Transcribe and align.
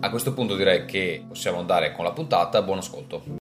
A 0.00 0.08
questo 0.08 0.32
punto 0.32 0.56
direi 0.56 0.86
che 0.86 1.22
possiamo 1.28 1.58
andare 1.58 1.92
con 1.92 2.06
la 2.06 2.12
puntata, 2.12 2.62
buon 2.62 2.78
ascolto. 2.78 3.41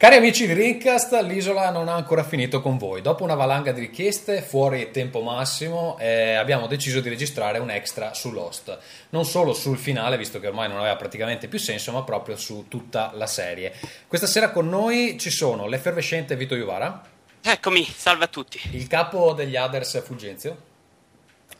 Cari 0.00 0.16
amici 0.16 0.46
di 0.46 0.54
Rincast, 0.54 1.12
l'isola 1.24 1.70
non 1.70 1.88
ha 1.88 1.94
ancora 1.94 2.24
finito 2.24 2.62
con 2.62 2.78
voi. 2.78 3.02
Dopo 3.02 3.22
una 3.22 3.34
valanga 3.34 3.70
di 3.70 3.80
richieste 3.80 4.40
fuori 4.40 4.90
tempo 4.90 5.20
massimo, 5.20 5.98
eh, 5.98 6.36
abbiamo 6.36 6.66
deciso 6.66 7.00
di 7.00 7.10
registrare 7.10 7.58
un 7.58 7.68
extra 7.68 8.14
su 8.14 8.32
Lost. 8.32 8.78
Non 9.10 9.26
solo 9.26 9.52
sul 9.52 9.76
finale, 9.76 10.16
visto 10.16 10.40
che 10.40 10.46
ormai 10.46 10.68
non 10.68 10.78
aveva 10.78 10.96
praticamente 10.96 11.48
più 11.48 11.58
senso, 11.58 11.92
ma 11.92 12.02
proprio 12.02 12.38
su 12.38 12.64
tutta 12.66 13.10
la 13.12 13.26
serie. 13.26 13.74
Questa 14.06 14.26
sera 14.26 14.52
con 14.52 14.70
noi 14.70 15.18
ci 15.18 15.28
sono 15.28 15.66
l'effervescente 15.66 16.34
Vito 16.34 16.54
Iuvara. 16.54 17.04
Eccomi, 17.42 17.84
salve 17.84 18.24
a 18.24 18.28
tutti. 18.28 18.58
Il 18.70 18.86
capo 18.86 19.34
degli 19.34 19.56
Others 19.56 20.02
Fulgenzio. 20.02 20.56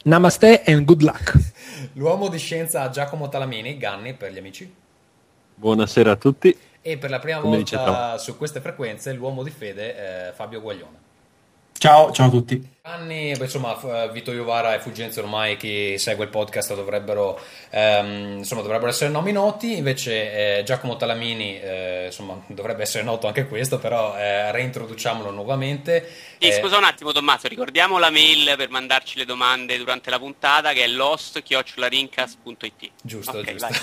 Namaste 0.05 0.63
and 0.65 0.87
good 0.87 1.03
luck. 1.03 1.35
L'uomo 1.93 2.29
di 2.29 2.39
scienza 2.39 2.89
Giacomo 2.89 3.29
Talamini, 3.29 3.77
Ganni 3.77 4.15
per 4.15 4.33
gli 4.33 4.39
amici. 4.39 4.75
Buonasera 5.57 6.13
a 6.13 6.17
tutti. 6.17 6.57
E 6.83 6.97
per 6.97 7.11
la 7.11 7.19
prima 7.19 7.41
Come 7.41 7.57
volta 7.57 8.17
su 8.19 8.37
queste 8.37 8.61
frequenze 8.61 9.13
l'uomo 9.13 9.43
di 9.43 9.51
fede 9.51 10.29
eh, 10.29 10.33
Fabio 10.33 10.61
Guaglione. 10.61 11.09
Ciao, 11.73 12.11
ciao 12.13 12.27
a 12.27 12.31
tutti. 12.31 12.69
Anni, 12.93 13.31
insomma, 13.31 13.77
Vito 14.09 14.33
Iovara 14.33 14.75
e 14.75 14.81
Fulgenzio 14.81 15.23
ormai 15.23 15.57
chi 15.57 15.97
segue 15.99 16.25
il 16.25 16.31
podcast 16.31 16.75
dovrebbero, 16.75 17.41
ehm, 17.71 18.39
insomma, 18.39 18.63
dovrebbero 18.63 18.91
essere 18.91 19.11
nomi 19.11 19.33
noti, 19.33 19.77
invece 19.77 20.59
eh, 20.59 20.63
Giacomo 20.65 20.97
Talamini 20.97 21.61
eh, 21.61 22.05
insomma, 22.07 22.43
dovrebbe 22.47 22.83
essere 22.83 23.05
noto 23.05 23.27
anche 23.27 23.47
questo, 23.47 23.79
però 23.79 24.17
eh, 24.17 24.51
reintroduciamolo 24.53 25.31
nuovamente. 25.31 26.09
Sì, 26.39 26.49
eh, 26.49 26.53
scusa 26.53 26.79
un 26.79 26.85
attimo 26.85 27.13
Tommaso, 27.13 27.49
ricordiamo 27.49 27.99
la 27.99 28.11
mail 28.11 28.55
per 28.57 28.71
mandarci 28.71 29.19
le 29.19 29.25
domande 29.25 29.77
durante 29.79 30.11
la 30.11 30.19
puntata 30.19 30.73
che 30.73 30.85
è 30.85 30.89
lost-rincast.it 30.89 32.91
Giusto, 33.03 33.39
okay, 33.39 33.57
giusto. 33.57 33.75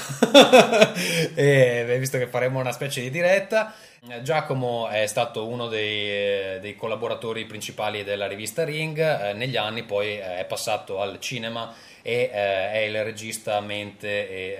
e 1.36 1.98
visto 2.00 2.18
che 2.18 2.28
faremo 2.28 2.60
una 2.60 2.72
specie 2.72 3.02
di 3.02 3.10
diretta, 3.10 3.68
eh, 3.68 3.74
Giacomo 4.22 4.88
è 4.90 5.08
stato 5.08 5.48
uno 5.48 5.68
dei, 5.68 6.10
eh, 6.10 6.58
dei 6.62 6.76
collaboratori 6.76 7.46
principali 7.46 8.04
della 8.04 8.28
rivista 8.28 8.64
Ring 8.64 8.98
eh, 8.98 9.34
negli 9.34 9.58
anni 9.58 9.84
poi 9.84 10.18
eh, 10.18 10.40
è 10.40 10.46
passato 10.46 11.02
al 11.02 11.20
cinema 11.20 11.74
e 12.04 12.30
eh, 12.32 12.72
è 12.72 12.78
il 12.88 13.04
regista 13.04 13.60
mente 13.60 14.30
e 14.30 14.58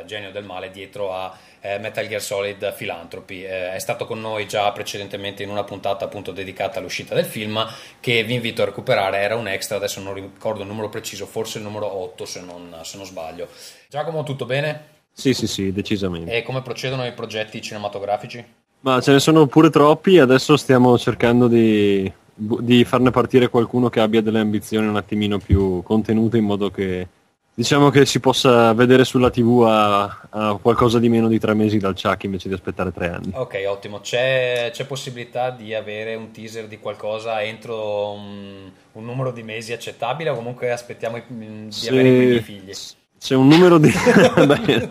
eh, 0.00 0.04
genio 0.06 0.30
del 0.30 0.44
male 0.44 0.70
dietro 0.70 1.12
a 1.12 1.36
eh, 1.60 1.78
Metal 1.78 2.06
Gear 2.06 2.22
Solid 2.22 2.72
Philanthropy. 2.72 3.42
è 3.42 3.78
stato 3.80 4.06
con 4.06 4.20
noi 4.20 4.46
già 4.46 4.70
precedentemente 4.70 5.42
in 5.42 5.50
una 5.50 5.64
puntata 5.64 6.04
appunto 6.04 6.30
dedicata 6.30 6.78
all'uscita 6.78 7.16
del 7.16 7.26
film 7.26 7.66
che 7.98 8.22
vi 8.22 8.34
invito 8.34 8.62
a 8.62 8.66
recuperare, 8.66 9.18
era 9.18 9.34
un 9.34 9.48
extra, 9.48 9.76
adesso 9.76 10.00
non 10.00 10.14
ricordo 10.14 10.62
il 10.62 10.68
numero 10.68 10.88
preciso, 10.88 11.26
forse 11.26 11.58
il 11.58 11.64
numero 11.64 11.92
8 11.92 12.24
se 12.24 12.40
non, 12.40 12.78
se 12.84 12.96
non 12.96 13.04
sbaglio. 13.06 13.48
Giacomo, 13.88 14.22
tutto 14.22 14.46
bene? 14.46 14.96
Sì, 15.12 15.34
sì, 15.34 15.48
sì, 15.48 15.72
decisamente. 15.72 16.32
E 16.32 16.42
come 16.42 16.62
procedono 16.62 17.04
i 17.04 17.12
progetti 17.12 17.60
cinematografici? 17.60 18.57
Ma 18.80 19.00
ce 19.00 19.12
ne 19.12 19.18
sono 19.18 19.46
pure 19.46 19.70
troppi, 19.70 20.18
adesso 20.18 20.56
stiamo 20.56 20.96
cercando 20.98 21.48
di 21.48 22.10
di 22.38 22.84
farne 22.84 23.10
partire 23.10 23.48
qualcuno 23.48 23.88
che 23.88 23.98
abbia 23.98 24.22
delle 24.22 24.38
ambizioni 24.38 24.86
un 24.86 24.96
attimino 24.96 25.38
più 25.38 25.82
contenute 25.82 26.38
in 26.38 26.44
modo 26.44 26.70
che 26.70 27.08
diciamo 27.52 27.90
che 27.90 28.06
si 28.06 28.20
possa 28.20 28.72
vedere 28.74 29.04
sulla 29.04 29.30
tv 29.30 29.64
a, 29.66 30.28
a 30.30 30.58
qualcosa 30.62 31.00
di 31.00 31.08
meno 31.08 31.26
di 31.26 31.40
tre 31.40 31.54
mesi 31.54 31.78
dal 31.78 32.00
Chuck 32.00 32.22
invece 32.22 32.46
di 32.46 32.54
aspettare 32.54 32.92
tre 32.92 33.08
anni. 33.08 33.32
Ok, 33.34 33.64
ottimo. 33.66 33.98
C'è, 33.98 34.70
c'è 34.72 34.86
possibilità 34.86 35.50
di 35.50 35.74
avere 35.74 36.14
un 36.14 36.30
teaser 36.30 36.68
di 36.68 36.78
qualcosa 36.78 37.42
entro 37.42 38.12
un, 38.12 38.70
un 38.92 39.04
numero 39.04 39.32
di 39.32 39.42
mesi 39.42 39.72
accettabile 39.72 40.30
o 40.30 40.36
comunque 40.36 40.70
aspettiamo 40.70 41.20
di 41.26 41.66
Se... 41.70 41.88
avere 41.88 42.08
i 42.08 42.16
primi 42.16 42.40
figli? 42.40 42.72
C'è 43.20 43.34
un 43.34 43.48
numero 43.48 43.78
di... 43.78 43.90
Beh, 44.46 44.88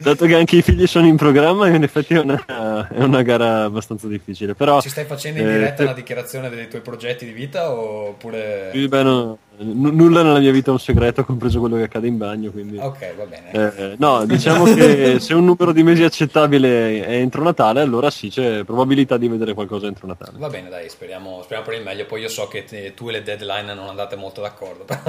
dato 0.00 0.26
che 0.26 0.34
anche 0.34 0.56
i 0.56 0.62
figli 0.62 0.86
sono 0.86 1.06
in 1.06 1.16
programma, 1.16 1.68
in 1.68 1.82
effetti 1.82 2.14
è 2.14 2.20
una, 2.20 2.88
è 2.88 3.02
una 3.02 3.22
gara 3.22 3.64
abbastanza 3.64 4.06
difficile. 4.06 4.54
Però, 4.54 4.80
Ci 4.80 4.88
stai 4.88 5.04
facendo 5.04 5.40
in 5.40 5.46
diretta 5.46 5.82
eh, 5.82 5.86
una 5.86 5.94
dichiarazione 5.94 6.48
dei 6.50 6.68
tuoi 6.68 6.82
progetti 6.82 7.24
di 7.24 7.32
vita 7.32 7.70
oppure... 7.70 8.70
Sì, 8.72 8.86
beh, 8.86 9.02
no, 9.02 9.38
N- 9.58 9.94
nulla 9.94 10.22
nella 10.22 10.40
mia 10.40 10.50
vita 10.50 10.70
è 10.70 10.72
un 10.72 10.80
segreto, 10.80 11.24
compreso 11.24 11.60
quello 11.60 11.76
che 11.76 11.84
accade 11.84 12.06
in 12.06 12.16
bagno. 12.16 12.50
Quindi... 12.50 12.76
Ok, 12.78 13.14
va 13.14 13.24
bene. 13.24 13.50
Eh, 13.52 13.94
no, 13.98 14.24
diciamo 14.24 14.64
che 14.64 15.18
se 15.20 15.34
un 15.34 15.44
numero 15.44 15.72
di 15.72 15.82
mesi 15.82 16.02
accettabile 16.02 17.04
è 17.04 17.12
entro 17.16 17.42
Natale, 17.42 17.80
allora 17.80 18.10
sì, 18.10 18.28
c'è 18.28 18.64
probabilità 18.64 19.16
di 19.16 19.28
vedere 19.28 19.54
qualcosa 19.54 19.86
entro 19.86 20.06
Natale. 20.06 20.32
Va 20.38 20.48
bene, 20.48 20.68
dai, 20.68 20.88
speriamo, 20.88 21.42
speriamo 21.42 21.68
per 21.68 21.78
il 21.78 21.84
meglio. 21.84 22.06
Poi 22.06 22.20
io 22.22 22.28
so 22.28 22.48
che 22.48 22.64
te, 22.64 22.94
tu 22.94 23.08
e 23.08 23.12
le 23.12 23.22
deadline 23.22 23.74
non 23.74 23.88
andate 23.88 24.16
molto 24.16 24.40
d'accordo. 24.40 24.84
Però, 24.86 25.02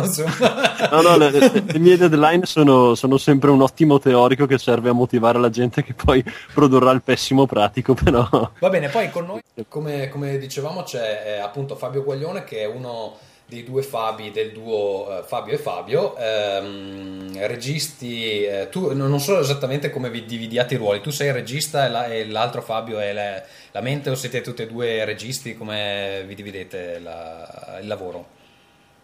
no, 0.91 1.01
no, 1.01 1.17
le, 1.17 1.31
le, 1.31 1.63
le, 1.65 1.79
mie 1.79 1.97
deadline 1.97 2.45
sono, 2.45 2.93
sono, 2.95 3.17
sempre 3.17 3.49
un 3.49 3.61
ottimo 3.61 3.99
teorico 3.99 4.45
che 4.45 4.57
serve 4.57 4.89
a 4.89 4.93
motivare 4.93 5.39
la 5.39 5.49
gente 5.49 5.83
che 5.83 5.93
poi 5.93 6.23
produrrà 6.53 6.91
il 6.91 7.01
pessimo 7.01 7.45
pratico. 7.45 7.93
Però... 7.93 8.51
Va 8.59 8.69
bene, 8.69 8.89
poi 8.89 9.09
con 9.09 9.25
noi, 9.25 9.41
come, 9.67 10.09
come 10.09 10.37
dicevamo, 10.37 10.83
c'è 10.83 11.23
eh, 11.25 11.39
appunto 11.39 11.75
Fabio 11.75 12.03
Guaglione 12.03 12.43
che 12.43 12.61
è 12.61 12.65
uno 12.65 13.17
dei 13.47 13.63
due 13.63 13.83
Fabi 13.83 14.31
del 14.31 14.51
duo 14.51 15.07
uh, 15.07 15.23
Fabio 15.23 15.53
e 15.53 15.57
Fabio 15.57 16.15
ehm, 16.17 17.45
registi 17.45 18.43
eh, 18.43 18.69
tu 18.71 18.95
non 18.95 19.19
so 19.19 19.39
esattamente 19.39 19.91
come 19.91 20.09
vi 20.09 20.25
dividiate 20.25 20.73
i 20.73 20.77
ruoli 20.77 21.01
tu 21.01 21.11
sei 21.11 21.27
il 21.27 21.33
regista 21.33 21.85
e, 21.85 21.89
la, 21.89 22.07
e 22.07 22.25
l'altro 22.25 22.63
Fabio 22.63 22.99
è 22.99 23.13
la, 23.13 23.43
la, 23.71 23.81
mente 23.81 24.09
o 24.09 24.15
siete 24.15 24.41
tutti 24.41 24.63
e 24.63 24.67
due 24.67 25.05
registi 25.05 25.55
come 25.55 26.23
vi 26.27 26.33
dividete 26.33 26.99
la, 26.99 27.77
il 27.81 27.87
lavoro 27.87 28.27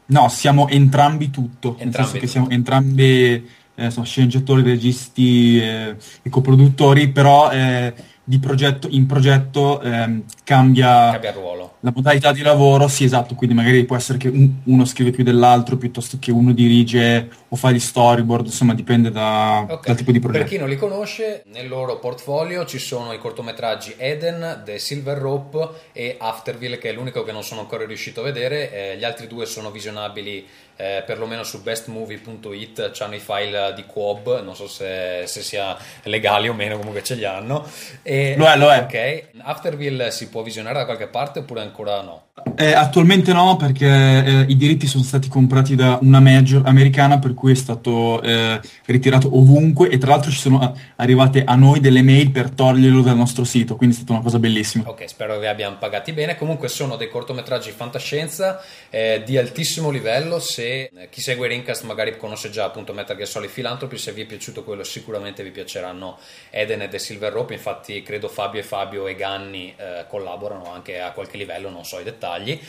no 0.07 0.27
siamo 0.29 0.67
entrambi 0.69 1.29
tutto 1.29 1.75
entrambi 1.77 2.13
tutto. 2.13 2.19
che 2.21 2.27
siamo 2.27 2.49
entrambi 2.49 3.47
eh, 3.75 3.91
sono 3.91 4.05
sceneggiatori 4.05 4.63
registi 4.63 5.61
eh, 5.61 5.95
e 6.23 6.29
coproduttori 6.31 7.09
però 7.09 7.51
eh, 7.51 7.93
di 8.23 8.39
progetto 8.39 8.87
in 8.89 9.05
progetto 9.05 9.81
ehm, 9.81 10.23
cambia 10.51 11.11
cambia 11.11 11.31
ruolo 11.31 11.71
la 11.83 11.91
modalità 11.95 12.31
di 12.31 12.41
lavoro, 12.41 12.87
sì 12.87 13.03
esatto, 13.03 13.33
quindi 13.33 13.55
magari 13.55 13.83
può 13.85 13.95
essere 13.95 14.19
che 14.19 14.27
un, 14.27 14.49
uno 14.65 14.85
scrive 14.85 15.09
più 15.09 15.23
dell'altro 15.23 15.77
piuttosto 15.77 16.17
che 16.19 16.31
uno 16.31 16.51
dirige 16.53 17.27
o 17.49 17.55
fa 17.55 17.71
gli 17.71 17.79
storyboard, 17.79 18.45
insomma 18.45 18.75
dipende 18.75 19.09
da, 19.09 19.61
okay. 19.63 19.79
dal 19.85 19.95
tipo 19.95 20.11
di 20.11 20.19
progetto. 20.19 20.43
Per 20.43 20.53
chi 20.53 20.59
non 20.59 20.69
li 20.69 20.77
conosce, 20.77 21.43
nel 21.47 21.67
loro 21.67 21.97
portfolio 21.97 22.65
ci 22.65 22.77
sono 22.77 23.13
i 23.13 23.17
cortometraggi 23.17 23.95
Eden, 23.97 24.61
The 24.63 24.77
Silver 24.77 25.17
Rope 25.17 25.69
e 25.91 26.17
Afterville, 26.19 26.77
che 26.77 26.89
è 26.89 26.93
l'unico 26.93 27.23
che 27.23 27.31
non 27.31 27.43
sono 27.43 27.61
ancora 27.61 27.83
riuscito 27.83 28.21
a 28.21 28.25
vedere, 28.25 28.71
eh, 28.71 28.97
gli 28.97 29.03
altri 29.03 29.25
due 29.25 29.47
sono 29.47 29.71
visionabili 29.71 30.45
eh, 30.81 31.03
perlomeno 31.05 31.43
su 31.43 31.61
bestmovie.it 31.61 32.91
hanno 32.99 33.15
i 33.15 33.19
file 33.19 33.73
di 33.75 33.85
Quob, 33.85 34.41
non 34.41 34.55
so 34.55 34.67
se, 34.67 35.23
se, 35.25 35.41
sia 35.41 35.77
legali 36.03 36.47
o 36.47 36.53
meno, 36.53 36.77
comunque 36.77 37.03
ce 37.03 37.13
li 37.13 37.23
hanno. 37.23 37.69
E, 38.01 38.35
lo 38.35 38.47
è, 38.47 38.57
lo 38.57 38.71
è. 38.71 38.79
Ok, 38.79 39.41
Afterville 39.43 40.09
si 40.09 40.29
può 40.29 40.40
visionare 40.43 40.79
da 40.79 40.85
qualche 40.85 41.07
parte 41.07 41.39
oppure 41.39 41.61
ancora 41.61 42.01
no? 42.01 42.23
Eh, 42.55 42.73
attualmente 42.73 43.33
no, 43.33 43.55
perché 43.55 43.85
eh, 43.87 44.45
i 44.47 44.55
diritti 44.55 44.87
sono 44.87 45.03
stati 45.03 45.27
comprati 45.27 45.75
da 45.75 45.99
una 46.01 46.19
major 46.19 46.63
americana, 46.65 47.19
per 47.19 47.33
cui 47.33 47.51
è 47.51 47.55
stato 47.55 48.21
eh, 48.21 48.59
ritirato 48.85 49.35
ovunque 49.37 49.89
e 49.89 49.97
tra 49.97 50.11
l'altro 50.11 50.31
ci 50.31 50.39
sono 50.39 50.75
arrivate 50.95 51.43
a 51.43 51.55
noi 51.55 51.79
delle 51.79 52.01
mail 52.01 52.31
per 52.31 52.49
toglierlo 52.49 53.01
dal 53.01 53.15
nostro 53.15 53.43
sito, 53.43 53.75
quindi 53.75 53.95
è 53.95 53.99
stata 53.99 54.13
una 54.13 54.23
cosa 54.23 54.39
bellissima. 54.39 54.85
Ok, 54.87 55.07
spero 55.07 55.39
che 55.39 55.47
abbiamo 55.47 55.77
pagati 55.77 56.13
bene. 56.13 56.35
Comunque 56.35 56.67
sono 56.67 56.95
dei 56.95 57.09
cortometraggi 57.09 57.71
fantascienza 57.71 58.61
eh, 58.89 59.21
di 59.25 59.37
altissimo 59.37 59.89
livello. 59.89 60.39
Se 60.39 60.83
eh, 60.83 61.09
chi 61.09 61.21
segue 61.21 61.47
Rincast 61.47 61.83
magari 61.83 62.17
conosce 62.17 62.49
già 62.49 62.65
appunto 62.65 62.93
Metal 62.93 63.15
Gear 63.15 63.27
Solid 63.27 63.49
Philanthropy, 63.49 63.97
se 63.97 64.11
vi 64.13 64.21
è 64.21 64.25
piaciuto 64.25 64.63
quello 64.63 64.83
sicuramente 64.83 65.43
vi 65.43 65.51
piaceranno 65.51 66.17
Eden 66.49 66.81
e 66.81 66.87
The 66.87 66.99
Silver 66.99 67.31
Rope. 67.31 67.53
Infatti 67.53 68.01
credo 68.01 68.27
Fabio 68.27 68.59
e 68.59 68.63
Fabio 68.63 69.07
e 69.07 69.15
Ganni 69.15 69.73
eh, 69.77 70.05
collaborano 70.07 70.30
anche 70.71 70.99
a 70.99 71.11
qualche 71.11 71.37
livello, 71.37 71.69
non 71.69 71.85
so 71.85 71.99
i 71.99 72.03
dettagli. 72.03 72.59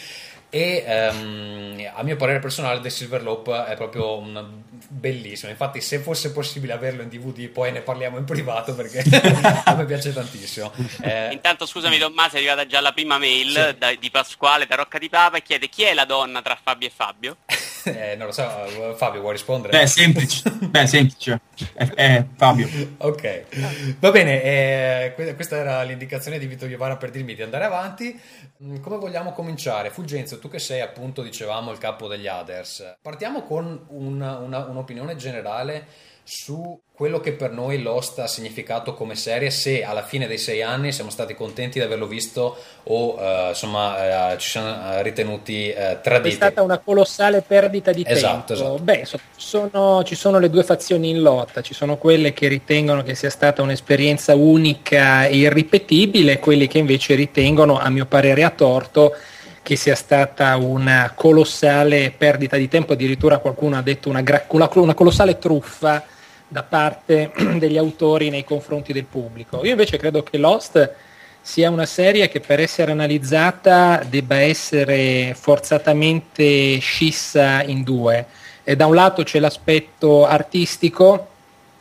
E 0.49 0.85
um, 1.12 1.91
a 1.94 2.03
mio 2.03 2.17
parere 2.17 2.38
personale 2.38 2.81
The 2.81 2.91
Silver 2.91 3.23
Lope 3.23 3.64
è 3.64 3.75
proprio 3.75 4.19
un 4.19 4.62
bellissimo 4.88 5.50
infatti 5.50 5.81
se 5.81 5.99
fosse 5.99 6.32
possibile 6.32 6.73
averlo 6.73 7.02
in 7.02 7.08
DVD 7.08 7.49
poi 7.49 7.73
ne 7.73 7.81
parliamo 7.81 8.19
in 8.19 8.25
privato 8.25 8.75
perché 8.75 9.02
a 9.64 9.75
me 9.75 9.84
piace 9.84 10.12
tantissimo 10.12 10.73
eh, 11.02 11.32
intanto 11.32 11.67
scusami 11.67 11.99
Tommaso 11.99 12.37
è 12.37 12.38
arrivata 12.38 12.67
già 12.67 12.81
la 12.81 12.93
prima 12.93 13.19
mail 13.19 13.50
sì. 13.50 13.79
da, 13.79 13.94
di 13.94 14.11
Pasquale 14.11 14.67
da 14.67 14.76
Rocca 14.76 14.99
di 14.99 15.08
Papa 15.08 15.38
e 15.38 15.43
chiede 15.43 15.69
chi 15.69 15.82
è 15.82 15.94
la 15.94 16.05
donna 16.05 16.43
tra 16.43 16.58
Fabio 16.61 16.88
e 16.88 16.93
Fabio 16.94 17.37
eh, 17.84 18.14
non 18.17 18.26
lo 18.26 18.32
so 18.32 18.94
Fabio 18.96 19.20
vuoi 19.20 19.32
rispondere? 19.32 19.79
beh 19.79 19.87
semplice, 19.87 20.43
beh, 20.50 20.87
semplice. 20.87 21.40
È, 21.73 21.88
è, 21.94 22.25
Fabio 22.37 22.69
ok 22.99 23.96
va 23.99 24.11
bene 24.11 24.43
eh, 24.43 25.35
questa 25.35 25.56
era 25.56 25.82
l'indicazione 25.82 26.38
di 26.38 26.46
Vito 26.46 26.67
Iovara 26.67 26.96
per 26.96 27.11
dirmi 27.11 27.35
di 27.35 27.43
andare 27.43 27.64
avanti 27.64 28.19
mm, 28.62 28.81
come 28.81 28.96
vogliamo 28.96 29.32
cominciare? 29.32 29.90
Fulgenzo 29.90 30.38
tu 30.38 30.49
che 30.49 30.58
sei 30.58 30.81
appunto, 30.81 31.23
dicevamo, 31.23 31.70
il 31.70 31.78
capo 31.78 32.08
degli 32.08 32.26
Others, 32.26 32.99
partiamo 33.00 33.43
con 33.43 33.87
una, 33.88 34.38
una, 34.38 34.67
un'opinione 34.73 35.17
generale 35.17 36.11
su 36.25 36.81
quello 36.95 37.19
che 37.19 37.33
per 37.33 37.51
noi 37.51 37.83
Lost 37.83 38.21
ha 38.21 38.29
significato 38.29 38.95
come 38.95 39.17
serie, 39.17 39.51
se 39.51 39.83
alla 39.83 40.05
fine 40.05 40.29
dei 40.29 40.39
sei 40.39 40.63
anni 40.63 40.93
siamo 40.93 41.11
stati 41.11 41.35
contenti 41.35 41.81
di 41.81 41.85
averlo 41.85 42.07
visto 42.07 42.57
o 42.85 43.17
uh, 43.17 43.49
insomma 43.49 44.33
uh, 44.33 44.37
ci 44.37 44.51
siamo 44.51 45.03
ritenuti 45.03 45.75
uh, 45.77 46.01
traditi. 46.01 46.29
È 46.29 46.37
stata 46.37 46.63
una 46.63 46.79
colossale 46.79 47.43
perdita 47.43 47.91
di 47.91 48.05
esatto, 48.07 48.55
tempo. 48.55 48.77
Esatto. 48.77 48.83
Beh, 48.83 49.05
sono, 49.37 50.05
ci 50.05 50.15
sono 50.15 50.39
le 50.39 50.49
due 50.49 50.63
fazioni 50.63 51.11
in 51.11 51.23
lotta, 51.23 51.61
ci 51.61 51.75
sono 51.75 51.97
quelle 51.97 52.33
che 52.33 52.47
ritengono 52.47 53.03
che 53.03 53.17
sia 53.17 53.31
stata 53.31 53.61
un'esperienza 53.61 54.37
unica 54.37 55.27
e 55.27 55.39
irripetibile, 55.39 56.35
e 56.35 56.39
quelli 56.39 56.69
che 56.69 56.79
invece 56.79 57.17
ritengono, 57.17 57.79
a 57.79 57.89
mio 57.91 58.07
parere 58.07 58.45
a 58.45 58.51
torto, 58.51 59.13
che 59.62 59.76
sia 59.76 59.94
stata 59.94 60.56
una 60.56 61.12
colossale 61.14 62.12
perdita 62.17 62.56
di 62.56 62.69
tempo, 62.69 62.93
addirittura 62.94 63.38
qualcuno 63.38 63.76
ha 63.76 63.82
detto 63.82 64.09
una, 64.09 64.20
gra- 64.20 64.44
una 64.49 64.94
colossale 64.94 65.38
truffa 65.38 66.05
da 66.49 66.62
parte 66.62 67.32
degli 67.56 67.79
autori 67.79 68.29
nei 68.29 68.44
confronti 68.44 68.93
del 68.93 69.05
pubblico. 69.05 69.64
Io 69.64 69.70
invece 69.70 69.97
credo 69.97 70.23
che 70.23 70.37
Lost 70.37 70.94
sia 71.41 71.70
una 71.70 71.87
serie 71.87 72.29
che 72.29 72.41
per 72.41 72.61
essere 72.61 72.93
analizzata 72.93 74.05
debba 74.09 74.37
essere 74.37 75.35
forzatamente 75.35 76.79
scissa 76.79 77.62
in 77.62 77.82
due. 77.82 78.26
E 78.64 78.76
da 78.76 78.87
un 78.87 78.94
lato 78.94 79.25
c'è 79.25 79.41
l'aspetto 79.41 80.25
artistico 80.25 81.29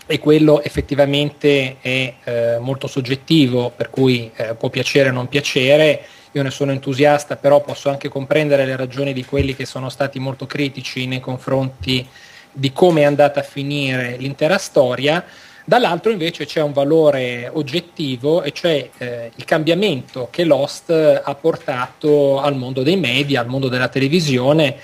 e 0.07 0.19
quello 0.19 0.61
effettivamente 0.63 1.77
è 1.79 2.13
eh, 2.23 2.57
molto 2.59 2.87
soggettivo, 2.87 3.71
per 3.75 3.89
cui 3.89 4.31
eh, 4.35 4.55
può 4.55 4.69
piacere 4.69 5.09
o 5.09 5.13
non 5.13 5.27
piacere, 5.27 6.01
io 6.33 6.43
ne 6.43 6.49
sono 6.49 6.71
entusiasta, 6.71 7.35
però 7.35 7.61
posso 7.61 7.89
anche 7.89 8.07
comprendere 8.07 8.65
le 8.65 8.75
ragioni 8.75 9.13
di 9.13 9.25
quelli 9.25 9.55
che 9.55 9.65
sono 9.65 9.89
stati 9.89 10.19
molto 10.19 10.45
critici 10.45 11.05
nei 11.05 11.19
confronti 11.19 12.07
di 12.53 12.71
come 12.71 13.01
è 13.01 13.05
andata 13.05 13.41
a 13.41 13.43
finire 13.43 14.15
l'intera 14.17 14.57
storia. 14.57 15.23
Dall'altro 15.63 16.11
invece 16.11 16.45
c'è 16.45 16.61
un 16.61 16.73
valore 16.73 17.49
oggettivo 17.51 18.43
e 18.43 18.51
cioè 18.51 18.89
eh, 18.97 19.31
il 19.35 19.45
cambiamento 19.45 20.27
che 20.31 20.43
Lost 20.43 20.89
ha 20.89 21.35
portato 21.35 22.39
al 22.39 22.55
mondo 22.55 22.81
dei 22.81 22.97
media, 22.97 23.41
al 23.41 23.47
mondo 23.47 23.67
della 23.67 23.87
televisione, 23.87 24.75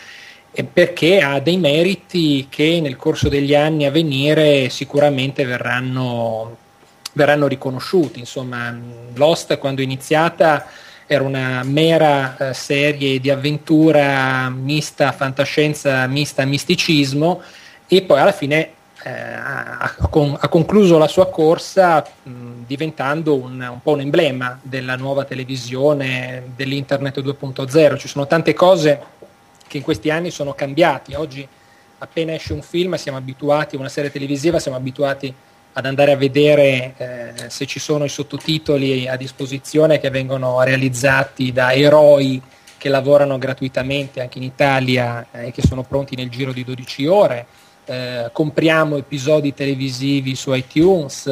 perché 0.71 1.21
ha 1.21 1.39
dei 1.39 1.57
meriti 1.57 2.47
che 2.49 2.79
nel 2.81 2.95
corso 2.95 3.29
degli 3.29 3.53
anni 3.53 3.85
a 3.85 3.91
venire 3.91 4.69
sicuramente 4.69 5.45
verranno, 5.45 6.57
verranno 7.13 7.47
riconosciuti. 7.47 8.19
Insomma, 8.19 8.75
Lost 9.13 9.57
quando 9.57 9.81
è 9.81 9.83
iniziata 9.83 10.65
era 11.07 11.24
una 11.24 11.63
mera 11.63 12.36
eh, 12.38 12.54
serie 12.54 13.19
di 13.19 13.30
avventura 13.30 14.50
mista 14.50 15.13
fantascienza, 15.13 16.06
mista 16.06 16.44
misticismo 16.44 17.42
e 17.88 18.01
poi 18.01 18.19
alla 18.19 18.33
fine 18.33 18.71
eh, 19.04 19.09
ha, 19.09 19.95
ha, 19.98 20.48
concluso 20.50 20.98
la 20.98 21.07
sua 21.07 21.30
corsa 21.30 22.06
mh, 22.24 22.65
diventando 22.68 23.36
un, 23.36 23.54
un, 23.54 23.81
po' 23.81 23.94
un 23.94 24.01
emblema 24.01 24.59
della 24.62 24.98
nuova 24.98 25.24
televisione, 25.24 26.51
dell'internet 26.56 27.21
2.0. 27.21 27.98
Ci 27.98 28.07
sono 28.09 28.27
tante 28.27 28.54
cose 28.54 29.01
che 29.65 29.77
in 29.77 29.83
questi 29.83 30.09
anni 30.09 30.30
sono 30.30 30.54
cambiate. 30.54 31.15
Oggi 31.15 31.48
appena 32.00 32.33
esce 32.33 32.51
un 32.51 32.62
film 32.62 32.95
siamo 32.95 33.18
abituati, 33.18 33.77
una 33.77 33.88
serie 33.88 34.12
televisiva, 34.12 34.59
siamo 34.59 34.75
abituati 34.77 35.33
ad 35.77 35.85
andare 35.85 36.12
a 36.12 36.15
vedere 36.15 36.94
eh, 36.97 37.50
se 37.50 37.68
ci 37.68 37.79
sono 37.79 38.03
i 38.03 38.09
sottotitoli 38.09 39.07
a 39.07 39.15
disposizione 39.15 40.00
che 40.00 40.09
vengono 40.09 40.59
realizzati 40.63 41.51
da 41.51 41.71
eroi 41.71 42.41
che 42.77 42.89
lavorano 42.89 43.38
gratuitamente 43.38 44.19
anche 44.19 44.39
in 44.39 44.44
Italia 44.44 45.27
e 45.31 45.47
eh, 45.47 45.51
che 45.51 45.61
sono 45.61 45.83
pronti 45.83 46.16
nel 46.16 46.30
giro 46.30 46.51
di 46.51 46.63
12 46.63 47.06
ore. 47.06 47.45
Eh, 47.85 48.30
compriamo 48.31 48.97
episodi 48.97 49.54
televisivi 49.54 50.33
su 50.33 50.51
iTunes, 50.51 51.28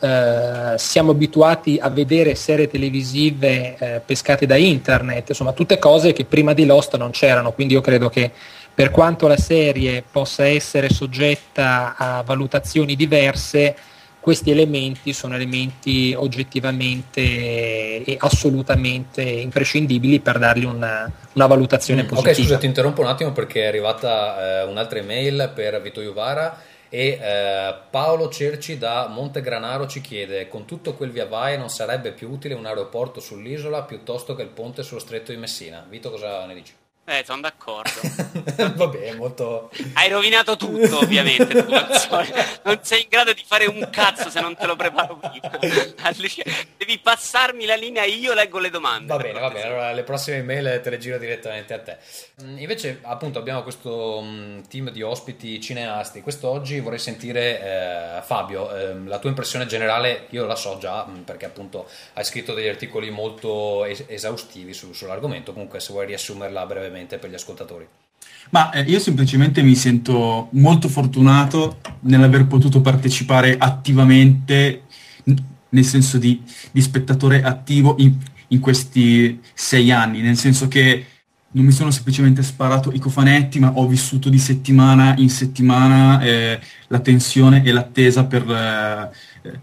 eh, 0.00 0.74
siamo 0.76 1.10
abituati 1.10 1.78
a 1.78 1.90
vedere 1.90 2.34
serie 2.34 2.68
televisive 2.68 3.76
eh, 3.76 4.00
pescate 4.04 4.46
da 4.46 4.56
internet, 4.56 5.28
insomma 5.28 5.52
tutte 5.52 5.78
cose 5.78 6.14
che 6.14 6.24
prima 6.24 6.54
di 6.54 6.64
Lost 6.64 6.96
non 6.96 7.10
c'erano, 7.10 7.52
quindi 7.52 7.74
io 7.74 7.82
credo 7.82 8.08
che 8.08 8.32
per 8.74 8.90
quanto 8.90 9.26
la 9.26 9.36
serie 9.36 10.02
possa 10.10 10.46
essere 10.46 10.88
soggetta 10.88 11.94
a 11.96 12.22
valutazioni 12.22 12.96
diverse, 12.96 13.76
questi 14.22 14.52
elementi 14.52 15.12
sono 15.12 15.34
elementi 15.34 16.14
oggettivamente 16.16 17.20
e 17.20 18.16
assolutamente 18.20 19.20
imprescindibili 19.20 20.20
per 20.20 20.38
dargli 20.38 20.64
una, 20.64 21.10
una 21.32 21.46
valutazione 21.46 22.04
mm, 22.04 22.06
positiva. 22.06 22.30
Ok, 22.30 22.40
scusa, 22.40 22.58
ti 22.58 22.66
interrompo 22.66 23.00
un 23.00 23.08
attimo 23.08 23.32
perché 23.32 23.64
è 23.64 23.66
arrivata 23.66 24.60
eh, 24.60 24.64
un'altra 24.66 25.00
email 25.00 25.50
per 25.52 25.82
Vito 25.82 26.00
Iuvara 26.00 26.56
e 26.88 27.18
eh, 27.20 27.74
Paolo 27.90 28.28
Cerci 28.28 28.78
da 28.78 29.08
Montegranaro 29.08 29.88
ci 29.88 30.00
chiede 30.00 30.46
con 30.46 30.66
tutto 30.66 30.94
quel 30.94 31.10
via 31.10 31.26
vai 31.26 31.58
non 31.58 31.68
sarebbe 31.68 32.12
più 32.12 32.30
utile 32.30 32.54
un 32.54 32.66
aeroporto 32.66 33.18
sull'isola 33.18 33.82
piuttosto 33.82 34.36
che 34.36 34.42
il 34.42 34.50
ponte 34.50 34.84
sullo 34.84 35.00
stretto 35.00 35.32
di 35.32 35.38
Messina 35.38 35.84
Vito 35.88 36.10
cosa 36.10 36.46
ne 36.46 36.54
dici? 36.54 36.74
Eh, 37.04 37.24
sono 37.26 37.40
d'accordo. 37.40 37.90
Vabbè, 38.76 39.14
molto... 39.14 39.70
Hai 39.94 40.08
rovinato 40.08 40.56
tutto, 40.56 40.98
ovviamente. 40.98 41.52
non 42.62 42.78
sei 42.82 43.02
in 43.02 43.08
grado 43.08 43.32
di 43.32 43.42
fare 43.44 43.66
un 43.66 43.88
cazzo 43.90 44.30
se 44.30 44.40
non 44.40 44.54
te 44.54 44.66
lo 44.66 44.76
preparo 44.76 45.16
prima. 45.16 45.58
Devi 46.78 46.98
passarmi 47.00 47.64
la 47.66 47.74
linea, 47.74 48.04
io 48.04 48.32
leggo 48.34 48.60
le 48.60 48.70
domande. 48.70 49.06
Va 49.12 49.16
bene, 49.20 49.40
va 49.40 49.50
bene. 49.50 49.66
Allora, 49.66 49.92
le 49.92 50.04
prossime 50.04 50.42
mail 50.42 50.78
te 50.80 50.90
le 50.90 50.98
giro 50.98 51.18
direttamente 51.18 51.74
a 51.74 51.80
te. 51.80 51.98
Mm, 52.44 52.58
invece, 52.58 53.00
appunto, 53.02 53.40
abbiamo 53.40 53.64
questo 53.64 54.20
mm, 54.22 54.60
team 54.68 54.90
di 54.90 55.02
ospiti 55.02 55.60
cineasti. 55.60 56.20
Quest'oggi 56.20 56.78
vorrei 56.78 57.00
sentire 57.00 57.60
eh, 58.18 58.22
Fabio, 58.22 58.72
eh, 58.76 58.94
la 59.06 59.18
tua 59.18 59.28
impressione 59.28 59.66
generale. 59.66 60.26
Io 60.30 60.46
la 60.46 60.54
so 60.54 60.78
già, 60.78 61.04
mm, 61.04 61.22
perché 61.22 61.46
appunto 61.46 61.88
hai 62.12 62.24
scritto 62.24 62.54
degli 62.54 62.68
articoli 62.68 63.10
molto 63.10 63.84
es- 63.84 64.04
esaustivi 64.06 64.72
su- 64.72 64.92
sull'argomento. 64.92 65.52
Comunque, 65.52 65.80
se 65.80 65.92
vuoi 65.92 66.06
riassumerla 66.06 66.64
brevemente 66.64 66.90
brevemente 66.92 67.16
per 67.16 67.30
gli 67.30 67.34
ascoltatori? 67.34 67.86
Ma 68.50 68.70
eh, 68.70 68.82
io 68.82 68.98
semplicemente 68.98 69.62
mi 69.62 69.74
sento 69.74 70.48
molto 70.52 70.88
fortunato 70.88 71.80
nell'aver 72.00 72.46
potuto 72.46 72.80
partecipare 72.82 73.56
attivamente, 73.56 74.82
nel 75.70 75.84
senso 75.84 76.18
di, 76.18 76.42
di 76.70 76.82
spettatore 76.82 77.42
attivo, 77.42 77.96
in, 77.98 78.14
in 78.48 78.60
questi 78.60 79.40
sei 79.54 79.90
anni, 79.90 80.20
nel 80.20 80.36
senso 80.36 80.68
che 80.68 81.06
non 81.54 81.64
mi 81.66 81.72
sono 81.72 81.90
semplicemente 81.90 82.42
sparato 82.42 82.92
i 82.92 82.98
cofanetti, 82.98 83.58
ma 83.58 83.72
ho 83.74 83.86
vissuto 83.86 84.28
di 84.30 84.38
settimana 84.38 85.14
in 85.18 85.28
settimana 85.28 86.20
eh, 86.22 86.58
la 86.88 86.98
tensione 87.00 87.62
e 87.62 87.72
l'attesa 87.72 88.24
per 88.24 88.50
eh, 88.50 89.10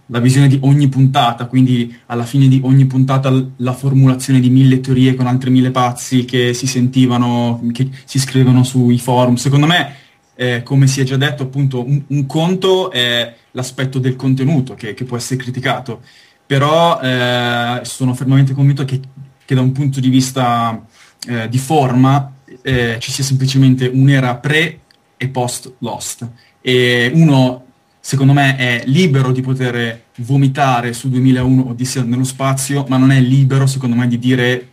la 0.07 0.19
visione 0.19 0.47
di 0.47 0.57
ogni 0.61 0.89
puntata, 0.89 1.45
quindi 1.45 1.95
alla 2.07 2.25
fine 2.25 2.47
di 2.47 2.59
ogni 2.63 2.85
puntata 2.85 3.31
la 3.57 3.73
formulazione 3.73 4.39
di 4.39 4.49
mille 4.49 4.79
teorie 4.79 5.15
con 5.15 5.27
altri 5.27 5.49
mille 5.49 5.71
pazzi 5.71 6.25
che 6.25 6.53
si 6.53 6.67
sentivano, 6.67 7.61
che 7.71 7.89
si 8.05 8.19
scrivono 8.19 8.63
sui 8.63 8.97
forum. 8.99 9.35
Secondo 9.35 9.65
me, 9.65 9.95
eh, 10.35 10.63
come 10.63 10.87
si 10.87 11.01
è 11.01 11.03
già 11.03 11.17
detto, 11.17 11.43
appunto, 11.43 11.85
un, 11.85 12.01
un 12.07 12.25
conto 12.25 12.91
è 12.91 13.35
l'aspetto 13.51 13.99
del 13.99 14.15
contenuto 14.15 14.75
che, 14.75 14.93
che 14.93 15.05
può 15.05 15.17
essere 15.17 15.41
criticato, 15.41 16.01
però 16.45 16.99
eh, 17.01 17.79
sono 17.83 18.13
fermamente 18.13 18.53
convinto 18.53 18.85
che, 18.85 18.99
che 19.45 19.55
da 19.55 19.61
un 19.61 19.71
punto 19.71 19.99
di 19.99 20.09
vista 20.09 20.85
eh, 21.27 21.47
di 21.47 21.57
forma 21.57 22.33
eh, 22.61 22.97
ci 22.99 23.11
sia 23.11 23.23
semplicemente 23.23 23.87
un'era 23.87 24.35
pre 24.35 24.79
e 25.17 25.27
post 25.27 25.73
Lost. 25.79 26.27
E 26.61 27.11
uno, 27.13 27.65
secondo 27.99 28.33
me, 28.33 28.55
è 28.55 28.83
libero 28.85 29.31
di 29.31 29.41
poter 29.41 30.05
vomitare 30.17 30.93
su 30.93 31.09
2001 31.09 31.69
Odissea 31.69 32.03
nello 32.03 32.23
spazio, 32.23 32.85
ma 32.87 32.97
non 32.97 33.11
è 33.11 33.19
libero, 33.19 33.67
secondo 33.67 33.95
me, 33.95 34.07
di 34.07 34.19
dire 34.19 34.69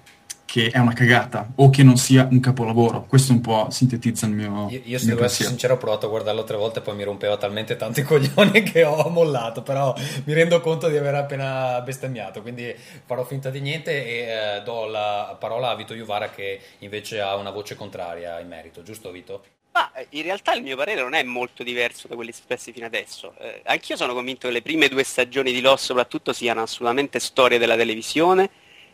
che 0.57 0.71
è 0.71 0.79
una 0.79 0.95
cagata 0.95 1.51
o 1.57 1.69
che 1.69 1.83
non 1.83 1.99
sia 1.99 2.27
un 2.31 2.41
capolavoro. 2.41 3.05
Questo 3.07 3.33
un 3.33 3.43
po' 3.43 3.67
sintetizza 3.71 4.27
il 4.27 4.33
mio. 4.33 4.69
Io, 4.71 4.81
io 4.85 4.99
se 4.99 5.07
devo 5.07 5.25
essere 5.25 5.49
sincero, 5.49 5.75
ho 5.75 5.77
provato 5.77 6.07
a 6.07 6.09
guardarlo 6.09 6.45
tre 6.45 6.57
volte 6.57 6.79
e 6.79 6.83
poi 6.83 6.95
mi 6.95 7.03
rompeva 7.03 7.37
talmente 7.37 7.77
tanti 7.77 8.01
coglioni 8.05 8.63
che 8.63 8.85
ho 8.85 9.09
mollato. 9.11 9.63
Però 9.63 9.95
mi 10.25 10.33
rendo 10.33 10.61
conto 10.61 10.89
di 10.89 10.97
aver 10.97 11.17
appena 11.17 11.81
bestemmiato. 11.83 12.41
Quindi 12.41 12.75
farò 13.05 13.25
finta 13.25 13.51
di 13.51 13.61
niente 13.61 13.91
e 14.07 14.59
eh, 14.59 14.63
do 14.65 14.87
la 14.87 15.37
parola 15.39 15.71
a 15.71 15.77
Vito 15.77 15.95
Juvara 15.95 16.31
che 16.31 16.61
invece 16.79 17.21
ha 17.21 17.37
una 17.37 17.51
voce 17.51 17.75
contraria 17.75 18.41
in 18.41 18.49
merito, 18.49 18.83
giusto 18.83 19.11
Vito? 19.11 19.43
Ma 19.77 19.93
in 20.09 20.23
realtà 20.23 20.55
il 20.55 20.63
mio 20.63 20.75
parere 20.75 21.03
non 21.03 21.13
è 21.13 21.23
molto 21.23 21.63
diverso 21.63 22.09
da 22.09 22.15
quelli 22.15 22.31
espressi 22.31 22.73
fino 22.73 22.87
adesso. 22.87 23.35
Eh, 23.39 23.61
anch'io 23.67 23.95
sono 23.95 24.15
convinto 24.15 24.47
che 24.47 24.55
le 24.55 24.63
prime 24.63 24.89
due 24.89 25.05
stagioni 25.05 25.53
di 25.53 25.61
Lost 25.61 25.85
soprattutto 25.85 26.33
siano 26.33 26.63
assolutamente 26.63 27.19
storie 27.19 27.59
della 27.59 27.77
televisione 27.77 28.49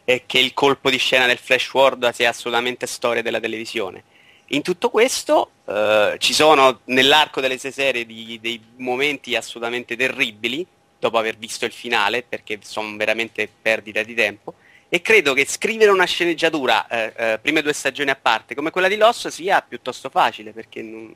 e 0.04 0.24
che 0.26 0.40
il 0.40 0.52
colpo 0.54 0.90
di 0.90 0.98
scena 0.98 1.26
del 1.26 1.38
flash 1.38 1.66
forward 1.66 2.10
sia 2.10 2.30
assolutamente 2.30 2.88
storia 2.88 3.22
della 3.22 3.38
televisione. 3.38 4.02
In 4.46 4.62
tutto 4.62 4.90
questo 4.90 5.52
eh, 5.66 6.16
ci 6.18 6.34
sono 6.34 6.80
nell'arco 6.86 7.40
delle 7.40 7.58
sei 7.58 7.70
serie 7.70 8.04
di, 8.04 8.40
dei 8.42 8.60
momenti 8.78 9.36
assolutamente 9.36 9.94
terribili, 9.94 10.66
dopo 10.98 11.16
aver 11.16 11.36
visto 11.36 11.64
il 11.64 11.70
finale, 11.70 12.24
perché 12.24 12.58
sono 12.60 12.96
veramente 12.96 13.48
perdita 13.62 14.02
di 14.02 14.14
tempo, 14.14 14.54
e 14.94 15.00
credo 15.00 15.32
che 15.32 15.46
scrivere 15.48 15.90
una 15.90 16.04
sceneggiatura, 16.04 16.86
eh, 16.86 17.14
eh, 17.16 17.38
prime 17.40 17.62
due 17.62 17.72
stagioni 17.72 18.10
a 18.10 18.18
parte, 18.20 18.54
come 18.54 18.70
quella 18.70 18.88
di 18.88 18.96
Lost, 18.96 19.28
sia 19.28 19.64
piuttosto 19.66 20.10
facile, 20.10 20.52
perché 20.52 20.82
non, 20.82 21.10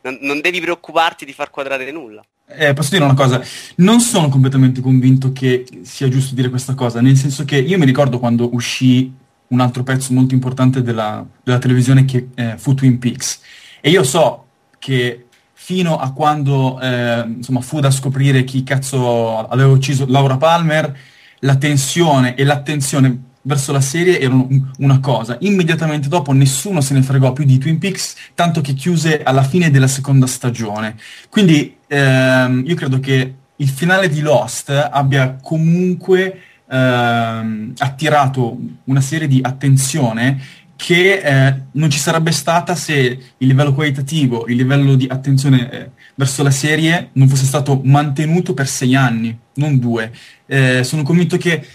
non, 0.00 0.16
non 0.22 0.40
devi 0.40 0.58
preoccuparti 0.58 1.26
di 1.26 1.34
far 1.34 1.50
quadrare 1.50 1.92
nulla. 1.92 2.24
Eh, 2.48 2.72
posso 2.72 2.88
dire 2.92 3.04
una 3.04 3.12
cosa, 3.12 3.44
non 3.76 4.00
sono 4.00 4.30
completamente 4.30 4.80
convinto 4.80 5.32
che 5.32 5.66
sia 5.82 6.08
giusto 6.08 6.34
dire 6.34 6.48
questa 6.48 6.72
cosa, 6.72 7.02
nel 7.02 7.18
senso 7.18 7.44
che 7.44 7.58
io 7.58 7.76
mi 7.76 7.84
ricordo 7.84 8.18
quando 8.18 8.54
uscì 8.54 9.12
un 9.48 9.60
altro 9.60 9.82
pezzo 9.82 10.14
molto 10.14 10.32
importante 10.32 10.80
della, 10.80 11.22
della 11.42 11.58
televisione 11.58 12.06
che 12.06 12.28
eh, 12.34 12.54
fu 12.56 12.72
Twin 12.72 12.98
Peaks 12.98 13.42
e 13.82 13.90
io 13.90 14.02
so 14.02 14.46
che 14.78 15.26
fino 15.52 15.98
a 15.98 16.10
quando 16.14 16.80
eh, 16.80 17.24
insomma, 17.26 17.60
fu 17.60 17.80
da 17.80 17.90
scoprire 17.90 18.44
chi 18.44 18.62
cazzo 18.62 19.46
aveva 19.46 19.70
ucciso 19.70 20.06
Laura 20.08 20.38
Palmer, 20.38 20.96
la 21.40 21.56
tensione 21.56 22.34
e 22.34 22.44
l'attenzione 22.44 23.28
verso 23.42 23.72
la 23.72 23.80
serie 23.80 24.20
erano 24.20 24.48
una 24.78 25.00
cosa. 25.00 25.36
Immediatamente 25.40 26.08
dopo 26.08 26.32
nessuno 26.32 26.80
se 26.80 26.94
ne 26.94 27.02
fregò 27.02 27.32
più 27.32 27.44
di 27.44 27.58
Twin 27.58 27.78
Peaks, 27.78 28.14
tanto 28.34 28.60
che 28.60 28.74
chiuse 28.74 29.22
alla 29.22 29.42
fine 29.42 29.70
della 29.70 29.88
seconda 29.88 30.26
stagione. 30.26 30.96
Quindi 31.28 31.76
ehm, 31.86 32.64
io 32.66 32.74
credo 32.74 33.00
che 33.00 33.34
il 33.56 33.68
finale 33.68 34.08
di 34.08 34.20
Lost 34.20 34.70
abbia 34.70 35.36
comunque 35.40 36.40
ehm, 36.68 37.72
attirato 37.78 38.58
una 38.84 39.00
serie 39.00 39.28
di 39.28 39.40
attenzione 39.42 40.58
che 40.76 41.20
eh, 41.20 41.62
non 41.72 41.90
ci 41.90 41.98
sarebbe 41.98 42.32
stata 42.32 42.74
se 42.74 42.94
il 42.94 43.46
livello 43.46 43.74
qualitativo, 43.74 44.46
il 44.46 44.56
livello 44.56 44.94
di 44.94 45.06
attenzione 45.10 45.70
eh, 45.70 45.90
verso 46.20 46.42
la 46.42 46.50
serie 46.50 47.08
non 47.14 47.28
fosse 47.28 47.46
stato 47.46 47.80
mantenuto 47.82 48.52
per 48.52 48.68
sei 48.68 48.94
anni, 48.94 49.34
non 49.54 49.78
due. 49.78 50.12
Eh, 50.44 50.84
sono 50.84 51.02
convinto 51.02 51.38
che 51.38 51.66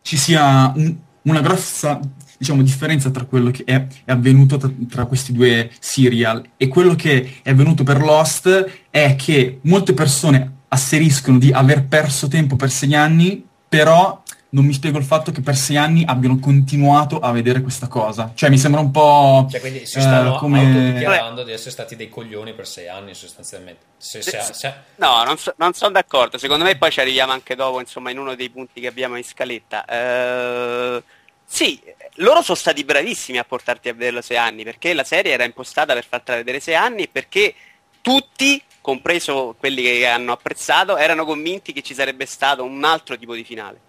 ci 0.00 0.16
sia 0.16 0.72
un, 0.74 0.96
una 1.24 1.42
grossa 1.42 2.00
diciamo, 2.38 2.62
differenza 2.62 3.10
tra 3.10 3.24
quello 3.24 3.50
che 3.50 3.64
è, 3.64 3.86
è 4.06 4.10
avvenuto 4.10 4.56
tra, 4.56 4.70
tra, 4.88 5.04
questi 5.04 5.34
due 5.34 5.70
serial 5.78 6.42
e 6.56 6.68
quello 6.68 6.94
che 6.94 7.40
è 7.42 7.50
avvenuto 7.50 7.84
per 7.84 8.00
Lost 8.00 8.86
è 8.88 9.16
che 9.16 9.58
molte 9.64 9.92
persone 9.92 10.52
asseriscono 10.68 11.36
di 11.36 11.52
aver 11.52 11.84
perso 11.84 12.26
tempo 12.26 12.56
per 12.56 12.70
sei 12.70 12.94
anni, 12.94 13.44
però 13.68 14.22
non 14.52 14.64
mi 14.64 14.72
spiego 14.72 14.98
il 14.98 15.04
fatto 15.04 15.30
che 15.30 15.42
per 15.42 15.54
sei 15.54 15.76
anni 15.76 16.02
abbiano 16.04 16.38
continuato 16.38 17.20
a 17.20 17.30
vedere 17.30 17.62
questa 17.62 17.86
cosa. 17.86 18.32
Cioè, 18.34 18.50
mi 18.50 18.58
sembra 18.58 18.80
un 18.80 18.90
po'. 18.90 19.46
Cioè, 19.50 19.60
quindi 19.60 19.86
si 19.86 20.00
stanno 20.00 20.34
eh, 20.34 20.38
come... 20.38 20.92
dichiarando 20.92 21.44
di 21.44 21.52
essere 21.52 21.70
stati 21.70 21.94
dei 21.94 22.08
coglioni 22.08 22.52
per 22.52 22.66
sei 22.66 22.88
anni, 22.88 23.14
sostanzialmente. 23.14 23.84
Se, 23.96 24.22
se, 24.22 24.40
se... 24.52 24.74
No, 24.96 25.22
non, 25.22 25.38
so, 25.38 25.54
non, 25.56 25.72
sono 25.74 25.92
d'accordo. 25.92 26.36
Secondo 26.36 26.64
me, 26.64 26.76
poi 26.76 26.90
ci 26.90 27.00
arriviamo 27.00 27.32
anche 27.32 27.54
dopo, 27.54 27.78
insomma, 27.78 28.10
in 28.10 28.18
uno 28.18 28.34
dei 28.34 28.50
punti 28.50 28.80
che 28.80 28.88
abbiamo 28.88 29.16
in 29.16 29.24
scaletta. 29.24 29.84
Eh, 29.84 31.02
sì, 31.44 31.80
loro 32.16 32.42
sono 32.42 32.56
stati 32.56 32.82
bravissimi 32.84 33.38
a 33.38 33.44
portarti 33.44 33.88
a 33.88 33.92
vederlo 33.92 34.20
sei 34.20 34.36
anni, 34.36 34.64
perché 34.64 34.94
la 34.94 35.04
serie 35.04 35.32
era 35.32 35.44
impostata 35.44 35.94
per 35.94 36.06
fartela 36.08 36.38
vedere 36.38 36.58
sei 36.58 36.74
anni 36.74 37.02
e 37.02 37.08
perché 37.08 37.54
tutti, 38.00 38.60
compreso 38.80 39.54
quelli 39.56 39.82
che 39.82 40.06
hanno 40.08 40.32
apprezzato, 40.32 40.96
erano 40.96 41.24
convinti 41.24 41.72
che 41.72 41.82
ci 41.82 41.94
sarebbe 41.94 42.26
stato 42.26 42.64
un 42.64 42.82
altro 42.82 43.16
tipo 43.16 43.34
di 43.34 43.44
finale. 43.44 43.88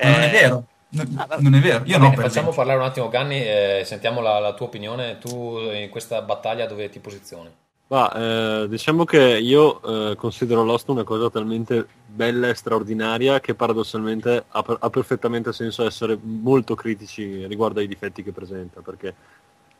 Eh, 0.00 0.10
non 0.10 0.20
è 0.22 0.30
vero. 0.30 0.64
Non, 0.92 1.26
ah, 1.28 1.36
non 1.38 1.54
è 1.54 1.60
vero, 1.60 1.84
io 1.84 1.98
bene, 1.98 1.98
no. 1.98 2.10
facciamo 2.10 2.26
esempio. 2.26 2.52
parlare 2.52 2.78
un 2.78 2.84
attimo 2.84 3.08
Ganni, 3.08 3.40
eh, 3.40 3.82
sentiamo 3.84 4.20
la, 4.20 4.40
la, 4.40 4.54
tua 4.54 4.66
opinione. 4.66 5.18
Tu 5.18 5.58
in 5.72 5.88
questa 5.88 6.22
battaglia 6.22 6.66
dove 6.66 6.88
ti 6.88 6.98
posizioni? 6.98 7.48
Ma, 7.86 8.12
eh, 8.12 8.68
diciamo 8.68 9.04
che 9.04 9.18
io 9.18 9.82
eh, 10.10 10.16
considero 10.16 10.64
Lost 10.64 10.88
una 10.88 11.04
cosa 11.04 11.28
talmente 11.28 11.86
bella 12.06 12.48
e 12.48 12.54
straordinaria 12.54 13.40
che 13.40 13.54
paradossalmente 13.54 14.44
ha, 14.48 14.64
ha, 14.78 14.90
perfettamente 14.90 15.52
senso 15.52 15.84
essere 15.84 16.16
molto 16.20 16.74
critici 16.74 17.46
riguardo 17.46 17.80
ai 17.80 17.88
difetti 17.88 18.22
che 18.22 18.32
presenta, 18.32 18.80
perché 18.80 19.14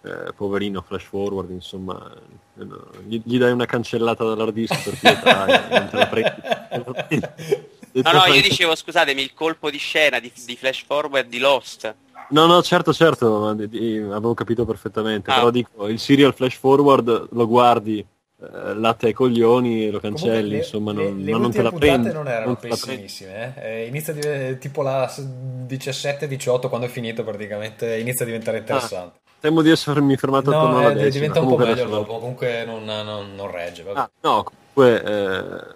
eh, 0.03 0.33
poverino 0.35 0.83
flash 0.83 1.05
forward, 1.05 1.51
insomma, 1.51 2.13
eh, 2.59 2.67
gli, 3.07 3.21
gli, 3.25 3.39
dai 3.39 3.53
una 3.53 3.67
cancellata 3.67 4.25
dall'hard 4.25 4.53
disk 4.53 4.83
per 4.83 4.99
pietà 4.99 5.69
e 5.69 5.79
non 5.79 5.89
te 5.89 5.97
la 5.97 6.07
prendi. 6.07 7.69
No, 7.93 8.13
no, 8.13 8.25
io 8.27 8.43
dicevo, 8.43 8.75
scusatemi, 8.75 9.21
il 9.23 9.35
colpo 9.35 9.71
di 9.71 9.79
scena 9.79 10.19
di, 10.21 10.33
di 10.45 10.57
Flash 10.57 10.85
Forward 10.85 11.29
di 11.29 11.39
Lost. 11.39 11.95
No, 12.31 12.47
no, 12.47 12.63
certo, 12.63 12.93
certo, 12.93 13.49
avevo 13.49 14.35
capito 14.35 14.65
perfettamente, 14.65 15.31
ah. 15.31 15.35
però 15.35 15.51
dico, 15.51 15.89
il 15.89 15.99
serial 15.99 16.33
Flash 16.35 16.55
Forward 16.55 17.29
lo 17.33 17.47
guardi, 17.49 17.99
eh, 17.99 18.75
latte 18.75 19.07
ai 19.07 19.13
coglioni 19.13 19.87
e 19.87 19.91
lo 19.91 19.99
cancelli, 20.01 20.51
le, 20.51 20.57
insomma, 20.59 20.93
non, 20.93 21.19
le, 21.19 21.25
le 21.25 21.39
non 21.39 21.51
te 21.51 21.61
la 21.61 21.73
prendi. 21.73 22.13
non 22.13 22.29
erano 22.29 22.47
non 22.47 22.57
pessimissime, 22.57 23.55
eh? 23.57 23.83
Eh, 23.83 23.87
inizia 23.87 24.13
di, 24.13 24.59
tipo 24.59 24.83
la 24.83 25.05
17-18 25.07 26.69
quando 26.69 26.87
è 26.87 26.89
finito 26.89 27.25
praticamente, 27.25 27.99
inizia 27.99 28.25
a 28.25 28.29
diventare 28.29 28.59
ah, 28.59 28.61
interessante. 28.61 29.19
Ah. 29.19 29.29
Temo 29.41 29.61
di 29.61 29.71
essermi 29.71 30.17
fermato 30.17 30.51
no, 30.51 30.57
attorno 30.57 30.79
alla 30.79 30.91
eh, 30.91 30.95
decima. 30.95 31.11
diventa 31.11 31.41
un 31.41 31.49
po' 31.49 31.57
meglio 31.57 31.85
dopo, 31.87 32.19
comunque 32.19 32.65
non, 32.65 32.85
non, 32.85 33.35
non 33.35 33.51
regge. 33.51 33.85
Ah, 33.93 34.11
no, 34.21 34.45
comunque 34.45 35.03
eh, 35.03 35.37
eh, 35.37 35.75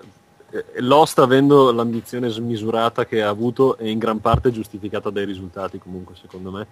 Lost 0.77 1.19
avendo 1.19 1.73
l'ambizione 1.73 2.29
smisurata 2.29 3.07
che 3.07 3.23
ha 3.23 3.29
avuto 3.29 3.77
è 3.77 3.87
in 3.87 3.99
gran 3.99 4.21
parte 4.21 4.51
giustificata 4.53 5.11
dai 5.11 5.25
risultati 5.25 5.79
comunque 5.79 6.15
secondo 6.15 6.51
me. 6.51 6.67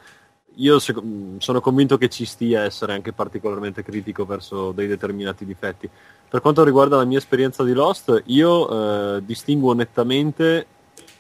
Io 0.57 0.79
sono 0.79 1.61
convinto 1.61 1.97
che 1.97 2.11
ci 2.11 2.27
stia 2.27 2.62
essere 2.62 2.93
anche 2.93 3.12
particolarmente 3.12 3.83
critico 3.83 4.27
verso 4.27 4.73
dei 4.73 4.87
determinati 4.87 5.47
difetti. 5.47 5.89
Per 6.29 6.41
quanto 6.41 6.62
riguarda 6.62 6.97
la 6.97 7.05
mia 7.05 7.19
esperienza 7.19 7.65
di 7.65 7.73
Lost 7.73 8.23
io 8.27 9.17
eh, 9.17 9.25
distinguo 9.25 9.73
nettamente 9.73 10.67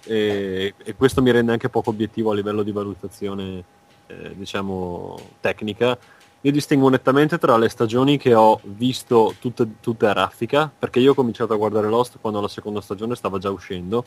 e, 0.04 0.74
e, 0.76 0.94
questo 0.94 1.22
mi 1.22 1.30
rende 1.30 1.52
anche 1.52 1.68
poco 1.68 1.90
obiettivo 1.90 2.30
a 2.30 2.34
livello 2.34 2.62
di 2.62 2.72
valutazione 2.72 3.64
eh, 4.06 4.34
diciamo 4.36 5.16
tecnica 5.40 5.96
io 6.44 6.50
distingo 6.50 6.88
nettamente 6.88 7.38
tra 7.38 7.56
le 7.56 7.68
stagioni 7.68 8.18
che 8.18 8.34
ho 8.34 8.60
visto 8.64 9.34
tutte, 9.38 9.74
tutte, 9.80 10.06
a 10.06 10.12
raffica, 10.12 10.70
perché 10.76 10.98
io 10.98 11.12
ho 11.12 11.14
cominciato 11.14 11.52
a 11.52 11.56
guardare 11.56 11.88
Lost 11.88 12.18
quando 12.20 12.40
la 12.40 12.48
seconda 12.48 12.80
stagione 12.80 13.14
stava 13.14 13.38
già 13.38 13.48
uscendo, 13.50 14.04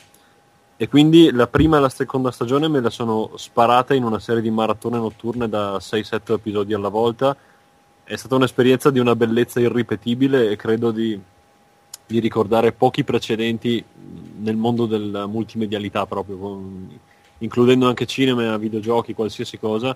e 0.75 0.89
quindi 0.89 1.31
la 1.31 1.47
prima 1.47 1.77
e 1.77 1.79
la 1.79 1.87
seconda 1.87 2.31
stagione 2.31 2.67
me 2.67 2.81
le 2.81 2.89
sono 2.89 3.31
sparate 3.35 3.95
in 3.95 4.03
una 4.03 4.19
serie 4.19 4.41
di 4.41 4.49
maratone 4.49 4.97
notturne 4.97 5.47
da 5.47 5.77
6-7 5.77 6.33
episodi 6.33 6.73
alla 6.73 6.89
volta. 6.89 7.35
È 8.03 8.15
stata 8.17 8.35
un'esperienza 8.35 8.91
di 8.91 8.99
una 8.99 9.15
bellezza 9.15 9.61
irripetibile 9.61 10.49
e 10.49 10.57
credo 10.57 10.91
di, 10.91 11.17
di 12.05 12.19
ricordare 12.19 12.73
pochi 12.73 13.05
precedenti 13.05 13.81
nel 14.39 14.57
mondo 14.57 14.85
della 14.85 15.25
multimedialità 15.25 16.05
proprio 16.05 16.37
con 16.37 16.99
includendo 17.39 17.87
anche 17.87 18.05
cinema, 18.05 18.57
videogiochi, 18.57 19.13
qualsiasi 19.13 19.57
cosa, 19.57 19.95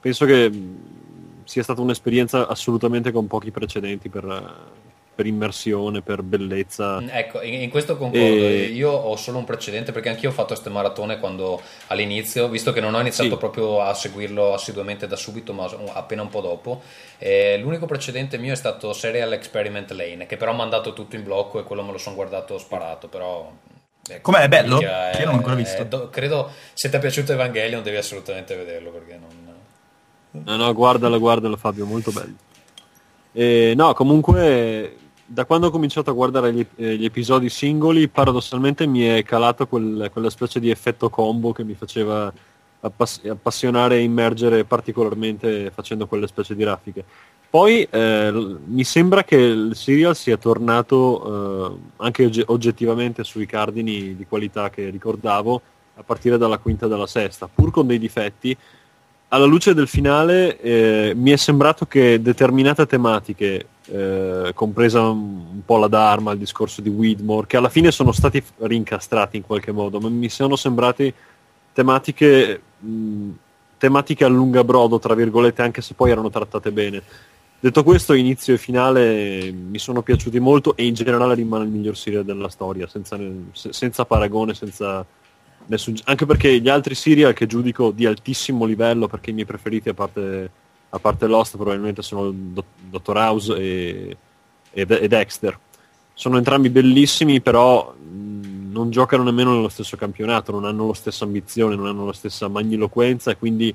penso 0.00 0.24
che 0.24 0.50
sia 1.46 1.62
stata 1.62 1.80
un'esperienza 1.80 2.48
assolutamente 2.48 3.12
con 3.12 3.26
pochi 3.26 3.50
precedenti 3.50 4.08
per, 4.08 4.24
per 5.14 5.26
immersione, 5.26 6.02
per 6.02 6.22
bellezza. 6.22 7.00
Ecco, 7.08 7.40
in, 7.40 7.62
in 7.62 7.70
questo 7.70 7.96
concordo. 7.96 8.18
E... 8.20 8.64
Io 8.64 8.90
ho 8.90 9.16
solo 9.16 9.38
un 9.38 9.44
precedente 9.44 9.92
perché 9.92 10.08
anch'io 10.08 10.30
ho 10.30 10.32
fatto 10.32 10.48
queste 10.48 10.70
maratone 10.70 11.18
quando 11.18 11.62
all'inizio, 11.86 12.48
visto 12.48 12.72
che 12.72 12.80
non 12.80 12.94
ho 12.94 13.00
iniziato 13.00 13.30
sì. 13.30 13.36
proprio 13.36 13.80
a 13.80 13.94
seguirlo 13.94 14.52
assiduamente 14.52 15.06
da 15.06 15.16
subito, 15.16 15.52
ma 15.52 15.70
appena 15.92 16.22
un 16.22 16.28
po' 16.28 16.40
dopo. 16.40 16.82
Eh, 17.18 17.58
l'unico 17.58 17.86
precedente 17.86 18.38
mio 18.38 18.52
è 18.52 18.56
stato 18.56 18.92
Serial 18.92 19.32
Experiment 19.32 19.92
Lane, 19.92 20.26
che 20.26 20.36
però 20.36 20.50
mi 20.50 20.58
ha 20.58 20.62
mandato 20.62 20.92
tutto 20.92 21.14
in 21.14 21.22
blocco 21.22 21.60
e 21.60 21.62
quello 21.62 21.82
me 21.82 21.92
lo 21.92 21.98
sono 21.98 22.16
guardato 22.16 22.58
sparato, 22.58 23.08
però 23.08 23.50
Ecco, 24.08 24.30
Com'è? 24.30 24.42
È 24.42 24.48
bello? 24.48 24.80
È, 24.80 25.16
Io 25.18 25.24
non 25.24 25.32
l'ho 25.32 25.38
ancora 25.38 25.54
visto. 25.54 25.82
Do, 25.84 26.08
credo 26.10 26.50
se 26.74 26.88
ti 26.88 26.96
è 26.96 26.98
piaciuto 27.00 27.32
Evangelion 27.32 27.82
devi 27.82 27.96
assolutamente 27.96 28.54
vederlo 28.54 28.90
perché 28.90 29.18
non... 29.18 29.45
No, 30.44 30.56
no, 30.56 30.72
guardalo, 30.72 31.18
guardalo 31.18 31.56
Fabio, 31.56 31.86
molto 31.86 32.10
bello. 32.10 32.34
E, 33.32 33.74
no, 33.76 33.92
comunque 33.94 34.96
da 35.26 35.44
quando 35.44 35.66
ho 35.66 35.70
cominciato 35.70 36.10
a 36.10 36.14
guardare 36.14 36.52
gli, 36.52 36.66
eh, 36.76 36.96
gli, 36.96 37.04
episodi 37.04 37.48
singoli, 37.48 38.08
paradossalmente 38.08 38.86
mi 38.86 39.02
è 39.02 39.22
calato 39.24 39.66
quel, 39.66 40.08
quella 40.12 40.30
specie 40.30 40.60
di 40.60 40.70
effetto 40.70 41.10
combo 41.10 41.52
che 41.52 41.64
mi 41.64 41.74
faceva 41.74 42.32
appass- 42.80 43.26
appassionare 43.26 43.96
e 43.96 44.02
immergere 44.02 44.64
particolarmente 44.64 45.70
facendo 45.74 46.06
quelle 46.06 46.28
specie 46.28 46.54
di 46.54 46.62
grafiche. 46.62 47.04
Poi 47.48 47.86
eh, 47.90 48.58
mi 48.66 48.84
sembra 48.84 49.24
che 49.24 49.36
il 49.36 49.74
serial 49.74 50.14
sia 50.14 50.36
tornato 50.36 51.74
eh, 51.74 51.78
anche 51.96 52.26
ogge- 52.26 52.44
oggettivamente 52.46 53.24
sui 53.24 53.46
cardini 53.46 54.14
di 54.14 54.26
qualità 54.26 54.70
che 54.70 54.88
ricordavo 54.90 55.60
a 55.94 56.02
partire 56.02 56.38
dalla 56.38 56.58
quinta 56.58 56.86
e 56.86 56.88
dalla 56.88 57.06
sesta, 57.06 57.48
pur 57.52 57.70
con 57.70 57.86
dei 57.86 57.98
difetti, 57.98 58.56
alla 59.28 59.44
luce 59.44 59.74
del 59.74 59.88
finale 59.88 60.60
eh, 60.60 61.12
mi 61.16 61.30
è 61.30 61.36
sembrato 61.36 61.86
che 61.86 62.22
determinate 62.22 62.86
tematiche, 62.86 63.66
eh, 63.86 64.52
compresa 64.54 65.08
un, 65.08 65.62
po' 65.64 65.78
la 65.78 65.88
Dharma, 65.88 66.32
il 66.32 66.38
discorso 66.38 66.80
di 66.80 66.88
Widmore, 66.88 67.46
che 67.46 67.56
alla 67.56 67.68
fine 67.68 67.90
sono 67.90 68.12
stati 68.12 68.42
rincastrati 68.58 69.36
in 69.36 69.42
qualche 69.42 69.72
modo, 69.72 69.98
ma 69.98 70.08
mi 70.08 70.28
sono 70.28 70.54
sembrati 70.54 71.12
tematiche, 71.72 72.60
mh, 72.78 73.30
tematiche 73.78 74.24
a 74.24 74.28
lunga 74.28 74.62
brodo, 74.62 75.00
tra 75.00 75.14
virgolette, 75.14 75.62
anche 75.62 75.82
se 75.82 75.94
poi 75.94 76.10
erano 76.10 76.30
trattate 76.30 76.70
bene. 76.70 77.02
Detto 77.58 77.82
questo, 77.82 78.12
inizio 78.12 78.54
e 78.54 78.58
finale 78.58 79.50
mi 79.50 79.78
sono 79.78 80.02
piaciuti 80.02 80.38
molto 80.38 80.76
e 80.76 80.86
in 80.86 80.94
generale 80.94 81.34
rimane 81.34 81.64
il 81.64 81.70
miglior 81.70 81.96
serial 81.96 82.24
della 82.24 82.48
storia, 82.48 82.86
senza, 82.86 83.18
senza 83.52 84.04
paragone, 84.04 84.54
senza 84.54 85.04
anche 86.04 86.26
perché 86.26 86.60
gli 86.60 86.68
altri 86.68 86.94
serial 86.94 87.32
che 87.32 87.46
giudico 87.46 87.90
di 87.90 88.06
altissimo 88.06 88.64
livello, 88.64 89.08
perché 89.08 89.30
i 89.30 89.32
miei 89.32 89.46
preferiti 89.46 89.88
a 89.88 89.94
parte, 89.94 90.50
a 90.90 90.98
parte 90.98 91.26
Lost 91.26 91.56
probabilmente 91.56 92.02
sono 92.02 92.30
Do- 92.30 92.64
Dottor 92.88 93.16
House 93.16 93.56
e, 93.56 94.16
e, 94.70 94.86
e, 94.88 95.08
Dexter. 95.08 95.58
Sono 96.14 96.38
entrambi 96.38 96.70
bellissimi, 96.70 97.40
però 97.40 97.92
mh, 97.92 98.70
non 98.70 98.90
giocano 98.90 99.24
nemmeno 99.24 99.54
nello 99.54 99.68
stesso 99.68 99.96
campionato, 99.96 100.52
non 100.52 100.64
hanno 100.64 100.86
la 100.86 100.94
stessa 100.94 101.24
ambizione, 101.24 101.74
non 101.74 101.86
hanno 101.86 102.06
la 102.06 102.12
stessa 102.12 102.48
magniloquenza 102.48 103.32
e 103.32 103.36
quindi 103.36 103.74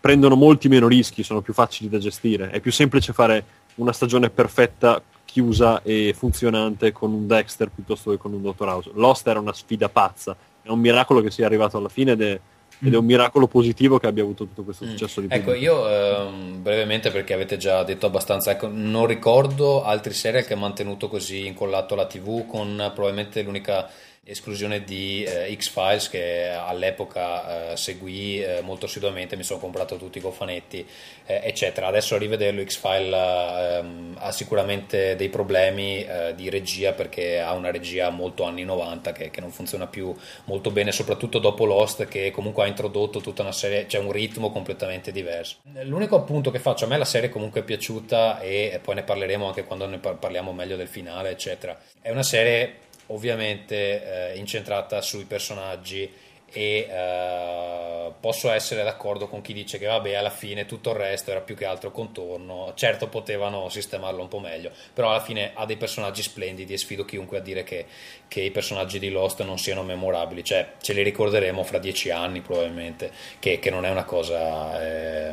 prendono 0.00 0.34
molti 0.34 0.68
meno 0.68 0.88
rischi, 0.88 1.22
sono 1.22 1.40
più 1.40 1.54
facili 1.54 1.88
da 1.88 1.98
gestire. 1.98 2.50
È 2.50 2.60
più 2.60 2.72
semplice 2.72 3.12
fare 3.12 3.44
una 3.76 3.92
stagione 3.92 4.28
perfetta, 4.30 5.02
chiusa 5.24 5.80
e 5.82 6.14
funzionante 6.14 6.92
con 6.92 7.12
un 7.12 7.26
Dexter 7.26 7.70
piuttosto 7.70 8.10
che 8.10 8.18
con 8.18 8.34
un 8.34 8.42
Dottor 8.42 8.68
House. 8.68 8.90
Lost 8.94 9.26
era 9.26 9.40
una 9.40 9.54
sfida 9.54 9.88
pazza 9.88 10.36
è 10.62 10.68
un 10.68 10.78
miracolo 10.78 11.20
che 11.20 11.30
sia 11.30 11.46
arrivato 11.46 11.76
alla 11.76 11.88
fine 11.88 12.12
ed 12.12 12.22
è, 12.22 12.40
ed 12.84 12.94
è 12.94 12.96
un 12.96 13.04
miracolo 13.04 13.46
positivo 13.46 13.98
che 13.98 14.06
abbia 14.06 14.22
avuto 14.22 14.44
tutto 14.44 14.62
questo 14.62 14.84
mm. 14.84 14.88
successo 14.88 15.20
di 15.20 15.26
Ecco, 15.30 15.54
io 15.54 15.88
ehm, 15.88 16.62
brevemente 16.62 17.10
perché 17.10 17.34
avete 17.34 17.56
già 17.56 17.82
detto 17.84 18.06
abbastanza, 18.06 18.50
ecco, 18.50 18.68
non 18.70 19.06
ricordo 19.06 19.84
altri 19.84 20.12
serial 20.12 20.44
che 20.44 20.54
ha 20.54 20.56
mantenuto 20.56 21.08
così 21.08 21.46
incollato 21.46 21.94
alla 21.94 22.06
TV 22.06 22.46
con 22.46 22.90
probabilmente 22.94 23.42
l'unica 23.42 23.88
esclusione 24.24 24.84
di 24.84 25.24
eh, 25.24 25.52
X-Files 25.56 26.08
che 26.08 26.48
all'epoca 26.48 27.72
eh, 27.72 27.76
seguì 27.76 28.40
eh, 28.40 28.60
molto 28.62 28.86
assiduamente, 28.86 29.34
mi 29.34 29.42
sono 29.42 29.58
comprato 29.58 29.96
tutti 29.96 30.18
i 30.18 30.20
cofanetti, 30.20 30.86
eh, 31.26 31.40
eccetera. 31.42 31.88
Adesso 31.88 32.14
a 32.14 32.18
rivederlo 32.18 32.62
X-Files 32.64 33.12
ehm, 33.12 34.16
ha 34.20 34.30
sicuramente 34.30 35.16
dei 35.16 35.28
problemi 35.28 36.04
eh, 36.04 36.34
di 36.36 36.48
regia 36.50 36.92
perché 36.92 37.40
ha 37.40 37.52
una 37.52 37.72
regia 37.72 38.10
molto 38.10 38.44
anni 38.44 38.62
90 38.62 39.10
che, 39.10 39.30
che, 39.30 39.40
non 39.40 39.50
funziona 39.50 39.88
più 39.88 40.14
molto 40.44 40.70
bene, 40.70 40.92
soprattutto 40.92 41.40
dopo 41.40 41.64
Lost 41.64 42.06
che 42.06 42.30
comunque 42.30 42.62
ha 42.62 42.68
introdotto 42.68 43.20
tutta 43.20 43.42
una 43.42 43.50
serie, 43.50 43.82
c'è 43.82 43.98
cioè 43.98 44.04
un 44.04 44.12
ritmo 44.12 44.52
completamente 44.52 45.10
diverso. 45.10 45.56
L'unico 45.82 46.14
appunto 46.14 46.52
che 46.52 46.60
faccio, 46.60 46.84
a 46.84 46.88
me 46.88 46.96
la 46.96 47.04
serie 47.04 47.28
comunque 47.28 47.62
è 47.62 47.64
piaciuta 47.64 48.38
e 48.38 48.78
poi 48.80 48.94
ne 48.94 49.02
parleremo 49.02 49.46
anche 49.46 49.64
quando 49.64 49.86
ne 49.86 49.98
parliamo 49.98 50.52
meglio 50.52 50.76
del 50.76 50.88
finale, 50.88 51.30
eccetera. 51.30 51.76
È 52.00 52.10
una 52.10 52.22
serie 52.22 52.90
ovviamente 53.12 54.32
eh, 54.32 54.38
incentrata 54.38 55.00
sui 55.00 55.24
personaggi 55.24 56.10
e 56.54 56.86
eh, 56.88 58.12
posso 58.20 58.50
essere 58.50 58.82
d'accordo 58.82 59.26
con 59.26 59.40
chi 59.40 59.54
dice 59.54 59.78
che 59.78 59.86
vabbè 59.86 60.14
alla 60.14 60.28
fine 60.28 60.66
tutto 60.66 60.90
il 60.90 60.96
resto 60.96 61.30
era 61.30 61.40
più 61.40 61.56
che 61.56 61.64
altro 61.64 61.90
contorno. 61.90 62.72
Certo 62.74 63.08
potevano 63.08 63.70
sistemarlo 63.70 64.20
un 64.20 64.28
po' 64.28 64.38
meglio 64.38 64.70
però 64.92 65.10
alla 65.10 65.22
fine 65.22 65.52
ha 65.54 65.64
dei 65.64 65.78
personaggi 65.78 66.22
splendidi 66.22 66.74
e 66.74 66.76
sfido 66.76 67.06
chiunque 67.06 67.38
a 67.38 67.40
dire 67.40 67.64
che, 67.64 67.86
che 68.28 68.42
i 68.42 68.50
personaggi 68.50 68.98
di 68.98 69.08
Lost 69.08 69.42
non 69.42 69.58
siano 69.58 69.82
memorabili. 69.82 70.44
Cioè 70.44 70.72
ce 70.80 70.92
li 70.92 71.02
ricorderemo 71.02 71.62
fra 71.62 71.78
dieci 71.78 72.10
anni 72.10 72.42
probabilmente 72.42 73.10
che, 73.38 73.58
che 73.58 73.70
non 73.70 73.86
è 73.86 73.90
una 73.90 74.04
cosa 74.04 74.82
eh, 74.82 75.32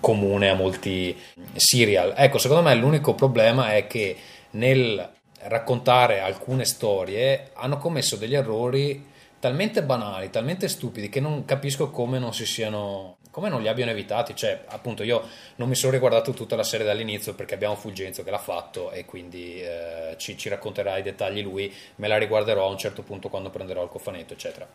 comune 0.00 0.48
a 0.48 0.54
molti 0.54 1.16
serial. 1.54 2.14
Ecco 2.16 2.38
secondo 2.38 2.62
me 2.62 2.74
l'unico 2.74 3.14
problema 3.14 3.74
è 3.74 3.86
che 3.86 4.16
nel 4.50 5.16
raccontare 5.42 6.20
alcune 6.20 6.64
storie 6.64 7.50
hanno 7.54 7.78
commesso 7.78 8.16
degli 8.16 8.34
errori 8.34 9.06
talmente 9.38 9.82
banali, 9.82 10.30
talmente 10.30 10.68
stupidi 10.68 11.08
che 11.08 11.20
non 11.20 11.44
capisco 11.44 11.90
come 11.90 12.18
non 12.18 12.34
si 12.34 12.44
siano 12.44 13.16
come 13.30 13.50
non 13.50 13.62
li 13.62 13.68
abbiano 13.68 13.92
evitati, 13.92 14.34
cioè 14.34 14.64
appunto 14.66 15.04
io 15.04 15.22
non 15.56 15.68
mi 15.68 15.76
sono 15.76 15.92
riguardato 15.92 16.32
tutta 16.32 16.56
la 16.56 16.64
serie 16.64 16.84
dall'inizio 16.84 17.34
perché 17.34 17.54
abbiamo 17.54 17.76
Fulgenzo 17.76 18.24
che 18.24 18.30
l'ha 18.30 18.38
fatto 18.38 18.90
e 18.90 19.04
quindi 19.04 19.62
eh, 19.62 20.14
ci, 20.16 20.36
ci, 20.36 20.48
racconterà 20.48 20.96
i 20.96 21.02
dettagli 21.02 21.40
lui, 21.40 21.72
me 21.96 22.08
la 22.08 22.16
riguarderò 22.16 22.66
a 22.66 22.70
un 22.70 22.78
certo 22.78 23.02
punto 23.02 23.28
quando 23.28 23.50
prenderò 23.50 23.82
il 23.84 23.90
cofanetto 23.90 24.32
eccetera. 24.32 24.66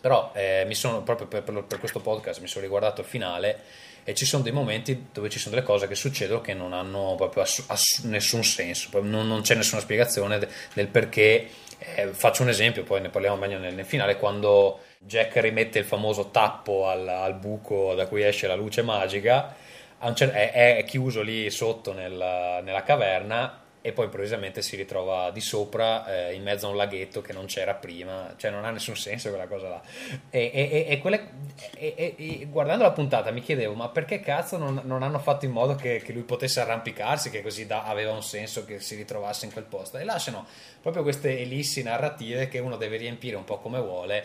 Però 0.00 0.32
eh, 0.34 0.64
mi 0.66 0.74
sono 0.74 1.02
proprio 1.02 1.26
per, 1.26 1.44
per, 1.44 1.64
per 1.64 1.78
questo 1.78 2.00
podcast 2.00 2.42
mi 2.42 2.46
sono 2.46 2.62
riguardato 2.62 3.00
il 3.00 3.06
finale 3.06 3.62
e 4.04 4.14
ci 4.14 4.26
sono 4.26 4.42
dei 4.42 4.52
momenti 4.52 5.06
dove 5.12 5.30
ci 5.30 5.38
sono 5.38 5.54
delle 5.54 5.66
cose 5.66 5.88
che 5.88 5.94
succedono 5.94 6.40
che 6.40 6.54
non 6.54 6.72
hanno 6.72 7.14
proprio 7.16 7.42
ass- 7.42 7.64
ass- 7.66 8.02
nessun 8.04 8.44
senso, 8.44 8.88
non, 9.00 9.26
non, 9.26 9.40
c'è 9.40 9.54
nessuna 9.54 9.80
spiegazione 9.80 10.38
de- 10.38 10.48
del 10.74 10.88
perché. 10.88 11.48
Eh, 11.96 12.08
faccio 12.12 12.42
un 12.42 12.48
esempio, 12.48 12.82
poi 12.84 13.00
ne 13.00 13.10
parliamo 13.10 13.36
meglio 13.36 13.58
nel, 13.58 13.74
nel 13.74 13.84
finale, 13.84 14.16
quando 14.16 14.80
Jack 14.98 15.36
rimette 15.38 15.78
il 15.78 15.84
famoso 15.84 16.30
tappo 16.30 16.86
al, 16.88 17.06
al 17.06 17.34
buco 17.34 17.94
da 17.94 18.06
cui 18.06 18.22
esce 18.22 18.46
la 18.46 18.54
luce 18.54 18.82
magica, 18.82 19.54
è, 19.98 20.76
è, 20.78 20.84
chiuso 20.84 21.20
lì 21.20 21.50
sotto 21.50 21.92
nella, 21.92 22.60
nella 22.62 22.82
caverna 22.82 23.63
e 23.86 23.92
poi 23.92 24.06
improvvisamente 24.06 24.62
si 24.62 24.76
ritrova 24.76 25.30
di 25.30 25.42
sopra 25.42 26.06
eh, 26.06 26.32
in 26.32 26.42
mezzo 26.42 26.66
a 26.66 26.70
un 26.70 26.76
laghetto 26.76 27.20
che 27.20 27.34
non 27.34 27.44
c'era 27.44 27.74
prima, 27.74 28.32
cioè 28.38 28.50
non 28.50 28.64
ha 28.64 28.70
nessun 28.70 28.96
senso 28.96 29.28
quella 29.28 29.46
cosa 29.46 29.68
là. 29.68 29.82
E, 30.30 30.50
e, 30.54 30.86
e, 30.88 30.98
quelle, 31.00 31.28
e 31.74 32.48
guardando 32.50 32.84
la 32.84 32.92
puntata 32.92 33.30
mi 33.30 33.42
chiedevo, 33.42 33.74
ma 33.74 33.90
perché 33.90 34.20
cazzo 34.20 34.56
non, 34.56 34.80
non 34.84 35.02
hanno 35.02 35.18
fatto 35.18 35.44
in 35.44 35.50
modo 35.50 35.74
che, 35.74 36.00
che 36.02 36.14
lui 36.14 36.22
potesse 36.22 36.60
arrampicarsi, 36.60 37.28
che 37.28 37.42
così 37.42 37.66
da, 37.66 37.84
aveva 37.84 38.12
un 38.12 38.22
senso 38.22 38.64
che 38.64 38.80
si 38.80 38.94
ritrovasse 38.94 39.44
in 39.44 39.52
quel 39.52 39.64
posto? 39.64 39.98
E 39.98 40.04
lasciano 40.04 40.46
proprio 40.80 41.02
queste 41.02 41.38
ellissi 41.38 41.82
narrative 41.82 42.48
che 42.48 42.60
uno 42.60 42.78
deve 42.78 42.96
riempire 42.96 43.36
un 43.36 43.44
po' 43.44 43.58
come 43.58 43.80
vuole 43.80 44.24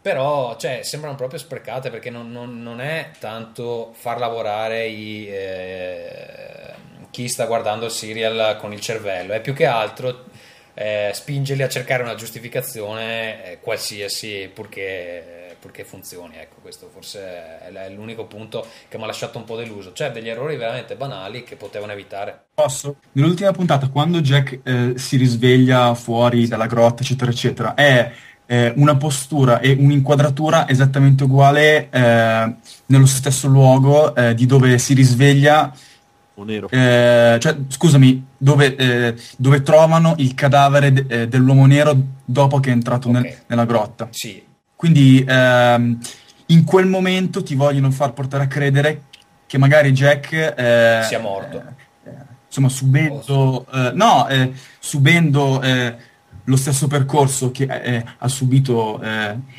però 0.00 0.56
cioè, 0.56 0.82
sembrano 0.84 1.16
proprio 1.16 1.38
sprecate 1.38 1.90
perché 1.90 2.08
non, 2.08 2.30
non, 2.30 2.62
non 2.62 2.80
è 2.80 3.10
tanto 3.18 3.90
far 3.92 4.18
lavorare 4.18 4.86
i, 4.86 5.26
eh, 5.28 6.72
chi 7.10 7.28
sta 7.28 7.46
guardando 7.46 7.86
il 7.86 7.90
serial 7.90 8.56
con 8.58 8.72
il 8.72 8.80
cervello, 8.80 9.32
è 9.32 9.40
più 9.40 9.54
che 9.54 9.66
altro 9.66 10.26
eh, 10.80 11.10
spingerli 11.12 11.62
a 11.62 11.68
cercare 11.68 12.04
una 12.04 12.14
giustificazione 12.14 13.44
eh, 13.44 13.58
qualsiasi 13.60 14.48
purché, 14.54 15.56
purché, 15.58 15.82
funzioni. 15.82 16.36
Ecco, 16.36 16.56
questo 16.62 16.88
forse 16.92 17.58
è 17.58 17.90
l'unico 17.90 18.26
punto 18.26 18.64
che 18.88 18.96
mi 18.96 19.02
ha 19.02 19.06
lasciato 19.06 19.38
un 19.38 19.44
po' 19.44 19.56
deluso. 19.56 19.92
Cioè, 19.92 20.12
degli 20.12 20.28
errori 20.28 20.56
veramente 20.56 20.94
banali 20.94 21.42
che 21.42 21.56
potevano 21.56 21.90
evitare. 21.90 22.44
Posso? 22.54 22.98
Nell'ultima 23.12 23.50
puntata, 23.50 23.88
quando 23.88 24.20
Jack 24.20 24.60
eh, 24.62 24.92
si 24.96 25.16
risveglia 25.16 25.94
fuori 25.94 26.46
dalla 26.46 26.66
grotta, 26.66 27.02
eccetera, 27.02 27.32
eccetera, 27.32 27.74
è 27.74 28.12
eh, 28.46 28.72
una 28.76 28.96
postura 28.96 29.58
e 29.58 29.76
un'inquadratura 29.78 30.68
esattamente 30.68 31.24
uguale 31.24 31.88
eh, 31.90 32.54
nello 32.86 33.06
stesso 33.06 33.48
luogo 33.48 34.14
eh, 34.14 34.32
di 34.34 34.46
dove 34.46 34.78
si 34.78 34.94
risveglia 34.94 35.74
nero. 36.44 36.68
Eh, 36.70 37.38
cioè, 37.40 37.56
scusami, 37.68 38.26
dove, 38.36 38.76
eh, 38.76 39.14
dove, 39.36 39.62
trovano 39.62 40.14
il 40.18 40.34
cadavere 40.34 40.92
de- 40.92 41.04
eh, 41.08 41.28
dell'uomo 41.28 41.66
nero 41.66 41.96
dopo 42.24 42.60
che 42.60 42.70
è 42.70 42.72
entrato 42.72 43.08
okay. 43.08 43.22
nel, 43.22 43.36
nella 43.46 43.64
grotta. 43.64 44.08
Sì, 44.10 44.42
Quindi 44.76 45.24
ehm, 45.26 45.98
in 46.46 46.64
quel 46.64 46.86
momento 46.86 47.42
ti 47.42 47.54
vogliono 47.54 47.90
far 47.90 48.12
portare 48.12 48.44
a 48.44 48.46
credere 48.46 49.02
che 49.46 49.58
magari 49.58 49.92
Jack 49.92 50.32
eh, 50.32 51.00
sia 51.04 51.20
morto. 51.20 51.56
Eh, 52.04 52.10
insomma, 52.46 52.68
subendo, 52.68 53.66
eh, 53.72 53.92
no, 53.94 54.28
eh, 54.28 54.52
subendo 54.78 55.60
eh, 55.62 55.96
lo 56.48 56.56
stesso 56.56 56.86
percorso 56.86 57.50
che 57.50 57.64
eh, 57.64 58.04
ha 58.18 58.28
subito 58.28 59.00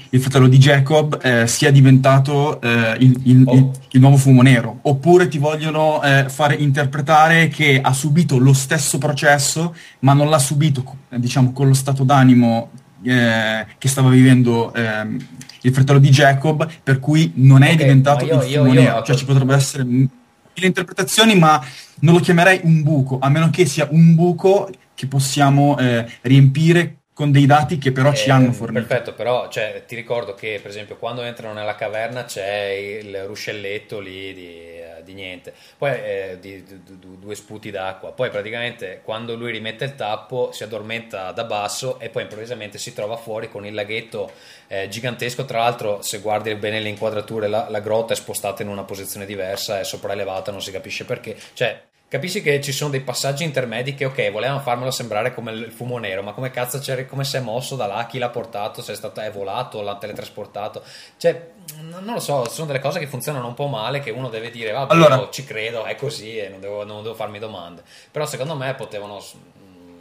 il 0.09 0.19
fratello 0.19 0.47
di 0.47 0.57
Jacob, 0.57 1.45
sia 1.45 1.71
diventato 1.71 2.59
il, 2.61 3.21
il, 3.23 3.43
oh. 3.45 3.53
il, 3.53 3.71
il, 3.91 3.99
nuovo 3.99 4.17
fumo 4.17 4.41
nero. 4.41 4.79
Oppure 4.81 5.27
ti 5.27 5.37
vogliono 5.37 6.01
fare 6.27 6.55
interpretare 6.55 7.47
che 7.47 7.79
ha 7.81 7.93
subito 7.93 8.37
lo 8.37 8.53
stesso 8.53 8.97
processo, 8.97 9.75
ma 9.99 10.13
non 10.13 10.29
l'ha 10.29 10.39
subito, 10.39 10.83
diciamo, 11.09 11.51
con 11.51 11.67
lo 11.67 11.75
stato 11.75 12.03
d'animo 12.03 12.71
che 13.01 13.87
stava 13.87 14.09
vivendo 14.09 14.73
ehm, 14.73 15.17
il 15.61 15.73
fratello 15.73 15.99
di 15.99 16.09
Jacob, 16.09 16.67
per 16.83 16.99
cui 16.99 17.31
non 17.35 17.61
è 17.61 17.73
okay, 17.73 17.77
diventato 17.77 18.25
io, 18.25 18.41
il 18.41 18.51
fumo 18.51 18.73
nero. 18.73 19.03
Cioè 19.03 19.15
ci 19.15 19.25
potrebbero 19.25 19.57
essere 19.57 19.83
mille 19.83 20.09
interpretazioni, 20.55 21.37
ma 21.37 21.63
non 22.01 22.15
lo 22.15 22.19
chiamerei 22.19 22.61
un 22.63 22.83
buco, 22.83 23.19
a 23.19 23.29
meno 23.29 23.49
che 23.49 23.65
sia 23.65 23.87
un 23.91 24.15
buco 24.15 24.69
che 24.99 25.07
possiamo 25.07 25.77
eh, 25.77 26.05
riempire 26.23 26.95
con 27.13 27.31
dei 27.31 27.45
dati 27.45 27.77
che 27.77 27.93
però 27.93 28.11
eh, 28.11 28.15
ci 28.15 28.29
hanno 28.29 28.51
fornito. 28.51 28.85
Perfetto, 28.85 29.13
però 29.13 29.47
cioè, 29.47 29.85
ti 29.87 29.95
ricordo 29.95 30.33
che 30.33 30.59
per 30.61 30.71
esempio 30.71 30.97
quando 30.97 31.21
entrano 31.21 31.53
nella 31.53 31.75
caverna 31.75 32.25
c'è 32.25 32.99
il 33.01 33.23
ruscelletto 33.23 34.01
lì 34.01 34.33
di, 34.33 34.47
eh, 34.47 35.01
di 35.05 35.13
niente, 35.13 35.53
poi 35.77 35.91
eh, 35.91 36.37
di, 36.41 36.65
di, 36.65 36.99
due 37.17 37.33
sputi 37.35 37.71
d'acqua, 37.71 38.11
poi 38.11 38.29
praticamente 38.29 38.99
quando 39.01 39.35
lui 39.35 39.53
rimette 39.53 39.85
il 39.85 39.95
tappo 39.95 40.51
si 40.51 40.63
addormenta 40.63 41.31
da 41.31 41.45
basso 41.45 41.97
e 42.01 42.09
poi 42.09 42.23
improvvisamente 42.23 42.77
si 42.77 42.91
trova 42.91 43.15
fuori 43.15 43.49
con 43.49 43.65
il 43.65 43.73
laghetto 43.73 44.33
eh, 44.67 44.89
gigantesco, 44.89 45.45
tra 45.45 45.59
l'altro 45.59 46.01
se 46.01 46.19
guardi 46.19 46.53
bene 46.55 46.81
le 46.81 46.89
inquadrature 46.89 47.47
la, 47.47 47.69
la 47.69 47.79
grotta 47.79 48.11
è 48.11 48.17
spostata 48.17 48.63
in 48.63 48.67
una 48.67 48.83
posizione 48.83 49.25
diversa, 49.25 49.79
è 49.79 49.85
sopraelevata, 49.85 50.51
non 50.51 50.61
si 50.61 50.71
capisce 50.71 51.05
perché, 51.05 51.37
cioè 51.53 51.87
Capisci 52.09 52.41
che 52.41 52.59
ci 52.59 52.71
sono 52.71 52.89
dei 52.89 53.01
passaggi 53.01 53.43
intermedi 53.43 53.93
che, 53.93 54.05
ok, 54.05 54.31
volevano 54.31 54.61
farmelo 54.61 54.89
sembrare 54.89 55.31
come 55.31 55.51
il 55.51 55.71
fumo 55.71 55.99
nero, 55.99 56.23
ma 56.23 56.33
come 56.33 56.49
cazzo 56.49 56.79
c'è, 56.79 57.05
come 57.05 57.23
si 57.23 57.37
è 57.37 57.39
mosso 57.39 57.75
da 57.75 57.85
là, 57.85 58.07
chi 58.07 58.17
l'ha 58.17 58.29
portato, 58.29 58.81
se 58.81 58.93
è, 58.93 58.95
stato, 58.95 59.19
è 59.21 59.29
volato, 59.29 59.83
l'ha 59.83 59.95
teletrasportato. 59.95 60.81
Cioè, 61.17 61.51
non 61.81 62.03
lo 62.15 62.19
so, 62.19 62.49
sono 62.49 62.65
delle 62.65 62.79
cose 62.79 62.97
che 62.97 63.05
funzionano 63.05 63.45
un 63.45 63.53
po' 63.53 63.67
male, 63.67 63.99
che 63.99 64.09
uno 64.09 64.27
deve 64.29 64.49
dire, 64.49 64.71
vabbè, 64.71 64.91
allora. 64.91 65.27
ci 65.29 65.43
credo, 65.43 65.85
è 65.85 65.93
così 65.95 66.35
e 66.35 66.49
non 66.49 66.59
devo, 66.59 66.83
non 66.83 67.03
devo 67.03 67.13
farmi 67.13 67.37
domande. 67.37 67.83
Però 68.09 68.25
secondo 68.25 68.55
me 68.55 68.73
potevano... 68.73 69.23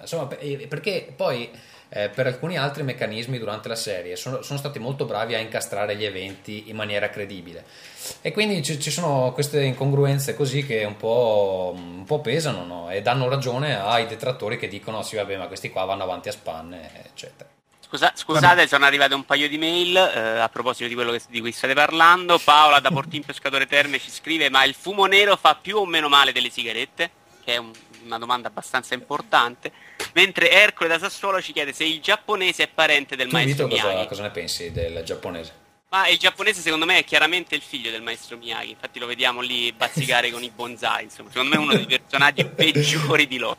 Insomma, 0.00 0.24
perché 0.24 1.12
poi 1.14 1.50
eh, 1.90 2.08
per 2.10 2.26
alcuni 2.26 2.58
altri 2.58 2.82
meccanismi 2.82 3.38
durante 3.38 3.68
la 3.68 3.74
serie 3.74 4.16
sono, 4.16 4.42
sono, 4.42 4.58
stati 4.58 4.78
molto 4.78 5.04
bravi 5.06 5.34
a 5.34 5.38
incastrare 5.38 5.96
gli 5.96 6.04
eventi 6.04 6.68
in 6.68 6.76
maniera 6.76 7.08
credibile 7.08 7.64
e 8.20 8.32
quindi 8.32 8.62
ci, 8.62 8.78
ci 8.78 8.90
sono 8.90 9.32
queste 9.32 9.62
incongruenze 9.62 10.34
così 10.34 10.66
che 10.66 10.84
un 10.84 10.96
po', 10.96 11.72
un 11.74 12.04
po 12.04 12.20
pesano 12.20 12.64
no? 12.64 12.90
e 12.90 13.00
danno 13.00 13.28
ragione 13.28 13.80
ai 13.80 14.06
detrattori 14.06 14.58
che 14.58 14.68
dicono 14.68 15.02
sì 15.02 15.16
vabbè 15.16 15.36
ma 15.36 15.46
questi 15.46 15.70
qua 15.70 15.84
vanno 15.84 16.02
avanti 16.02 16.28
a 16.28 16.32
spanne 16.32 16.90
eccetera 17.04 17.48
Scusa, 17.90 18.12
scusate, 18.14 18.68
sono 18.68 18.84
arrivate 18.84 19.14
un 19.14 19.24
paio 19.24 19.48
di 19.48 19.56
mail 19.56 19.96
eh, 19.96 20.40
a 20.40 20.48
proposito 20.50 20.86
di 20.88 20.94
quello 20.94 21.10
che, 21.10 21.22
di 21.30 21.40
cui 21.40 21.52
state 21.52 21.72
parlando. 21.72 22.38
Paola 22.38 22.80
da 22.80 22.90
Portin 22.90 23.24
Pescatore 23.24 23.66
Terme 23.66 23.98
ci 23.98 24.10
scrive: 24.10 24.50
Ma 24.50 24.62
il 24.64 24.74
fumo 24.74 25.06
nero 25.06 25.38
fa 25.38 25.54
più 25.54 25.78
o 25.78 25.86
meno 25.86 26.10
male 26.10 26.32
delle 26.32 26.50
sigarette? 26.50 27.10
Che 27.42 27.54
è 27.54 27.56
un, 27.56 27.72
una 28.04 28.18
domanda 28.18 28.48
abbastanza 28.48 28.94
importante. 28.94 29.72
Mentre 30.14 30.50
Ercole 30.50 30.88
da 30.88 30.98
Sassuolo 30.98 31.40
ci 31.40 31.52
chiede 31.52 31.72
se 31.72 31.84
il 31.84 32.00
giapponese 32.00 32.64
è 32.64 32.68
parente 32.68 33.16
del 33.16 33.28
tu 33.28 33.34
maestro 33.34 33.66
Vito, 33.66 33.76
Miyagi. 33.76 33.94
Cosa, 33.94 34.08
cosa 34.08 34.22
ne 34.22 34.30
pensi 34.30 34.72
del 34.72 35.02
giapponese? 35.04 35.52
Ma 35.90 36.06
il 36.08 36.18
giapponese 36.18 36.60
secondo 36.60 36.84
me 36.84 36.98
è 36.98 37.04
chiaramente 37.04 37.54
il 37.54 37.62
figlio 37.62 37.90
del 37.90 38.02
maestro 38.02 38.36
Miyagi, 38.36 38.70
infatti 38.72 38.98
lo 38.98 39.06
vediamo 39.06 39.40
lì 39.40 39.72
bazzicare 39.72 40.30
con 40.30 40.42
i 40.42 40.52
bonsai, 40.54 41.04
insomma, 41.04 41.30
secondo 41.30 41.48
me 41.48 41.56
è 41.56 41.64
uno 41.64 41.74
dei 41.74 41.86
personaggi 41.86 42.44
peggiori 42.44 43.26
di 43.26 43.38
loro. 43.38 43.56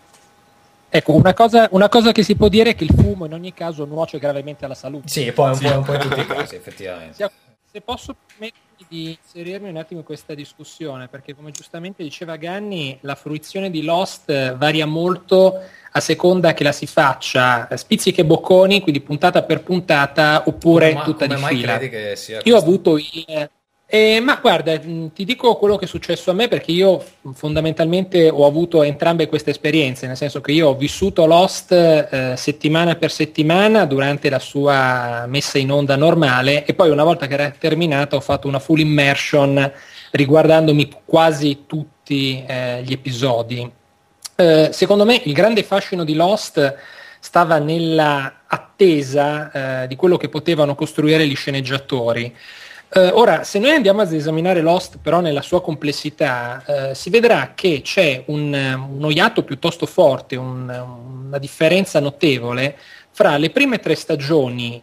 Ecco, 0.92 1.14
una 1.14 1.34
cosa, 1.34 1.68
una 1.72 1.88
cosa, 1.88 2.12
che 2.12 2.24
si 2.24 2.36
può 2.36 2.48
dire 2.48 2.72
è 2.72 2.76
che 2.76 2.84
il 2.84 2.94
fumo 2.96 3.26
in 3.26 3.34
ogni 3.34 3.54
caso 3.54 3.86
nuoce 3.86 4.18
gravemente 4.18 4.66
alla 4.66 4.76
salute. 4.76 5.08
Sì, 5.08 5.32
poi 5.32 5.50
un, 5.50 5.56
sì. 5.56 5.64
po', 5.66 5.78
un 5.78 5.84
po' 5.84 5.94
in 5.94 6.00
tutti 6.00 6.20
i 6.20 6.26
casi, 6.28 6.56
effettivamente. 6.56 7.32
Se 7.72 7.82
posso 7.82 8.16
permettermi 8.16 8.69
di 8.88 9.18
inserirmi 9.22 9.70
un 9.70 9.78
attimo 9.78 10.00
in 10.00 10.06
questa 10.06 10.34
discussione, 10.34 11.08
perché 11.08 11.36
come 11.36 11.52
giustamente 11.52 12.04
diceva 12.04 12.36
Ganni, 12.36 12.98
la 13.02 13.16
fruizione 13.16 13.70
di 13.70 13.84
Lost 13.84 14.56
varia 14.56 14.86
molto 14.86 15.60
a 15.92 16.00
seconda 16.00 16.54
che 16.54 16.64
la 16.64 16.72
si 16.72 16.86
faccia 16.86 17.68
spizzichi 17.76 18.22
e 18.22 18.26
bocconi, 18.26 18.82
quindi 18.82 19.02
puntata 19.02 19.44
per 19.44 19.64
puntata, 19.64 20.44
oppure 20.46 20.94
ma, 20.94 21.04
tutta 21.04 21.26
di 21.26 21.36
fila. 21.36 21.80
Io 22.44 22.56
ho 22.56 22.60
avuto 22.60 22.98
il... 22.98 23.50
Eh, 23.92 24.20
ma 24.20 24.36
guarda, 24.36 24.78
ti 24.78 25.26
dico 25.26 25.56
quello 25.56 25.76
che 25.76 25.86
è 25.86 25.88
successo 25.88 26.30
a 26.30 26.36
me 26.36 26.48
perché 26.48 26.72
io 26.72 27.04
fondamentalmente 27.34 28.30
ho 28.30 28.46
avuto 28.46 28.84
entrambe 28.84 29.28
queste 29.28 29.50
esperienze, 29.50 30.06
nel 30.06 30.16
senso 30.16 30.42
che 30.42 30.52
io 30.52 30.68
ho 30.68 30.76
vissuto 30.76 31.26
Lost 31.26 31.72
eh, 31.72 32.36
settimana 32.38 32.98
per 32.98 33.10
settimana 33.10 33.86
durante 33.86 34.30
la 34.30 34.38
sua 34.38 35.26
messa 35.26 35.58
in 35.58 35.72
onda 35.72 35.96
normale 35.96 36.66
e 36.66 36.76
poi 36.76 36.92
una 36.92 37.04
volta 37.04 37.26
che 37.26 37.34
era 37.34 37.50
terminata 37.50 38.16
ho 38.16 38.20
fatto 38.20 38.48
una 38.48 38.60
full 38.60 38.78
immersion 38.78 39.72
riguardandomi 40.12 40.92
quasi 41.04 41.64
tutti 41.66 42.44
eh, 42.46 42.84
gli 42.84 42.92
episodi. 42.92 43.72
Eh, 44.36 44.70
secondo 44.72 45.04
me 45.04 45.20
il 45.24 45.34
grande 45.34 45.64
fascino 45.64 46.04
di 46.04 46.14
Lost 46.14 46.76
stava 47.20 47.58
nella 47.58 48.42
attesa 48.46 49.82
eh, 49.82 49.88
di 49.88 49.96
quello 49.96 50.18
che 50.18 50.30
potevano 50.30 50.76
costruire 50.76 51.26
gli 51.26 51.36
sceneggiatori. 51.36 52.36
Uh, 52.92 53.12
ora, 53.14 53.44
se 53.44 53.60
noi 53.60 53.72
andiamo 53.72 54.02
ad 54.02 54.12
esaminare 54.12 54.62
Lost 54.62 54.98
però 55.00 55.20
nella 55.20 55.44
sua 55.44 55.62
complessità, 55.62 56.64
uh, 56.66 56.94
si 56.94 57.12
vedrà 57.12 57.52
che 57.54 57.82
c'è 57.84 58.24
un, 58.28 58.52
uno 58.90 59.10
iato 59.12 59.44
piuttosto 59.44 59.86
forte, 59.86 60.36
un, 60.36 60.68
una 61.28 61.38
differenza 61.38 62.00
notevole 62.00 62.76
fra 63.12 63.38
le 63.38 63.52
prime 63.52 63.78
tre 63.80 63.94
stagioni 63.94 64.82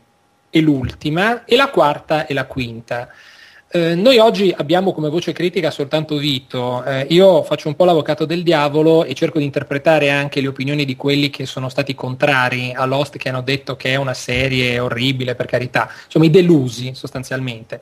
e 0.48 0.60
l'ultima 0.60 1.44
e 1.44 1.56
la 1.56 1.68
quarta 1.68 2.26
e 2.26 2.34
la 2.34 2.46
quinta. 2.46 3.08
Eh, 3.68 3.96
noi 3.96 4.18
oggi 4.18 4.54
abbiamo 4.56 4.92
come 4.92 5.08
voce 5.08 5.32
critica 5.32 5.72
soltanto 5.72 6.18
Vito, 6.18 6.84
eh, 6.84 7.04
io 7.10 7.42
faccio 7.42 7.66
un 7.66 7.74
po' 7.74 7.84
l'avvocato 7.84 8.24
del 8.24 8.44
diavolo 8.44 9.02
e 9.02 9.12
cerco 9.12 9.40
di 9.40 9.44
interpretare 9.44 10.08
anche 10.08 10.40
le 10.40 10.46
opinioni 10.46 10.84
di 10.84 10.94
quelli 10.94 11.30
che 11.30 11.46
sono 11.46 11.68
stati 11.68 11.92
contrari 11.92 12.72
a 12.72 12.84
Lost, 12.84 13.16
che 13.16 13.28
hanno 13.28 13.42
detto 13.42 13.74
che 13.74 13.90
è 13.90 13.96
una 13.96 14.14
serie 14.14 14.78
orribile, 14.78 15.34
per 15.34 15.46
carità, 15.46 15.90
insomma 16.04 16.26
i 16.26 16.30
delusi 16.30 16.92
sostanzialmente. 16.94 17.80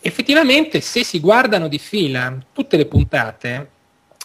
Effettivamente 0.00 0.80
se 0.80 1.04
si 1.04 1.20
guardano 1.20 1.68
di 1.68 1.78
fila 1.78 2.34
tutte 2.54 2.78
le 2.78 2.86
puntate, 2.86 3.70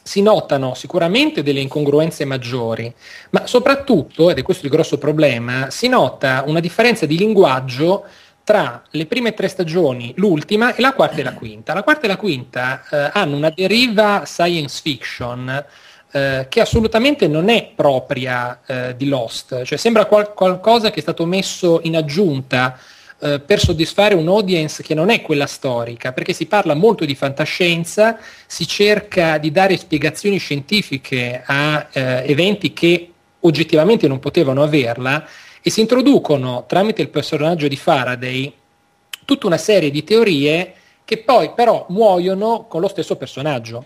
si 0.04 0.22
notano 0.22 0.74
sicuramente 0.76 1.44
delle 1.44 1.60
incongruenze 1.60 2.24
maggiori, 2.24 2.92
ma 3.32 3.46
soprattutto, 3.48 4.30
ed 4.30 4.38
è 4.38 4.42
questo 4.44 4.66
il 4.66 4.72
grosso 4.72 4.98
problema, 4.98 5.70
si 5.70 5.90
nota 5.90 6.44
una 6.48 6.62
differenza 6.62 7.06
di 7.06 7.18
linguaggio 7.18 8.06
tra 8.44 8.84
le 8.90 9.06
prime 9.06 9.34
tre 9.34 9.48
stagioni, 9.48 10.14
l'ultima 10.18 10.76
e 10.76 10.82
la 10.82 10.94
quarta 10.94 11.18
e 11.18 11.24
la 11.24 11.34
quinta. 11.34 11.74
La 11.74 11.84
quarta 11.84 12.06
e 12.06 12.08
la 12.08 12.18
quinta 12.18 12.84
eh, 12.90 13.10
hanno 13.14 13.36
una 13.36 13.50
deriva 13.50 14.24
science 14.26 14.80
fiction 14.82 15.66
eh, 16.12 16.48
che 16.50 16.60
assolutamente 16.60 17.28
non 17.28 17.50
è 17.50 17.72
propria 17.74 18.60
eh, 18.66 18.96
di 18.98 19.08
Lost, 19.08 19.64
cioè 19.64 19.78
sembra 19.78 20.06
qual- 20.06 20.34
qualcosa 20.34 20.90
che 20.90 21.00
è 21.00 21.02
stato 21.02 21.26
messo 21.26 21.80
in 21.84 21.96
aggiunta 21.96 22.78
eh, 23.24 23.40
per 23.40 23.60
soddisfare 23.60 24.16
un 24.16 24.28
audience 24.28 24.84
che 24.84 24.94
non 24.94 25.10
è 25.10 25.22
quella 25.22 25.46
storica, 25.46 26.12
perché 26.12 26.34
si 26.34 26.48
parla 26.48 26.74
molto 26.74 27.06
di 27.06 27.16
fantascienza, 27.16 28.18
si 28.46 28.68
cerca 28.68 29.38
di 29.38 29.52
dare 29.52 29.78
spiegazioni 29.78 30.38
scientifiche 30.38 31.44
a 31.46 31.88
eh, 31.92 32.24
eventi 32.26 32.74
che 32.74 33.12
oggettivamente 33.42 34.08
non 34.08 34.20
potevano 34.20 34.64
averla 34.64 35.26
e 35.62 35.70
si 35.70 35.82
introducono 35.82 36.66
tramite 36.68 37.02
il 37.02 37.10
personaggio 37.10 37.68
di 37.68 37.76
Faraday 37.76 38.54
tutta 39.26 39.48
una 39.48 39.58
serie 39.58 39.92
di 39.92 40.04
teorie 40.04 40.74
che 41.06 41.20
poi 41.20 41.52
però 41.54 41.86
muoiono 41.90 42.66
con 42.68 42.82
lo 42.82 42.88
stesso 42.88 43.16
personaggio 43.16 43.86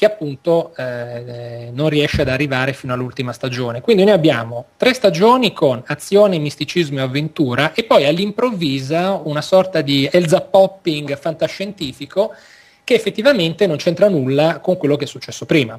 che 0.00 0.06
appunto 0.06 0.74
eh, 0.76 1.68
non 1.74 1.90
riesce 1.90 2.22
ad 2.22 2.28
arrivare 2.28 2.72
fino 2.72 2.94
all'ultima 2.94 3.34
stagione. 3.34 3.82
Quindi 3.82 4.04
noi 4.04 4.14
abbiamo 4.14 4.64
tre 4.78 4.94
stagioni 4.94 5.52
con 5.52 5.82
azione, 5.88 6.38
misticismo 6.38 7.00
e 7.00 7.02
avventura 7.02 7.74
e 7.74 7.84
poi 7.84 8.06
all'improvvisa 8.06 9.20
una 9.22 9.42
sorta 9.42 9.82
di 9.82 10.08
Elza 10.10 10.40
Popping 10.40 11.18
fantascientifico 11.18 12.32
che 12.82 12.94
effettivamente 12.94 13.66
non 13.66 13.76
c'entra 13.76 14.08
nulla 14.08 14.60
con 14.60 14.78
quello 14.78 14.96
che 14.96 15.04
è 15.04 15.06
successo 15.06 15.44
prima. 15.44 15.78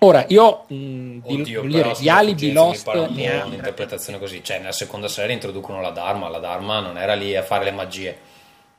Ora, 0.00 0.24
io 0.28 0.64
mh, 0.68 1.18
Oddio, 1.22 1.62
di, 1.62 1.68
dire, 1.68 1.94
di 1.98 2.08
alibi 2.08 2.52
Lost 2.52 2.92
ne 3.10 3.40
ha 3.40 3.44
un'interpretazione 3.44 4.18
così, 4.18 4.42
cioè 4.42 4.58
nella 4.58 4.72
seconda 4.72 5.08
serie 5.08 5.34
introducono 5.34 5.80
la 5.80 5.90
Dharma, 5.90 6.28
la 6.28 6.38
Dharma 6.38 6.80
non 6.80 6.98
era 6.98 7.14
lì 7.14 7.34
a 7.36 7.42
fare 7.42 7.64
le 7.64 7.72
magie. 7.72 8.18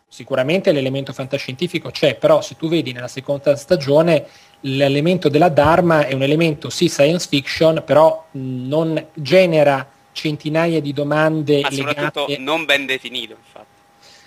Sicuramente 0.07 0.71
l'elemento 0.71 1.13
fantascientifico 1.13 1.89
c'è, 1.89 2.15
però 2.15 2.41
se 2.41 2.55
tu 2.55 2.69
vedi 2.69 2.93
nella 2.93 3.07
seconda 3.07 3.55
stagione 3.55 4.27
l'elemento 4.61 5.29
della 5.29 5.49
Dharma 5.49 6.05
è 6.05 6.13
un 6.13 6.21
elemento 6.21 6.69
sì 6.69 6.87
science 6.87 7.27
fiction, 7.27 7.83
però 7.85 8.25
non 8.31 9.07
genera 9.13 9.89
centinaia 10.11 10.79
di 10.79 10.93
domande 10.93 11.61
Ma 11.61 11.69
legate... 11.69 11.95
soprattutto 11.95 12.35
non 12.39 12.65
ben 12.65 12.85
definito, 12.85 13.35
infatti. 13.37 13.74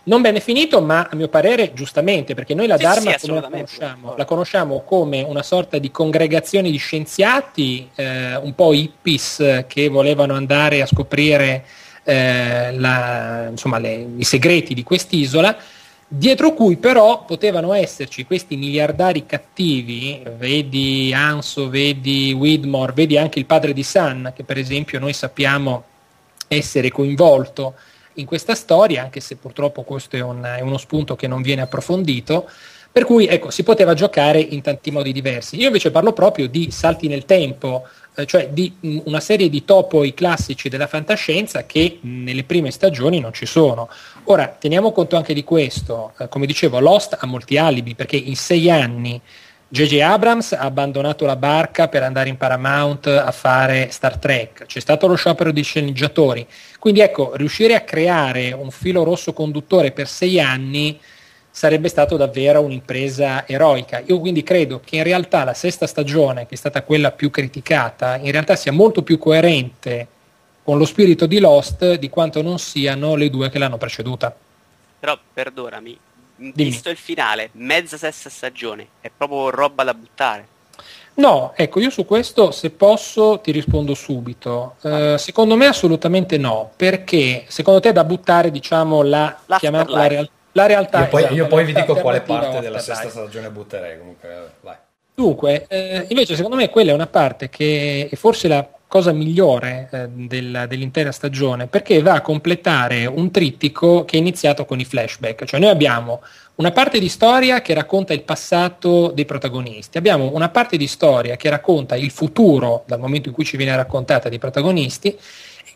Non 0.08 0.22
bene 0.22 0.40
finito, 0.40 0.80
ma 0.80 1.06
a 1.10 1.14
mio 1.14 1.28
parere 1.28 1.72
giustamente, 1.74 2.34
perché 2.34 2.54
noi 2.54 2.66
la 2.66 2.76
sì, 2.76 2.82
Dharma 2.82 3.18
sì, 3.18 3.26
la 3.26 3.42
conosciamo? 3.42 4.14
La 4.16 4.24
conosciamo 4.24 4.80
come 4.80 5.22
una 5.22 5.42
sorta 5.42 5.78
di 5.78 5.90
congregazione 5.90 6.70
di 6.70 6.78
scienziati, 6.78 7.90
eh, 7.94 8.36
un 8.36 8.54
po' 8.54 8.72
hippies 8.72 9.64
che 9.66 9.88
volevano 9.88 10.34
andare 10.34 10.80
a 10.80 10.86
scoprire 10.86 11.64
eh, 12.04 12.72
la, 12.72 13.48
insomma, 13.50 13.78
le, 13.78 14.06
i 14.16 14.24
segreti 14.24 14.72
di 14.72 14.82
quest'isola, 14.82 15.54
dietro 16.08 16.54
cui 16.54 16.78
però 16.78 17.26
potevano 17.26 17.74
esserci 17.74 18.24
questi 18.24 18.56
miliardari 18.56 19.26
cattivi, 19.26 20.22
vedi 20.38 21.12
Anso, 21.14 21.68
vedi 21.68 22.32
Widmore, 22.32 22.92
vedi 22.94 23.18
anche 23.18 23.38
il 23.38 23.44
padre 23.44 23.74
di 23.74 23.82
Sun, 23.82 24.32
che 24.34 24.42
per 24.42 24.56
esempio 24.56 24.98
noi 24.98 25.12
sappiamo 25.12 25.84
essere 26.48 26.90
coinvolto 26.90 27.74
in 28.18 28.26
questa 28.26 28.54
storia, 28.54 29.02
anche 29.02 29.20
se 29.20 29.36
purtroppo 29.36 29.82
questo 29.82 30.16
è, 30.16 30.20
un, 30.20 30.42
è 30.42 30.60
uno 30.60 30.78
spunto 30.78 31.16
che 31.16 31.26
non 31.26 31.42
viene 31.42 31.62
approfondito. 31.62 32.48
Per 32.90 33.04
cui 33.04 33.26
ecco, 33.26 33.50
si 33.50 33.62
poteva 33.62 33.94
giocare 33.94 34.40
in 34.40 34.62
tanti 34.62 34.90
modi 34.90 35.12
diversi. 35.12 35.56
Io 35.56 35.66
invece 35.66 35.90
parlo 35.90 36.12
proprio 36.12 36.48
di 36.48 36.70
salti 36.70 37.06
nel 37.06 37.26
tempo, 37.26 37.86
eh, 38.16 38.26
cioè 38.26 38.48
di 38.48 38.74
una 39.04 39.20
serie 39.20 39.48
di 39.48 39.64
topoi 39.64 40.14
classici 40.14 40.68
della 40.68 40.86
fantascienza 40.86 41.66
che 41.66 41.98
nelle 42.02 42.44
prime 42.44 42.70
stagioni 42.70 43.20
non 43.20 43.32
ci 43.32 43.46
sono. 43.46 43.88
Ora, 44.24 44.48
teniamo 44.48 44.90
conto 44.90 45.16
anche 45.16 45.34
di 45.34 45.44
questo, 45.44 46.12
eh, 46.18 46.28
come 46.28 46.46
dicevo, 46.46 46.80
Lost 46.80 47.16
ha 47.20 47.26
molti 47.26 47.58
alibi 47.58 47.94
perché 47.94 48.16
in 48.16 48.36
sei 48.36 48.70
anni 48.70 49.20
J.J. 49.70 50.00
Abrams 50.00 50.52
ha 50.52 50.60
abbandonato 50.60 51.26
la 51.26 51.36
barca 51.36 51.88
per 51.88 52.02
andare 52.02 52.30
in 52.30 52.38
Paramount 52.38 53.06
a 53.06 53.30
fare 53.32 53.88
Star 53.90 54.16
Trek, 54.16 54.64
c'è 54.64 54.80
stato 54.80 55.06
lo 55.06 55.14
sciopero 55.14 55.50
di 55.50 55.62
sceneggiatori, 55.62 56.46
quindi 56.78 57.00
ecco, 57.00 57.36
riuscire 57.36 57.74
a 57.74 57.82
creare 57.82 58.52
un 58.52 58.70
filo 58.70 59.02
rosso 59.02 59.34
conduttore 59.34 59.92
per 59.92 60.08
sei 60.08 60.40
anni 60.40 60.98
sarebbe 61.50 61.88
stato 61.88 62.16
davvero 62.16 62.62
un'impresa 62.62 63.46
eroica. 63.46 64.02
Io 64.06 64.18
quindi 64.20 64.42
credo 64.42 64.80
che 64.82 64.96
in 64.96 65.02
realtà 65.02 65.44
la 65.44 65.54
sesta 65.54 65.86
stagione, 65.86 66.46
che 66.46 66.54
è 66.54 66.56
stata 66.56 66.82
quella 66.82 67.10
più 67.10 67.30
criticata, 67.30 68.16
in 68.16 68.30
realtà 68.30 68.56
sia 68.56 68.72
molto 68.72 69.02
più 69.02 69.18
coerente 69.18 70.06
con 70.62 70.78
lo 70.78 70.86
spirito 70.86 71.26
di 71.26 71.40
Lost 71.40 71.96
di 71.96 72.08
quanto 72.08 72.40
non 72.40 72.58
siano 72.58 73.16
le 73.16 73.28
due 73.28 73.50
che 73.50 73.58
l'hanno 73.58 73.76
preceduta. 73.76 74.34
Però 75.00 75.18
perdonami, 75.34 75.98
visto 76.38 76.90
il 76.90 76.96
finale, 76.96 77.50
mezza 77.52 77.96
sesta 77.96 78.30
stagione, 78.30 78.88
è 79.00 79.10
proprio 79.14 79.50
roba 79.50 79.84
da 79.84 79.94
buttare. 79.94 80.46
No, 81.14 81.52
ecco, 81.56 81.80
io 81.80 81.90
su 81.90 82.04
questo, 82.04 82.52
se 82.52 82.70
posso, 82.70 83.40
ti 83.40 83.50
rispondo 83.50 83.94
subito. 83.94 84.76
Uh, 84.82 85.16
secondo 85.16 85.56
me 85.56 85.66
assolutamente 85.66 86.38
no, 86.38 86.70
perché 86.76 87.44
secondo 87.48 87.80
te 87.80 87.88
è 87.88 87.92
da 87.92 88.04
buttare, 88.04 88.52
diciamo, 88.52 89.02
la, 89.02 89.36
chiamata, 89.58 89.90
la, 89.90 90.06
real- 90.06 90.30
la 90.52 90.66
realtà... 90.66 91.00
Io 91.00 91.08
poi, 91.08 91.20
esatto, 91.20 91.34
io 91.34 91.46
poi 91.48 91.64
vi 91.64 91.72
dico 91.74 91.94
quale 91.96 92.20
parte 92.20 92.60
della 92.60 92.78
sesta 92.78 93.08
stagione 93.08 93.50
butterei, 93.50 93.98
comunque, 93.98 94.52
vai. 94.60 94.76
Dunque, 95.12 95.66
eh, 95.66 96.06
invece 96.10 96.36
secondo 96.36 96.54
me 96.54 96.68
quella 96.68 96.92
è 96.92 96.94
una 96.94 97.08
parte 97.08 97.48
che 97.48 98.08
è 98.08 98.14
forse 98.14 98.46
la 98.46 98.64
cosa 98.88 99.12
migliore 99.12 99.88
eh, 99.92 100.08
del, 100.08 100.64
dell'intera 100.66 101.12
stagione 101.12 101.66
perché 101.66 102.00
va 102.00 102.14
a 102.14 102.20
completare 102.22 103.04
un 103.04 103.30
trittico 103.30 104.04
che 104.06 104.16
è 104.16 104.18
iniziato 104.18 104.64
con 104.64 104.80
i 104.80 104.84
flashback, 104.84 105.44
cioè 105.44 105.60
noi 105.60 105.68
abbiamo 105.68 106.22
una 106.56 106.72
parte 106.72 106.98
di 106.98 107.08
storia 107.08 107.60
che 107.60 107.74
racconta 107.74 108.14
il 108.14 108.22
passato 108.22 109.12
dei 109.14 109.26
protagonisti, 109.26 109.98
abbiamo 109.98 110.34
una 110.34 110.48
parte 110.48 110.76
di 110.76 110.88
storia 110.88 111.36
che 111.36 111.50
racconta 111.50 111.94
il 111.96 112.10
futuro 112.10 112.82
dal 112.86 112.98
momento 112.98 113.28
in 113.28 113.34
cui 113.34 113.44
ci 113.44 113.58
viene 113.58 113.76
raccontata 113.76 114.28
dei 114.28 114.38
protagonisti, 114.38 115.16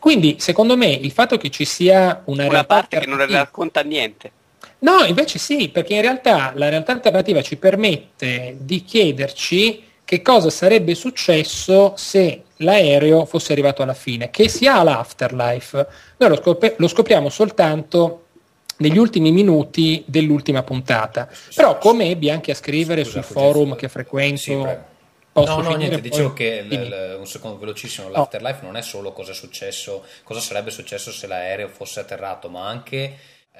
quindi 0.00 0.36
secondo 0.40 0.76
me 0.76 0.88
il 0.88 1.12
fatto 1.12 1.36
che 1.36 1.50
ci 1.50 1.64
sia 1.64 2.22
una, 2.24 2.46
una 2.46 2.64
parte 2.64 2.98
che 2.98 3.06
non 3.06 3.24
racconta 3.24 3.82
niente. 3.82 4.32
No, 4.80 5.04
invece 5.04 5.38
sì, 5.38 5.68
perché 5.68 5.94
in 5.94 6.00
realtà 6.00 6.52
la 6.56 6.68
realtà 6.68 6.92
alternativa 6.92 7.40
ci 7.42 7.56
permette 7.56 8.56
di 8.58 8.82
chiederci 8.82 9.90
che 10.04 10.20
cosa 10.20 10.50
sarebbe 10.50 10.94
successo 10.96 11.92
se 11.96 12.42
l'aereo 12.62 13.24
fosse 13.26 13.52
arrivato 13.52 13.82
alla 13.82 13.94
fine, 13.94 14.30
che 14.30 14.48
si 14.48 14.66
ha 14.66 14.82
l'afterlife. 14.82 15.86
Noi 16.16 16.28
lo, 16.30 16.36
scop- 16.36 16.74
lo 16.78 16.88
scopriamo 16.88 17.28
soltanto 17.28 18.26
negli 18.78 18.98
ultimi 18.98 19.30
minuti 19.32 20.02
dell'ultima 20.06 20.62
puntata. 20.62 21.28
Però 21.54 21.78
come 21.78 22.10
ebbi 22.10 22.30
anche 22.30 22.52
a 22.52 22.54
scrivere 22.54 23.04
Scusa, 23.04 23.22
sul 23.22 23.32
forum 23.34 23.76
che 23.76 23.88
frequento... 23.88 24.38
Sì, 24.38 24.90
Posso 25.32 25.62
no, 25.62 25.70
no, 25.70 25.76
niente, 25.76 25.98
poi... 25.98 26.10
dicevo 26.10 26.32
che 26.34 26.60
l- 26.60 26.74
l- 26.74 27.16
un 27.18 27.26
secondo 27.26 27.56
velocissimo, 27.56 28.10
l'afterlife 28.10 28.58
oh. 28.60 28.66
non 28.66 28.76
è 28.76 28.82
solo 28.82 29.12
cosa 29.12 29.30
è 29.30 29.34
successo, 29.34 30.04
cosa 30.24 30.40
sarebbe 30.40 30.70
successo 30.70 31.10
se 31.10 31.26
l'aereo 31.26 31.68
fosse 31.68 32.00
atterrato, 32.00 32.50
ma 32.50 32.68
anche 32.68 33.16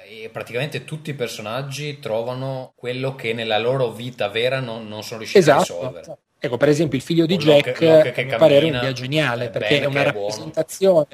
eh, 0.07 0.29
praticamente 0.31 0.85
tutti 0.85 1.09
i 1.09 1.15
personaggi 1.15 1.99
trovano 1.99 2.75
quello 2.77 3.15
che 3.15 3.33
nella 3.33 3.59
loro 3.59 3.91
vita 3.91 4.29
vera 4.29 4.61
non, 4.61 4.87
non 4.87 5.03
sono 5.03 5.21
riusciti 5.21 5.39
esatto. 5.39 5.61
a 5.61 5.61
risolvere. 5.61 6.19
Ecco, 6.45 6.57
per 6.57 6.69
esempio 6.69 6.99
il 6.99 7.05
figlio 7.05 7.25
di 7.25 7.37
Jack, 7.37 7.67
Locke, 7.67 7.87
Locke 7.87 8.21
a 8.23 8.25
mio 8.25 8.37
parere, 8.37 8.67
è 8.67 8.71
un'idea 8.71 8.91
geniale, 8.91 9.49
perché 9.49 9.81
è 9.81 9.85
una 9.85 10.03
rappresentazione, 10.03 11.07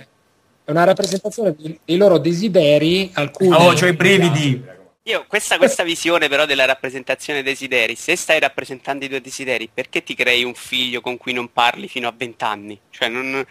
è 0.65 0.71
una 0.71 0.85
rappresentazione 0.85 1.55
dei 1.85 1.97
loro 1.99 2.17
desideri, 2.17 3.11
alcuni... 3.13 3.53
Oh, 3.53 3.75
c'ho 3.75 3.87
i 3.89 3.93
brividi! 3.93 4.65
Io, 5.03 5.27
questa, 5.29 5.59
questa 5.59 5.83
visione 5.83 6.29
però 6.29 6.47
della 6.47 6.65
rappresentazione 6.65 7.43
desideri, 7.43 7.95
se 7.95 8.17
stai 8.17 8.41
rappresentando 8.41 9.05
i 9.05 9.09
tuoi 9.09 9.21
desideri, 9.21 9.69
perché 9.73 10.03
ti 10.03 10.15
crei 10.15 10.45
un 10.45 10.55
figlio 10.55 11.03
con 11.03 11.19
cui 11.19 11.35
non 11.35 11.53
parli 11.53 11.89
fino 11.89 12.09
a 12.09 12.15
vent'anni? 12.17 12.81
Cioè, 12.89 13.09
non, 13.09 13.45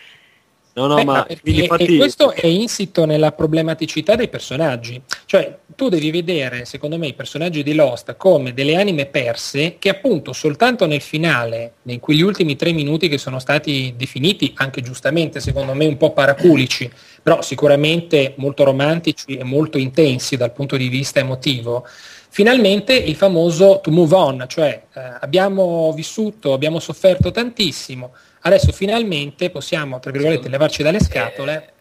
No, 0.78 0.86
no, 0.86 0.94
Beh, 0.94 1.06
ma 1.06 1.26
infatti... 1.28 1.96
e 1.96 1.98
questo 1.98 2.32
è 2.32 2.46
insito 2.46 3.06
nella 3.06 3.32
problematicità 3.32 4.14
dei 4.14 4.28
personaggi. 4.28 5.02
Cioè, 5.26 5.58
tu 5.76 5.90
devi 5.90 6.12
vedere, 6.12 6.66
secondo 6.66 7.00
me, 7.00 7.08
i 7.08 7.16
personaggi 7.16 7.64
di 7.64 7.74
Lost 7.74 8.16
come 8.16 8.54
delle 8.54 8.76
anime 8.76 9.08
perse 9.08 9.78
che 9.80 9.90
appunto 9.90 10.34
soltanto 10.34 10.86
nel 10.86 11.02
finale, 11.02 11.74
in 11.86 12.00
quegli 12.00 12.22
ultimi 12.22 12.56
tre 12.56 12.74
minuti 12.74 13.10
che 13.10 13.18
sono 13.18 13.40
stati 13.40 13.96
definiti, 13.98 14.54
anche 14.58 14.82
giustamente, 14.82 15.40
secondo 15.40 15.74
me, 15.74 15.88
un 15.88 15.98
po' 15.98 16.12
paraculici, 16.12 16.92
però 17.24 17.42
sicuramente 17.42 18.36
molto 18.38 18.64
romantici 18.64 19.36
e 19.36 19.44
molto 19.44 19.80
intensi 19.80 20.38
dal 20.38 20.54
punto 20.54 20.78
di 20.78 20.90
vista 20.90 21.20
emotivo, 21.20 21.88
finalmente 22.30 22.94
il 22.94 23.16
famoso 23.16 23.80
to 23.82 23.90
move 23.90 24.14
on, 24.14 24.46
cioè 24.48 24.84
eh, 24.94 25.02
abbiamo 25.22 25.92
vissuto, 25.96 26.54
abbiamo 26.54 26.80
sofferto 26.80 27.32
tantissimo, 27.32 28.12
adesso 28.48 28.72
finalmente 28.72 29.50
possiamo, 29.50 30.00
tra 30.00 30.12
virgolette, 30.12 30.50
levarci 30.50 30.84
dalle 30.84 31.00
scatole 31.00 31.74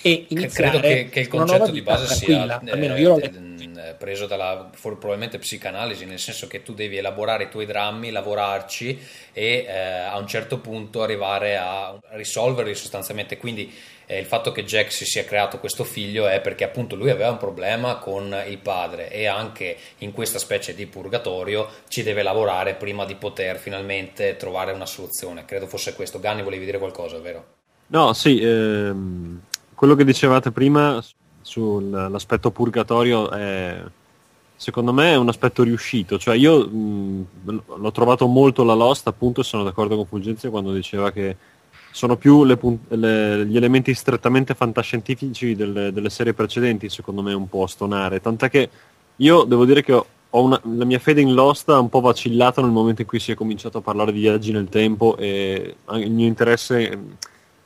eh, 0.00 0.10
e 0.10 0.26
iniziare 0.28 0.78
credo 0.78 0.86
che, 0.86 1.08
che 1.10 1.20
il 1.20 1.28
concetto 1.28 1.70
di 1.70 1.82
base 1.82 2.14
sia 2.14 2.60
eh, 2.60 2.70
almeno 2.70 2.96
io 2.96 3.16
l'ho 3.16 3.18
eh, 3.18 3.94
preso 3.98 4.26
dalla 4.26 4.70
probabilmente 4.80 5.38
psicanalisi 5.38 6.04
nel 6.04 6.18
senso 6.18 6.46
che 6.46 6.62
tu 6.62 6.74
devi 6.74 6.96
elaborare 6.96 7.44
i 7.44 7.48
tuoi 7.48 7.66
drammi 7.66 8.10
lavorarci 8.10 8.98
e 9.32 9.66
eh, 9.68 9.72
a 9.72 10.16
un 10.18 10.26
certo 10.26 10.58
punto 10.58 11.02
arrivare 11.02 11.56
a 11.56 11.96
risolverli 12.10 12.74
sostanzialmente. 12.74 13.36
Quindi 13.36 13.72
eh, 14.06 14.18
il 14.18 14.26
fatto 14.26 14.52
che 14.52 14.64
Jack 14.64 14.92
si 14.92 15.04
sia 15.04 15.24
creato 15.24 15.58
questo 15.58 15.84
figlio 15.84 16.28
è 16.28 16.40
perché 16.40 16.64
appunto 16.64 16.94
lui 16.94 17.10
aveva 17.10 17.30
un 17.30 17.36
problema 17.36 17.96
con 17.96 18.34
il 18.48 18.58
padre 18.58 19.10
e 19.10 19.26
anche 19.26 19.76
in 19.98 20.12
questa 20.12 20.38
specie 20.38 20.74
di 20.74 20.86
purgatorio 20.86 21.68
ci 21.88 22.02
deve 22.02 22.22
lavorare 22.22 22.74
prima 22.74 23.04
di 23.04 23.16
poter 23.16 23.58
finalmente 23.58 24.36
trovare 24.36 24.72
una 24.72 24.86
soluzione. 24.86 25.44
Credo 25.44 25.66
fosse 25.66 25.94
questo. 25.94 26.20
Ganni, 26.20 26.42
volevi 26.42 26.64
dire 26.64 26.78
qualcosa, 26.78 27.18
vero? 27.18 27.44
No, 27.88 28.12
sì, 28.12 28.40
ehm, 28.40 29.40
quello 29.74 29.94
che 29.94 30.04
dicevate 30.04 30.52
prima 30.52 31.04
sull'aspetto 31.42 32.50
purgatorio 32.50 33.30
è 33.30 33.80
secondo 34.56 34.92
me 34.92 35.12
è 35.12 35.16
un 35.16 35.28
aspetto 35.28 35.62
riuscito. 35.62 36.18
Cioè, 36.18 36.36
io 36.36 36.66
mh, 36.66 37.26
l'ho 37.76 37.92
trovato 37.92 38.26
molto 38.26 38.64
la 38.64 38.74
Lost, 38.74 39.06
appunto, 39.06 39.42
sono 39.42 39.62
d'accordo 39.62 39.96
con 39.96 40.06
Fulgenzio 40.06 40.50
quando 40.50 40.72
diceva 40.72 41.12
che 41.12 41.36
sono 41.96 42.16
più 42.18 42.44
le, 42.44 42.58
le, 42.88 43.46
gli 43.46 43.56
elementi 43.56 43.94
strettamente 43.94 44.52
fantascientifici 44.52 45.56
delle, 45.56 45.90
delle, 45.92 46.10
serie 46.10 46.34
precedenti, 46.34 46.90
secondo 46.90 47.22
me, 47.22 47.32
un 47.32 47.48
po' 47.48 47.62
a 47.62 47.68
stonare. 47.68 48.20
Tant'è 48.20 48.50
che 48.50 48.68
io 49.16 49.44
devo 49.44 49.64
dire 49.64 49.82
che 49.82 50.04
una, 50.28 50.60
la 50.76 50.84
mia 50.84 50.98
fede 50.98 51.22
in 51.22 51.32
Lost 51.32 51.70
ha 51.70 51.78
un 51.78 51.88
po' 51.88 52.00
vacillato 52.00 52.60
nel 52.60 52.70
momento 52.70 53.00
in 53.00 53.08
cui 53.08 53.18
si 53.18 53.32
è 53.32 53.34
cominciato 53.34 53.78
a 53.78 53.80
parlare 53.80 54.12
di 54.12 54.20
viaggi 54.20 54.52
nel 54.52 54.68
tempo 54.68 55.16
e 55.16 55.76
il 55.92 56.10
mio 56.10 56.26
interesse 56.26 56.98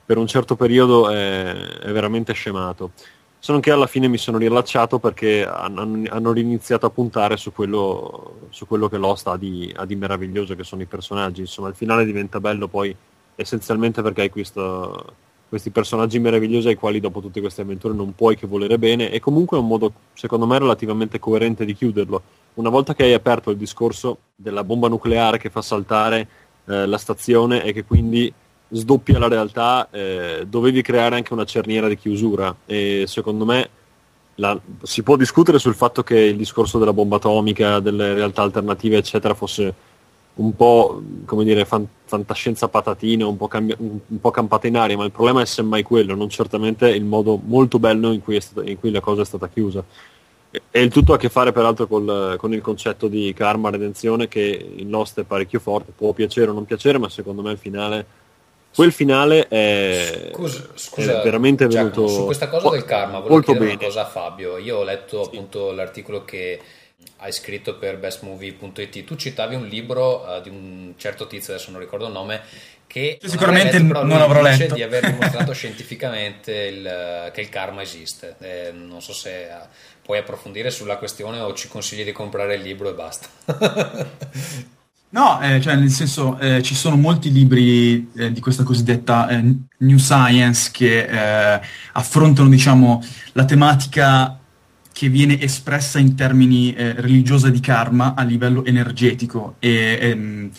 per 0.07 0.17
un 0.17 0.29
certo 0.29 0.55
periodo 0.55 1.11
è, 1.11 1.53
è 1.53 1.91
veramente 1.91 2.33
scemato. 2.33 2.93
Solo 3.37 3.59
che 3.59 3.73
alla 3.73 3.89
fine 3.89 4.07
mi 4.07 4.19
sono 4.19 4.39
riallacciato 4.39 5.01
perché 5.01 5.45
hanno, 5.45 6.05
hanno 6.09 6.31
riniziato 6.31 6.87
a 6.87 6.91
puntare 6.91 7.37
su 7.37 7.53
quello, 7.53 8.47
su 8.51 8.65
quello 8.69 8.89
che 8.89 8.97
Lost 8.97 9.27
ha 9.27 9.37
di, 9.37 9.75
ha 9.75 9.85
di 9.85 9.97
meraviglioso, 9.97 10.55
che 10.55 10.63
sono 10.63 10.83
i 10.83 10.87
personaggi. 10.87 11.41
Insomma, 11.41 11.67
il 11.67 11.75
finale 11.75 12.05
diventa 12.05 12.39
bello 12.39 12.69
poi 12.69 12.95
essenzialmente 13.41 14.03
perché 14.03 14.23
hai 14.23 14.31
questo, 14.31 15.15
questi 15.49 15.71
personaggi 15.71 16.19
meravigliosi 16.19 16.69
ai 16.69 16.75
quali 16.75 17.01
dopo 17.01 17.21
tutte 17.21 17.41
queste 17.41 17.63
avventure 17.63 17.95
non 17.95 18.15
puoi 18.15 18.37
che 18.37 18.47
volere 18.47 18.79
bene 18.79 19.11
e 19.11 19.19
comunque 19.19 19.57
è 19.57 19.61
un 19.61 19.67
modo 19.67 19.93
secondo 20.15 20.47
me 20.47 20.59
relativamente 20.59 21.19
coerente 21.19 21.65
di 21.65 21.75
chiuderlo. 21.75 22.23
Una 22.55 22.69
volta 22.69 22.95
che 22.95 23.05
hai 23.05 23.15
aperto 23.15 23.51
il 23.51 23.57
discorso 23.57 24.19
della 24.37 24.65
bomba 24.65 24.89
nucleare 24.89 25.39
che 25.39 25.51
fa 25.51 25.63
saltare 25.63 26.29
eh, 26.67 26.87
la 26.87 26.99
stazione 26.99 27.65
e 27.65 27.73
che 27.73 27.85
quindi 27.85 28.33
sdoppia 28.69 29.19
la 29.19 29.29
realtà, 29.29 29.89
eh, 29.91 30.45
dovevi 30.47 30.83
creare 30.83 31.17
anche 31.17 31.33
una 31.33 31.45
cerniera 31.45 31.89
di 31.89 31.97
chiusura 31.97 32.55
e 32.67 33.05
secondo 33.07 33.45
me 33.45 33.69
la, 34.37 34.59
si 34.83 35.03
può 35.03 35.17
discutere 35.17 35.59
sul 35.59 35.75
fatto 35.75 36.03
che 36.03 36.19
il 36.19 36.37
discorso 36.37 36.79
della 36.79 36.93
bomba 36.93 37.17
atomica, 37.17 37.81
delle 37.81 38.15
realtà 38.15 38.43
alternative, 38.43 38.99
eccetera, 38.99 39.35
fosse 39.35 39.75
un 40.35 40.55
po' 40.57 41.03
come 41.25 41.45
dire 41.45 41.65
fan, 41.65 41.87
fantascienza 42.05 42.69
patatina, 42.69 43.27
un 43.27 43.37
po, 43.37 43.49
cambi- 43.49 43.77
un 43.79 44.21
po' 44.21 44.31
campata 44.31 44.67
in 44.67 44.77
aria, 44.77 44.97
ma 44.97 45.05
il 45.05 45.11
problema 45.11 45.43
è 45.43 45.47
semmai 45.47 45.83
quello, 45.83 46.15
non 46.15 46.29
certamente 46.29 46.89
il 46.89 47.05
modo 47.05 47.41
molto 47.43 47.79
bello 47.79 48.13
in 48.13 48.23
cui, 48.23 48.41
stata, 48.41 48.69
in 48.69 48.79
cui 48.79 48.91
la 48.91 49.01
cosa 49.01 49.23
è 49.23 49.25
stata 49.25 49.49
chiusa. 49.49 49.85
E 50.71 50.83
il 50.83 50.91
tutto 50.91 51.13
ha 51.13 51.15
a 51.15 51.19
che 51.19 51.29
fare 51.29 51.53
peraltro 51.53 51.87
col, 51.87 52.35
con 52.37 52.53
il 52.53 52.61
concetto 52.61 53.07
di 53.07 53.33
karma 53.37 53.71
redenzione 53.71 54.27
che 54.27 54.73
in 54.77 54.91
Lost 54.91 55.21
è 55.21 55.25
parecchio 55.25 55.61
forte, 55.61 55.93
può 55.97 56.13
piacere 56.13 56.51
o 56.51 56.55
non 56.55 56.65
piacere, 56.65 56.99
ma 56.99 57.09
secondo 57.09 57.43
me 57.43 57.53
il 57.53 57.59
finale 57.59 58.07
quel 58.75 58.93
finale 58.93 59.49
è, 59.49 60.31
scusa, 60.33 60.69
scusa, 60.75 61.21
è 61.21 61.25
veramente 61.25 61.67
venuto 61.67 62.07
su 62.07 62.25
questa 62.25 62.49
cosa 62.49 62.71
del 62.71 62.85
karma 62.85 63.15
volevo 63.15 63.35
molto 63.35 63.51
chiedere 63.51 63.71
bene. 63.71 63.79
una 63.81 63.89
cosa 63.89 64.07
a 64.07 64.09
Fabio 64.09 64.59
io 64.59 64.79
ho 64.79 64.85
letto 64.85 65.25
sì. 65.25 65.29
appunto 65.29 65.73
l'articolo 65.73 66.25
che 66.25 66.61
hai 67.23 67.33
scritto 67.33 67.77
per 67.77 67.99
bestmovie.it 67.99 69.05
tu 69.05 69.17
citavi 69.17 69.55
un 69.55 69.67
libro 69.67 70.25
uh, 70.25 70.41
di 70.43 70.49
un 70.49 70.95
certo 70.97 71.27
tizio 71.27 71.55
adesso 71.55 71.71
non 71.71 71.81
ricordo 71.81 72.07
il 72.07 72.13
nome 72.13 72.41
che 72.87 73.19
sicuramente 73.23 73.79
letto, 73.79 74.03
non 74.03 74.21
avrò 74.21 74.43
letto. 74.43 74.75
di 74.75 74.83
aver 74.83 75.13
dimostrato 75.13 75.53
scientificamente 75.55 76.53
il, 76.53 77.31
che 77.33 77.41
il 77.41 77.49
karma 77.49 77.83
esiste. 77.83 78.35
Eh, 78.41 78.73
non 78.73 79.01
so 79.01 79.13
se 79.13 79.47
uh, 79.49 79.65
puoi 80.03 80.19
approfondire 80.19 80.73
sulla 80.73 80.97
questione 80.97 81.39
o 81.39 81.55
ci 81.55 81.69
consigli 81.69 82.03
di 82.03 82.11
comprare 82.11 82.57
il 82.57 82.63
libro 82.63 82.91
e 82.91 82.95
basta. 82.95 83.29
No, 85.13 85.41
eh, 85.41 85.61
cioè 85.61 85.75
nel 85.75 85.91
senso 85.91 86.39
eh, 86.39 86.63
ci 86.63 86.77
sono 86.77 86.95
molti 86.95 87.33
libri 87.33 88.13
eh, 88.15 88.31
di 88.31 88.39
questa 88.39 88.63
cosiddetta 88.63 89.27
eh, 89.27 89.43
New 89.79 89.99
Science 89.99 90.71
che 90.73 91.03
eh, 91.03 91.61
affrontano 91.95 92.49
diciamo, 92.49 93.03
la 93.33 93.45
tematica 93.45 94.40
che 95.01 95.09
viene 95.09 95.41
espressa 95.41 95.99
in 95.99 96.15
termini 96.15 96.75
eh, 96.75 96.93
religiosa 96.93 97.49
di 97.49 97.61
karma 97.61 98.13
a 98.15 98.23
livello 98.23 98.67
energetico 98.67 99.55
e 99.59 99.99
ehm, 99.99 100.51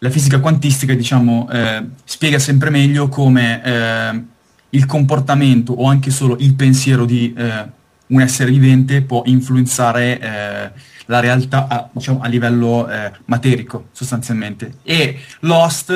la 0.00 0.10
fisica 0.10 0.40
quantistica 0.40 0.92
diciamo, 0.92 1.48
spiega 2.04 2.38
sempre 2.38 2.68
meglio 2.68 3.08
come 3.08 4.22
il 4.68 4.86
comportamento 4.86 5.72
o 5.72 5.88
anche 5.88 6.10
solo 6.10 6.36
il 6.38 6.54
pensiero 6.54 7.04
di 7.04 7.34
un 7.34 8.20
essere 8.20 8.50
vivente 8.50 9.02
può 9.02 9.22
influenzare 9.24 10.72
la 11.06 11.20
realtà 11.20 11.66
a, 11.68 11.88
diciamo, 11.90 12.20
a 12.20 12.28
livello 12.28 12.88
eh, 12.88 13.10
materico 13.24 13.88
sostanzialmente. 13.92 14.74
E 14.82 15.18
Lost, 15.40 15.90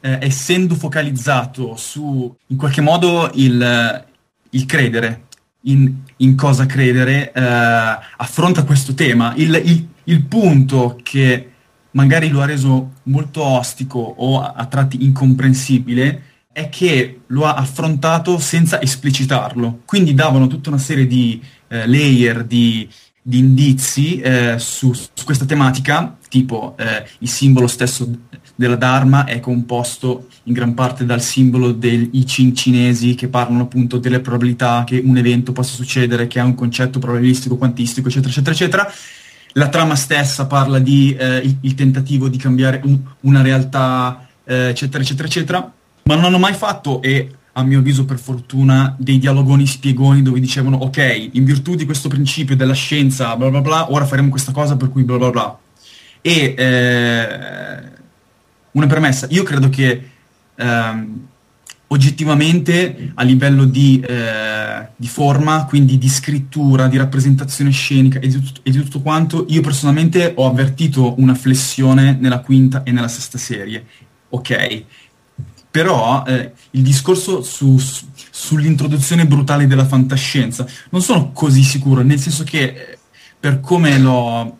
eh, 0.00 0.18
essendo 0.20 0.74
focalizzato 0.74 1.76
su 1.76 2.34
in 2.46 2.56
qualche 2.56 2.80
modo 2.80 3.30
il, 3.34 4.04
il 4.50 4.66
credere, 4.66 5.24
in, 5.66 5.94
in, 6.18 6.34
cosa 6.34 6.66
credere, 6.66 7.32
eh, 7.32 7.40
affronta 7.42 8.64
questo 8.64 8.94
tema. 8.94 9.32
Il, 9.36 9.60
il, 9.64 9.88
il, 10.04 10.22
punto 10.24 10.98
che 11.02 11.50
magari 11.92 12.28
lo 12.28 12.40
ha 12.40 12.46
reso 12.46 12.92
molto 13.04 13.42
ostico 13.42 13.98
o 13.98 14.40
a, 14.40 14.66
tratti 14.66 15.04
incomprensibile 15.04 16.22
è 16.52 16.68
che 16.68 17.20
lo 17.28 17.44
ha 17.44 17.54
affrontato 17.54 18.38
senza 18.38 18.80
esplicitarlo. 18.80 19.82
Quindi 19.84 20.14
davano 20.14 20.46
tutta 20.46 20.70
una 20.70 20.78
serie 20.78 21.06
di 21.06 21.42
eh, 21.68 21.86
layer, 21.86 22.44
di, 22.44 22.88
di 23.20 23.38
indizi 23.38 24.20
eh, 24.20 24.58
su, 24.58 24.92
su, 24.92 25.24
questa 25.24 25.44
tematica, 25.44 26.16
tipo 26.28 26.74
eh, 26.78 27.06
il 27.18 27.28
simbolo 27.28 27.66
stesso 27.66 28.08
della 28.56 28.76
Dharma 28.76 29.26
è 29.26 29.38
composto 29.38 30.28
in 30.44 30.54
gran 30.54 30.74
parte 30.74 31.04
dal 31.04 31.20
simbolo 31.20 31.72
dei 31.72 32.10
Ching 32.24 32.54
cinesi 32.54 33.14
che 33.14 33.28
parlano 33.28 33.62
appunto 33.62 33.98
delle 33.98 34.20
probabilità 34.20 34.82
che 34.84 35.00
un 35.04 35.16
evento 35.18 35.52
possa 35.52 35.74
succedere, 35.74 36.26
che 36.26 36.40
ha 36.40 36.44
un 36.44 36.54
concetto 36.54 36.98
probabilistico, 36.98 37.56
quantistico, 37.56 38.08
eccetera, 38.08 38.30
eccetera, 38.30 38.54
eccetera. 38.54 38.92
La 39.52 39.68
trama 39.68 39.94
stessa 39.94 40.46
parla 40.46 40.78
di 40.78 41.14
eh, 41.14 41.36
il, 41.36 41.56
il, 41.60 41.74
tentativo 41.74 42.28
di 42.28 42.38
cambiare 42.38 42.80
un, 42.84 42.98
una 43.20 43.42
realtà, 43.42 44.26
eh, 44.44 44.68
eccetera, 44.68 45.02
eccetera, 45.02 45.28
eccetera, 45.28 45.72
ma 46.02 46.14
non 46.14 46.24
hanno 46.24 46.38
mai 46.38 46.54
fatto, 46.54 47.02
e 47.02 47.30
a 47.52 47.62
mio 47.62 47.78
avviso 47.78 48.04
per 48.04 48.18
fortuna, 48.18 48.94
dei 48.98 49.18
dialogoni 49.18 49.66
spiegoni 49.66 50.22
dove 50.22 50.40
dicevano 50.40 50.76
ok, 50.78 51.30
in 51.32 51.44
virtù 51.44 51.74
di 51.74 51.86
questo 51.86 52.08
principio 52.08 52.54
della 52.54 52.74
scienza, 52.74 53.34
bla 53.36 53.48
bla 53.48 53.60
bla, 53.60 53.92
ora 53.92 54.04
faremo 54.04 54.28
questa 54.28 54.52
cosa 54.52 54.76
per 54.76 54.90
cui 54.90 55.04
bla 55.04 55.16
bla 55.16 55.30
bla. 55.30 55.58
E 56.20 56.54
eh, 56.56 57.94
una 58.76 58.86
premessa, 58.86 59.26
io 59.30 59.42
credo 59.42 59.70
che 59.70 60.10
ehm, 60.54 61.26
oggettivamente 61.88 63.12
a 63.14 63.22
livello 63.22 63.64
di, 63.64 64.00
eh, 64.00 64.88
di, 64.94 65.08
forma, 65.08 65.64
quindi 65.64 65.96
di 65.96 66.08
scrittura, 66.08 66.86
di 66.86 66.98
rappresentazione 66.98 67.70
scenica 67.70 68.18
e 68.18 68.28
di, 68.28 68.38
tutto, 68.38 68.60
e 68.62 68.70
di 68.70 68.82
tutto 68.82 69.00
quanto, 69.00 69.46
io 69.48 69.62
personalmente 69.62 70.32
ho 70.36 70.46
avvertito 70.46 71.14
una 71.18 71.34
flessione 71.34 72.16
nella 72.20 72.40
quinta 72.40 72.82
e 72.82 72.92
nella 72.92 73.08
sesta 73.08 73.38
serie. 73.38 73.84
Ok, 74.28 74.84
però 75.70 76.22
eh, 76.26 76.52
il 76.72 76.82
discorso 76.82 77.42
su, 77.42 77.78
su, 77.78 78.04
sull'introduzione 78.30 79.26
brutale 79.26 79.66
della 79.66 79.86
fantascienza 79.86 80.66
non 80.90 81.00
sono 81.00 81.32
così 81.32 81.62
sicuro, 81.62 82.02
nel 82.02 82.18
senso 82.18 82.44
che 82.44 82.62
eh, 82.62 82.98
per 83.40 83.60
come 83.60 83.98
l'ho 83.98 84.58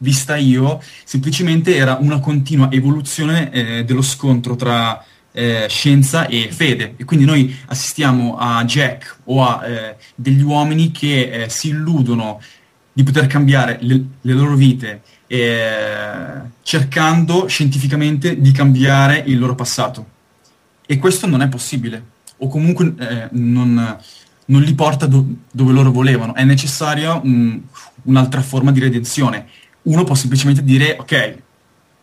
vista 0.00 0.36
io, 0.36 0.82
semplicemente 1.04 1.76
era 1.76 1.96
una 2.00 2.20
continua 2.20 2.70
evoluzione 2.70 3.50
eh, 3.50 3.84
dello 3.84 4.02
scontro 4.02 4.56
tra 4.56 5.02
eh, 5.32 5.66
scienza 5.68 6.26
e 6.26 6.50
fede. 6.50 6.94
E 6.96 7.04
quindi 7.04 7.24
noi 7.24 7.56
assistiamo 7.66 8.36
a 8.36 8.64
Jack 8.64 9.18
o 9.24 9.44
a 9.44 9.66
eh, 9.66 9.96
degli 10.14 10.42
uomini 10.42 10.90
che 10.90 11.46
si 11.48 11.68
illudono 11.68 12.40
di 12.92 13.02
poter 13.02 13.26
cambiare 13.26 13.78
le, 13.82 14.04
le 14.20 14.32
loro 14.32 14.54
vite 14.56 15.02
cercando 16.62 17.46
scientificamente 17.46 18.40
di 18.40 18.50
cambiare 18.50 19.22
il 19.24 19.38
loro 19.38 19.54
passato 19.54 20.18
e 20.90 20.98
questo 20.98 21.28
non 21.28 21.40
è 21.40 21.46
possibile, 21.46 22.04
o 22.38 22.48
comunque 22.48 22.92
eh, 22.98 23.28
non, 23.30 23.96
non, 24.46 24.60
li 24.60 24.74
porta 24.74 25.06
do, 25.06 25.24
dove 25.48 25.72
loro 25.72 25.92
volevano. 25.92 26.34
È 26.34 26.42
necessaria 26.42 27.14
un, 27.14 27.60
un'altra 28.02 28.42
forma 28.42 28.72
di 28.72 28.80
redenzione. 28.80 29.46
Uno 29.82 30.04
può 30.04 30.14
semplicemente 30.14 30.62
dire, 30.62 30.96
ok, 30.98 31.38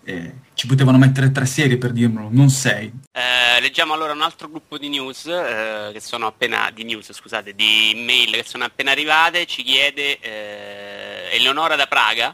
eh, 0.04 0.34
ci 0.54 0.68
potevano 0.68 0.98
mettere 0.98 1.32
tre 1.32 1.46
serie 1.46 1.78
per 1.78 1.92
dirmelo, 1.92 2.30
non 2.32 2.50
sei. 2.50 2.92
Eh, 3.12 3.62
leggiamo 3.62 3.94
allora 3.94 4.14
un 4.14 4.22
altro 4.22 4.50
gruppo 4.50 4.78
di 4.78 4.90
news, 4.90 5.26
eh, 5.28 5.92
che 5.94 6.00
sono 6.00 6.28
appena, 6.28 6.72
di 6.74 6.84
news, 6.84 7.12
scusate, 7.14 7.54
di 7.54 7.94
mail 7.96 8.32
che 8.32 8.44
sono 8.44 8.64
appena 8.64 8.92
arrivate, 8.92 9.46
ci 9.46 9.64
chiede 9.64 10.20
eh, 10.20 11.30
Eleonora 11.34 11.76
da 11.76 11.86
Praga, 11.86 12.34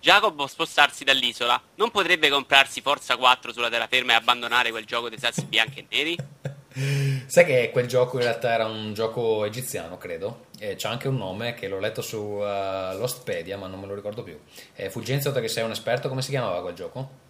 Jacob 0.00 0.34
può 0.34 0.48
spostarsi 0.48 1.04
dall'isola. 1.04 1.60
Non 1.76 1.92
potrebbe 1.92 2.28
comprarsi 2.28 2.80
Forza 2.80 3.16
4 3.16 3.52
sulla 3.52 3.70
terraferma 3.70 4.12
e 4.12 4.16
abbandonare 4.16 4.70
quel 4.70 4.84
gioco 4.84 5.08
dei 5.08 5.18
sassi 5.18 5.44
bianchi 5.44 5.78
e 5.78 5.86
neri? 5.88 6.16
Sai 7.26 7.44
che 7.44 7.70
quel 7.70 7.86
gioco 7.86 8.16
in 8.16 8.24
realtà 8.24 8.52
era 8.52 8.66
un 8.66 8.94
gioco 8.94 9.44
egiziano, 9.44 9.98
credo. 9.98 10.46
E 10.64 10.76
c'ha 10.76 10.90
anche 10.90 11.08
un 11.08 11.16
nome 11.16 11.54
che 11.54 11.66
l'ho 11.66 11.80
letto 11.80 12.02
su 12.02 12.18
uh, 12.18 12.96
Lostpedia, 12.96 13.58
ma 13.58 13.66
non 13.66 13.80
me 13.80 13.86
lo 13.88 13.96
ricordo 13.96 14.22
più. 14.22 14.38
Eh, 14.76 14.90
Fulgenzio, 14.90 15.32
che 15.32 15.48
sei 15.48 15.64
un 15.64 15.72
esperto, 15.72 16.08
come 16.08 16.22
si 16.22 16.30
chiamava 16.30 16.60
quel 16.60 16.74
gioco? 16.74 17.21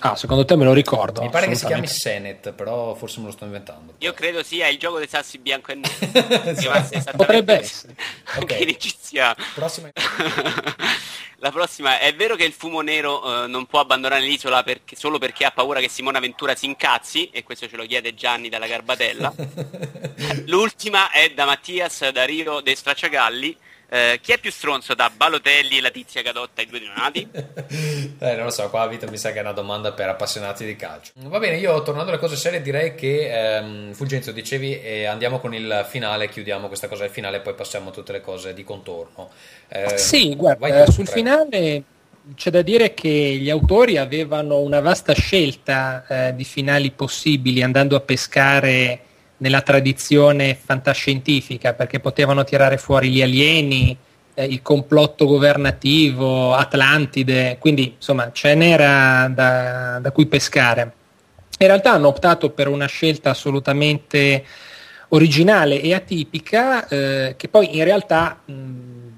Ah, 0.00 0.16
secondo 0.16 0.44
te 0.44 0.56
me 0.56 0.64
lo 0.64 0.72
ricordo? 0.72 1.22
Mi 1.22 1.30
pare 1.30 1.46
che 1.46 1.54
si 1.54 1.66
chiami 1.66 1.86
Senet, 1.86 2.52
però 2.52 2.94
forse 2.94 3.20
me 3.20 3.26
lo 3.26 3.32
sto 3.32 3.44
inventando. 3.44 3.94
Io 3.98 4.12
credo 4.12 4.42
sia 4.42 4.68
il 4.68 4.78
gioco 4.78 4.98
dei 4.98 5.08
sassi 5.08 5.38
bianco 5.38 5.72
e 5.72 5.76
nero. 5.76 6.44
esatto. 6.50 7.16
Potrebbe 7.16 7.60
essere. 7.60 7.94
Anche 8.34 8.54
okay. 8.54 8.76
in. 9.12 9.34
Prossima. 9.54 9.90
La 11.38 11.50
prossima, 11.50 11.98
è 11.98 12.14
vero 12.14 12.36
che 12.36 12.44
il 12.44 12.52
fumo 12.52 12.80
nero 12.80 13.44
eh, 13.44 13.46
non 13.48 13.66
può 13.66 13.80
abbandonare 13.80 14.22
l'isola 14.22 14.62
perché, 14.62 14.96
solo 14.96 15.18
perché 15.18 15.44
ha 15.44 15.50
paura 15.50 15.78
che 15.78 15.90
Simona 15.90 16.18
Ventura 16.18 16.54
si 16.54 16.64
incazzi, 16.64 17.28
e 17.30 17.42
questo 17.42 17.68
ce 17.68 17.76
lo 17.76 17.84
chiede 17.84 18.14
Gianni 18.14 18.48
dalla 18.48 18.66
Garbatella. 18.66 19.34
L'ultima 20.46 21.10
è 21.10 21.32
da 21.34 21.44
Mattias 21.44 22.08
da 22.08 22.24
Rio 22.24 22.60
dei 22.60 22.74
Stracciagalli. 22.74 23.56
Eh, 23.88 24.18
chi 24.22 24.32
è 24.32 24.38
più 24.38 24.50
stronzo 24.50 24.94
da 24.94 25.10
Balotelli 25.14 25.78
e 25.78 25.80
la 25.80 25.90
tizia 25.90 26.22
che 26.22 26.28
adotta 26.28 26.62
i 26.62 26.66
due 26.66 26.80
neonati? 26.80 27.28
eh, 28.18 28.34
non 28.34 28.44
lo 28.44 28.50
so, 28.50 28.68
qua 28.70 28.82
a 28.82 28.86
vita 28.86 29.08
mi 29.08 29.16
sa 29.16 29.32
che 29.32 29.38
è 29.38 29.40
una 29.40 29.52
domanda 29.52 29.92
per 29.92 30.08
appassionati 30.08 30.64
di 30.64 30.76
calcio. 30.76 31.12
Va 31.16 31.38
bene, 31.38 31.58
io 31.58 31.82
tornando 31.82 32.10
alle 32.10 32.20
cose 32.20 32.36
serie 32.36 32.60
direi 32.60 32.94
che 32.94 33.56
ehm, 33.56 33.92
Fulgenzio 33.92 34.32
dicevi 34.32 34.80
eh, 34.80 35.04
andiamo 35.06 35.38
con 35.38 35.54
il 35.54 35.86
finale, 35.88 36.28
chiudiamo 36.28 36.66
questa 36.68 36.88
cosa 36.88 37.04
al 37.04 37.10
finale 37.10 37.38
e 37.38 37.40
poi 37.40 37.54
passiamo 37.54 37.90
a 37.90 37.92
tutte 37.92 38.12
le 38.12 38.20
cose 38.20 38.54
di 38.54 38.64
contorno. 38.64 39.30
Eh, 39.68 39.98
sì, 39.98 40.34
guarda, 40.34 40.86
sul 40.86 41.04
prego. 41.04 41.10
finale 41.10 41.82
c'è 42.34 42.50
da 42.50 42.62
dire 42.62 42.94
che 42.94 43.08
gli 43.08 43.50
autori 43.50 43.98
avevano 43.98 44.60
una 44.60 44.80
vasta 44.80 45.12
scelta 45.12 46.06
eh, 46.08 46.34
di 46.34 46.44
finali 46.44 46.90
possibili 46.90 47.62
andando 47.62 47.96
a 47.96 48.00
pescare 48.00 49.00
nella 49.44 49.60
tradizione 49.60 50.54
fantascientifica, 50.54 51.74
perché 51.74 52.00
potevano 52.00 52.44
tirare 52.44 52.78
fuori 52.78 53.10
gli 53.10 53.20
alieni, 53.20 53.94
eh, 54.32 54.44
il 54.46 54.62
complotto 54.62 55.26
governativo, 55.26 56.54
Atlantide, 56.54 57.58
quindi 57.60 57.92
insomma 57.96 58.32
ce 58.32 58.54
n'era 58.54 59.28
da, 59.28 59.98
da 60.00 60.10
cui 60.12 60.24
pescare. 60.24 60.92
In 61.58 61.66
realtà 61.66 61.92
hanno 61.92 62.08
optato 62.08 62.50
per 62.50 62.68
una 62.68 62.86
scelta 62.86 63.30
assolutamente 63.30 64.44
originale 65.08 65.78
e 65.78 65.92
atipica 65.92 66.88
eh, 66.88 67.34
che 67.36 67.48
poi 67.48 67.76
in 67.76 67.84
realtà 67.84 68.40
mh, 68.46 68.52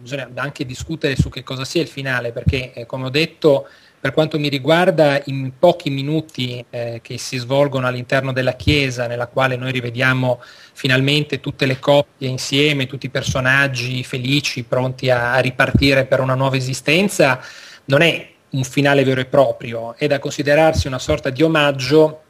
bisogna 0.01 0.29
anche 0.35 0.67
discutere 0.67 1.15
su 1.15 1.29
che 1.29 1.45
cosa 1.45 1.65
sia 1.65 1.83
il 1.83 1.89
finale 1.89 2.33
perché 2.33 2.73
eh, 2.73 2.85
come 2.85 3.07
ho 3.07 3.11
detto 3.11 3.69
per 4.07 4.15
quanto 4.15 4.39
mi 4.39 4.49
riguarda 4.49 5.21
in 5.25 5.51
pochi 5.59 5.91
minuti 5.91 6.65
eh, 6.71 7.01
che 7.03 7.19
si 7.19 7.39
svolgono 7.39 7.89
all'interno 7.89 8.33
della 8.33 8.53
chiesa 8.53 9.09
nella 9.09 9.27
quale 9.27 9.57
noi 9.57 9.73
rivediamo 9.73 10.41
finalmente 10.75 11.41
tutte 11.41 11.67
le 11.67 11.81
coppie 11.81 12.29
insieme, 12.29 12.87
tutti 12.87 13.07
i 13.07 13.11
personaggi 13.11 14.05
felici 14.05 14.63
pronti 14.63 15.11
a, 15.11 15.33
a 15.33 15.39
ripartire 15.41 16.05
per 16.05 16.21
una 16.21 16.37
nuova 16.37 16.55
esistenza, 16.55 17.41
non 17.87 18.01
è 18.01 18.31
un 18.51 18.63
finale 18.63 19.03
vero 19.03 19.21
e 19.21 19.27
proprio, 19.27 19.97
è 19.97 20.07
da 20.07 20.21
considerarsi 20.21 20.87
una 20.87 21.01
sorta 21.01 21.31
di 21.31 21.43
omaggio 21.43 22.21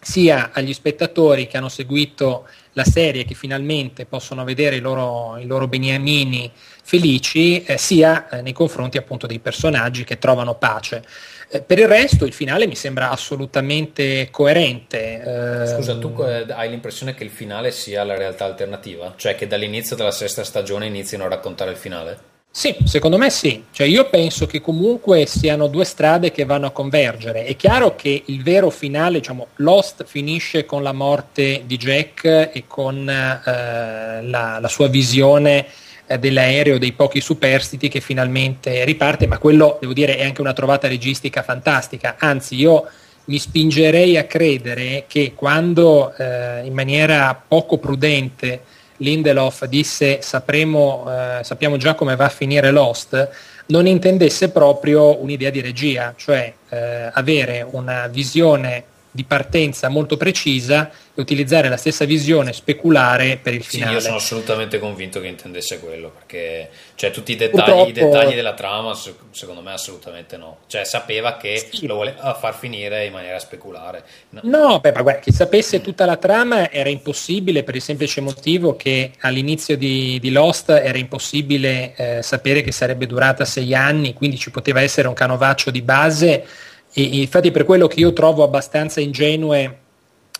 sia 0.00 0.50
agli 0.52 0.72
spettatori 0.72 1.48
che 1.48 1.56
hanno 1.56 1.68
seguito 1.68 2.46
la 2.74 2.84
serie 2.84 3.24
che 3.24 3.34
finalmente 3.34 4.06
possono 4.06 4.44
vedere 4.44 4.76
i 4.76 4.80
loro, 4.80 5.38
i 5.38 5.46
loro 5.46 5.66
beniamini 5.66 6.52
felici, 6.86 7.64
eh, 7.64 7.78
sia 7.78 8.28
eh, 8.28 8.42
nei 8.42 8.52
confronti 8.52 8.96
appunto 8.96 9.26
dei 9.26 9.40
personaggi 9.40 10.04
che 10.04 10.20
trovano 10.20 10.54
pace. 10.54 11.02
Eh, 11.48 11.60
per 11.60 11.80
il 11.80 11.88
resto 11.88 12.24
il 12.24 12.32
finale 12.32 12.68
mi 12.68 12.76
sembra 12.76 13.10
assolutamente 13.10 14.28
coerente. 14.30 15.62
Eh. 15.62 15.66
Scusa, 15.66 15.98
tu 15.98 16.14
eh, 16.22 16.46
hai 16.48 16.70
l'impressione 16.70 17.12
che 17.12 17.24
il 17.24 17.30
finale 17.30 17.72
sia 17.72 18.04
la 18.04 18.16
realtà 18.16 18.44
alternativa? 18.44 19.14
Cioè 19.16 19.34
che 19.34 19.48
dall'inizio 19.48 19.96
della 19.96 20.12
sesta 20.12 20.44
stagione 20.44 20.86
inizino 20.86 21.24
a 21.24 21.28
raccontare 21.28 21.72
il 21.72 21.76
finale? 21.76 22.34
Sì, 22.52 22.74
secondo 22.84 23.18
me 23.18 23.30
sì. 23.30 23.64
Cioè 23.72 23.88
io 23.88 24.08
penso 24.08 24.46
che 24.46 24.60
comunque 24.60 25.26
siano 25.26 25.66
due 25.66 25.84
strade 25.84 26.30
che 26.30 26.44
vanno 26.44 26.66
a 26.66 26.70
convergere. 26.70 27.46
È 27.46 27.56
chiaro 27.56 27.96
che 27.96 28.22
il 28.26 28.44
vero 28.44 28.70
finale, 28.70 29.18
diciamo, 29.18 29.48
Lost 29.56 30.04
finisce 30.04 30.64
con 30.64 30.84
la 30.84 30.92
morte 30.92 31.64
di 31.66 31.76
Jack 31.76 32.24
e 32.24 32.62
con 32.68 33.08
eh, 33.10 34.22
la, 34.22 34.58
la, 34.60 34.68
sua 34.68 34.86
visione 34.86 35.66
eh, 36.06 36.18
dell'aereo 36.18 36.78
dei 36.78 36.92
pochi 36.92 37.20
superstiti 37.20 37.88
che 37.88 38.00
finalmente 38.00 38.84
riparte, 38.84 39.26
ma 39.26 39.38
quello, 39.38 39.78
devo 39.80 39.92
dire, 39.92 40.16
è 40.16 40.24
anche 40.24 40.40
una 40.40 40.52
trovata 40.52 40.88
registica 40.88 41.42
fantastica. 41.42 42.16
Anzi, 42.18 42.56
io 42.56 42.86
mi 43.26 43.38
spingerei 43.38 44.16
a 44.16 44.24
credere 44.24 45.04
che 45.08 45.32
quando 45.34 46.14
eh, 46.16 46.64
in 46.64 46.72
maniera 46.72 47.40
poco 47.46 47.78
prudente 47.78 48.62
Lindelof 48.98 49.64
disse 49.66 50.22
sapremo, 50.22 51.06
eh, 51.08 51.44
sappiamo 51.44 51.76
già 51.76 51.94
come 51.94 52.16
va 52.16 52.26
a 52.26 52.30
finire 52.30 52.70
Lost, 52.70 53.28
non 53.66 53.86
intendesse 53.86 54.50
proprio 54.50 55.20
un'idea 55.20 55.50
di 55.50 55.60
regia, 55.60 56.14
cioè 56.16 56.52
eh, 56.68 57.10
avere 57.12 57.66
una 57.68 58.06
visione 58.06 58.84
di 59.10 59.24
partenza 59.24 59.88
molto 59.88 60.16
precisa 60.16 60.90
utilizzare 61.16 61.68
la 61.68 61.76
stessa 61.76 62.04
visione 62.04 62.52
speculare 62.52 63.38
per 63.42 63.54
il 63.54 63.62
finale. 63.62 63.90
Sì, 63.90 63.96
io 63.96 64.00
sono 64.02 64.16
assolutamente 64.16 64.78
convinto 64.78 65.20
che 65.20 65.26
intendesse 65.26 65.80
quello, 65.80 66.10
perché 66.10 66.68
cioè, 66.94 67.10
tutti 67.10 67.32
i 67.32 67.36
dettagli, 67.36 67.62
Purtroppo... 67.62 67.88
i 67.88 67.92
dettagli, 67.92 68.34
della 68.34 68.54
trama, 68.54 68.94
secondo 69.30 69.62
me 69.62 69.72
assolutamente 69.72 70.36
no. 70.36 70.58
Cioè 70.66 70.84
sapeva 70.84 71.36
che 71.36 71.68
sì. 71.72 71.86
lo 71.86 71.96
voleva 71.96 72.34
far 72.34 72.54
finire 72.54 73.04
in 73.06 73.12
maniera 73.12 73.38
speculare. 73.38 74.04
No, 74.30 74.40
no 74.44 74.80
beh, 74.80 74.92
ma 74.92 75.02
guarda, 75.02 75.20
chi 75.20 75.32
sapesse 75.32 75.80
tutta 75.80 76.04
la 76.04 76.16
trama 76.16 76.70
era 76.70 76.88
impossibile 76.88 77.62
per 77.62 77.74
il 77.74 77.82
semplice 77.82 78.20
motivo 78.20 78.76
che 78.76 79.12
all'inizio 79.20 79.76
di, 79.76 80.18
di 80.20 80.30
Lost 80.30 80.70
era 80.70 80.98
impossibile 80.98 81.94
eh, 81.96 82.22
sapere 82.22 82.62
che 82.62 82.72
sarebbe 82.72 83.06
durata 83.06 83.44
sei 83.44 83.74
anni, 83.74 84.14
quindi 84.14 84.38
ci 84.38 84.50
poteva 84.50 84.80
essere 84.80 85.08
un 85.08 85.14
canovaccio 85.14 85.70
di 85.70 85.82
base 85.82 86.46
e, 86.92 87.02
infatti 87.02 87.50
per 87.50 87.64
quello 87.64 87.86
che 87.86 88.00
io 88.00 88.12
trovo 88.12 88.42
abbastanza 88.42 89.00
ingenue 89.00 89.84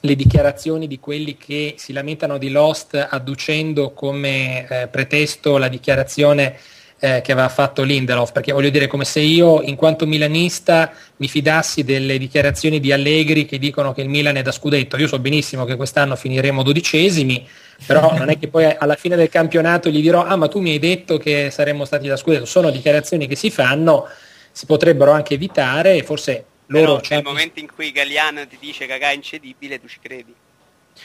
le 0.00 0.14
dichiarazioni 0.14 0.86
di 0.86 0.98
quelli 1.00 1.36
che 1.36 1.74
si 1.78 1.92
lamentano 1.92 2.38
di 2.38 2.50
Lost 2.50 3.06
adducendo 3.08 3.92
come 3.92 4.66
eh, 4.68 4.88
pretesto 4.88 5.58
la 5.58 5.68
dichiarazione 5.68 6.58
eh, 6.98 7.20
che 7.22 7.32
aveva 7.32 7.48
fatto 7.48 7.82
Lindelof, 7.82 8.32
perché 8.32 8.52
voglio 8.52 8.70
dire 8.70 8.86
come 8.86 9.04
se 9.04 9.20
io 9.20 9.60
in 9.62 9.76
quanto 9.76 10.06
milanista 10.06 10.92
mi 11.16 11.28
fidassi 11.28 11.84
delle 11.84 12.18
dichiarazioni 12.18 12.80
di 12.80 12.92
Allegri 12.92 13.44
che 13.44 13.58
dicono 13.58 13.92
che 13.92 14.02
il 14.02 14.08
Milan 14.08 14.36
è 14.36 14.42
da 14.42 14.52
scudetto, 14.52 14.96
io 14.96 15.06
so 15.06 15.18
benissimo 15.18 15.64
che 15.64 15.76
quest'anno 15.76 16.16
finiremo 16.16 16.62
dodicesimi, 16.62 17.46
però 17.86 18.14
non 18.16 18.30
è 18.30 18.38
che 18.38 18.48
poi 18.48 18.74
alla 18.76 18.96
fine 18.96 19.16
del 19.16 19.28
campionato 19.28 19.90
gli 19.90 20.00
dirò 20.00 20.24
ah 20.24 20.36
ma 20.36 20.48
tu 20.48 20.60
mi 20.60 20.70
hai 20.70 20.78
detto 20.78 21.18
che 21.18 21.50
saremmo 21.50 21.84
stati 21.84 22.08
da 22.08 22.16
scudetto, 22.16 22.46
sono 22.46 22.70
dichiarazioni 22.70 23.26
che 23.26 23.36
si 23.36 23.50
fanno 23.50 24.06
si 24.50 24.64
potrebbero 24.64 25.10
anche 25.10 25.34
evitare 25.34 25.96
e 25.96 26.02
forse 26.02 26.44
loro... 26.66 26.96
Però 26.96 27.14
nel 27.16 27.24
momento 27.24 27.60
in 27.60 27.72
cui 27.72 27.92
Galliano 27.92 28.46
ti 28.46 28.56
dice 28.60 28.86
che 28.86 28.98
è 28.98 29.12
incedibile, 29.12 29.80
tu 29.80 29.88
ci 29.88 29.98
credi? 30.00 30.34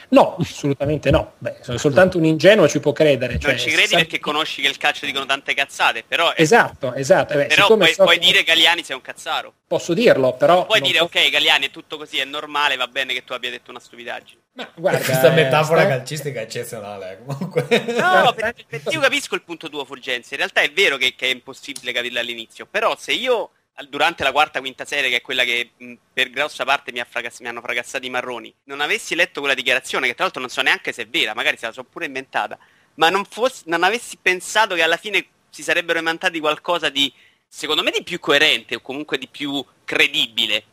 No, 0.09 0.37
assolutamente 0.39 1.11
no. 1.11 1.33
Beh, 1.37 1.57
soltanto 1.75 2.17
un 2.17 2.25
ingenuo 2.25 2.67
ci 2.67 2.79
può 2.79 2.91
credere. 2.91 3.39
Cioè, 3.39 3.51
non 3.51 3.59
ci 3.59 3.69
credi 3.69 3.95
perché 3.95 4.19
conosci 4.19 4.61
che 4.61 4.67
il 4.67 4.77
calcio 4.77 5.05
dicono 5.05 5.25
tante 5.25 5.53
cazzate, 5.53 6.03
però... 6.07 6.33
Esatto, 6.35 6.93
esatto. 6.93 7.35
Beh, 7.35 7.45
però 7.45 7.67
puoi, 7.67 7.93
so 7.93 8.03
puoi 8.03 8.19
che... 8.19 8.25
dire 8.25 8.37
che 8.39 8.45
Galliani 8.45 8.83
sei 8.83 8.95
un 8.95 9.01
cazzaro. 9.01 9.53
Posso 9.67 9.93
dirlo, 9.93 10.33
però... 10.33 10.65
Puoi 10.65 10.81
dire, 10.81 10.99
posso... 10.99 11.17
ok, 11.17 11.29
Galliani 11.29 11.67
è 11.67 11.71
tutto 11.71 11.97
così, 11.97 12.19
è 12.19 12.25
normale, 12.25 12.75
va 12.75 12.87
bene 12.87 13.13
che 13.13 13.23
tu 13.23 13.33
abbia 13.33 13.49
detto 13.49 13.71
una 13.71 13.79
stupidaggine. 13.79 14.39
Ma 14.53 14.69
guarda, 14.75 14.99
questa 14.99 15.31
eh, 15.31 15.35
metafora 15.35 15.81
sta... 15.81 15.89
calcistica 15.89 16.39
è 16.39 16.43
eccezionale, 16.43 17.11
eh, 17.11 17.25
comunque. 17.25 17.67
No, 17.97 18.33
perché, 18.35 18.65
perché 18.67 18.89
io 18.89 18.99
capisco 18.99 19.35
il 19.35 19.43
punto 19.43 19.69
tuo, 19.69 19.85
Fulgenzi. 19.85 20.33
In 20.33 20.39
realtà 20.39 20.61
è 20.61 20.71
vero 20.71 20.97
che, 20.97 21.15
che 21.15 21.27
è 21.27 21.31
impossibile 21.31 21.91
capirlo 21.91 22.19
all'inizio, 22.19 22.65
però 22.69 22.95
se 22.97 23.13
io 23.13 23.51
durante 23.89 24.23
la 24.23 24.31
quarta 24.31 24.59
quinta 24.59 24.85
serie, 24.85 25.09
che 25.09 25.17
è 25.17 25.21
quella 25.21 25.43
che 25.43 25.71
mh, 25.77 25.93
per 26.13 26.29
grossa 26.29 26.63
parte 26.65 26.91
mi, 26.91 27.01
fracass- 27.07 27.41
mi, 27.41 27.47
hanno 27.47 27.61
fracassato 27.61 28.05
i 28.05 28.09
marroni, 28.09 28.53
non 28.65 28.81
avessi 28.81 29.15
letto 29.15 29.39
quella 29.39 29.55
dichiarazione, 29.55 30.07
che 30.07 30.13
tra 30.13 30.23
l'altro 30.23 30.41
non 30.41 30.49
so 30.49 30.61
neanche 30.61 30.91
se 30.91 31.03
è 31.03 31.07
vera, 31.07 31.33
magari 31.33 31.57
se 31.57 31.67
la 31.67 31.71
so 31.71 31.83
pure 31.83 32.05
inventata, 32.05 32.57
ma 32.95 33.09
non, 33.09 33.25
fossi, 33.25 33.63
non 33.65 33.83
avessi 33.83 34.17
pensato 34.21 34.75
che 34.75 34.83
alla 34.83 34.97
fine 34.97 35.25
si 35.49 35.63
sarebbero 35.63 35.99
inventati 35.99 36.39
qualcosa 36.39 36.89
di, 36.89 37.11
secondo 37.47 37.83
me, 37.83 37.91
di 37.91 38.03
più 38.03 38.19
coerente 38.19 38.75
o 38.75 38.81
comunque 38.81 39.17
di 39.17 39.27
più 39.27 39.63
credibile, 39.83 40.63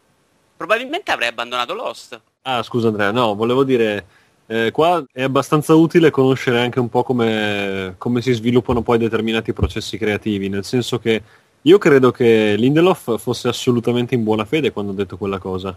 probabilmente 0.56 1.10
avrei 1.10 1.28
abbandonato 1.28 1.74
Lost. 1.74 2.20
Ah, 2.42 2.62
scusa 2.62 2.88
Andrea, 2.88 3.10
no, 3.10 3.34
volevo 3.34 3.64
dire... 3.64 4.06
Eh, 4.50 4.70
qua 4.70 5.04
è 5.12 5.24
abbastanza 5.24 5.74
utile 5.74 6.08
conoscere 6.10 6.58
anche 6.58 6.80
un 6.80 6.88
po' 6.88 7.02
come, 7.02 7.96
come 7.98 8.22
si 8.22 8.32
sviluppano 8.32 8.80
poi 8.80 8.96
determinati 8.96 9.52
processi 9.52 9.98
creativi, 9.98 10.48
nel 10.48 10.64
senso 10.64 10.98
che 10.98 11.22
io 11.62 11.78
credo 11.78 12.10
che 12.10 12.54
Lindelof 12.56 13.18
fosse 13.18 13.48
assolutamente 13.48 14.14
in 14.14 14.22
buona 14.22 14.44
fede 14.44 14.72
quando 14.72 14.92
ha 14.92 14.94
detto 14.94 15.16
quella 15.16 15.38
cosa. 15.38 15.76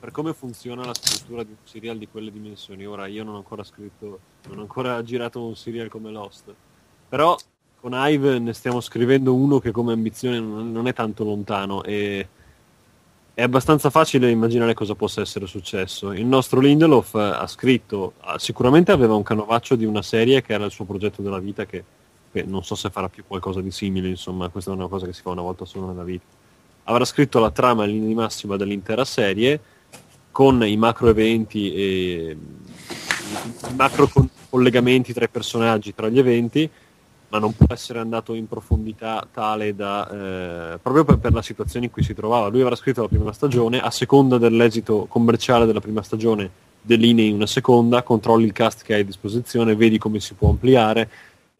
Per 0.00 0.10
come 0.10 0.32
funziona 0.32 0.84
la 0.84 0.94
struttura 0.94 1.42
di 1.42 1.50
un 1.50 1.58
serial 1.62 1.98
di 1.98 2.08
quelle 2.08 2.32
dimensioni. 2.32 2.86
Ora 2.86 3.06
io 3.06 3.22
non 3.22 3.34
ho 3.34 3.38
ancora 3.38 3.62
scritto, 3.62 4.18
non 4.48 4.58
ho 4.58 4.62
ancora 4.62 5.02
girato 5.02 5.44
un 5.44 5.54
serial 5.54 5.88
come 5.88 6.10
Lost. 6.10 6.52
Però 7.08 7.36
con 7.78 7.92
Ive 7.94 8.38
ne 8.38 8.52
stiamo 8.52 8.80
scrivendo 8.80 9.34
uno 9.34 9.58
che 9.58 9.70
come 9.70 9.92
ambizione 9.92 10.38
non 10.38 10.86
è 10.86 10.92
tanto 10.92 11.24
lontano 11.24 11.82
e 11.82 12.28
è 13.32 13.42
abbastanza 13.42 13.88
facile 13.88 14.30
immaginare 14.30 14.74
cosa 14.74 14.94
possa 14.94 15.20
essere 15.20 15.46
successo. 15.46 16.12
Il 16.12 16.26
nostro 16.26 16.60
Lindelof 16.60 17.14
ha 17.14 17.46
scritto, 17.46 18.14
sicuramente 18.36 18.92
aveva 18.92 19.14
un 19.14 19.22
canovaccio 19.22 19.76
di 19.76 19.84
una 19.84 20.02
serie 20.02 20.42
che 20.42 20.52
era 20.52 20.64
il 20.64 20.70
suo 20.70 20.84
progetto 20.84 21.22
della 21.22 21.38
vita 21.38 21.64
che 21.64 21.84
che 22.32 22.42
non 22.44 22.62
so 22.62 22.74
se 22.74 22.90
farà 22.90 23.08
più 23.08 23.24
qualcosa 23.26 23.60
di 23.60 23.70
simile, 23.70 24.08
insomma, 24.08 24.48
questa 24.48 24.70
è 24.70 24.74
una 24.74 24.88
cosa 24.88 25.06
che 25.06 25.12
si 25.12 25.22
fa 25.22 25.30
una 25.30 25.42
volta 25.42 25.64
solo 25.64 25.86
nella 25.86 26.04
vita. 26.04 26.24
Avrà 26.84 27.04
scritto 27.04 27.38
la 27.38 27.50
trama 27.50 27.84
in 27.84 27.90
linea 27.90 28.08
di 28.08 28.14
massima 28.14 28.56
dell'intera 28.56 29.04
serie 29.04 29.60
con 30.30 30.64
i 30.64 30.76
macro 30.76 31.08
eventi 31.08 31.72
e 31.72 32.36
i 33.68 33.74
macro 33.74 34.10
collegamenti 34.48 35.12
tra 35.12 35.24
i 35.24 35.28
personaggi, 35.28 35.94
tra 35.94 36.08
gli 36.08 36.18
eventi, 36.18 36.70
ma 37.28 37.38
non 37.38 37.54
può 37.54 37.66
essere 37.68 38.00
andato 38.00 38.34
in 38.34 38.48
profondità 38.48 39.26
tale 39.32 39.74
da 39.74 40.74
eh, 40.74 40.78
proprio 40.78 41.04
per, 41.04 41.18
per, 41.18 41.32
la 41.32 41.42
situazione 41.42 41.86
in 41.86 41.92
cui 41.92 42.02
si 42.02 42.14
trovava. 42.14 42.48
Lui 42.48 42.60
avrà 42.60 42.74
scritto 42.74 43.02
la 43.02 43.08
prima 43.08 43.32
stagione, 43.32 43.80
a 43.80 43.90
seconda 43.90 44.38
dell'esito 44.38 45.06
commerciale 45.08 45.66
della 45.66 45.80
prima 45.80 46.02
stagione, 46.02 46.50
delinei 46.80 47.30
una 47.30 47.46
seconda, 47.46 48.02
controlli 48.02 48.44
il 48.44 48.52
cast 48.52 48.82
che 48.82 48.94
hai 48.94 49.00
a 49.00 49.04
disposizione, 49.04 49.76
vedi 49.76 49.98
come 49.98 50.18
si 50.18 50.34
può 50.34 50.48
ampliare 50.48 51.08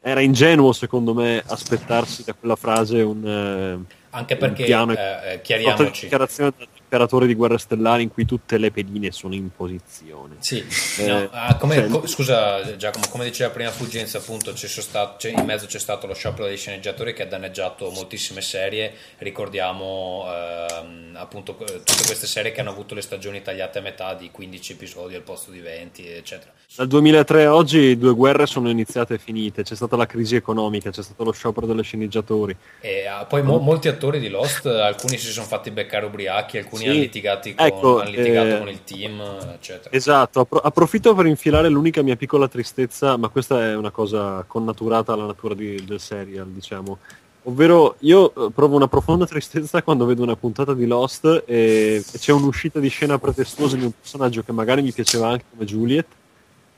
era 0.00 0.20
ingenuo 0.20 0.72
secondo 0.72 1.14
me 1.14 1.42
aspettarsi 1.46 2.24
da 2.24 2.32
quella 2.32 2.56
frase 2.56 3.02
un, 3.02 3.26
eh, 3.26 3.96
anche 4.10 4.36
perché 4.36 4.62
un 4.62 4.66
piano, 4.66 4.92
eh, 4.92 5.32
eh 5.34 5.40
chiariamoci. 5.40 6.02
dichiarazione 6.02 6.52
imperatore 6.90 7.28
di 7.28 7.34
Guerre 7.34 7.58
Stellari 7.58 8.02
in 8.02 8.10
cui 8.10 8.24
tutte 8.24 8.58
le 8.58 8.72
pedine 8.72 9.12
sono 9.12 9.34
in 9.34 9.50
posizione. 9.54 10.36
Sì, 10.40 10.64
eh, 10.98 11.06
no, 11.06 11.28
ah, 11.30 11.54
come, 11.54 11.76
cioè, 11.76 11.86
co- 11.86 12.06
scusa 12.08 12.76
Giacomo, 12.76 13.06
come 13.08 13.24
diceva 13.24 13.50
prima 13.50 13.70
Fulgenza, 13.70 14.18
appunto 14.18 14.52
stato, 14.56 15.28
in 15.28 15.44
mezzo 15.44 15.66
c'è 15.66 15.78
stato 15.78 16.08
lo 16.08 16.14
sciopero 16.14 16.46
dei 16.46 16.56
sceneggiatori 16.56 17.12
che 17.12 17.22
ha 17.22 17.26
danneggiato 17.26 17.90
moltissime 17.90 18.40
serie, 18.40 18.92
ricordiamo 19.18 20.26
ehm, 20.26 21.14
appunto 21.14 21.54
tutte 21.54 22.04
queste 22.06 22.26
serie 22.26 22.50
che 22.50 22.60
hanno 22.60 22.70
avuto 22.70 22.96
le 22.96 23.02
stagioni 23.02 23.40
tagliate 23.40 23.78
a 23.78 23.82
metà 23.82 24.14
di 24.14 24.30
15 24.32 24.72
episodi 24.72 25.14
al 25.14 25.22
posto 25.22 25.52
di 25.52 25.60
20, 25.60 26.08
eccetera. 26.08 26.50
Dal 26.74 26.86
2003 26.88 27.44
a 27.44 27.54
oggi 27.54 27.96
due 27.98 28.14
guerre 28.14 28.46
sono 28.46 28.68
iniziate 28.68 29.14
e 29.14 29.18
finite, 29.18 29.62
c'è 29.62 29.74
stata 29.74 29.96
la 29.96 30.06
crisi 30.06 30.34
economica, 30.34 30.90
c'è 30.90 31.02
stato 31.02 31.22
lo 31.22 31.32
sciopero 31.32 31.66
delle 31.66 31.82
sceneggiatori. 31.82 32.56
E 32.80 33.06
ah, 33.06 33.24
poi 33.26 33.42
mo- 33.42 33.58
molti 33.58 33.88
attori 33.88 34.18
di 34.18 34.28
Lost, 34.28 34.66
alcuni 34.66 35.18
si 35.18 35.30
sono 35.30 35.46
fatti 35.46 35.70
beccare 35.70 36.06
ubriachi, 36.06 36.58
alcuni 36.58 36.79
alcuni 36.80 36.84
sì. 36.84 36.88
hanno, 36.88 37.00
litigati 37.00 37.54
con, 37.54 37.66
ecco, 37.66 38.00
hanno 38.00 38.10
litigato 38.10 38.48
eh, 38.48 38.58
con 38.58 38.68
il 38.68 38.84
team, 38.84 39.20
eccetera. 39.54 39.94
Esatto, 39.94 40.40
Appro- 40.40 40.60
approfitto 40.60 41.14
per 41.14 41.26
infilare 41.26 41.68
l'unica 41.68 42.02
mia 42.02 42.16
piccola 42.16 42.48
tristezza, 42.48 43.16
ma 43.16 43.28
questa 43.28 43.62
è 43.64 43.76
una 43.76 43.90
cosa 43.90 44.44
connaturata 44.46 45.12
alla 45.12 45.26
natura 45.26 45.54
di, 45.54 45.84
del 45.84 46.00
serial, 46.00 46.48
diciamo. 46.48 46.98
Ovvero 47.44 47.96
io 48.00 48.34
eh, 48.34 48.50
provo 48.50 48.76
una 48.76 48.88
profonda 48.88 49.26
tristezza 49.26 49.82
quando 49.82 50.04
vedo 50.04 50.22
una 50.22 50.36
puntata 50.36 50.74
di 50.74 50.86
Lost 50.86 51.44
e, 51.46 52.04
e 52.12 52.18
c'è 52.18 52.32
un'uscita 52.32 52.78
di 52.78 52.88
scena 52.88 53.18
pretestuosa 53.18 53.76
di 53.76 53.84
un 53.84 53.92
personaggio 53.98 54.42
che 54.42 54.52
magari 54.52 54.82
mi 54.82 54.92
piaceva 54.92 55.28
anche 55.28 55.44
come 55.50 55.64
Juliet 55.64 56.06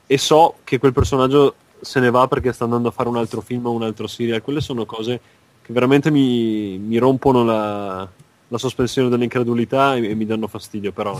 e 0.07 0.17
so 0.17 0.55
che 0.63 0.79
quel 0.79 0.93
personaggio 0.93 1.55
se 1.81 1.99
ne 1.99 2.09
va 2.09 2.27
perché 2.27 2.53
sta 2.53 2.63
andando 2.63 2.87
a 2.87 2.91
fare 2.91 3.09
un 3.09 3.17
altro 3.17 3.41
film 3.41 3.65
o 3.65 3.71
un 3.71 3.83
altro 3.83 4.07
serial. 4.07 4.41
Quelle 4.41 4.61
sono 4.61 4.85
cose 4.85 5.19
che 5.61 5.73
veramente 5.73 6.09
mi, 6.11 6.77
mi 6.77 6.97
rompono 6.97 7.43
la, 7.43 8.09
la, 8.53 8.57
sospensione 8.57 9.09
dell'incredulità 9.09 9.95
e, 9.95 10.09
e, 10.09 10.15
mi 10.15 10.25
danno 10.25 10.47
fastidio. 10.47 10.91
Però, 10.91 11.19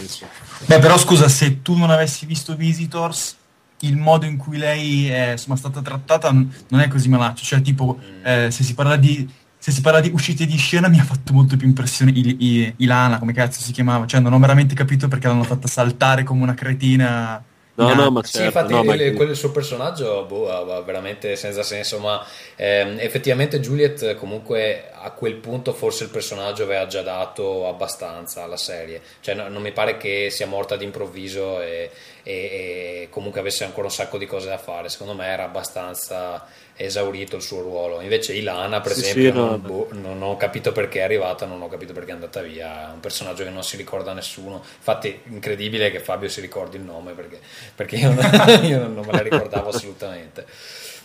Beh, 0.65 0.79
però 0.79 0.97
scusa, 0.97 1.27
se 1.27 1.61
tu 1.61 1.75
non 1.75 1.89
avessi 1.89 2.25
visto 2.25 2.55
Visitors, 2.55 3.35
il 3.79 3.97
modo 3.97 4.25
in 4.25 4.37
cui 4.37 4.57
lei 4.57 5.07
è 5.07 5.31
insomma, 5.31 5.55
stata 5.57 5.81
trattata 5.81 6.31
non 6.31 6.79
è 6.79 6.87
così 6.87 7.09
malaccio. 7.09 7.43
Cioè, 7.43 7.61
tipo, 7.61 7.99
eh, 8.23 8.49
se 8.51 8.63
si 8.63 8.73
parla 8.73 8.95
di 8.95 9.41
se 9.63 9.71
si 9.71 9.79
parla 9.79 10.01
di 10.01 10.11
uscite 10.13 10.45
di 10.45 10.57
scena 10.57 10.89
mi 10.89 10.99
ha 10.99 11.05
fatto 11.05 11.31
molto 11.31 11.55
più 11.55 11.65
impressione 11.65 12.11
Il, 12.11 12.35
Il, 12.37 12.73
Ilana, 12.75 13.17
come 13.17 13.31
cazzo 13.31 13.61
si 13.61 13.71
chiamava, 13.71 14.05
cioè 14.05 14.19
non 14.19 14.33
ho 14.33 14.39
veramente 14.39 14.75
capito 14.75 15.07
perché 15.07 15.27
l'hanno 15.27 15.43
fatta 15.43 15.69
saltare 15.69 16.23
come 16.23 16.43
una 16.43 16.53
cretina 16.53 17.41
No, 17.75 17.91
no, 17.95 18.11
ma 18.11 18.21
certo, 18.21 18.37
sì, 18.37 18.43
infatti 18.43 18.73
no, 18.73 18.93
il, 18.93 19.01
il, 19.01 19.15
quel 19.15 19.35
suo 19.35 19.49
personaggio 19.49 20.25
boh, 20.25 20.83
veramente 20.83 21.35
senza 21.35 21.63
senso, 21.63 21.97
ma 21.97 22.23
ehm, 22.55 22.99
effettivamente 22.99 23.59
Juliet 23.59 24.13
comunque 24.13 24.91
a 24.93 25.09
quel 25.09 25.37
punto 25.37 25.73
forse 25.73 26.03
il 26.03 26.11
personaggio 26.11 26.63
aveva 26.63 26.85
già 26.85 27.01
dato 27.01 27.67
abbastanza 27.67 28.43
alla 28.43 28.57
serie, 28.57 29.01
cioè 29.21 29.33
no, 29.33 29.47
non 29.49 29.63
mi 29.63 29.71
pare 29.71 29.97
che 29.97 30.29
sia 30.29 30.45
morta 30.45 30.75
d'improvviso 30.75 31.61
e, 31.61 31.89
e, 32.21 32.33
e, 32.33 33.07
comunque 33.09 33.39
avesse 33.39 33.63
ancora 33.63 33.87
un 33.87 33.93
sacco 33.93 34.19
di 34.19 34.27
cose 34.27 34.49
da 34.49 34.59
fare, 34.59 34.87
secondo 34.89 35.15
me 35.15 35.25
era 35.25 35.45
abbastanza 35.45 36.45
esaurito 36.75 37.35
il 37.35 37.41
suo 37.41 37.61
ruolo. 37.61 38.01
Invece 38.01 38.33
Ilana, 38.33 38.81
per 38.81 38.93
sì, 38.93 39.01
esempio, 39.01 39.31
sì, 39.31 39.37
no, 39.37 39.45
non, 39.45 39.61
boh, 39.61 39.87
non, 39.91 40.21
ho 40.21 40.37
capito 40.37 40.71
perché 40.71 40.99
è 40.99 41.03
arrivata, 41.03 41.45
non 41.45 41.61
ho 41.61 41.67
capito 41.67 41.93
perché 41.93 42.11
è 42.11 42.13
andata 42.13 42.41
via. 42.41 42.89
È 42.89 42.93
un 42.93 42.99
personaggio 42.99 43.43
che 43.43 43.49
non 43.49 43.63
si 43.63 43.77
ricorda 43.77 44.11
a 44.11 44.13
nessuno. 44.13 44.63
Infatti, 44.77 45.19
incredibile 45.25 45.91
che 45.91 45.99
Fabio 45.99 46.29
si 46.29 46.41
ricordi 46.41 46.77
il 46.77 46.83
nome 46.83 47.13
perché, 47.13 47.39
perché 47.75 47.95
io, 47.97 48.13
non, 48.13 48.19
io 48.63 48.87
non 48.87 49.05
me 49.05 49.11
la 49.11 49.21
ricordavo 49.21 49.69
assolutamente. 49.69 50.45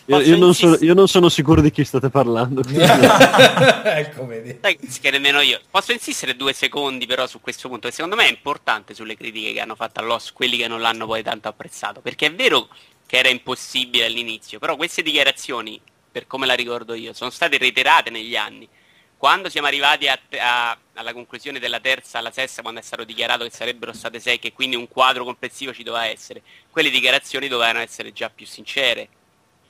Io, 0.09 0.21
io, 0.21 0.37
non 0.37 0.55
sono, 0.55 0.75
io, 0.81 0.95
non 0.95 1.07
sono, 1.07 1.29
sicuro 1.29 1.61
di 1.61 1.69
chi 1.69 1.83
state 1.83 2.09
parlando. 2.09 2.63
ecco, 2.65 4.25
vedi. 4.25 4.59
Che 4.59 5.11
nemmeno 5.11 5.39
io. 5.39 5.61
Posso 5.69 5.91
insistere 5.91 6.35
due 6.35 6.51
secondi 6.51 7.05
però 7.05 7.27
su 7.27 7.39
questo 7.39 7.69
punto, 7.69 7.87
che 7.87 7.93
secondo 7.93 8.15
me 8.15 8.25
è 8.25 8.29
importante 8.29 8.95
sulle 8.95 9.15
critiche 9.15 9.53
che 9.53 9.59
hanno 9.59 9.75
fatto 9.75 9.99
all'OS, 9.99 10.31
quelli 10.33 10.57
che 10.57 10.67
non 10.67 10.81
l'hanno 10.81 11.05
poi 11.05 11.21
tanto 11.21 11.47
apprezzato. 11.47 12.01
Perché 12.01 12.25
è 12.25 12.33
vero 12.33 12.69
che 13.09 13.17
era 13.17 13.29
impossibile 13.29 14.05
all'inizio, 14.05 14.59
però 14.59 14.75
queste 14.75 15.01
dichiarazioni, 15.01 15.81
per 16.11 16.27
come 16.27 16.45
la 16.45 16.53
ricordo 16.53 16.93
io, 16.93 17.11
sono 17.13 17.31
state 17.31 17.57
reiterate 17.57 18.11
negli 18.11 18.35
anni. 18.35 18.69
Quando 19.17 19.49
siamo 19.49 19.65
arrivati 19.65 20.07
a, 20.07 20.19
a, 20.39 20.77
alla 20.93 21.11
conclusione 21.11 21.57
della 21.57 21.79
terza, 21.79 22.19
alla 22.19 22.29
sesta, 22.29 22.61
quando 22.61 22.81
è 22.81 22.83
stato 22.83 23.03
dichiarato 23.05 23.45
che 23.45 23.49
sarebbero 23.49 23.93
state 23.93 24.19
sei, 24.19 24.37
che 24.37 24.53
quindi 24.53 24.75
un 24.75 24.87
quadro 24.87 25.23
complessivo 25.23 25.73
ci 25.73 25.81
doveva 25.81 26.05
essere, 26.05 26.43
quelle 26.69 26.91
dichiarazioni 26.91 27.47
dovevano 27.47 27.79
essere 27.79 28.13
già 28.13 28.29
più 28.29 28.45
sincere. 28.45 29.09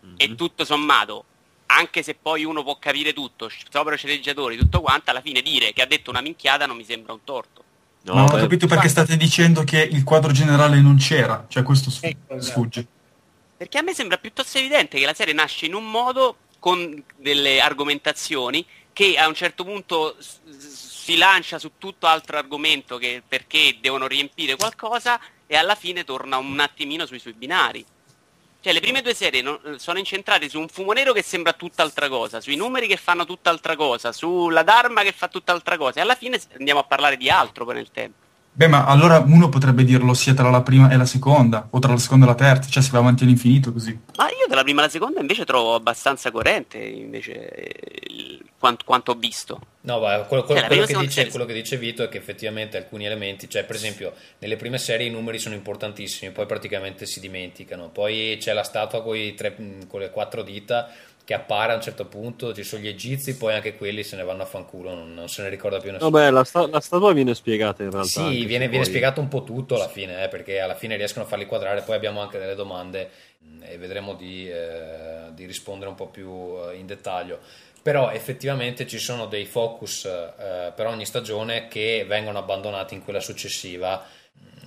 Mm-hmm. 0.06 0.16
E 0.18 0.28
mhm. 0.28 0.36
tutto 0.36 0.66
sommato, 0.66 1.24
anche 1.68 2.04
se 2.04 2.16
poi 2.16 2.44
uno 2.44 2.62
può 2.62 2.78
capire 2.78 3.14
tutto, 3.14 3.50
sopra 3.70 3.96
sceneggiatori, 3.96 4.58
tutto 4.58 4.82
quanto, 4.82 5.12
alla 5.12 5.22
fine 5.22 5.42
dire 5.42 5.72
che 5.72 5.82
ha 5.82 5.88
detto 5.88 6.10
una 6.10 6.20
minchiata 6.20 6.66
non 6.66 6.76
mi 6.76 6.84
sembra 6.84 7.14
un 7.14 7.24
torto. 7.24 7.64
No, 8.02 8.16
non 8.16 8.24
ho 8.26 8.36
capito 8.36 8.68
perché 8.68 8.90
state 8.90 9.16
dicendo 9.16 9.64
che 9.64 9.82
il 9.82 10.04
quadro 10.04 10.34
generale 10.34 10.82
non 10.82 10.98
c'era, 10.98 11.46
cioè 11.48 11.64
questo 11.64 11.88
esatto. 11.88 12.42
sfugge. 12.42 12.88
Perché 13.60 13.78
a 13.78 13.82
me 13.82 13.94
sembra 13.94 14.18
piuttosto 14.18 14.58
evidente 14.58 14.98
che 14.98 15.06
la 15.06 15.14
serie 15.14 15.34
nasce 15.34 15.66
in 15.66 15.74
un 15.74 15.92
modo 15.92 16.38
con 16.60 17.04
delle 17.18 17.60
argomentazioni 17.60 18.66
che 18.94 19.18
a 19.18 19.28
un 19.28 19.34
certo 19.34 19.66
punto 19.66 20.16
si 20.18 21.18
lancia 21.18 21.60
su 21.60 21.72
tutto 21.78 22.08
altro 22.08 22.38
argomento 22.38 22.98
che 22.98 23.22
perché 23.28 23.80
devono 23.82 24.08
riempire 24.08 24.56
qualcosa 24.56 25.20
e 25.46 25.58
alla 25.58 25.76
fine 25.76 26.06
torna 26.06 26.38
un 26.38 26.58
attimino 26.58 27.06
sui 27.06 27.20
suoi 27.20 27.34
binari. 27.34 27.86
Cioè 28.62 28.72
le 28.72 28.80
prime 28.80 29.02
due 29.02 29.14
serie 29.14 29.42
non, 29.42 29.76
sono 29.78 30.00
incentrate 30.00 30.48
su 30.48 30.58
un 30.58 30.70
fumo 30.70 30.94
nero 30.94 31.12
che 31.12 31.22
sembra 31.22 31.52
tutt'altra 31.52 32.08
cosa, 32.08 32.40
sui 32.40 32.56
numeri 32.56 32.88
che 32.88 32.96
fanno 32.96 33.26
tutt'altra 33.26 33.76
cosa, 33.76 34.14
sulla 34.14 34.64
Dharma 34.64 35.04
che 35.04 35.12
fa 35.12 35.28
tutt'altra 35.28 35.76
cosa 35.76 36.00
e 36.00 36.04
alla 36.04 36.16
fine 36.16 36.40
andiamo 36.58 36.80
a 36.80 36.86
parlare 36.86 37.18
di 37.18 37.30
altro 37.30 37.66
poi 37.66 37.76
nel 37.76 37.92
tempo. 37.92 38.28
Beh, 38.52 38.68
ma 38.68 38.86
allora 38.86 39.20
uno 39.20 39.48
potrebbe 39.48 39.84
dirlo 39.84 40.14
sia 40.14 40.34
tra 40.34 40.50
la 40.50 40.62
prima 40.62 40.90
e 40.90 40.98
la 40.98 41.06
seconda, 41.06 41.68
o 41.70 41.80
tra 41.80 41.92
la 41.92 41.98
seconda 41.98 42.26
e 42.26 42.28
la 42.28 42.36
terza, 42.36 42.70
cioè 42.70 42.84
si 42.84 42.92
va 42.92 43.00
avanti 43.00 43.24
all'infinito 43.24 43.72
così. 43.72 43.98
Ma 44.18 44.26
io 44.26 44.48
tra 44.48 44.56
la 44.56 44.64
prima 44.64 44.82
e 44.82 44.86
la 44.86 44.90
seconda 44.90 45.22
invece 45.22 45.46
trovo 45.46 45.76
abbastanza 45.76 46.30
coerente 46.30 46.78
invece 46.78 47.72
il, 48.10 48.44
quanto, 48.60 48.84
quanto, 48.84 49.12
ho 49.12 49.16
visto. 49.16 49.60
No, 49.82 50.00
ma 50.00 50.20
quello, 50.24 50.44
quello, 50.44 50.60
cioè, 50.60 50.68
quello, 50.68 50.86
che 50.86 50.98
dice, 50.98 51.30
quello, 51.30 51.46
che 51.46 51.54
dice, 51.54 51.78
Vito 51.78 52.04
è 52.04 52.10
che 52.10 52.18
effettivamente 52.18 52.76
alcuni 52.76 53.06
elementi, 53.06 53.50
cioè 53.50 53.64
per 53.64 53.78
esempio 53.78 54.14
nelle 54.40 54.58
prime 54.58 54.78
serie 54.78 55.08
i 55.08 55.12
numeri 55.12 55.40
sono 55.40 55.56
importantissimi, 55.56 56.32
poi 56.32 56.46
praticamente 56.46 57.06
si 57.06 57.22
dimenticano, 57.22 57.90
poi 57.90 58.38
c'è 58.40 58.52
la 58.52 58.64
statua 58.64 59.02
con, 59.02 59.16
tre, 59.38 59.56
con 59.88 60.02
le 60.02 60.10
quattro 60.10 60.44
dita 60.44 60.92
che 61.30 61.36
appare 61.36 61.74
a 61.74 61.76
un 61.76 61.82
certo 61.82 62.08
punto, 62.08 62.56
ci 62.56 62.64
sono 62.64 62.82
gli 62.82 62.88
egizi, 62.88 63.38
poi 63.38 63.54
anche 63.54 63.78
quelli 63.78 64.02
se 64.02 64.16
ne 64.16 64.24
vanno 64.24 64.42
a 64.42 64.46
fanculo, 64.48 64.96
non, 64.96 65.14
non 65.14 65.30
se 65.30 65.44
ne 65.44 65.50
ricorda 65.50 65.78
più 65.78 65.92
nessuno. 65.92 66.10
Vabbè, 66.10 66.32
la, 66.32 66.44
sta- 66.44 66.66
la 66.66 66.80
statua 66.80 67.14
viene 67.14 67.36
spiegata 67.36 67.84
in 67.84 67.92
realtà. 67.92 68.28
Sì, 68.28 68.46
viene, 68.46 68.68
viene 68.68 68.84
spiegato 68.84 69.22
un 69.22 69.28
po' 69.28 69.44
tutto 69.44 69.76
alla 69.76 69.90
fine, 69.90 70.24
eh, 70.24 70.28
perché 70.28 70.60
alla 70.60 70.74
fine 70.74 70.96
riescono 70.96 71.26
a 71.26 71.28
farli 71.28 71.46
quadrare, 71.46 71.84
poi 71.84 71.96
abbiamo 71.96 72.20
anche 72.20 72.40
delle 72.40 72.56
domande 72.56 73.12
mm, 73.46 73.62
e 73.62 73.78
vedremo 73.78 74.16
di, 74.16 74.50
eh, 74.50 75.28
di 75.34 75.46
rispondere 75.46 75.92
un 75.92 75.96
po' 75.96 76.08
più 76.08 76.28
eh, 76.28 76.78
in 76.78 76.88
dettaglio 76.88 77.38
però 77.82 78.12
effettivamente 78.12 78.86
ci 78.86 79.00
sono 79.00 79.26
dei 79.28 79.46
focus 79.46 80.04
eh, 80.04 80.74
per 80.76 80.86
ogni 80.86 81.06
stagione 81.06 81.70
che 81.70 82.04
vengono 82.06 82.38
abbandonati 82.38 82.94
in 82.94 83.02
quella 83.02 83.22
successiva 83.22 84.06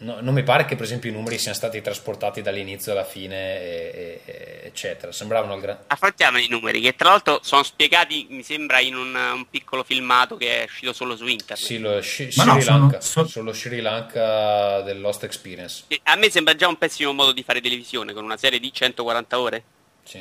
no, 0.02 0.18
non 0.20 0.34
mi 0.34 0.42
pare 0.42 0.64
che 0.64 0.76
per 0.76 0.84
esempio 0.84 1.10
i 1.10 1.12
numeri 1.12 1.38
siano 1.38 1.56
stati 1.56 1.80
trasportati 1.80 2.42
dall'inizio 2.42 2.92
alla 2.92 3.04
fine, 3.04 3.60
e, 3.60 4.20
e, 4.24 4.60
eccetera. 4.64 5.12
Sembravano 5.12 5.54
il 5.54 5.60
grande. 5.60 5.84
Affrontiamo 5.86 6.38
i 6.38 6.48
numeri, 6.48 6.80
che 6.80 6.94
tra 6.94 7.10
l'altro 7.10 7.40
sono 7.42 7.62
spiegati, 7.62 8.26
mi 8.30 8.42
sembra, 8.42 8.80
in 8.80 8.96
un, 8.96 9.14
un 9.14 9.46
piccolo 9.48 9.82
filmato 9.82 10.36
che 10.36 10.62
è 10.62 10.64
uscito 10.64 10.92
solo 10.92 11.16
su 11.16 11.26
internet. 11.26 11.64
Sì, 11.64 11.78
lo 11.78 12.00
Sri, 12.02 12.30
Sri 12.30 12.44
no, 12.44 12.58
Lanka, 12.62 13.00
sono, 13.00 13.26
sullo 13.26 13.52
Sri 13.52 13.80
Lanka 13.80 14.80
del 14.82 15.00
Lost 15.00 15.24
Experience. 15.24 15.84
E 15.88 16.00
a 16.04 16.16
me 16.16 16.30
sembra 16.30 16.54
già 16.54 16.68
un 16.68 16.76
pessimo 16.76 17.12
modo 17.12 17.32
di 17.32 17.42
fare 17.42 17.60
televisione 17.60 18.12
con 18.12 18.24
una 18.24 18.36
serie 18.36 18.58
di 18.58 18.72
140 18.72 19.40
ore. 19.40 19.64
Sì, 20.04 20.20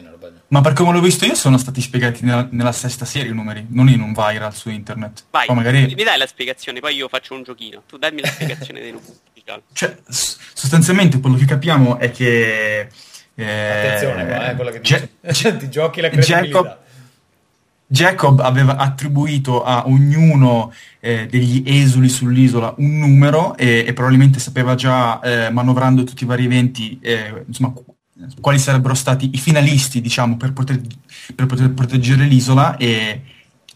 Ma 0.50 0.62
per 0.62 0.74
come 0.74 0.92
l'ho 0.92 1.02
visto 1.02 1.26
io 1.26 1.34
sono 1.34 1.58
stati 1.58 1.82
spiegati 1.82 2.24
nella, 2.24 2.48
nella, 2.52 2.72
sesta 2.72 3.04
serie 3.04 3.32
i 3.32 3.34
numeri, 3.34 3.66
non 3.70 3.90
in 3.90 4.02
un 4.02 4.14
viral 4.14 4.54
su 4.54 4.70
internet. 4.70 5.26
Vai, 5.32 5.48
magari... 5.50 5.96
mi 5.96 6.04
dai 6.04 6.20
la 6.20 6.28
spiegazione, 6.28 6.80
poi 6.80 6.96
io 6.96 7.08
faccio 7.08 7.34
un 7.34 7.42
giochino. 7.42 7.82
Tu 7.88 7.98
dammi 7.98 8.22
la 8.22 8.28
spiegazione 8.28 8.80
dei 8.80 8.92
numeri. 8.92 9.14
Cioè, 9.74 9.98
sostanzialmente 10.08 11.20
quello 11.20 11.36
che 11.36 11.46
capiamo 11.46 11.98
è 11.98 12.12
che... 12.12 12.88
Eh, 13.36 13.44
Attenzione 13.44 14.26
qua, 14.26 14.52
eh, 14.52 14.56
quello 14.56 14.72
che 14.72 14.80
dice. 14.80 15.10
Ge- 15.22 15.58
ti 15.58 15.70
giochi 15.70 16.02
la 16.02 16.10
credibilità. 16.10 16.42
Jacob, 16.42 16.78
Jacob 17.88 18.39
aveva 18.39 18.78
attribuito 18.78 19.64
a 19.64 19.86
ognuno 19.88 20.72
eh, 21.00 21.28
degli 21.30 21.64
esuli 21.66 22.08
sull'isola 22.08 22.74
un 22.78 22.98
numero 22.98 23.58
e, 23.58 23.84
e 23.86 23.94
probabilmente 23.94 24.39
sapeva 24.39 24.76
già, 24.76 25.20
eh, 25.20 25.50
manovrando 25.50 26.04
tutti 26.06 26.24
i 26.24 26.28
vari 26.28 26.46
eventi, 26.46 27.00
eh, 27.02 27.44
insomma, 27.46 27.74
quali 28.39 28.60
sarebbero 28.60 28.94
stati 28.94 29.32
i 29.34 29.38
finalisti, 29.38 30.00
diciamo, 30.00 30.38
per 30.38 30.54
poter, 30.54 30.80
per 31.36 31.46
poter 31.48 31.72
proteggere 31.72 32.26
l'isola 32.26 32.78
e, 32.78 33.22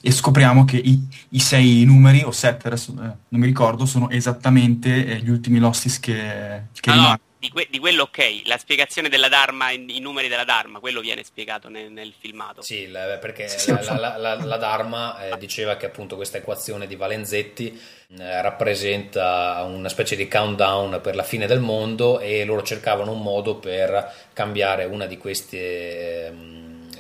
e 0.07 0.11
scopriamo 0.11 0.65
che 0.65 0.77
i, 0.77 0.99
i, 1.29 1.39
sei 1.39 1.83
numeri, 1.83 2.21
o 2.21 2.29
sette, 2.29 2.67
adesso 2.67 2.91
eh, 2.91 3.01
non 3.27 3.41
mi 3.41 3.47
ricordo, 3.47 3.87
sono 3.87 4.11
esattamente 4.11 5.03
eh, 5.03 5.15
gli 5.17 5.31
ultimi 5.31 5.57
Lostis 5.57 5.99
che, 5.99 6.65
che 6.79 6.89
ah, 6.91 6.93
rimangono. 6.93 7.19
Di, 7.39 7.49
que- 7.49 7.67
di, 7.71 7.79
quello 7.79 8.03
ok, 8.03 8.41
la 8.45 8.59
spiegazione 8.59 9.09
della 9.09 9.29
Dharma, 9.29 9.71
i, 9.71 9.99
numeri 9.99 10.27
della 10.27 10.43
Dharma, 10.43 10.77
quello 10.77 11.01
viene 11.01 11.23
spiegato 11.23 11.69
nel, 11.69 11.91
nel 11.91 12.13
filmato. 12.15 12.61
Sì, 12.61 12.87
la, 12.87 13.17
perché 13.19 13.47
sì, 13.47 13.71
la, 13.71 13.81
la, 13.97 14.17
la, 14.17 14.35
la, 14.35 14.57
Dharma 14.57 15.27
eh, 15.27 15.37
diceva 15.39 15.75
che 15.75 15.87
appunto 15.87 16.15
questa 16.15 16.37
equazione 16.37 16.85
di 16.85 16.95
Valenzetti 16.95 17.75
eh, 18.19 18.41
rappresenta 18.43 19.63
una 19.67 19.89
specie 19.89 20.15
di 20.15 20.27
countdown 20.27 20.99
per 21.01 21.15
la 21.15 21.23
fine 21.23 21.47
del 21.47 21.61
mondo 21.61 22.19
e 22.19 22.45
loro 22.45 22.61
cercavano 22.61 23.11
un 23.11 23.23
modo 23.23 23.55
per 23.55 24.27
cambiare 24.33 24.85
una 24.85 25.07
di 25.07 25.17
questi, 25.17 25.57
eh, 25.57 26.31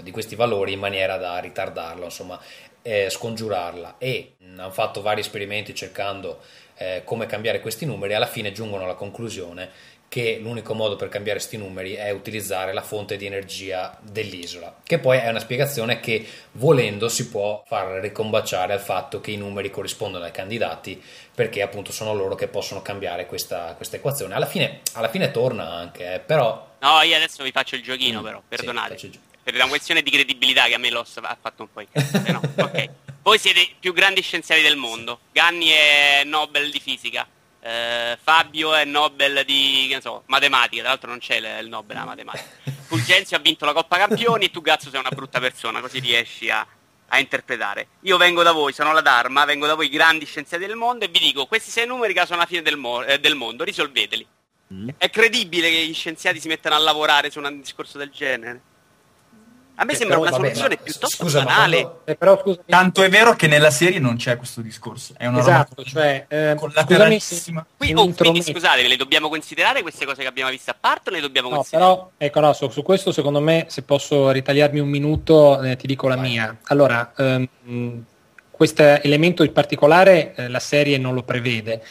di 0.01 0.09
questi 0.09 0.35
valori 0.35 0.73
in 0.73 0.79
maniera 0.79 1.17
da 1.17 1.37
ritardarlo, 1.37 2.05
insomma, 2.05 2.39
eh, 2.85 3.09
scongiurarla. 3.09 3.95
E 3.97 4.35
hanno 4.43 4.69
fatto 4.69 5.01
vari 5.01 5.21
esperimenti 5.21 5.73
cercando 5.73 6.41
eh, 6.77 7.01
come 7.03 7.25
cambiare 7.25 7.59
questi 7.59 7.85
numeri, 7.85 8.13
alla 8.13 8.27
fine 8.27 8.51
giungono 8.51 8.83
alla 8.83 8.93
conclusione 8.93 9.93
che 10.07 10.37
l'unico 10.39 10.73
modo 10.75 10.95
per 10.95 11.09
cambiare 11.09 11.39
questi 11.39 11.57
numeri 11.57 11.95
è 11.95 12.11
utilizzare 12.11 12.73
la 12.73 12.83
fonte 12.83 13.17
di 13.17 13.25
energia 13.25 13.97
dell'isola, 14.01 14.73
che 14.83 14.99
poi 14.99 15.17
è 15.17 15.27
una 15.27 15.39
spiegazione 15.39 15.99
che 15.99 16.25
volendo 16.53 17.09
si 17.09 17.27
può 17.27 17.63
far 17.65 17.99
ricombacciare 17.99 18.71
al 18.71 18.79
fatto 18.79 19.19
che 19.19 19.31
i 19.31 19.37
numeri 19.37 19.71
corrispondono 19.71 20.23
ai 20.23 20.31
candidati 20.31 21.01
perché 21.33 21.61
appunto 21.61 21.91
sono 21.91 22.13
loro 22.13 22.35
che 22.35 22.47
possono 22.47 22.81
cambiare 22.81 23.25
questa, 23.25 23.73
questa 23.75 23.97
equazione. 23.97 24.35
Alla 24.35 24.45
fine, 24.45 24.81
alla 24.93 25.09
fine, 25.09 25.31
torna 25.31 25.69
anche, 25.69 26.13
eh, 26.13 26.19
però... 26.19 26.75
No, 26.79 27.01
io 27.01 27.15
adesso 27.15 27.43
vi 27.43 27.51
faccio 27.51 27.75
il 27.75 27.81
giochino 27.81 28.21
mm, 28.21 28.23
però, 28.23 28.41
perdonate. 28.47 28.97
Sì, 28.97 29.11
per 29.45 29.53
una 29.53 29.67
questione 29.67 30.01
di 30.01 30.09
credibilità 30.09 30.65
che 30.65 30.73
a 30.73 30.79
me 30.79 30.89
l'ho 30.89 31.05
ha 31.21 31.37
fatto 31.39 31.61
un 31.61 31.71
po' 31.71 31.79
incazzare, 31.79 32.31
no? 32.31 32.41
ok. 32.57 32.89
Voi 33.21 33.37
siete 33.37 33.61
i 33.61 33.75
più 33.79 33.93
grandi 33.93 34.21
scienziati 34.21 34.61
del 34.61 34.75
mondo. 34.75 35.19
Ganni 35.31 35.67
è 35.69 36.23
Nobel 36.25 36.71
di 36.71 36.79
fisica 36.79 37.27
eh, 37.65 38.17
Fabio 38.21 38.75
è 38.75 38.85
Nobel 38.85 39.43
di 39.43 39.97
so, 39.99 40.21
matematica, 40.27 40.81
tra 40.81 40.89
l'altro 40.89 41.09
non 41.09 41.17
c'è 41.17 41.37
il 41.59 41.67
Nobel 41.67 41.97
a 41.97 42.05
matematica. 42.05 42.43
Fulgenzio 42.85 43.35
ha 43.35 43.39
vinto 43.39 43.65
la 43.65 43.73
Coppa 43.73 43.97
Campioni 43.97 44.45
e 44.45 44.51
tu 44.51 44.61
Gazzo 44.61 44.91
sei 44.91 44.99
una 44.99 45.09
brutta 45.09 45.39
persona, 45.39 45.81
così 45.81 45.97
riesci 45.97 46.47
a, 46.51 46.65
a 47.07 47.19
interpretare. 47.19 47.87
Io 48.01 48.17
vengo 48.17 48.43
da 48.43 48.51
voi, 48.51 48.71
sono 48.71 48.93
la 48.93 49.01
Dharma, 49.01 49.45
vengo 49.45 49.65
da 49.65 49.73
voi 49.73 49.89
grandi 49.89 50.25
scienziati 50.25 50.63
del 50.63 50.75
mondo 50.75 51.05
e 51.05 51.07
vi 51.07 51.17
dico 51.17 51.47
questi 51.47 51.71
sei 51.71 51.87
numeri 51.87 52.13
che 52.13 52.23
sono 52.27 52.37
la 52.37 52.45
fine 52.45 52.61
del, 52.61 52.77
mo- 52.77 53.03
eh, 53.03 53.19
del 53.19 53.33
mondo, 53.33 53.63
risolveteli. 53.63 54.27
Mm. 54.71 54.89
È 54.97 55.09
credibile 55.09 55.67
che 55.71 55.87
gli 55.87 55.93
scienziati 55.93 56.39
si 56.39 56.47
mettano 56.47 56.75
a 56.75 56.79
lavorare 56.79 57.31
su 57.31 57.39
un 57.39 57.61
discorso 57.61 57.97
del 57.97 58.11
genere? 58.11 58.61
A 59.75 59.83
me 59.83 59.91
eh, 59.91 59.95
sembra 59.95 60.17
però, 60.17 60.27
una 60.29 60.37
vabbè, 60.37 60.53
soluzione 60.53 60.77
piuttosto 60.77 61.23
scusa, 61.23 61.43
banale. 61.43 61.81
Quando... 61.81 62.01
Eh, 62.05 62.15
però, 62.15 62.39
scusami. 62.39 62.63
Tanto 62.67 63.03
è 63.03 63.09
vero 63.09 63.35
che 63.35 63.47
nella 63.47 63.71
serie 63.71 63.99
non 63.99 64.15
c'è 64.15 64.37
questo 64.37 64.61
discorso. 64.61 65.13
È 65.17 65.25
una 65.25 65.39
esatto, 65.39 65.73
roba 65.77 65.89
cioè, 65.89 66.25
eh, 66.27 66.55
collateralissima. 66.57 67.65
Qui, 67.77 67.93
oh, 67.93 68.13
quindi 68.13 68.41
scusate, 68.41 68.87
le 68.87 68.95
dobbiamo 68.95 69.29
considerare 69.29 69.81
queste 69.81 70.05
cose 70.05 70.21
che 70.21 70.27
abbiamo 70.27 70.49
visto 70.49 70.71
a 70.71 70.77
parte 70.79 71.09
o 71.09 71.13
le 71.13 71.21
dobbiamo 71.21 71.49
no, 71.49 71.55
considerare? 71.55 71.93
Però, 71.93 72.11
ecco, 72.17 72.39
no, 72.39 72.53
su, 72.53 72.69
su, 72.69 72.83
questo 72.83 73.11
secondo 73.11 73.41
me, 73.41 73.65
se 73.69 73.81
posso 73.81 74.31
ritagliarmi 74.31 74.79
un 74.79 74.89
minuto, 74.89 75.61
eh, 75.61 75.75
ti 75.75 75.87
dico 75.87 76.07
la 76.07 76.15
Vai. 76.15 76.29
mia. 76.29 76.57
Allora, 76.63 77.13
ehm, 77.17 78.05
questo 78.51 78.83
elemento 78.83 79.43
in 79.43 79.51
particolare 79.51 80.33
eh, 80.35 80.47
la 80.47 80.59
serie 80.59 80.97
non 80.97 81.13
lo 81.13 81.23
prevede. 81.23 81.83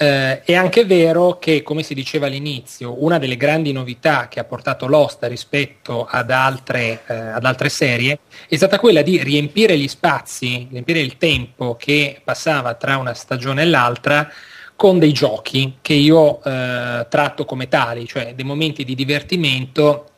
Eh, 0.00 0.42
è 0.42 0.54
anche 0.54 0.84
vero 0.84 1.38
che, 1.40 1.64
come 1.64 1.82
si 1.82 1.92
diceva 1.92 2.26
all'inizio, 2.26 3.02
una 3.02 3.18
delle 3.18 3.36
grandi 3.36 3.72
novità 3.72 4.28
che 4.28 4.38
ha 4.38 4.44
portato 4.44 4.86
Lost 4.86 5.24
rispetto 5.24 6.06
ad 6.08 6.30
altre, 6.30 7.02
eh, 7.08 7.14
ad 7.14 7.44
altre, 7.44 7.68
serie 7.68 8.20
è 8.48 8.54
stata 8.54 8.78
quella 8.78 9.02
di 9.02 9.20
riempire 9.20 9.76
gli 9.76 9.88
spazi, 9.88 10.68
riempire 10.70 11.00
il 11.00 11.16
tempo 11.16 11.74
che 11.74 12.20
passava 12.22 12.74
tra 12.74 12.96
una 12.96 13.12
stagione 13.12 13.62
e 13.62 13.64
l'altra 13.64 14.30
con 14.76 15.00
dei 15.00 15.10
giochi 15.10 15.78
che 15.82 15.94
io 15.94 16.40
eh, 16.44 17.04
tratto 17.08 17.44
come 17.44 17.66
tali, 17.66 18.06
cioè 18.06 18.34
dei 18.36 18.44
momenti 18.44 18.84
di 18.84 18.94
divertimento 18.94 20.10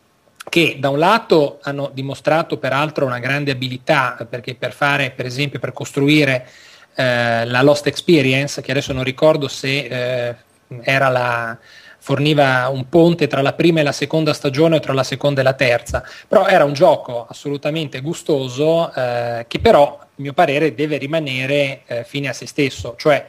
che 0.47 0.77
da 0.79 0.91
un 0.91 0.99
lato 0.99 1.59
hanno 1.63 1.91
dimostrato 1.95 2.59
peraltro 2.59 3.07
una 3.07 3.19
grande 3.19 3.53
abilità, 3.53 4.27
perché 4.29 4.57
per 4.57 4.75
fare, 4.75 5.11
per 5.11 5.25
esempio, 5.25 5.59
per 5.59 5.73
costruire 5.73 6.47
eh, 6.95 7.45
la 7.47 7.63
Lost 7.63 7.87
Experience, 7.87 8.61
che 8.63 8.71
adesso 8.71 8.93
non 8.93 9.05
ricordo 9.05 9.49
se 9.49 9.79
eh, 9.79 10.37
era 10.83 11.09
la, 11.09 11.59
forniva 12.01 12.69
un 12.69 12.89
ponte 12.89 13.27
tra 13.27 13.43
la 13.43 13.53
prima 13.53 13.81
e 13.81 13.83
la 13.83 13.93
seconda 13.93 14.33
stagione 14.33 14.77
o 14.77 14.81
tra 14.81 14.95
la 14.95 15.05
seconda 15.05 15.43
e 15.43 15.45
la 15.45 15.53
terza, 15.53 16.03
però 16.27 16.47
era 16.47 16.65
un 16.65 16.73
gioco 16.73 17.27
assolutamente 17.29 18.01
gustoso 18.01 18.93
eh, 18.93 19.45
che 19.47 19.61
però, 19.61 19.99
a 20.01 20.07
mio 20.17 20.33
parere, 20.33 20.75
deve 20.75 20.97
rimanere 20.97 21.83
eh, 21.87 22.05
fine 22.05 22.29
a 22.29 22.33
se 22.33 22.47
stesso, 22.47 22.95
cioè 22.97 23.27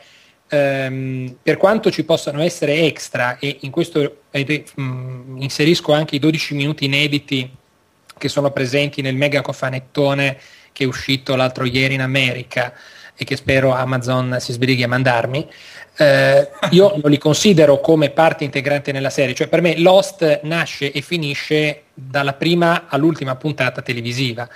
ehm, 0.48 1.36
per 1.44 1.58
quanto 1.58 1.92
ci 1.92 2.06
possano 2.06 2.42
essere 2.42 2.86
extra, 2.86 3.38
e 3.40 3.58
in 3.62 3.72
questo 3.72 4.22
eh, 4.32 4.66
mh, 4.74 5.42
inserisco 5.42 5.92
anche 5.92 6.16
i 6.16 6.20
12 6.20 6.56
minuti 6.56 6.86
inediti 6.86 7.58
che 8.18 8.30
sono 8.30 8.52
presenti 8.52 9.02
nel 9.02 9.16
mega 9.16 9.42
cofanettone 9.42 10.38
che 10.72 10.86
è 10.86 10.88
uscito 10.88 11.36
l'altro 11.36 11.66
ieri 11.66 11.96
in 11.96 12.02
America, 12.02 12.74
e 13.22 13.24
che 13.24 13.36
spero 13.36 13.72
Amazon 13.72 14.38
si 14.40 14.52
sbrighi 14.52 14.82
a 14.82 14.88
mandarmi, 14.88 15.48
eh, 15.98 16.50
io 16.72 16.96
non 17.00 17.12
li 17.12 17.20
considero 17.20 17.80
come 17.80 18.10
parte 18.10 18.44
integrante 18.44 18.92
nella 18.92 19.12
serie, 19.12 19.36
cioè 19.36 19.48
per 19.48 19.62
me 19.62 19.78
Lost 19.78 20.40
nasce 20.42 20.92
e 20.92 21.02
finisce 21.02 21.84
dalla 21.94 22.34
prima 22.34 22.88
all'ultima 22.88 23.36
puntata 23.36 23.84
televisiva. 23.84 24.50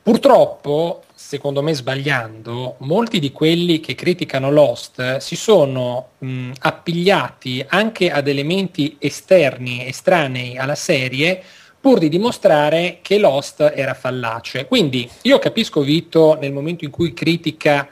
Purtroppo, 0.00 1.02
secondo 1.12 1.62
me 1.62 1.74
sbagliando, 1.74 2.76
molti 2.78 3.18
di 3.18 3.32
quelli 3.32 3.80
che 3.80 3.96
criticano 3.96 4.52
Lost 4.52 5.16
si 5.16 5.34
sono 5.34 6.10
mh, 6.18 6.52
appigliati 6.60 7.64
anche 7.66 8.08
ad 8.12 8.28
elementi 8.28 8.98
esterni, 9.00 9.84
estranei 9.84 10.56
alla 10.56 10.76
serie, 10.76 11.42
pur 11.80 11.98
di 11.98 12.08
dimostrare 12.08 13.00
che 13.02 13.18
Lost 13.18 13.72
era 13.74 13.94
fallace. 13.94 14.66
Quindi 14.66 15.10
io 15.22 15.40
capisco 15.40 15.80
Vito 15.80 16.38
nel 16.40 16.52
momento 16.52 16.84
in 16.84 16.92
cui 16.92 17.12
critica 17.12 17.88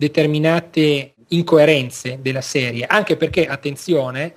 determinate 0.00 1.12
incoerenze 1.28 2.20
della 2.22 2.40
serie, 2.40 2.86
anche 2.86 3.18
perché, 3.18 3.46
attenzione, 3.46 4.34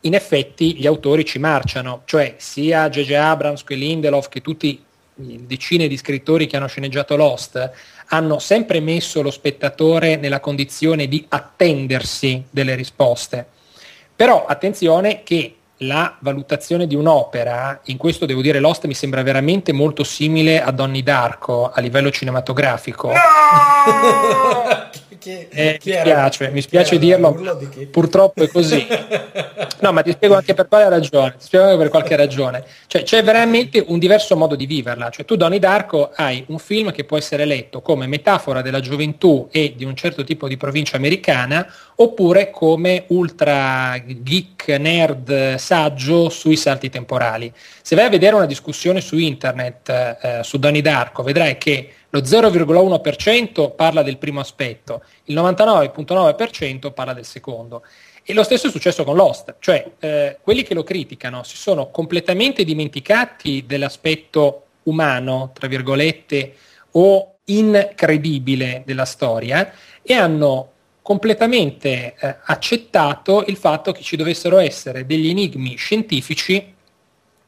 in 0.00 0.14
effetti 0.14 0.76
gli 0.76 0.86
autori 0.86 1.26
ci 1.26 1.38
marciano, 1.38 2.02
cioè 2.06 2.36
sia 2.38 2.88
J.J. 2.88 3.12
Abrams 3.12 3.64
che 3.64 3.74
Lindelof 3.74 4.28
che 4.28 4.40
tutti 4.40 4.82
decine 5.14 5.88
di 5.88 5.96
scrittori 5.98 6.46
che 6.46 6.56
hanno 6.56 6.66
sceneggiato 6.68 7.16
Lost 7.16 7.70
hanno 8.06 8.38
sempre 8.38 8.80
messo 8.80 9.20
lo 9.20 9.30
spettatore 9.30 10.16
nella 10.16 10.40
condizione 10.40 11.06
di 11.06 11.24
attendersi 11.28 12.42
delle 12.50 12.74
risposte. 12.74 13.46
Però 14.16 14.46
attenzione 14.46 15.22
che 15.22 15.54
la 15.86 16.16
valutazione 16.20 16.86
di 16.86 16.94
un'opera, 16.94 17.80
in 17.84 17.96
questo 17.96 18.26
devo 18.26 18.42
dire 18.42 18.58
Lost 18.58 18.86
mi 18.86 18.94
sembra 18.94 19.22
veramente 19.22 19.72
molto 19.72 20.04
simile 20.04 20.62
a 20.62 20.70
Donnie 20.70 21.02
Darko 21.02 21.70
a 21.70 21.80
livello 21.80 22.10
cinematografico. 22.10 23.08
No! 23.08 24.90
Chi, 25.18 25.46
eh, 25.48 25.78
mi 25.82 25.90
spiace, 25.90 26.50
mi 26.50 26.60
spiace 26.60 26.98
dirlo, 26.98 27.34
purtroppo 27.90 28.42
è 28.42 28.48
così. 28.48 28.86
No, 29.84 29.92
ma 29.92 30.00
ti 30.00 30.12
spiego 30.12 30.34
anche 30.34 30.54
per 30.54 30.66
quale 30.66 30.88
ragione. 30.88 31.34
Ti 31.36 31.44
spiego 31.44 31.66
anche 31.66 31.76
per 31.76 31.88
qualche 31.90 32.16
ragione. 32.16 32.64
Cioè, 32.86 33.02
c'è 33.02 33.22
veramente 33.22 33.84
un 33.86 33.98
diverso 33.98 34.34
modo 34.34 34.54
di 34.54 34.64
viverla. 34.64 35.10
Cioè, 35.10 35.26
tu, 35.26 35.36
Donnie 35.36 35.58
Darko, 35.58 36.10
hai 36.14 36.42
un 36.48 36.58
film 36.58 36.90
che 36.90 37.04
può 37.04 37.18
essere 37.18 37.44
letto 37.44 37.82
come 37.82 38.06
metafora 38.06 38.62
della 38.62 38.80
gioventù 38.80 39.46
e 39.50 39.74
di 39.76 39.84
un 39.84 39.94
certo 39.94 40.24
tipo 40.24 40.48
di 40.48 40.56
provincia 40.56 40.96
americana, 40.96 41.70
oppure 41.96 42.48
come 42.48 43.04
ultra 43.08 44.02
geek, 44.06 44.68
nerd, 44.68 45.56
saggio 45.56 46.30
sui 46.30 46.56
salti 46.56 46.88
temporali. 46.88 47.52
Se 47.82 47.94
vai 47.94 48.06
a 48.06 48.10
vedere 48.10 48.36
una 48.36 48.46
discussione 48.46 49.02
su 49.02 49.18
internet 49.18 49.88
eh, 49.90 50.40
su 50.42 50.58
Donnie 50.58 50.80
Darko, 50.80 51.22
vedrai 51.22 51.58
che 51.58 51.90
lo 52.14 52.20
0,1% 52.20 53.74
parla 53.74 54.02
del 54.04 54.18
primo 54.18 54.38
aspetto, 54.38 55.02
il 55.24 55.34
99,9% 55.34 56.92
parla 56.92 57.12
del 57.12 57.24
secondo. 57.24 57.84
E 58.22 58.32
lo 58.32 58.44
stesso 58.44 58.68
è 58.68 58.70
successo 58.70 59.02
con 59.02 59.16
Lost, 59.16 59.56
cioè 59.58 59.90
eh, 59.98 60.38
quelli 60.40 60.62
che 60.62 60.74
lo 60.74 60.84
criticano 60.84 61.42
si 61.42 61.56
sono 61.56 61.90
completamente 61.90 62.62
dimenticati 62.62 63.64
dell'aspetto 63.66 64.66
umano, 64.84 65.50
tra 65.52 65.66
virgolette, 65.66 66.54
o 66.92 67.34
incredibile 67.46 68.82
della 68.86 69.04
storia 69.04 69.72
e 70.00 70.14
hanno 70.14 70.70
completamente 71.02 72.14
eh, 72.16 72.36
accettato 72.44 73.44
il 73.48 73.56
fatto 73.56 73.90
che 73.90 74.02
ci 74.02 74.16
dovessero 74.16 74.58
essere 74.58 75.04
degli 75.04 75.28
enigmi 75.28 75.74
scientifici 75.74 76.74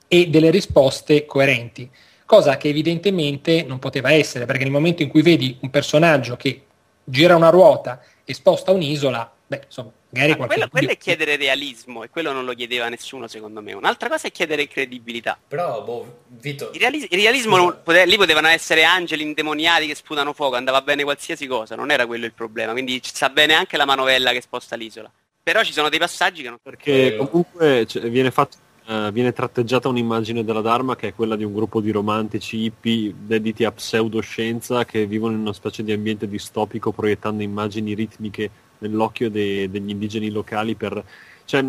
e 0.08 0.28
delle 0.28 0.50
risposte 0.50 1.24
coerenti 1.24 1.88
cosa 2.26 2.56
che 2.56 2.68
evidentemente 2.68 3.62
non 3.62 3.78
poteva 3.78 4.12
essere, 4.12 4.44
perché 4.44 4.64
nel 4.64 4.72
momento 4.72 5.02
in 5.02 5.08
cui 5.08 5.22
vedi 5.22 5.56
un 5.60 5.70
personaggio 5.70 6.36
che 6.36 6.64
gira 7.02 7.36
una 7.36 7.50
ruota 7.50 8.02
e 8.24 8.34
sposta 8.34 8.72
un'isola, 8.72 9.32
beh, 9.46 9.62
insomma, 9.64 9.92
magari 10.10 10.32
ah, 10.32 10.36
quello, 10.36 10.68
quello, 10.68 10.90
è 10.90 10.96
chiedere 10.96 11.36
realismo 11.36 12.02
e 12.02 12.10
quello 12.10 12.32
non 12.32 12.44
lo 12.44 12.52
chiedeva 12.52 12.88
nessuno 12.88 13.28
secondo 13.28 13.62
me. 13.62 13.72
Un'altra 13.72 14.08
cosa 14.08 14.26
è 14.26 14.32
chiedere 14.32 14.66
credibilità. 14.66 15.38
Però, 15.46 15.82
boh, 15.82 16.22
Vito... 16.26 16.70
Il, 16.72 16.80
realis- 16.80 17.06
il 17.08 17.18
realismo, 17.18 17.56
non, 17.56 17.80
pote- 17.82 18.04
lì 18.04 18.16
potevano 18.16 18.48
essere 18.48 18.82
angeli 18.82 19.22
indemoniati 19.22 19.86
che 19.86 19.94
sputano 19.94 20.32
fuoco, 20.32 20.56
andava 20.56 20.82
bene 20.82 21.04
qualsiasi 21.04 21.46
cosa, 21.46 21.76
non 21.76 21.90
era 21.92 22.06
quello 22.06 22.26
il 22.26 22.32
problema, 22.32 22.72
quindi 22.72 23.00
ci 23.00 23.14
sta 23.14 23.28
bene 23.30 23.54
anche 23.54 23.76
la 23.76 23.84
manovella 23.84 24.32
che 24.32 24.40
sposta 24.40 24.74
l'isola. 24.74 25.10
Però 25.42 25.62
ci 25.62 25.72
sono 25.72 25.88
dei 25.88 26.00
passaggi 26.00 26.42
che 26.42 26.48
non... 26.48 26.58
Perché 26.60 27.16
comunque 27.16 27.86
cioè, 27.86 28.10
viene 28.10 28.32
fatto 28.32 28.56
Uh, 28.88 29.10
viene 29.10 29.32
tratteggiata 29.32 29.88
un'immagine 29.88 30.44
della 30.44 30.60
Dharma 30.60 30.94
che 30.94 31.08
è 31.08 31.14
quella 31.14 31.34
di 31.34 31.42
un 31.42 31.52
gruppo 31.52 31.80
di 31.80 31.90
romantici 31.90 32.58
hippie 32.58 33.12
dediti 33.18 33.64
a 33.64 33.72
pseudoscienza 33.72 34.84
che 34.84 35.06
vivono 35.06 35.34
in 35.34 35.40
una 35.40 35.52
specie 35.52 35.82
di 35.82 35.90
ambiente 35.90 36.28
distopico 36.28 36.92
proiettando 36.92 37.42
immagini 37.42 37.94
ritmiche 37.94 38.48
nell'occhio 38.78 39.28
de- 39.28 39.68
degli 39.70 39.90
indigeni 39.90 40.30
locali 40.30 40.76
per... 40.76 41.02
Cioè, 41.44 41.64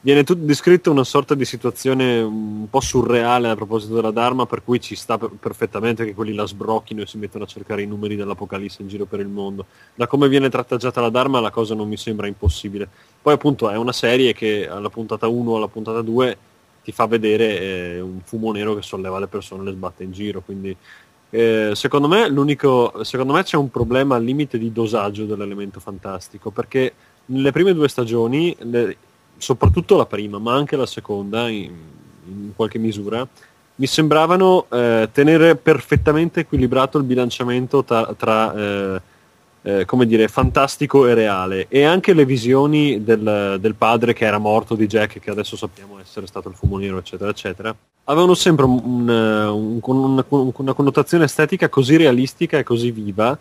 viene 0.00 0.24
tutto 0.24 0.44
descritto 0.44 0.90
una 0.90 1.04
sorta 1.04 1.34
di 1.34 1.44
situazione 1.44 2.20
un 2.20 2.66
po' 2.68 2.80
surreale 2.80 3.48
a 3.48 3.54
proposito 3.54 3.94
della 3.94 4.10
Dharma, 4.10 4.46
per 4.46 4.62
cui 4.64 4.80
ci 4.80 4.94
sta 4.94 5.16
per- 5.16 5.30
perfettamente 5.38 6.04
che 6.04 6.14
quelli 6.14 6.34
la 6.34 6.46
sbrocchino 6.46 7.02
e 7.02 7.06
si 7.06 7.18
mettono 7.18 7.44
a 7.44 7.46
cercare 7.46 7.82
i 7.82 7.86
numeri 7.86 8.16
dell'Apocalisse 8.16 8.82
in 8.82 8.88
giro 8.88 9.06
per 9.06 9.20
il 9.20 9.28
mondo. 9.28 9.66
Da 9.94 10.06
come 10.06 10.28
viene 10.28 10.48
tratteggiata 10.48 11.00
la 11.00 11.08
Dharma 11.08 11.40
la 11.40 11.50
cosa 11.50 11.74
non 11.74 11.88
mi 11.88 11.96
sembra 11.96 12.26
impossibile. 12.26 12.88
Poi 13.20 13.34
appunto 13.34 13.70
è 13.70 13.76
una 13.76 13.92
serie 13.92 14.32
che 14.32 14.68
alla 14.68 14.90
puntata 14.90 15.28
1 15.28 15.50
o 15.50 15.56
alla 15.56 15.68
puntata 15.68 16.02
2 16.02 16.36
ti 16.82 16.92
fa 16.92 17.06
vedere 17.06 17.60
eh, 17.60 18.00
un 18.00 18.20
fumo 18.24 18.52
nero 18.52 18.74
che 18.74 18.82
solleva 18.82 19.18
le 19.18 19.28
persone 19.28 19.62
e 19.62 19.66
le 19.66 19.72
sbatte 19.72 20.04
in 20.04 20.12
giro, 20.12 20.40
quindi 20.40 20.76
eh, 21.30 21.70
secondo, 21.74 22.08
me 22.08 22.24
secondo 23.02 23.32
me 23.32 23.42
c'è 23.42 23.56
un 23.56 23.70
problema 23.70 24.16
al 24.16 24.24
limite 24.24 24.58
di 24.58 24.70
dosaggio 24.70 25.24
dell'elemento 25.24 25.80
fantastico, 25.80 26.50
perché 26.50 26.92
nelle 27.26 27.52
prime 27.52 27.72
due 27.72 27.88
stagioni 27.88 28.54
le, 28.60 28.96
soprattutto 29.38 29.96
la 29.96 30.06
prima, 30.06 30.38
ma 30.38 30.54
anche 30.54 30.76
la 30.76 30.86
seconda 30.86 31.48
in, 31.48 31.72
in 32.26 32.52
qualche 32.54 32.78
misura, 32.78 33.26
mi 33.76 33.86
sembravano 33.86 34.66
eh, 34.70 35.08
tenere 35.10 35.56
perfettamente 35.56 36.40
equilibrato 36.40 36.98
il 36.98 37.04
bilanciamento 37.04 37.82
tra, 37.82 38.14
tra 38.14 39.00
eh, 39.62 39.84
come 39.84 40.06
dire, 40.06 40.28
fantastico 40.28 41.06
e 41.06 41.14
reale. 41.14 41.66
E 41.68 41.84
anche 41.84 42.12
le 42.12 42.24
visioni 42.24 43.02
del, 43.02 43.58
del, 43.60 43.74
padre 43.74 44.12
che 44.12 44.24
era 44.24 44.38
morto 44.38 44.74
di 44.74 44.86
Jack 44.86 45.20
che 45.20 45.30
adesso 45.30 45.56
sappiamo 45.56 45.98
essere 46.00 46.26
stato 46.26 46.48
il 46.48 46.54
fumo 46.54 46.80
eccetera 46.80 47.30
eccetera 47.30 47.74
avevano 48.04 48.34
sempre 48.34 48.64
un, 48.64 49.08
un, 49.08 50.24
un, 50.28 50.52
una 50.56 50.72
connotazione 50.72 51.24
estetica 51.24 51.68
così 51.68 51.96
realistica 51.96 52.58
e 52.58 52.64
così 52.64 52.90
viva 52.90 53.38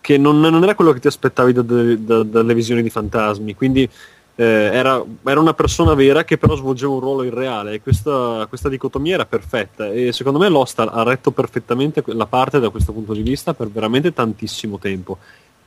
che 0.00 0.16
non, 0.16 0.40
non 0.40 0.62
era 0.62 0.74
quello 0.74 0.92
che 0.92 1.00
ti 1.00 1.06
aspettavi 1.06 1.52
da, 1.52 1.62
da, 1.62 2.22
dalle 2.22 2.54
visioni 2.54 2.82
di 2.82 2.90
fantasmi. 2.90 3.54
Quindi 3.54 3.88
eh, 4.34 4.44
era, 4.44 5.04
era, 5.24 5.40
una 5.40 5.52
persona 5.52 5.94
vera 5.94 6.24
che 6.24 6.38
però 6.38 6.56
svolgeva 6.56 6.92
un 6.92 7.00
ruolo 7.00 7.22
irreale. 7.22 7.74
E 7.74 7.82
questa, 7.82 8.46
questa 8.48 8.68
dicotomia 8.68 9.14
era 9.14 9.26
perfetta. 9.26 9.88
E 9.88 10.12
secondo 10.12 10.38
me 10.38 10.48
Lost 10.48 10.78
ha 10.80 11.02
retto 11.02 11.30
perfettamente 11.30 12.02
la 12.06 12.26
parte 12.26 12.58
da 12.58 12.70
questo 12.70 12.92
punto 12.92 13.12
di 13.12 13.22
vista 13.22 13.52
per 13.54 13.68
veramente 13.68 14.12
tantissimo 14.12 14.78
tempo. 14.78 15.18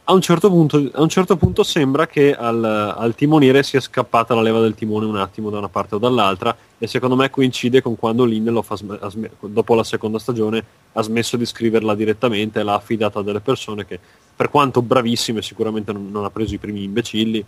A 0.05 0.11
un 0.11 0.19
certo 0.19 0.49
punto, 0.49 0.91
un 0.95 1.07
certo 1.07 1.37
punto 1.37 1.63
sembra 1.63 2.07
che 2.07 2.35
al, 2.35 2.61
al, 2.61 3.15
timoniere 3.15 3.63
sia 3.63 3.79
scappata 3.79 4.35
la 4.35 4.41
leva 4.41 4.59
del 4.59 4.75
timone 4.75 5.05
un 5.05 5.15
attimo 5.15 5.49
da 5.49 5.59
una 5.59 5.69
parte 5.69 5.95
o 5.95 5.97
dall'altra 5.97 6.53
e 6.77 6.87
secondo 6.87 7.15
me 7.15 7.29
coincide 7.29 7.81
con 7.81 7.95
quando 7.95 8.25
Lindelof 8.25 8.73
sm- 8.73 9.07
sm- 9.07 9.29
dopo 9.47 9.75
la 9.75 9.83
seconda 9.85 10.19
stagione 10.19 10.61
ha 10.91 11.01
smesso 11.01 11.37
di 11.37 11.45
scriverla 11.45 11.95
direttamente 11.95 12.63
l'ha 12.63 12.73
affidata 12.73 13.19
a 13.19 13.23
delle 13.23 13.39
persone 13.39 13.85
che 13.85 13.97
per 14.35 14.49
quanto 14.49 14.81
bravissime 14.81 15.41
sicuramente 15.41 15.93
non, 15.93 16.11
non 16.11 16.25
ha 16.25 16.29
preso 16.29 16.53
i 16.53 16.57
primi 16.57 16.83
imbecilli 16.83 17.45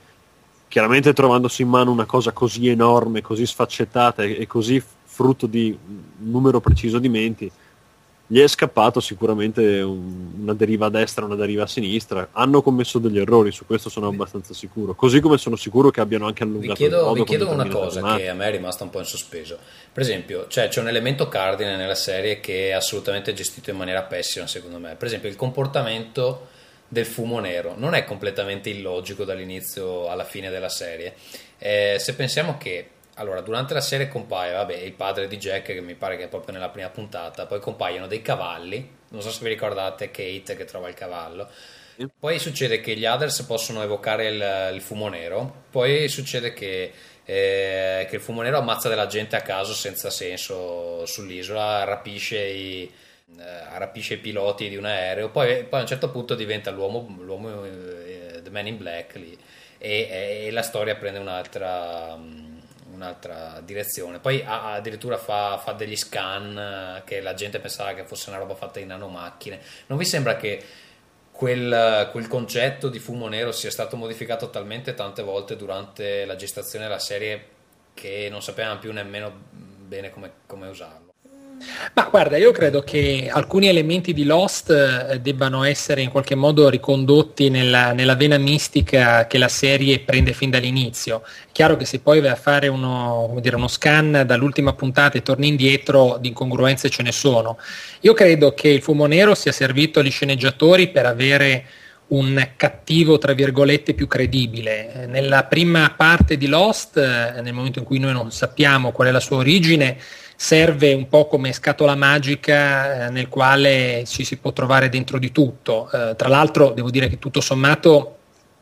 chiaramente 0.70 1.12
trovandosi 1.12 1.62
in 1.62 1.68
mano 1.68 1.92
una 1.92 2.06
cosa 2.06 2.32
così 2.32 2.70
enorme, 2.70 3.22
così 3.22 3.46
sfaccettata 3.46 4.24
e, 4.24 4.38
e 4.40 4.48
così 4.48 4.82
frutto 5.04 5.46
di 5.46 5.78
un 5.88 6.32
numero 6.32 6.60
preciso 6.60 7.00
di 7.00 7.10
menti, 7.10 7.52
gli 8.28 8.40
è 8.40 8.48
scappato 8.48 9.00
sicuramente 9.00 9.82
un, 9.82 10.32
una 10.42 10.54
deriva 10.54 10.88
a 10.88 10.90
destra, 10.90 11.26
una 11.26 11.36
deriva 11.36 11.64
a 11.64 11.68
sinistra. 11.68 12.30
Hanno 12.32 12.62
commesso 12.62 12.98
degli 12.98 13.20
errori, 13.20 13.52
su 13.52 13.66
questo 13.66 13.90
sono 13.90 14.08
abbastanza 14.08 14.54
sicuro. 14.54 14.96
Così 14.96 15.20
come 15.20 15.38
sono 15.38 15.56
sicuro 15.56 15.92
che 15.92 16.02
abbiano 16.02 16.26
anche 16.26 16.44
allungato 16.44 16.74
vi 16.74 16.90
chiedo, 16.90 17.14
Vi 17.14 17.24
chiedo 17.24 17.50
una 17.50 17.68
cosa 17.68 18.16
che 18.16 18.28
a 18.28 18.34
me 18.34 18.48
è 18.48 18.52
rimasta 18.52 18.84
un 18.84 18.90
po' 18.90 19.00
in 19.00 19.06
sospeso. 19.06 19.60
Per 19.92 20.02
esempio, 20.02 20.48
cioè, 20.48 20.70
c'è 20.70 20.82
un 20.82 20.88
elemento 20.88 21.28
cardine 21.28 21.76
nella 21.76 21.96
serie 21.96 22.40
che 22.40 22.70
è 22.70 22.72
assolutamente 22.72 23.34
gestito 23.34 23.70
in 23.70 23.78
maniera 23.78 24.02
pessima, 24.02 24.48
secondo 24.48 24.80
me. 24.80 24.96
Per 24.96 25.08
esempio, 25.08 25.30
il 25.30 25.36
comportamento 25.36 26.48
del 26.88 27.06
fumo 27.06 27.40
nero. 27.40 27.76
Non 27.78 27.94
è 27.94 28.06
completamente 28.06 28.70
illogico 28.70 29.24
dall'inizio 29.24 30.08
alla 30.10 30.24
fine 30.24 30.50
della 30.50 30.70
serie. 30.70 31.14
Eh, 31.58 31.98
se 32.00 32.16
pensiamo 32.16 32.58
che 32.58 32.90
allora, 33.16 33.42
durante 33.42 33.74
la 33.74 33.82
serie 33.82 34.08
compaia, 34.08 34.58
vabbè, 34.58 34.76
il 34.76 34.94
padre 34.94 35.28
di 35.28 35.38
Jack, 35.38 35.74
che 35.74 35.82
mi 35.82 35.96
pare 35.96 36.18
che 36.18 36.26
è 36.26 36.28
proprio 36.28 36.54
nella 36.54 36.70
prima 36.70 36.90
puntata, 36.90 37.46
poi 37.46 37.60
compaiono 37.60 38.08
dei 38.08 38.22
cavalli, 38.22 38.90
non 39.10 39.22
so 39.22 39.32
se 39.32 39.44
vi 39.44 39.50
ricordate 39.50 40.12
Kate 40.12 40.56
che 40.56 40.66
trova 40.66 40.90
il 40.90 40.96
cavallo, 40.96 41.50
poi 42.20 42.40
succede 42.40 42.82
che 42.82 42.96
gli 42.96 43.06
others 43.06 43.42
possono 43.44 43.82
evocare 43.82 44.28
il, 44.28 44.74
il 44.74 44.82
fumo 44.82 45.08
nero, 45.08 45.64
poi 45.70 46.10
succede 46.10 46.52
che, 46.52 46.92
eh, 47.24 48.06
che, 48.10 48.16
il 48.16 48.22
fumo 48.22 48.42
nero 48.42 48.58
ammazza 48.58 48.90
della 48.90 49.08
gente 49.08 49.38
a 49.38 49.42
caso 49.42 49.74
senza 49.74 50.10
senso 50.10 51.06
sull'isola, 51.06 51.86
rapisce 51.86 52.38
i, 52.38 52.92
eh, 53.40 53.78
rapisce 53.78 54.16
i 54.16 54.18
piloti 54.18 54.68
di 54.68 54.76
un 54.76 54.86
aereo, 54.86 55.30
poi, 55.30 55.64
poi, 55.64 55.80
a 55.80 55.84
un 55.84 55.88
certo 55.88 56.10
punto 56.12 56.36
diventa 56.36 56.70
l'uomo, 56.70 57.16
l'uomo 57.22 57.64
eh, 57.64 58.42
The 58.44 58.50
Man 58.50 58.68
in 58.68 58.78
Black 58.78 59.16
lì, 59.16 59.38
e, 59.78 60.46
e, 60.48 60.52
la 60.52 60.64
storia 60.64 60.96
prende 60.96 61.20
un'altra, 61.20 62.18
un'altra 62.96 63.62
direzione. 63.64 64.20
Poi 64.20 64.42
ha, 64.44 64.74
addirittura 64.74 65.18
fa, 65.18 65.58
fa, 65.58 65.74
degli 65.74 65.96
scan 65.96 66.58
eh, 66.58 67.02
che 67.06 67.22
la 67.22 67.34
gente 67.34 67.60
pensava 67.60 67.94
che 67.94 68.06
fosse 68.06 68.30
una 68.30 68.40
roba 68.40 68.56
fatta 68.56 68.80
in 68.80 68.88
nanomacchine. 68.88 69.60
Non 69.88 69.98
vi 69.98 70.06
sembra 70.06 70.36
che 70.38 70.64
quel, 71.32 72.10
quel 72.12 72.28
concetto 72.28 72.90
di 72.90 73.00
fumo 73.00 73.28
nero 73.28 73.52
sia 73.52 73.70
stato 73.70 73.98
modificato 73.98 74.50
talmente 74.50 74.94
tante 74.94 75.22
volte 75.22 75.56
durante 75.56 76.26
la 76.26 76.36
gestazione 76.36 76.86
della 76.86 77.00
serie 77.00 77.54
che 77.94 78.28
non 78.30 78.42
sapevamo 78.42 78.80
più 78.80 78.92
nemmeno 78.92 79.32
bene 79.52 80.10
come, 80.10 80.32
come 80.46 80.68
usarlo? 80.68 81.05
Ma 81.94 82.08
guarda, 82.10 82.38
io 82.38 82.52
credo 82.52 82.82
che 82.82 83.30
alcuni 83.32 83.68
elementi 83.68 84.14
di 84.14 84.26
Lost 84.26 84.70
eh, 84.70 85.20
debbano 85.20 85.64
essere 85.64 86.02
in 86.02 86.10
qualche 86.10 86.36
modo 86.36 86.70
ricondotti 86.70 87.50
nella, 87.50 87.94
nella, 87.94 88.16
vena 88.16 88.38
mistica 88.38 89.26
che 89.28 89.38
la 89.38 89.48
serie 89.48 90.00
prende 90.00 90.34
fin 90.34 90.50
dall'inizio. 90.50 91.24
È 91.24 91.52
chiaro 91.52 91.78
che 91.78 91.86
se 91.86 92.00
poi 92.00 92.20
vai 92.20 92.32
a 92.32 92.36
fare 92.36 92.68
uno, 92.68 93.38
dire, 93.40 93.56
uno 93.56 93.68
scan 93.68 94.24
dall'ultima 94.26 94.74
puntata 94.74 95.18
e 95.18 95.22
torni 95.22 95.48
indietro, 95.48 96.18
di 96.20 96.30
incongruenze 96.30 96.90
ce 96.90 97.04
ne 97.04 97.12
sono. 97.12 97.58
Io 98.02 98.14
credo 98.14 98.54
che 98.54 98.68
il 98.68 98.82
fumo 98.82 99.06
nero 99.06 99.34
sia 99.34 99.52
servito 99.52 100.00
agli 100.00 100.12
sceneggiatori 100.12 100.90
per 100.90 101.06
avere 101.06 101.66
un 102.08 102.50
cattivo, 102.56 103.18
tra 103.18 103.34
virgolette, 103.34 103.94
più 103.94 104.08
credibile. 104.08 105.08
Nella 105.08 105.46
prima 105.46 105.94
parte 105.96 106.38
di 106.38 106.48
Lost, 106.48 106.98
eh, 106.98 107.42
nel 107.42 107.54
momento 107.54 107.80
in 107.80 107.86
cui 107.86 107.98
noi 107.98 108.14
non 108.14 108.32
sappiamo 108.32 108.92
qual 108.92 109.08
è 109.08 109.12
la 109.12 109.20
sua 109.20 109.38
origine, 109.38 109.98
serve 110.36 110.94
un 110.94 111.08
po' 111.08 111.28
come 111.28 111.54
scatola 111.54 111.96
magica 111.96 113.08
eh, 113.08 113.10
nel 113.10 113.30
quale 113.30 114.04
ci 114.06 114.24
si 114.24 114.38
può 114.38 114.52
trovare 114.52 114.90
dentro 114.90 115.18
di 115.18 115.32
tutto. 115.32 115.90
Eh, 115.92 116.16
tra 116.16 116.28
l'altro 116.28 116.72
devo 116.72 116.90
dire 116.90 117.08
che 117.08 117.20
tutto 117.20 117.42
sommato 117.42 118.18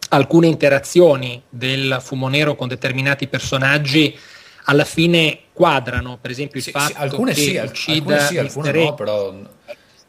alcune 0.10 0.48
interazioni 0.48 1.42
del 1.50 1.98
fumo 2.00 2.28
nero 2.28 2.56
con 2.56 2.68
determinati 2.68 3.28
personaggi 3.28 4.18
alla 4.66 4.86
fine 4.86 5.40
quadrano, 5.52 6.18
per 6.22 6.32
esempio 6.32 6.60
il 6.60 6.66
sì, 6.66 6.72
fatto 6.72 6.94
sì, 6.94 6.98
alcune 6.98 7.34
che 7.34 7.42
sì, 7.42 7.58
uccida 7.58 8.14
alcune 8.14 8.20
sì, 8.20 8.38
alcune 8.38 8.72
no, 8.72 8.94
però 8.94 9.34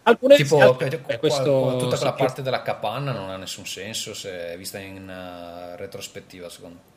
alcune 0.02 0.36
tipo 0.36 0.60
alcune, 0.60 1.00
eh, 1.06 1.18
questo, 1.18 1.76
tutta 1.78 1.96
quella 1.96 2.12
parte 2.12 2.42
della 2.42 2.62
capanna 2.62 3.12
non 3.12 3.30
ha 3.30 3.36
nessun 3.36 3.66
senso 3.66 4.14
se 4.14 4.52
è 4.52 4.56
vista 4.56 4.78
in 4.78 5.08
uh, 5.08 5.76
retrospettiva 5.76 6.48
secondo 6.48 6.76
me 6.76 6.93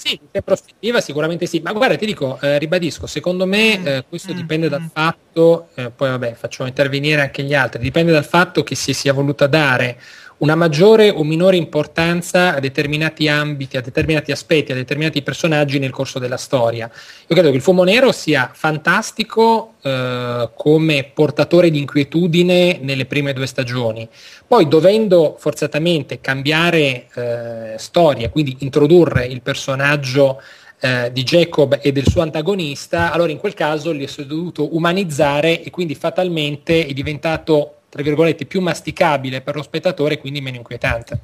sì, 0.00 0.16
in 0.30 0.42
prospettiva 0.44 1.00
sicuramente 1.00 1.44
sì, 1.46 1.58
ma 1.58 1.72
guarda 1.72 1.96
ti 1.96 2.06
dico, 2.06 2.38
eh, 2.40 2.56
ribadisco, 2.56 3.08
secondo 3.08 3.46
me 3.46 3.82
eh, 3.82 4.04
questo 4.08 4.32
dipende 4.32 4.68
dal 4.68 4.88
fatto, 4.92 5.70
eh, 5.74 5.90
poi 5.90 6.10
vabbè 6.10 6.34
faccio 6.34 6.64
intervenire 6.66 7.20
anche 7.20 7.42
gli 7.42 7.52
altri, 7.52 7.82
dipende 7.82 8.12
dal 8.12 8.24
fatto 8.24 8.62
che 8.62 8.76
si 8.76 8.92
sia 8.92 9.12
voluta 9.12 9.48
dare 9.48 9.98
una 10.38 10.54
maggiore 10.54 11.10
o 11.10 11.24
minore 11.24 11.56
importanza 11.56 12.54
a 12.54 12.60
determinati 12.60 13.28
ambiti, 13.28 13.76
a 13.76 13.80
determinati 13.80 14.30
aspetti, 14.30 14.72
a 14.72 14.74
determinati 14.74 15.22
personaggi 15.22 15.78
nel 15.78 15.90
corso 15.90 16.18
della 16.18 16.36
storia. 16.36 16.86
Io 16.86 17.34
credo 17.34 17.50
che 17.50 17.56
il 17.56 17.62
Fumo 17.62 17.82
Nero 17.82 18.12
sia 18.12 18.50
fantastico 18.52 19.74
eh, 19.82 20.50
come 20.54 21.10
portatore 21.12 21.70
di 21.70 21.78
inquietudine 21.78 22.78
nelle 22.80 23.06
prime 23.06 23.32
due 23.32 23.46
stagioni. 23.46 24.08
Poi 24.46 24.68
dovendo 24.68 25.36
forzatamente 25.38 26.20
cambiare 26.20 27.06
eh, 27.14 27.74
storia, 27.76 28.30
quindi 28.30 28.56
introdurre 28.60 29.26
il 29.26 29.42
personaggio 29.42 30.40
eh, 30.80 31.10
di 31.12 31.24
Jacob 31.24 31.80
e 31.82 31.90
del 31.90 32.06
suo 32.06 32.22
antagonista, 32.22 33.10
allora 33.10 33.32
in 33.32 33.38
quel 33.38 33.54
caso 33.54 33.90
li 33.90 34.04
è 34.04 34.22
dovuto 34.22 34.76
umanizzare 34.76 35.62
e 35.62 35.70
quindi 35.70 35.96
fatalmente 35.96 36.86
è 36.86 36.92
diventato 36.92 37.77
tra 37.88 38.02
virgolette, 38.02 38.46
più 38.46 38.60
masticabile 38.60 39.40
per 39.40 39.56
lo 39.56 39.62
spettatore 39.62 40.14
e 40.14 40.18
quindi 40.18 40.40
meno 40.40 40.56
inquietante. 40.56 41.20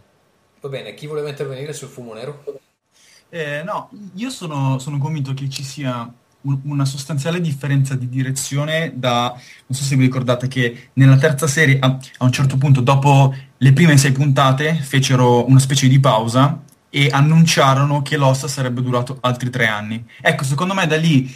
Va 0.60 0.68
bene, 0.68 0.94
chi 0.94 1.06
voleva 1.06 1.28
intervenire 1.28 1.72
sul 1.72 1.88
fumo 1.88 2.14
nero? 2.14 2.42
Eh, 3.28 3.62
no, 3.64 3.90
io 4.14 4.30
sono, 4.30 4.78
sono, 4.78 4.98
convinto 4.98 5.34
che 5.34 5.48
ci 5.50 5.62
sia 5.62 6.10
un, 6.42 6.60
una 6.64 6.84
sostanziale 6.84 7.40
differenza 7.40 7.94
di 7.94 8.08
direzione 8.08 8.92
da, 8.94 9.30
non 9.30 9.78
so 9.78 9.82
se 9.82 9.96
vi 9.96 10.04
ricordate 10.04 10.48
che 10.48 10.90
nella 10.94 11.16
terza 11.16 11.46
serie, 11.46 11.78
a, 11.80 11.98
a 12.18 12.24
un 12.24 12.32
certo 12.32 12.56
punto, 12.56 12.80
dopo 12.80 13.34
le 13.56 13.72
prime 13.72 13.98
sei 13.98 14.12
puntate, 14.12 14.74
fecero 14.74 15.46
una 15.48 15.58
specie 15.58 15.88
di 15.88 16.00
pausa 16.00 16.62
e 16.88 17.08
annunciarono 17.10 18.02
che 18.02 18.16
l'ossa 18.16 18.46
sarebbe 18.46 18.80
durato 18.80 19.18
altri 19.20 19.50
tre 19.50 19.66
anni. 19.66 20.04
Ecco, 20.20 20.44
secondo 20.44 20.74
me 20.74 20.86
da 20.86 20.96
lì 20.96 21.28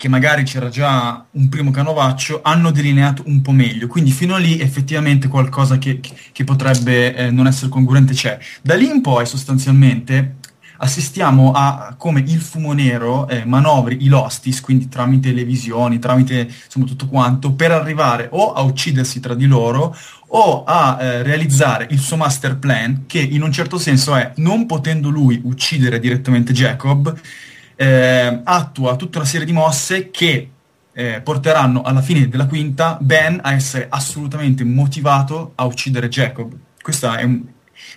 che 0.00 0.08
magari 0.08 0.44
c'era 0.44 0.70
già 0.70 1.26
un 1.32 1.50
primo 1.50 1.70
canovaccio, 1.70 2.40
hanno 2.42 2.70
delineato 2.70 3.22
un 3.26 3.42
po' 3.42 3.52
meglio. 3.52 3.86
Quindi 3.86 4.12
fino 4.12 4.34
a 4.34 4.38
lì 4.38 4.58
effettivamente 4.58 5.28
qualcosa 5.28 5.76
che, 5.76 6.00
che 6.32 6.42
potrebbe 6.42 7.14
eh, 7.14 7.30
non 7.30 7.46
essere 7.46 7.68
congruente 7.68 8.14
c'è. 8.14 8.38
Da 8.62 8.76
lì 8.76 8.88
in 8.88 9.02
poi 9.02 9.26
sostanzialmente 9.26 10.36
assistiamo 10.78 11.52
a 11.52 11.96
come 11.98 12.20
il 12.26 12.40
fumo 12.40 12.72
nero 12.72 13.28
eh, 13.28 13.44
manovri 13.44 14.02
i 14.02 14.08
Lostis, 14.08 14.62
quindi 14.62 14.88
tramite 14.88 15.32
le 15.32 15.44
visioni, 15.44 15.98
tramite 15.98 16.48
insomma 16.64 16.86
tutto 16.86 17.06
quanto, 17.06 17.52
per 17.52 17.70
arrivare 17.70 18.30
o 18.32 18.54
a 18.54 18.62
uccidersi 18.62 19.20
tra 19.20 19.34
di 19.34 19.44
loro 19.44 19.94
o 20.28 20.64
a 20.64 20.96
eh, 20.98 21.22
realizzare 21.22 21.86
il 21.90 21.98
suo 21.98 22.16
master 22.16 22.56
plan, 22.56 23.04
che 23.06 23.20
in 23.20 23.42
un 23.42 23.52
certo 23.52 23.76
senso 23.76 24.16
è, 24.16 24.32
non 24.36 24.64
potendo 24.64 25.10
lui 25.10 25.42
uccidere 25.44 26.00
direttamente 26.00 26.54
Jacob, 26.54 27.14
eh, 27.80 28.40
attua 28.44 28.94
tutta 28.96 29.18
una 29.18 29.26
serie 29.26 29.46
di 29.46 29.52
mosse 29.52 30.10
che 30.10 30.50
eh, 30.92 31.22
porteranno 31.22 31.80
alla 31.80 32.02
fine 32.02 32.28
della 32.28 32.46
quinta 32.46 32.98
Ben 33.00 33.40
a 33.42 33.54
essere 33.54 33.86
assolutamente 33.88 34.64
motivato 34.64 35.52
a 35.54 35.64
uccidere 35.64 36.08
Jacob. 36.08 36.52
Questa 36.82 37.16
è, 37.16 37.22
un, 37.22 37.42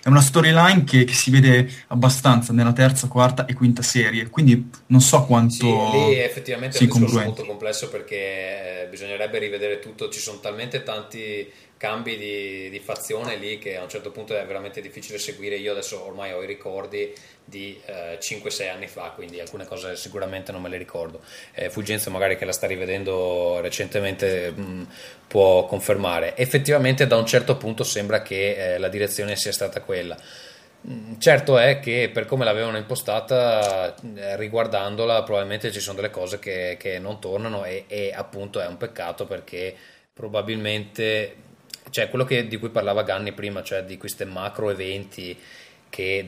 è 0.02 0.08
una 0.08 0.22
storyline 0.22 0.84
che, 0.84 1.04
che, 1.04 1.12
si 1.12 1.30
vede 1.30 1.70
abbastanza 1.88 2.54
nella 2.54 2.72
terza, 2.72 3.08
quarta 3.08 3.44
e 3.44 3.52
quinta 3.52 3.82
serie, 3.82 4.30
quindi 4.30 4.70
non 4.86 5.02
so 5.02 5.26
quanto... 5.26 5.54
Sì, 5.54 5.66
lì 5.66 6.18
effettivamente 6.18 6.78
è 6.78 6.82
un 6.82 6.88
discorso 6.88 7.20
molto 7.20 7.44
complesso 7.44 7.90
perché 7.90 8.84
eh, 8.84 8.86
bisognerebbe 8.88 9.38
rivedere 9.38 9.80
tutto, 9.80 10.08
ci 10.08 10.20
sono 10.20 10.40
talmente 10.40 10.82
tanti 10.82 11.46
cambi 11.76 12.16
di, 12.16 12.70
di, 12.70 12.78
fazione 12.78 13.36
lì 13.36 13.58
che 13.58 13.76
a 13.76 13.82
un 13.82 13.88
certo 13.88 14.10
punto 14.10 14.36
è 14.36 14.44
veramente 14.46 14.80
difficile 14.80 15.18
seguire. 15.18 15.56
Io 15.56 15.72
adesso 15.72 16.04
ormai 16.04 16.32
ho 16.32 16.42
i 16.42 16.46
ricordi 16.46 17.12
di 17.44 17.78
eh, 17.84 18.18
5-6 18.20 18.70
anni 18.70 18.86
fa, 18.86 19.12
quindi 19.14 19.40
alcune 19.40 19.66
cose 19.66 19.96
sicuramente 19.96 20.52
non 20.52 20.62
me 20.62 20.68
le 20.68 20.78
ricordo. 20.78 21.20
Eh, 21.52 21.70
Fulgenzo 21.70 22.10
magari 22.10 22.36
che 22.36 22.44
la 22.44 22.52
sta 22.52 22.66
rivedendo 22.66 23.60
recentemente 23.60 24.50
mh, 24.50 24.62
mm, 24.62 24.82
può 25.26 25.66
confermare. 25.66 26.36
Effettivamente 26.36 27.06
da 27.06 27.16
un 27.16 27.26
certo 27.26 27.56
punto 27.56 27.84
sembra 27.84 28.22
che 28.22 28.74
eh, 28.74 28.78
la 28.78 28.88
direzione 28.88 29.36
sia 29.36 29.52
stata 29.52 29.80
quella. 29.82 30.16
Mm, 30.86 31.18
certo 31.18 31.58
è 31.58 31.80
che 31.80 32.10
per 32.12 32.26
come 32.26 32.44
l'avevano 32.44 32.76
impostata, 32.76 33.94
eh, 34.16 34.36
riguardandola, 34.36 35.22
probabilmente 35.22 35.72
ci 35.72 35.80
sono 35.80 35.96
delle 35.96 36.10
cose 36.10 36.38
che, 36.38 36.76
che 36.78 36.98
non 36.98 37.20
tornano 37.20 37.64
e, 37.64 37.84
e 37.88 38.12
appunto 38.14 38.60
è 38.60 38.66
un 38.66 38.76
peccato 38.76 39.26
perché 39.26 39.74
probabilmente 40.12 41.36
cioè 41.94 42.10
quello 42.10 42.24
che, 42.24 42.48
di 42.48 42.56
cui 42.56 42.70
parlava 42.70 43.04
Ganni 43.04 43.30
prima, 43.30 43.62
cioè 43.62 43.84
di 43.84 43.96
questi 43.96 44.24
macro 44.24 44.68
eventi 44.68 45.38
che 45.88 46.26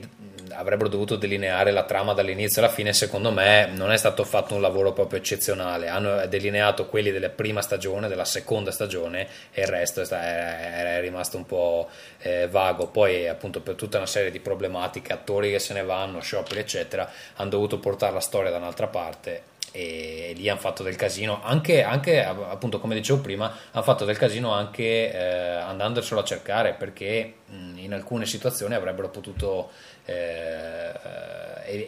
avrebbero 0.50 0.88
dovuto 0.88 1.16
delineare 1.16 1.72
la 1.72 1.82
trama 1.82 2.12
dall'inizio 2.12 2.62
alla 2.62 2.70
fine, 2.70 2.92
secondo 2.92 3.32
me 3.32 3.68
non 3.74 3.90
è 3.90 3.96
stato 3.96 4.22
fatto 4.22 4.54
un 4.54 4.60
lavoro 4.60 4.92
proprio 4.92 5.18
eccezionale. 5.18 5.88
Hanno 5.88 6.24
delineato 6.28 6.86
quelli 6.86 7.10
della 7.10 7.30
prima 7.30 7.62
stagione, 7.62 8.06
della 8.06 8.24
seconda 8.24 8.70
stagione 8.70 9.26
e 9.50 9.62
il 9.62 9.66
resto 9.66 10.02
è, 10.02 10.98
rimasto 11.00 11.36
un 11.36 11.46
po' 11.46 11.88
eh, 12.20 12.46
vago. 12.46 12.86
Poi, 12.86 13.26
appunto, 13.26 13.60
per 13.60 13.74
tutta 13.74 13.96
una 13.96 14.06
serie 14.06 14.30
di 14.30 14.38
problematiche, 14.38 15.12
attori 15.12 15.50
che 15.50 15.58
se 15.58 15.74
ne 15.74 15.82
vanno, 15.82 16.20
scioperi, 16.20 16.60
eccetera, 16.60 17.10
hanno 17.34 17.50
dovuto 17.50 17.80
portare 17.80 18.12
la 18.12 18.20
storia 18.20 18.52
da 18.52 18.58
un'altra 18.58 18.86
parte 18.86 19.54
e 19.76 20.32
lì 20.34 20.48
hanno 20.48 20.58
fatto 20.58 20.82
del 20.82 20.96
casino 20.96 21.42
anche, 21.42 21.82
anche, 21.82 22.24
appunto 22.24 22.80
come 22.80 22.94
dicevo 22.94 23.20
prima 23.20 23.54
hanno 23.72 23.84
fatto 23.84 24.06
del 24.06 24.16
casino 24.16 24.52
anche 24.52 25.12
eh, 25.12 25.18
andandoselo 25.18 26.20
a 26.20 26.24
cercare 26.24 26.72
perché 26.72 27.34
mh, 27.44 27.78
in 27.80 27.92
alcune 27.92 28.24
situazioni 28.24 28.72
avrebbero 28.72 29.10
potuto 29.10 29.70
eh, 30.06 30.92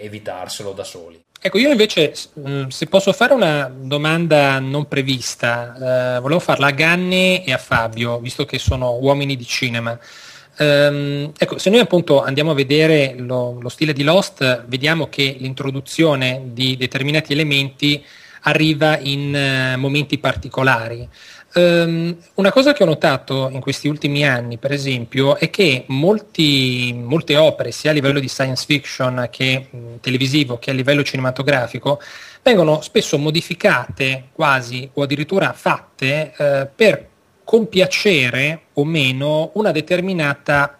evitarselo 0.00 0.72
da 0.72 0.84
soli. 0.84 1.22
Ecco 1.40 1.56
io 1.56 1.70
invece 1.70 2.12
se 2.14 2.86
posso 2.88 3.12
fare 3.12 3.32
una 3.32 3.72
domanda 3.72 4.58
non 4.58 4.86
prevista 4.86 6.16
eh, 6.16 6.20
volevo 6.20 6.40
farla 6.40 6.66
a 6.66 6.72
Ganni 6.72 7.42
e 7.44 7.52
a 7.52 7.58
Fabio 7.58 8.18
visto 8.18 8.44
che 8.44 8.58
sono 8.58 8.98
uomini 9.00 9.34
di 9.34 9.46
cinema 9.46 9.98
Um, 10.60 11.30
ecco, 11.38 11.56
se 11.58 11.70
noi 11.70 11.78
appunto 11.78 12.20
andiamo 12.20 12.50
a 12.50 12.54
vedere 12.54 13.14
lo, 13.16 13.58
lo, 13.60 13.68
stile 13.68 13.92
di 13.92 14.02
Lost, 14.02 14.64
vediamo 14.66 15.08
che 15.08 15.36
l'introduzione 15.38 16.50
di 16.52 16.76
determinati 16.76 17.32
elementi 17.32 18.04
arriva 18.42 18.98
in 18.98 19.74
uh, 19.74 19.78
momenti 19.78 20.18
particolari. 20.18 21.08
Um, 21.54 22.16
una 22.34 22.50
cosa 22.50 22.72
che 22.72 22.82
ho 22.82 22.86
notato 22.86 23.48
in 23.52 23.60
questi 23.60 23.86
ultimi 23.86 24.26
anni, 24.26 24.58
per 24.58 24.72
esempio, 24.72 25.36
è 25.36 25.48
che 25.48 25.84
molti, 25.88 26.92
molte 26.92 27.36
opere, 27.36 27.70
sia 27.70 27.90
a 27.90 27.94
livello 27.94 28.18
di 28.18 28.28
science 28.28 28.64
fiction 28.66 29.28
che 29.30 29.68
mh, 29.70 29.78
televisivo 30.00 30.58
che 30.58 30.70
a 30.70 30.74
livello 30.74 31.04
cinematografico, 31.04 32.00
vengono 32.42 32.80
spesso 32.80 33.16
modificate 33.16 34.30
quasi 34.32 34.88
o 34.94 35.02
addirittura 35.02 35.52
fatte 35.52 36.32
uh, 36.36 36.68
per 36.74 37.06
compiacere 37.48 38.64
o 38.74 38.84
meno 38.84 39.52
una 39.54 39.72
determinata 39.72 40.76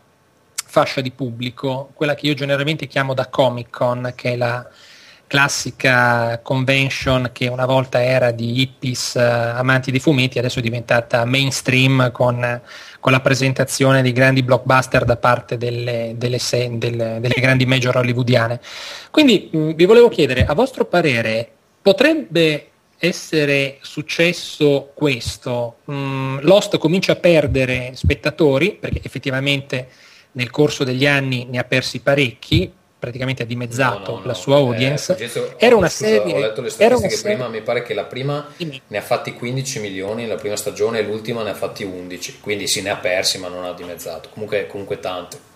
fascia 0.55 1.01
di 1.01 1.11
pubblico, 1.12 1.89
quella 1.95 2.14
che 2.14 2.27
io 2.27 2.35
generalmente 2.35 2.87
chiamo 2.87 3.14
da 3.14 3.29
Comic 3.29 3.71
Con, 3.71 4.12
che 4.14 4.33
è 4.33 4.37
la 4.37 4.69
classica 5.27 6.39
convention 6.43 7.31
che 7.33 7.49
una 7.49 7.64
volta 7.64 8.05
era 8.05 8.33
di 8.33 8.61
hippies 8.61 9.14
uh, 9.14 9.57
amanti 9.57 9.91
di 9.91 9.99
fumetti, 9.99 10.39
adesso 10.39 10.59
è 10.59 10.62
diventata 10.62 11.25
mainstream 11.25 12.12
con, 12.12 12.61
con, 13.01 13.12
la 13.12 13.21
presentazione 13.21 14.03
di 14.03 14.12
grandi 14.12 14.43
blockbuster 14.43 15.07
da 15.07 15.16
parte 15.16 15.57
delle, 15.57 16.16
delle, 16.19 16.39
se, 16.39 16.69
delle, 16.77 17.16
delle 17.19 17.41
grandi 17.41 17.64
major 17.64 17.97
hollywoodiane. 17.97 18.61
Quindi 19.11 19.49
mh, 19.51 19.71
vi 19.73 19.87
volevo 19.87 20.11
chiedere, 20.11 20.45
a 20.45 20.53
vostro 20.53 20.85
parere, 20.85 21.51
potrebbe 21.81 22.73
essere 22.99 23.79
successo 23.81 24.91
questo, 24.95 25.77
mm, 25.91 26.39
Lost 26.41 26.79
comincia 26.79 27.13
a 27.13 27.17
perdere 27.17 27.93
spettatori, 27.95 28.75
perché 28.75 29.01
effettivamente 29.03 29.89
nel 30.33 30.51
corso 30.51 30.85
degli 30.85 31.07
anni 31.07 31.47
ne 31.49 31.59
ha 31.59 31.65
persi 31.65 32.01
parecchi, 32.01 32.73
praticamente 32.99 33.45
ha 33.45 33.47
dimezzato 33.47 34.13
no, 34.13 34.19
no, 34.19 34.27
la 34.27 34.35
sua 34.35 34.57
eh, 34.57 34.61
audience. 34.61 35.17
Eh, 35.17 35.55
era 35.59 35.77
una 35.77 35.89
scusa, 35.89 36.11
serie. 36.11 36.35
Ho 36.35 36.41
letto 36.41 36.61
le 36.61 36.71
statistiche 36.71 37.15
serie... 37.15 37.37
prima, 37.37 37.49
mi 37.49 37.63
pare 37.63 37.83
che 37.83 37.95
la 37.95 38.05
prima 38.05 38.47
Dimmi. 38.57 38.83
ne 38.89 38.99
ha 38.99 39.03
fatti 39.03 39.33
15 39.33 39.81
milioni 39.81 40.27
la 40.27 40.35
prima 40.35 40.57
stagione 40.57 40.99
e 40.99 41.03
l'ultima 41.03 41.43
ne 41.43 41.51
ha 41.51 41.55
fatti 41.55 41.85
11, 41.85 42.41
quindi 42.41 42.67
si 42.67 42.83
ne 42.83 42.91
ha 42.91 42.97
persi 42.97 43.39
ma 43.39 43.49
non 43.49 43.65
ha 43.65 43.73
dimezzato. 43.73 44.29
Comunque, 44.31 44.67
comunque 44.67 44.99
tante. 44.99 45.47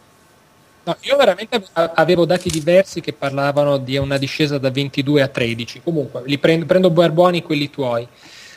No, 0.85 0.97
io 1.03 1.17
veramente 1.17 1.63
avevo 1.73 2.25
dati 2.25 2.51
diversi 2.51 3.01
che 3.01 3.13
parlavano 3.13 3.77
di 3.77 3.97
una 3.97 4.19
discesa 4.19 4.59
da 4.59 4.71
22 4.71 5.23
a 5.23 5.29
13. 5.29 5.81
Comunque, 5.83 6.23
li 6.27 6.39
prendo, 6.39 6.67
prendo 6.67 6.91
buoni 6.91 7.43
quelli 7.43 7.71
tuoi. 7.71 8.07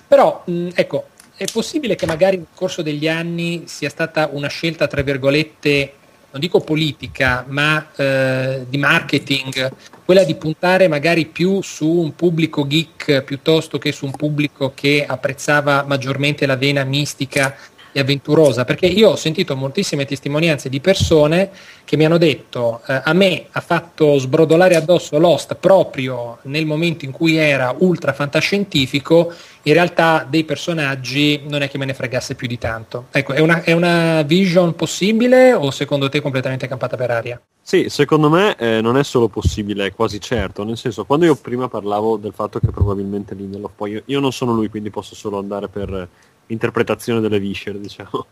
Però, 0.08 0.42
mh, 0.46 0.70
ecco, 0.74 1.10
è 1.36 1.46
possibile 1.52 1.96
che 1.96 2.08
magari 2.08 2.38
nel 2.38 2.48
corso 2.56 2.82
degli 2.82 3.08
anni 3.08 3.64
sia 3.68 3.90
stata 3.90 4.30
una 4.32 4.48
scelta, 4.48 4.88
tra 4.88 5.04
virgolette, 5.04 5.94
non 6.32 6.40
dico 6.40 6.62
politica, 6.62 7.46
ma 7.48 7.92
eh, 7.96 8.66
di 8.68 8.78
marketing, 8.78 9.72
quella 10.04 10.24
di 10.24 10.36
puntare 10.36 10.88
magari 10.88 11.26
più 11.28 11.62
su 11.62 11.88
un 11.88 12.16
pubblico 12.16 12.66
geek 12.68 13.22
piuttosto 13.24 13.78
che 13.78 13.92
su 13.92 14.06
un 14.06 14.12
pubblico 14.12 14.72
che 14.76 15.06
apprezzava 15.08 15.84
maggiormente 15.88 16.46
la 16.46 16.58
vena 16.58 16.84
mistica 16.84 17.56
e 17.96 18.02
avventurosa, 18.02 18.66
perché 18.66 18.88
io 18.88 19.12
ho 19.12 19.16
sentito 19.16 19.56
moltissime 19.56 20.04
testimonianze 20.04 20.68
di 20.68 20.82
persone 20.82 21.50
che 21.86 21.96
mi 21.96 22.04
hanno 22.04 22.18
detto 22.18 22.82
eh, 22.88 23.02
a 23.02 23.14
me 23.14 23.46
ha 23.50 23.62
fatto 23.62 24.18
sbrodolare 24.18 24.76
addosso 24.76 25.18
Lost 25.18 25.56
proprio 25.56 26.40
nel 26.42 26.66
momento 26.66 27.06
in 27.06 27.12
cui 27.12 27.38
era 27.38 27.74
ultra 27.78 28.12
fantascientifico, 28.12 29.32
in 29.62 29.72
realtà 29.72 30.28
dei 30.30 30.44
personaggi 30.44 31.44
non 31.48 31.62
è 31.62 31.70
che 31.70 31.78
me 31.78 31.86
ne 31.86 31.94
fregasse 31.94 32.36
più 32.36 32.48
di 32.50 32.58
tanto. 32.58 33.06
Ecco, 33.12 33.32
è 33.32 33.40
una, 33.40 33.64
è 33.64 33.72
una 33.72 34.24
vision 34.24 34.76
possibile 34.76 35.54
o 35.54 35.72
secondo 35.72 36.10
te 36.10 36.20
completamente 36.20 36.68
campata 36.68 36.98
per 36.98 37.12
aria? 37.12 37.42
Sì, 37.62 37.88
secondo 37.88 38.30
me 38.30 38.58
eh, 38.58 38.82
non 38.82 38.98
è 38.98 39.06
solo 39.06 39.30
possibile, 39.30 39.86
è 39.86 39.94
quasi 39.94 40.20
certo, 40.20 40.66
nel 40.66 40.76
senso 40.76 41.06
quando 41.06 41.24
io 41.24 41.36
prima 41.36 41.70
parlavo 41.70 42.18
del 42.18 42.34
fatto 42.34 42.60
che 42.60 42.72
probabilmente 42.72 43.34
Lindelof, 43.36 43.72
poi 43.74 43.92
io, 43.92 44.02
io 44.04 44.20
non 44.20 44.34
sono 44.34 44.52
lui 44.52 44.68
quindi 44.68 44.90
posso 44.90 45.16
solo 45.16 45.40
andare 45.40 45.70
per 45.70 46.10
interpretazione 46.48 47.20
delle 47.20 47.40
viscere, 47.40 47.80
diciamo. 47.80 48.26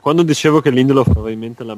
Quando 0.00 0.24
dicevo 0.24 0.60
che 0.60 0.70
Lindelof 0.70 1.08
aveva 1.08 1.30
in 1.30 1.38
mente 1.38 1.62
la, 1.62 1.76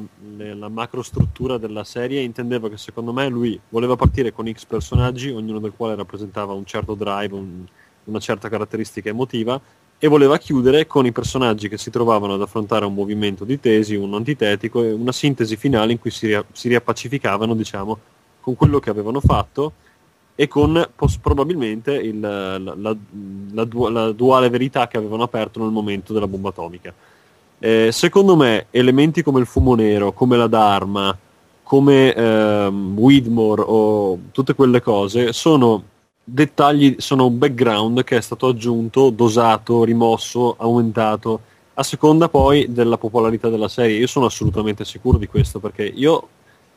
la 0.55 0.69
macrostruttura 0.69 1.59
della 1.59 1.83
serie, 1.83 2.21
intendevo 2.21 2.67
che 2.67 2.77
secondo 2.77 3.13
me 3.13 3.29
lui 3.29 3.59
voleva 3.69 3.95
partire 3.95 4.33
con 4.33 4.51
X 4.51 4.65
personaggi, 4.65 5.29
ognuno 5.29 5.59
del 5.59 5.73
quale 5.75 5.93
rappresentava 5.93 6.53
un 6.53 6.65
certo 6.65 6.95
drive, 6.95 7.35
un, 7.35 7.63
una 8.05 8.19
certa 8.19 8.49
caratteristica 8.49 9.09
emotiva, 9.09 9.61
e 9.99 10.07
voleva 10.07 10.39
chiudere 10.39 10.87
con 10.87 11.05
i 11.05 11.11
personaggi 11.11 11.69
che 11.69 11.77
si 11.77 11.91
trovavano 11.91 12.33
ad 12.33 12.41
affrontare 12.41 12.85
un 12.85 12.95
movimento 12.95 13.45
di 13.45 13.59
tesi, 13.59 13.93
un 13.93 14.15
antitetico 14.15 14.81
e 14.81 14.91
una 14.93 15.11
sintesi 15.11 15.55
finale 15.55 15.91
in 15.91 15.99
cui 15.99 16.09
si, 16.09 16.25
ria- 16.25 16.43
si 16.51 16.69
riappacificavano, 16.69 17.53
diciamo, 17.53 17.99
con 18.39 18.55
quello 18.55 18.79
che 18.79 18.89
avevano 18.89 19.19
fatto 19.19 19.73
e 20.41 20.47
con 20.47 20.89
pos- 20.95 21.19
probabilmente 21.19 21.93
il, 21.93 22.19
la, 22.19 22.57
la, 22.57 22.73
la, 22.75 23.67
la, 23.91 24.11
duale 24.11 24.49
verità 24.49 24.87
che 24.87 24.97
avevano 24.97 25.21
aperto 25.21 25.59
nel 25.59 25.69
momento 25.69 26.13
della 26.13 26.25
bomba 26.25 26.49
atomica. 26.49 26.91
Eh, 27.59 27.91
secondo 27.91 28.35
me 28.35 28.65
elementi 28.71 29.21
come 29.21 29.39
il 29.39 29.45
fumo 29.45 29.75
nero, 29.75 30.13
come 30.13 30.37
la 30.37 30.47
Dharma, 30.47 31.15
come 31.61 32.11
ehm, 32.11 32.97
Widmore 32.97 33.63
o 33.63 34.17
tutte 34.31 34.55
quelle 34.55 34.81
cose 34.81 35.31
sono 35.31 35.83
dettagli, 36.23 36.95
sono 36.97 37.27
un 37.27 37.37
background 37.37 38.03
che 38.03 38.17
è 38.17 38.21
stato 38.21 38.47
aggiunto, 38.47 39.11
dosato, 39.11 39.83
rimosso, 39.83 40.55
aumentato 40.57 41.41
a 41.75 41.83
seconda 41.83 42.29
poi 42.29 42.73
della 42.73 42.97
popolarità 42.97 43.47
della 43.49 43.67
serie. 43.67 43.99
Io 43.99 44.07
sono 44.07 44.25
assolutamente 44.25 44.85
sicuro 44.85 45.19
di 45.19 45.27
questo 45.27 45.59
perché 45.59 45.83
io 45.83 46.29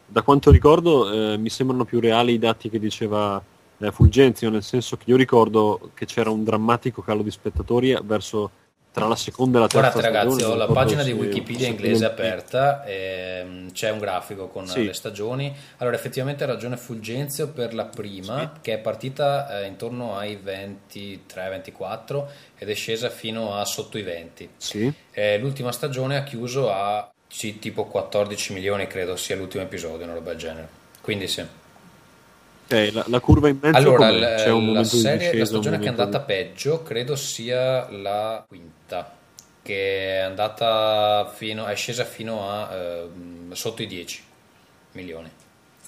da 0.07 0.21
quanto 0.21 0.51
ricordo 0.51 1.11
eh, 1.33 1.39
mi 1.39 1.49
sembrano 1.49 1.87
più 1.87 1.99
reali 1.99 2.35
i 2.35 2.39
dati 2.39 2.69
che 2.69 2.79
diceva 2.79 3.43
eh, 3.79 3.93
Fulgenzio, 3.93 4.51
nel 4.51 4.63
senso 4.63 4.97
che 4.97 5.05
io 5.07 5.17
ricordo 5.17 5.91
che 5.95 6.07
c'era 6.07 6.31
un 6.31 6.45
drammatico 6.45 7.03
calo 7.03 7.23
di 7.23 7.31
spettatori 7.31 7.97
verso 8.05 8.51
tra 8.95 9.09
la 9.09 9.17
seconda 9.17 9.59
e 9.59 9.61
la 9.63 9.67
terza 9.67 9.91
Guardate 9.91 10.07
ragazzi, 10.07 10.39
stagione, 10.39 10.55
ho 10.55 10.67
la 10.67 10.73
pagina 10.73 11.03
di 11.03 11.11
Wikipedia 11.11 11.65
se- 11.65 11.71
inglese 11.73 12.05
aperta, 12.05 12.85
ehm, 12.85 13.73
c'è 13.73 13.91
un 13.91 13.99
grafico 13.99 14.47
con 14.47 14.69
Sì. 14.69 14.85
le 14.85 14.93
stagioni. 14.93 15.53
Allora, 15.79 15.97
effettivamente 15.97 16.45
ha 16.45 16.47
ragione 16.47 16.77
Fulgenzio 16.77 17.49
per 17.49 17.75
la 17.75 17.87
prima, 17.87 18.53
che 18.61 18.75
è 18.75 18.79
partita 18.79 19.63
eh, 19.63 19.67
intorno 19.67 20.17
ai 20.17 20.39
23-24 20.41 22.29
ed 22.57 22.71
è 22.71 22.75
scesa 22.75 23.11
fino 23.11 23.55
a 23.57 23.65
sotto 23.65 23.99
i 23.99 24.03
20. 24.03 24.49
Sì. 24.59 24.93
Eh, 25.11 25.39
l'ultima 25.39 25.73
stagione 25.73 26.17
ha 26.17 26.23
chiuso 26.23 26.71
a 26.71 27.11
sì, 27.27 27.59
tipo 27.59 27.87
14 27.87 28.53
milioni, 28.53 28.87
credo 28.87 29.17
sia 29.17 29.35
l'ultimo 29.35 29.65
episodio, 29.65 30.05
una 30.05 30.15
roba 30.15 30.31
del 30.31 30.39
genere. 30.39 30.69
Quindi 31.01 31.27
sì. 31.27 31.45
Ok, 32.67 32.91
la, 32.93 33.05
la 33.09 33.21
curva 33.21 33.49
in 33.49 33.59
mezzo 33.61 33.77
Allora, 33.77 34.11
l- 34.11 34.35
c'è 34.37 34.51
un 34.51 34.65
la, 34.65 34.71
momento 34.71 34.97
serie, 34.97 35.19
di 35.19 35.19
discesa, 35.19 35.39
la 35.39 35.45
un 35.45 35.63
stagione 35.63 35.79
che 35.79 35.85
è 35.85 35.89
andata 35.89 36.21
peggio 36.21 36.83
credo 36.83 37.17
sia 37.17 37.91
la 37.91 38.45
quinta, 38.49 39.13
che 39.63 40.17
è 40.17 40.19
andata 40.21 41.31
fino, 41.35 41.67
è 41.67 41.75
scesa 41.77 42.05
fino 42.05 42.49
a 42.51 42.75
ehm, 42.75 43.53
sotto 43.53 43.83
i 43.83 43.87
10 43.87 44.23
milioni, 44.93 45.31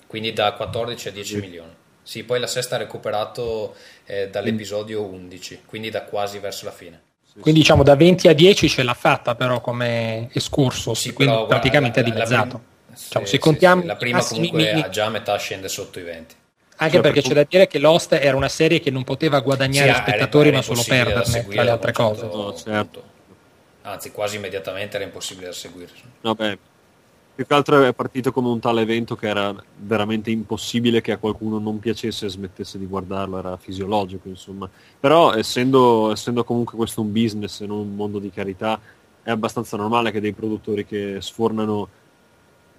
quindi 0.06 0.32
da 0.32 0.52
14 0.52 1.08
a 1.08 1.12
10 1.12 1.34
Sì. 1.34 1.40
milioni. 1.40 1.74
Sì, 2.02 2.22
poi 2.24 2.38
la 2.38 2.46
sesta 2.46 2.76
ha 2.76 2.78
recuperato 2.78 3.74
eh, 4.04 4.28
dall'episodio 4.28 5.02
11, 5.02 5.62
quindi 5.66 5.90
da 5.90 6.04
quasi 6.04 6.38
verso 6.38 6.64
la 6.66 6.70
fine. 6.72 7.02
di- 7.32 7.40
Quindi 7.42 7.60
diciamo 7.60 7.82
da 7.82 7.94
20 7.96 8.28
a 8.28 8.32
10 8.32 8.68
ce 8.68 8.82
l'ha 8.82 8.94
fatta 8.94 9.34
però 9.34 9.60
come 9.60 10.28
excursus, 10.32 10.98
Sì, 11.00 11.12
quindi 11.12 11.34
però, 11.34 11.46
guarda, 11.46 11.54
praticamente 11.60 12.00
la- 12.00 12.06
è 12.06 12.08
la- 12.08 12.14
la 12.14 12.20
dimezzato. 12.24 12.48
prim- 12.48 12.64
Diciamo, 13.02 13.24
sì, 13.26 13.30
se 13.32 13.36
sì, 13.36 13.38
contiamo 13.38 13.80
sì, 13.80 13.86
la 13.86 13.96
prima 13.96 14.24
comunque 14.24 14.72
a 14.72 14.88
già 14.88 15.04
a 15.06 15.10
metà 15.10 15.36
scende 15.36 15.68
sotto 15.68 15.98
i 15.98 16.02
20. 16.02 16.34
Anche 16.78 16.94
Cioè, 16.94 17.02
perché 17.02 17.20
per- 17.20 17.28
c'è 17.30 17.34
da 17.34 17.46
dire 17.48 17.66
che 17.66 17.78
Lost 17.78 18.12
era 18.12 18.36
una 18.36 18.48
serie 18.48 18.80
che 18.80 18.90
non 18.90 19.02
poteva 19.04 19.40
guadagnare 19.40 19.94
Sì, 19.94 20.00
spettatori 20.00 20.48
era 20.48 20.56
ma 20.58 20.62
solo 20.62 20.82
perderne, 20.86 21.24
seguire 21.24 21.54
tra 21.54 21.62
le 21.64 21.70
altre 21.70 21.92
cose. 21.92 22.20
certo 22.20 22.36
No, 22.36 22.54
certo. 22.54 23.00
punto. 23.00 23.14
Anzi, 23.82 24.10
quasi 24.10 24.36
immediatamente 24.36 24.96
era 24.96 25.04
impossibile 25.04 25.46
da 25.46 25.52
seguire. 25.52 25.90
No, 26.20 26.34
beh, 26.34 26.58
più 27.34 27.46
che 27.46 27.54
altro 27.54 27.82
è 27.84 27.92
partito 27.94 28.32
come 28.32 28.48
un 28.48 28.60
tale 28.60 28.80
evento 28.82 29.14
che 29.14 29.28
era 29.28 29.54
veramente 29.78 30.30
impossibile 30.30 31.00
che 31.00 31.12
a 31.12 31.18
qualcuno 31.18 31.58
non 31.58 31.78
piacesse 31.78 32.26
e 32.26 32.28
smettesse 32.30 32.78
di 32.78 32.86
guardarlo, 32.86 33.38
era 33.38 33.56
fisiologico, 33.56 34.28
insomma. 34.28 34.68
Però 34.98 35.34
essendo, 35.34 36.10
essendo 36.12 36.44
comunque 36.44 36.76
questo 36.76 37.00
un 37.00 37.12
business 37.12 37.60
e 37.60 37.66
non 37.66 37.78
un 37.78 37.94
mondo 37.94 38.18
di 38.18 38.30
carità, 38.30 38.78
è 39.22 39.30
abbastanza 39.30 39.76
normale 39.76 40.10
che 40.10 40.20
dei 40.20 40.32
produttori 40.32 40.84
che 40.84 41.18
sfornano 41.20 41.88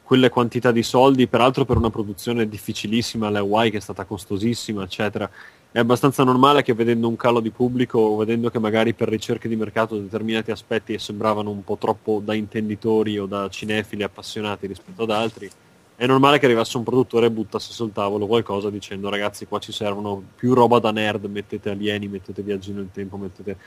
quelle 0.08 0.30
quantità 0.30 0.72
di 0.72 0.84
soldi, 0.84 1.28
peraltro 1.28 1.66
per 1.66 1.76
una 1.76 1.89
produzione 1.89 2.47
difficilissima, 2.47 3.30
la 3.30 3.39
Hawaii 3.39 3.70
che 3.70 3.78
è 3.80 3.82
stata 3.82 4.05
costosissima, 4.05 4.84
eccetera, 4.84 5.30
è 5.70 5.80
abbastanza 5.80 6.24
normale 6.24 6.64
che 6.64 6.74
vedendo 6.74 7.10
un 7.10 7.18
calo 7.18 7.41
di 7.41 7.49
pubblico 7.49 8.16
vedendo 8.16 8.49
che 8.49 8.58
magari 8.58 8.93
per 8.93 9.10
ricerche 9.10 9.49
di 9.49 9.58
mercato 9.58 9.97
determinati 9.97 10.49
aspetti 10.49 10.97
sembravano 10.97 11.49
un 11.49 11.62
po' 11.62 11.76
troppo 11.76 12.22
da 12.24 12.34
intenditori 12.34 13.20
o 13.20 13.26
da 13.26 13.49
cinefili 13.49 14.01
appassionati 14.01 14.66
rispetto 14.66 15.03
ad 15.03 15.12
altri, 15.12 15.51
è 15.97 16.05
normale 16.05 16.39
che 16.39 16.45
arrivasse 16.45 16.78
un 16.78 16.84
produttore 16.84 17.26
e 17.26 17.32
buttasse 17.32 17.74
sul 17.74 17.91
tavolo 17.91 18.28
qualcosa 18.28 18.70
dicendo 18.70 19.10
ragazzi 19.10 19.45
qua 19.45 19.60
ci 19.60 19.74
servono 19.74 20.24
più 20.38 20.53
roba 20.53 20.80
da 20.80 20.91
nerd, 20.91 21.26
mettete 21.26 21.72
alieni, 21.72 22.08
mettete 22.08 22.41
viaggi 22.43 22.72
nel 22.72 22.88
tempo, 22.93 23.18
mettete... 23.18 23.58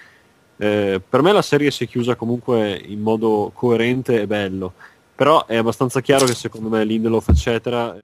Eh, 0.57 1.03
per 1.07 1.20
me 1.20 1.32
la 1.32 1.43
serie 1.43 1.70
si 1.70 1.84
è 1.84 1.86
chiusa 1.86 2.14
comunque 2.14 2.82
in 2.82 3.01
modo 3.03 3.51
coerente 3.55 4.22
e 4.22 4.26
bello, 4.26 4.72
però 5.21 5.45
è 5.45 5.55
abbastanza 5.57 6.01
chiaro 6.01 6.25
che 6.25 6.35
secondo 6.35 6.71
me 6.71 6.83
Lindelof 6.83 7.29
eccetera 7.29 7.95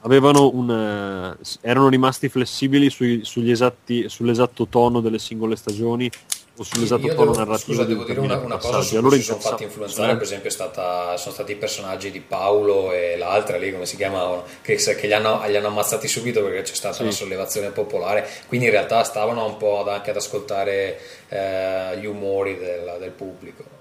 avevano 0.00 0.50
un, 0.52 0.68
eh, 0.68 1.58
erano 1.60 1.88
rimasti 1.88 2.28
flessibili 2.28 2.90
sui- 2.90 3.20
sugli 3.22 3.52
esatti, 3.52 4.08
sull'esatto 4.08 4.66
tono 4.66 5.00
delle 5.00 5.20
singole 5.20 5.54
stagioni 5.54 6.10
o 6.56 6.64
sull'esatto 6.64 7.06
tono 7.14 7.34
narrativo 7.34 7.72
scusa, 7.72 7.84
devo 7.84 8.02
dire 8.02 8.18
una, 8.18 8.38
una 8.38 8.56
cosa 8.56 8.80
su 8.80 8.96
Allora 8.96 9.14
si 9.14 9.22
sono 9.22 9.38
fatti 9.38 9.62
influenzare, 9.62 10.14
per 10.14 10.22
esempio, 10.22 10.48
è 10.48 10.52
stata, 10.52 11.16
sono 11.16 11.34
stati 11.34 11.52
i 11.52 11.56
personaggi 11.56 12.10
di 12.10 12.18
Paolo 12.20 12.90
e 12.90 13.16
l'altra 13.16 13.58
lì, 13.58 13.70
come 13.70 13.86
si 13.86 13.94
chiamavano, 13.94 14.42
che, 14.62 14.74
che 14.74 15.06
li, 15.06 15.12
hanno, 15.12 15.44
li 15.46 15.56
hanno 15.56 15.68
ammazzati 15.68 16.08
subito 16.08 16.42
perché 16.42 16.62
c'è 16.62 16.74
stata 16.74 16.94
Sì. 16.96 17.02
una 17.02 17.12
sollevazione 17.12 17.68
popolare, 17.68 18.28
quindi 18.48 18.66
in 18.66 18.72
realtà 18.72 19.04
stavano 19.04 19.46
un 19.46 19.56
po' 19.56 19.82
ad- 19.82 19.88
anche 19.88 20.10
ad 20.10 20.16
ascoltare 20.16 20.98
eh, 21.28 21.96
gli 22.00 22.06
umori 22.06 22.58
del, 22.58 22.96
del 22.98 23.10
pubblico. 23.10 23.75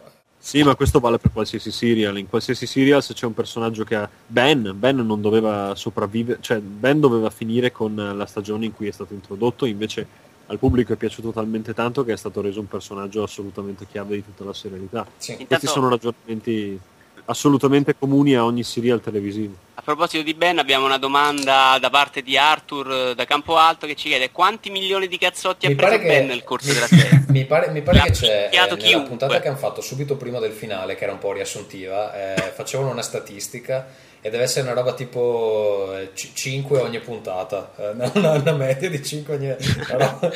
Sì, 0.46 0.62
ma 0.62 0.76
questo 0.76 1.00
vale 1.00 1.18
per 1.18 1.32
qualsiasi 1.32 1.72
serial. 1.72 2.20
In 2.20 2.30
qualsiasi 2.30 2.68
serial 2.68 3.02
se 3.02 3.16
c'è 3.16 3.26
un 3.26 3.34
personaggio 3.34 3.84
che 3.84 3.96
ha... 3.96 4.08
Ben, 4.28 4.76
Ben 4.76 4.98
non 4.98 5.20
doveva 5.20 5.74
sopravvivere, 5.74 6.38
cioè 6.40 6.60
Ben 6.60 7.00
doveva 7.00 7.32
finire 7.32 7.72
con 7.72 7.96
la 7.96 8.26
stagione 8.28 8.66
in 8.66 8.72
cui 8.72 8.88
è 8.88 8.92
stato 8.92 9.16
introdotto, 9.16 9.66
invece 9.66 10.06
al 10.46 10.60
pubblico 10.60 10.94
è 10.94 10.98
piaciuto 10.98 11.32
talmente 11.32 11.74
tanto 11.74 12.04
che 12.04 12.14
è 12.14 12.16
stato 12.16 12.42
reso 12.42 12.60
un 12.60 12.68
personaggio 12.68 13.24
assolutamente 13.24 13.88
chiave 13.90 14.18
di 14.18 14.24
tutta 14.24 14.44
la 14.44 14.54
serialità. 14.54 15.04
Sì. 15.18 15.30
Questi 15.34 15.42
Intanto- 15.42 15.68
sono 15.68 15.90
ragionamenti 15.90 16.80
assolutamente 17.26 17.96
comuni 17.98 18.36
a 18.36 18.44
ogni 18.46 18.64
serial 18.64 19.02
televisivo. 19.02 19.56
A 19.76 19.82
proposito 19.82 20.24
di 20.24 20.34
Ben, 20.34 20.58
abbiamo 20.60 20.86
una 20.86 20.98
domanda 20.98 21.78
da 21.80 21.90
parte 21.90 22.22
di 22.22 22.38
Arthur 22.38 22.92
eh, 22.92 23.16
da 23.16 23.26
Campo 23.26 23.58
Alto 23.58 23.86
che 23.88 23.96
ci 23.96 24.08
chiede 24.10 24.32
quanti 24.32 24.70
milioni 24.70 25.08
di 25.08 25.18
cazzotti 25.18 25.66
ha 25.66 25.70
Mi 25.70 25.76
preso 25.76 25.92
pare 25.92 26.02
che- 26.04 26.08
Ben 26.08 26.28
nel 26.28 26.44
corso 26.44 26.68
mi- 26.70 26.74
della 26.74 26.88
serie. 26.88 27.26
Mi 27.30 27.46
pare, 27.46 27.70
mi 27.72 27.82
pare 27.82 28.00
che 28.02 28.12
c'è 28.12 28.50
eh, 28.52 28.56
nella 28.58 28.76
chiunque. 28.78 29.10
puntata 29.10 29.40
che 29.40 29.48
hanno 29.48 29.58
fatto 29.58 29.82
subito 29.82 30.16
prima 30.16 30.40
del 30.40 30.54
finale, 30.54 30.96
che 30.96 31.04
era 31.04 31.14
un 31.14 31.20
po' 31.20 31.34
riassuntiva, 31.34 32.36
eh, 32.36 32.52
facevano 32.56 32.90
una 32.92 33.02
statistica 33.02 33.88
e 34.26 34.32
deve 34.32 34.46
essere 34.46 34.66
una 34.66 34.74
roba 34.74 34.96
tipo 34.96 35.96
5 36.16 36.80
ogni 36.80 37.00
puntata, 37.00 37.72
eh, 37.78 37.90
una, 37.90 38.12
una- 38.16 38.32
una 38.32 38.52
media 38.54 38.90
di 38.90 39.04
5 39.04 39.36
ogni... 39.36 39.46
una 39.50 39.88
roba- 39.90 40.32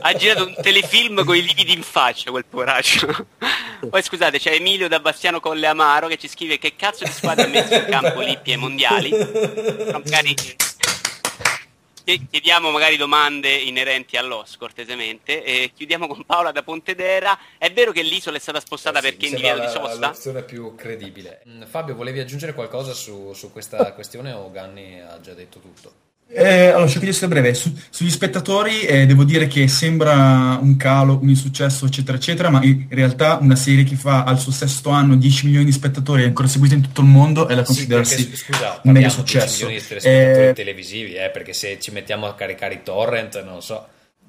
ha 0.00 0.12
girato 0.14 0.46
un 0.46 0.54
telefilm 0.60 1.24
con 1.24 1.36
i 1.36 1.42
lividi 1.42 1.72
in 1.72 1.84
faccia 1.84 2.32
quel 2.32 2.44
poraccio. 2.44 3.26
Poi 3.88 4.02
scusate, 4.02 4.40
c'è 4.40 4.54
Emilio 4.54 4.88
da 4.88 4.98
Bastiano 4.98 5.38
Colle 5.38 5.68
Amaro 5.68 6.08
che 6.08 6.16
ci 6.16 6.26
scrive 6.26 6.58
che 6.58 6.74
cazzo 6.74 7.04
di 7.04 7.12
squadra 7.12 7.44
ha 7.44 7.48
messo 7.48 7.74
in 7.74 7.84
campo 7.88 8.20
Lippi 8.20 8.50
ai 8.50 8.56
mondiali. 8.58 9.10
Magari 9.92 10.34
chiediamo 12.04 12.70
magari 12.70 12.96
domande 12.96 13.52
inerenti 13.54 14.16
all'OS 14.16 14.56
cortesemente 14.56 15.42
e 15.44 15.70
chiudiamo 15.74 16.06
con 16.06 16.24
Paola 16.24 16.52
da 16.52 16.62
Pontedera. 16.62 17.38
È 17.58 17.72
vero 17.72 17.92
che 17.92 18.02
l'isola 18.02 18.36
è 18.36 18.40
stata 18.40 18.60
spostata 18.60 19.00
Sì, 19.00 19.08
perché 19.08 19.26
in 19.26 19.34
divieto 19.36 19.58
di 19.58 19.64
la- 19.64 19.70
sosta? 19.70 20.06
l'opzione 20.08 20.42
più 20.42 20.74
credibile. 20.74 21.42
Mm, 21.48 21.62
Fabio, 21.64 21.94
volevi 21.94 22.20
aggiungere 22.20 22.54
qualcosa 22.54 22.92
su, 22.92 23.32
su 23.32 23.52
questa 23.52 23.92
questione 23.92 24.32
o 24.32 24.50
Ganni 24.50 25.00
ha 25.00 25.20
già 25.20 25.32
detto 25.34 25.58
tutto? 25.60 25.92
Eh, 26.34 26.68
allora, 26.68 26.86
cerco 26.88 27.04
di 27.04 27.10
essere 27.10 27.28
breve. 27.28 27.52
Su- 27.52 27.76
sugli 27.90 28.10
spettatori 28.10 28.80
eh, 28.82 29.04
devo 29.04 29.22
dire 29.24 29.46
che 29.48 29.68
sembra 29.68 30.58
un 30.60 30.76
calo, 30.78 31.18
un 31.20 31.28
insuccesso, 31.28 31.84
eccetera, 31.84 32.16
eccetera, 32.16 32.48
ma 32.48 32.62
in 32.62 32.86
realtà 32.88 33.36
una 33.40 33.54
serie 33.56 33.84
che 33.84 33.96
fa 33.96 34.24
al 34.24 34.38
suo 34.38 34.50
sesto 34.50 34.88
anno 34.90 35.14
10 35.16 35.44
milioni 35.46 35.66
di 35.66 35.72
spettatori 35.72 36.22
e 36.22 36.26
ancora 36.26 36.48
seguita 36.48 36.74
in 36.74 36.80
tutto 36.80 37.02
il 37.02 37.06
mondo 37.08 37.46
è 37.48 37.54
da 37.54 37.60
Sì, 37.60 37.66
considerarsi 37.66 38.34
scusa, 38.34 38.80
un 38.82 38.92
mega 38.92 39.10
successo. 39.10 39.66
milioni 39.66 39.80
di 39.82 39.86
telespettatori 39.86 40.48
Eh, 40.48 40.52
televisivi, 40.54 41.14
eh, 41.14 41.28
perché 41.30 41.52
se 41.52 41.78
ci 41.78 41.90
mettiamo 41.90 42.26
a 42.26 42.34
caricare 42.34 42.74
i 42.74 42.80
torrent, 42.82 43.44
non 43.44 43.60
so. 43.60 43.86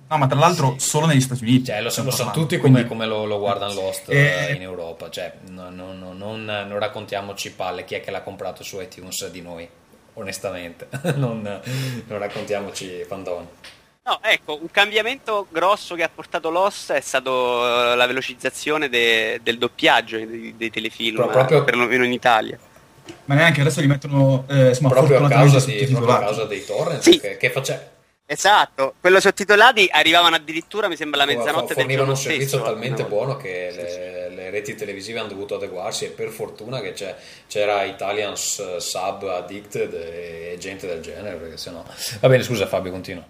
no, 0.10 0.18
ma 0.18 0.28
tra 0.28 0.38
l'altro 0.38 0.76
solo 0.80 1.06
negli 1.06 1.22
Stati 1.22 1.44
Uniti. 1.44 1.66
Cioè, 1.66 1.78
lo, 1.82 1.92
lo 2.04 2.12
sanno 2.12 2.32
tutti 2.32 2.58
come, 2.58 2.72
Quindi- 2.84 2.88
come 2.90 3.06
lo, 3.06 3.24
lo 3.26 3.40
guardano 3.40 3.74
Lost 3.74 4.10
Eh. 4.10 4.48
eh, 4.50 4.54
in 4.56 4.62
Europa. 4.62 5.10
Cioè, 5.10 5.34
no- 5.52 5.70
no- 5.70 5.94
no- 5.94 6.12
non, 6.14 6.44
non 6.44 6.78
raccontiamoci 6.80 7.52
palle 7.52 7.86
chi 7.86 7.96
è 7.96 8.02
che 8.02 8.12
l'ha 8.12 8.22
comprato 8.22 8.62
su 8.62 8.80
iTunes 8.82 9.32
di 9.32 9.42
noi, 9.42 9.68
onestamente. 10.14 10.88
non, 11.16 11.42
non 12.08 12.20
raccontiamoci 12.20 13.06
pandoni. 13.08 13.48
No, 14.06 14.20
ecco, 14.22 14.58
un 14.60 14.70
cambiamento 14.70 15.48
grosso 15.50 15.96
che 15.96 16.04
ha 16.04 16.10
portato 16.14 16.50
l'OS 16.50 16.90
è 16.90 17.00
stato 17.00 17.92
eh, 17.94 17.96
la 17.96 18.06
velocizzazione 18.06 18.90
de- 18.90 19.40
del 19.42 19.58
doppiaggio 19.58 20.18
dei, 20.18 20.54
dei 20.58 20.70
telefilm, 20.70 21.16
Pro- 21.16 21.28
proprio- 21.28 21.64
perlomeno 21.64 22.04
in 22.04 22.12
Italia. 22.12 22.60
Ma 23.26 23.36
neanche 23.36 23.62
adesso 23.62 23.80
li 23.80 23.88
mettono 23.88 24.44
eh, 24.50 24.70
insomma, 24.70 24.90
Proprio 24.90 25.24
a, 25.24 25.30
causa 25.30 25.60
di- 25.66 25.86
proprio 25.90 26.14
a 26.16 26.20
causa 26.20 26.44
dei 26.46 26.66
torrent 26.66 27.02
Sì. 27.02 27.18
che, 27.20 27.38
che 27.38 27.50
face- 27.50 27.92
Esatto, 28.26 28.96
quello 29.02 29.20
sottotitolati 29.20 29.90
arrivavano 29.92 30.36
addirittura, 30.36 30.88
mi 30.88 30.96
sembra, 30.96 31.26
la 31.26 31.32
mezzanotte 31.32 31.74
del 31.74 31.84
fornivano 31.84 32.12
un 32.12 32.18
servizio 32.18 32.48
stesso. 32.48 32.64
talmente 32.64 33.02
no? 33.04 33.08
buono 33.10 33.36
che 33.38 33.72
le, 33.76 34.30
le 34.34 34.50
reti 34.50 34.76
televisive 34.76 35.20
hanno 35.20 35.28
dovuto 35.28 35.56
adeguarsi 35.56 36.06
e 36.06 36.10
per 36.10 36.30
fortuna 36.30 36.80
che 36.80 36.94
c'è- 36.94 37.16
c'era 37.48 37.84
Italian 37.84 38.36
S- 38.38 38.78
Sub 38.78 39.24
Addicted 39.28 39.94
e 39.94 40.56
gente 40.58 40.88
del 40.88 41.02
genere 41.02 41.36
perché 41.36 41.58
sennò 41.58 41.84
va 42.22 42.28
bene 42.30 42.44
scusa 42.44 42.66
Fabio 42.66 42.92
continua 42.92 43.26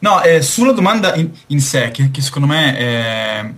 No, 0.00 0.22
eh, 0.22 0.42
sulla 0.42 0.72
domanda 0.72 1.14
in, 1.14 1.30
in 1.48 1.60
sé, 1.60 1.90
che, 1.90 2.10
che 2.10 2.20
secondo 2.20 2.46
me 2.46 2.76
è, 2.76 3.50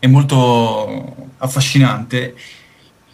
è 0.00 0.06
molto 0.06 1.28
affascinante, 1.38 2.34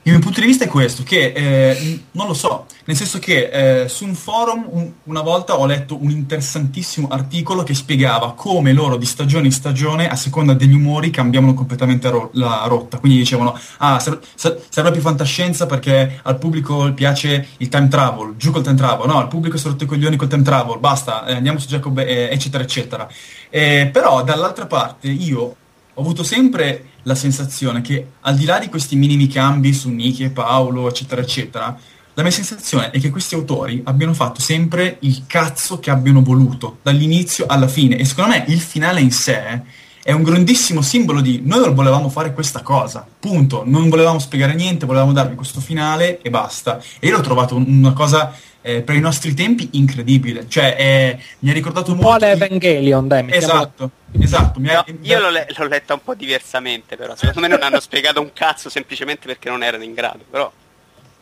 Il 0.06 0.12
mio 0.12 0.20
punto 0.20 0.38
di 0.38 0.46
vista 0.46 0.64
è 0.64 0.68
questo, 0.68 1.02
che 1.02 1.32
eh, 1.34 2.00
non 2.12 2.28
lo 2.28 2.32
so, 2.32 2.66
nel 2.84 2.94
senso 2.94 3.18
che 3.18 3.82
eh, 3.82 3.88
su 3.88 4.04
un 4.04 4.14
forum 4.14 4.64
un, 4.70 4.92
una 5.02 5.20
volta 5.20 5.58
ho 5.58 5.66
letto 5.66 6.00
un 6.00 6.10
interessantissimo 6.10 7.08
articolo 7.08 7.64
che 7.64 7.74
spiegava 7.74 8.34
come 8.34 8.72
loro 8.72 8.98
di 8.98 9.04
stagione 9.04 9.46
in 9.46 9.52
stagione, 9.52 10.08
a 10.08 10.14
seconda 10.14 10.54
degli 10.54 10.74
umori, 10.74 11.10
cambiavano 11.10 11.54
completamente 11.54 12.08
ro- 12.08 12.30
la 12.34 12.66
rotta. 12.68 13.00
Quindi 13.00 13.18
dicevano, 13.18 13.58
ah, 13.78 13.98
ser- 13.98 14.20
ser- 14.36 14.62
serve 14.68 14.92
più 14.92 15.00
fantascienza 15.00 15.66
perché 15.66 16.20
al 16.22 16.38
pubblico 16.38 16.92
piace 16.92 17.48
il 17.56 17.68
time 17.68 17.88
travel, 17.88 18.36
giù 18.36 18.52
col 18.52 18.62
time 18.62 18.76
travel, 18.76 19.08
no, 19.08 19.18
al 19.18 19.26
pubblico 19.26 19.56
è 19.56 19.60
rotto 19.60 19.82
i 19.82 19.88
coglioni 19.88 20.14
col 20.14 20.28
time 20.28 20.44
travel, 20.44 20.78
basta, 20.78 21.26
eh, 21.26 21.34
andiamo 21.34 21.58
su 21.58 21.66
Jacob, 21.66 21.98
eh, 21.98 22.28
eccetera, 22.30 22.62
eccetera. 22.62 23.08
Eh, 23.50 23.90
però 23.92 24.22
dall'altra 24.22 24.66
parte 24.66 25.08
io 25.08 25.56
ho 25.98 26.02
avuto 26.02 26.22
sempre 26.22 26.90
la 27.04 27.14
sensazione 27.14 27.80
che 27.80 28.06
al 28.20 28.36
di 28.36 28.44
là 28.44 28.58
di 28.58 28.68
questi 28.68 28.96
minimi 28.96 29.28
cambi 29.28 29.72
su 29.72 29.94
e 29.96 30.28
Paolo, 30.28 30.88
eccetera, 30.88 31.22
eccetera, 31.22 31.78
la 32.12 32.22
mia 32.22 32.30
sensazione 32.30 32.90
è 32.90 33.00
che 33.00 33.10
questi 33.10 33.34
autori 33.34 33.80
abbiano 33.84 34.12
fatto 34.12 34.40
sempre 34.40 34.98
il 35.00 35.24
cazzo 35.26 35.78
che 35.78 35.90
abbiano 35.90 36.22
voluto, 36.22 36.78
dall'inizio 36.82 37.46
alla 37.46 37.68
fine. 37.68 37.96
E 37.96 38.04
secondo 38.04 38.30
me 38.30 38.44
il 38.48 38.60
finale 38.60 39.00
in 39.00 39.10
sé 39.10 39.62
è 40.02 40.12
un 40.12 40.22
grandissimo 40.22 40.82
simbolo 40.82 41.20
di 41.20 41.40
noi 41.42 41.72
volevamo 41.72 42.10
fare 42.10 42.34
questa 42.34 42.60
cosa, 42.60 43.06
punto. 43.18 43.62
Non 43.64 43.88
volevamo 43.88 44.18
spiegare 44.18 44.54
niente, 44.54 44.86
volevamo 44.86 45.12
darvi 45.12 45.34
questo 45.34 45.60
finale 45.60 46.20
e 46.20 46.28
basta. 46.28 46.78
E 47.00 47.08
io 47.08 47.16
l'ho 47.16 47.22
trovato 47.22 47.56
una 47.56 47.92
cosa 47.92 48.34
eh, 48.66 48.82
per 48.82 48.96
i 48.96 49.00
nostri 49.00 49.32
tempi 49.32 49.68
incredibile. 49.74 50.48
Cioè, 50.48 50.74
eh, 50.76 51.18
mi 51.40 51.50
ha 51.50 51.52
ricordato 51.52 51.92
un 51.92 51.98
molto. 51.98 52.24
Un 52.26 52.32
po' 52.32 52.44
l'Evangelion, 52.44 53.06
dai. 53.06 53.24
Esatto, 53.30 53.90
esatto. 54.18 54.58
No, 54.58 54.84
io 55.02 55.20
l'ho, 55.20 55.30
le- 55.30 55.46
l'ho, 55.56 55.66
letta 55.68 55.94
un 55.94 56.02
po' 56.02 56.14
diversamente, 56.14 56.96
però. 56.96 57.14
Secondo 57.14 57.40
me 57.40 57.46
non 57.46 57.62
hanno 57.62 57.78
spiegato 57.78 58.20
un 58.20 58.32
cazzo 58.32 58.68
semplicemente 58.68 59.28
perché 59.28 59.48
non 59.48 59.62
erano 59.62 59.84
in 59.84 59.94
grado. 59.94 60.24
Però. 60.28 60.50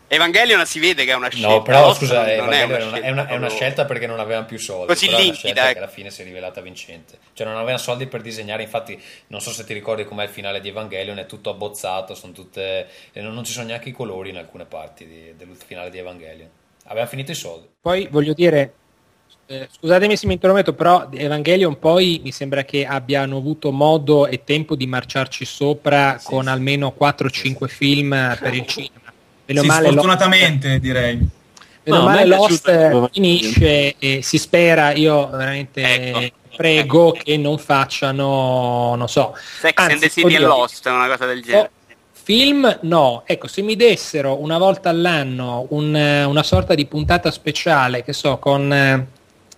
Evangelion 0.07 0.65
si 0.65 0.79
vede 0.79 1.05
che 1.05 1.13
è 1.13 1.15
una 1.15 1.29
scelta. 1.29 1.49
No, 1.49 1.63
però 1.63 1.93
scusa, 1.93 2.27
è 2.27 2.41
una, 2.41 2.53
è, 2.53 2.63
una 2.63 2.79
scelta, 2.79 3.01
è, 3.01 3.11
una, 3.11 3.27
è 3.27 3.37
una 3.37 3.49
scelta 3.49 3.85
perché 3.85 4.07
non 4.07 4.21
avevano 4.21 4.47
più 4.47 4.59
soldi. 4.59 4.87
Così 4.87 5.09
limpida. 5.09 5.73
che 5.73 5.79
alla 5.79 5.89
fine 5.89 6.11
si 6.11 6.23
è 6.23 6.25
rivelata 6.25 6.63
vincente. 6.63 7.19
Cioè 7.35 7.47
non 7.47 7.57
avevano 7.57 7.79
soldi 7.79 8.07
per 8.07 8.23
disegnare, 8.23 8.63
infatti 8.63 8.99
non 9.29 9.41
so 9.41 9.51
se 9.51 9.65
ti 9.65 9.75
ricordi 9.75 10.05
com'è 10.05 10.25
il 10.25 10.31
finale 10.31 10.61
di 10.61 10.69
Evangelion, 10.69 11.19
è 11.19 11.27
tutto 11.27 11.51
abbozzato, 11.51 12.15
sono 12.15 12.33
tutte... 12.33 12.87
non, 13.15 13.35
non 13.35 13.45
ci 13.45 13.53
sono 13.53 13.67
neanche 13.67 13.91
i 13.91 13.93
colori 13.93 14.31
in 14.31 14.37
alcune 14.37 14.65
parti 14.65 15.07
di, 15.07 15.35
del 15.37 15.57
finale 15.57 15.91
di 15.91 15.99
Evangelion. 15.99 16.49
Aveva 16.85 17.07
finito 17.07 17.31
i 17.31 17.35
soldi. 17.35 17.69
Poi 17.81 18.09
voglio 18.11 18.33
dire, 18.33 18.75
eh, 19.47 19.69
scusatemi 19.71 20.17
se 20.17 20.27
mi 20.27 20.35
intrometto, 20.35 20.73
però 20.73 21.09
Evangelion 21.13 21.79
poi 21.79 22.21
mi 22.25 22.33
sembra 22.33 22.65
che 22.65 22.87
abbiano 22.87 23.37
avuto 23.37 23.71
modo 23.73 24.27
e 24.27 24.43
tempo 24.43 24.75
di 24.75 24.87
marciarci 24.87 25.45
sopra 25.45 26.17
sì, 26.19 26.27
con 26.27 26.45
sì. 26.45 26.49
almeno 26.49 26.95
4-5 26.99 27.67
film 27.67 28.37
per 28.41 28.55
il 28.55 28.67
cinema. 28.67 29.13
Meno 29.47 29.61
sì, 29.61 29.67
male 29.67 29.89
sfortunatamente 29.89 30.69
Lost, 30.69 30.81
direi. 30.81 31.29
Meno 31.83 31.99
no, 31.99 32.05
male 32.05 32.25
Lost 32.25 33.11
finisce 33.13 33.97
e 33.99 34.23
si 34.23 34.39
spera, 34.39 34.95
io 34.95 35.29
veramente 35.29 35.83
ecco. 35.83 36.37
prego 36.57 37.13
che 37.13 37.37
non 37.37 37.59
facciano, 37.59 38.95
non 38.95 39.09
so. 39.09 39.37
Sex 39.61 39.75
Anzi, 39.77 39.93
and 39.93 40.01
the 40.01 40.09
City 40.09 40.35
e 40.35 40.39
Lost, 40.39 40.87
una 40.87 41.07
cosa 41.07 41.27
del 41.27 41.43
genere. 41.43 41.71
Film 42.25 42.79
no, 42.85 43.23
ecco, 43.27 43.49
se 43.49 43.61
mi 43.61 43.77
dessero 43.77 44.41
una 44.41 44.57
volta 44.57 44.89
all'anno 44.89 45.67
un, 45.69 45.95
una 45.95 46.43
sorta 46.43 46.75
di 46.75 46.87
puntata 46.87 47.31
speciale, 47.31 48.03
che 48.03 48.15
so, 48.15 48.39
con 48.39 48.73
eh, 48.73 49.07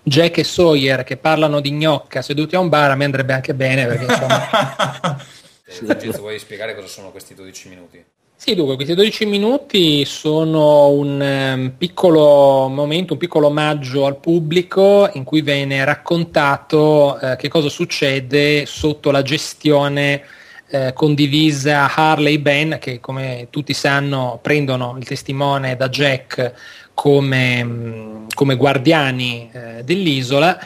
Jack 0.03 0.39
e 0.39 0.43
Sawyer 0.43 1.05
che 1.05 1.17
parlano 1.17 1.61
di 1.61 1.71
gnocca 1.71 2.23
seduti 2.23 2.57
a 2.57 2.59
un 2.59 2.69
bar, 2.69 2.91
a 2.91 2.97
me 2.97 3.05
andrebbe 3.05 3.35
anche 3.35 3.55
bene 3.55 3.87
perché 3.87 4.05
insomma... 4.07 5.17
eh, 5.65 6.19
vuoi 6.19 6.41
spiegare 6.41 6.75
cosa 6.75 6.89
sono 6.89 7.13
questi 7.13 7.35
12 7.35 7.69
minuti? 7.69 8.05
Sì, 8.35 8.57
dunque, 8.57 8.75
questi 8.75 8.95
12 8.95 9.27
minuti 9.27 10.05
sono 10.05 10.89
un 10.89 11.21
um, 11.21 11.73
piccolo 11.79 12.67
momento, 12.67 13.13
un 13.13 13.19
piccolo 13.21 13.47
omaggio 13.47 14.07
al 14.07 14.19
pubblico 14.19 15.09
in 15.13 15.23
cui 15.23 15.41
viene 15.41 15.85
raccontato 15.85 17.17
uh, 17.21 17.37
che 17.37 17.47
cosa 17.47 17.69
succede 17.69 18.67
sotto 18.67 19.13
la 19.13 19.23
gestione 19.23 20.25
eh, 20.69 20.93
condivisa 20.93 21.95
Harley 21.95 22.39
Ben, 22.39 22.79
che 22.81 23.01
come 23.01 23.49
tutti 23.51 23.73
sanno 23.73 24.39
prendono 24.43 24.97
il 24.99 25.07
testimone 25.07 25.77
da 25.77 25.89
Jack 25.89 26.53
come, 26.95 27.63
mm, 27.63 28.27
come 28.35 28.57
guardiani 28.57 29.51
eh, 29.53 29.85
dell'isola. 29.85 30.59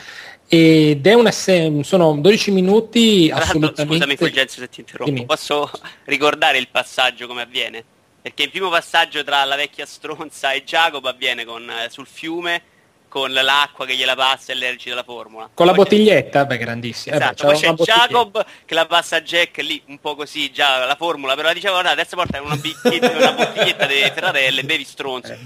Ed 0.52 1.06
è 1.06 1.14
una 1.14 1.30
se- 1.30 1.80
sono 1.82 2.16
12 2.16 2.50
minuti 2.50 3.30
assolutamente 3.32 3.94
scusami 3.94 4.16
Fulgenzio 4.16 4.62
se 4.62 4.68
ti 4.68 4.80
interrompo. 4.80 5.12
Dimmi. 5.12 5.26
posso 5.26 5.70
ricordare 6.04 6.58
il 6.58 6.68
passaggio 6.68 7.26
come 7.26 7.42
avviene? 7.42 7.84
Perché 8.20 8.42
il 8.42 8.50
primo 8.50 8.68
passaggio 8.68 9.22
tra 9.22 9.44
la 9.44 9.54
vecchia 9.54 9.86
stronza 9.86 10.52
e 10.52 10.64
Jacob 10.64 11.04
avviene 11.06 11.44
con, 11.44 11.70
eh, 11.70 11.88
sul 11.88 12.06
fiume 12.06 12.62
con 13.10 13.32
l'acqua 13.32 13.86
che 13.86 13.96
gliela 13.96 14.14
passa 14.14 14.52
e 14.52 14.54
le 14.54 14.70
recita 14.70 14.94
la 14.94 15.02
formula. 15.02 15.50
Con 15.52 15.66
la 15.66 15.72
bottiglietta, 15.72 16.44
beh, 16.44 16.56
grandissima. 16.58 17.16
Esatto, 17.16 17.42
eh 17.42 17.54
beh, 17.54 17.74
poi 17.74 17.84
c'è 17.84 17.92
Jacob 17.92 18.46
che 18.64 18.74
la 18.74 18.86
passa 18.86 19.16
a 19.16 19.20
Jack 19.20 19.58
lì, 19.58 19.82
un 19.86 19.98
po' 19.98 20.14
così, 20.14 20.52
già 20.52 20.86
la 20.86 20.94
formula, 20.94 21.34
però 21.34 21.52
diceva, 21.52 21.72
guarda, 21.72 21.90
adesso 21.90 22.14
porta 22.14 22.40
una, 22.40 22.54
una 22.54 23.32
bottiglietta 23.34 23.86
di 23.86 23.94
Ferrarelle, 24.14 24.62
bevi 24.62 24.84
stronzo. 24.84 25.36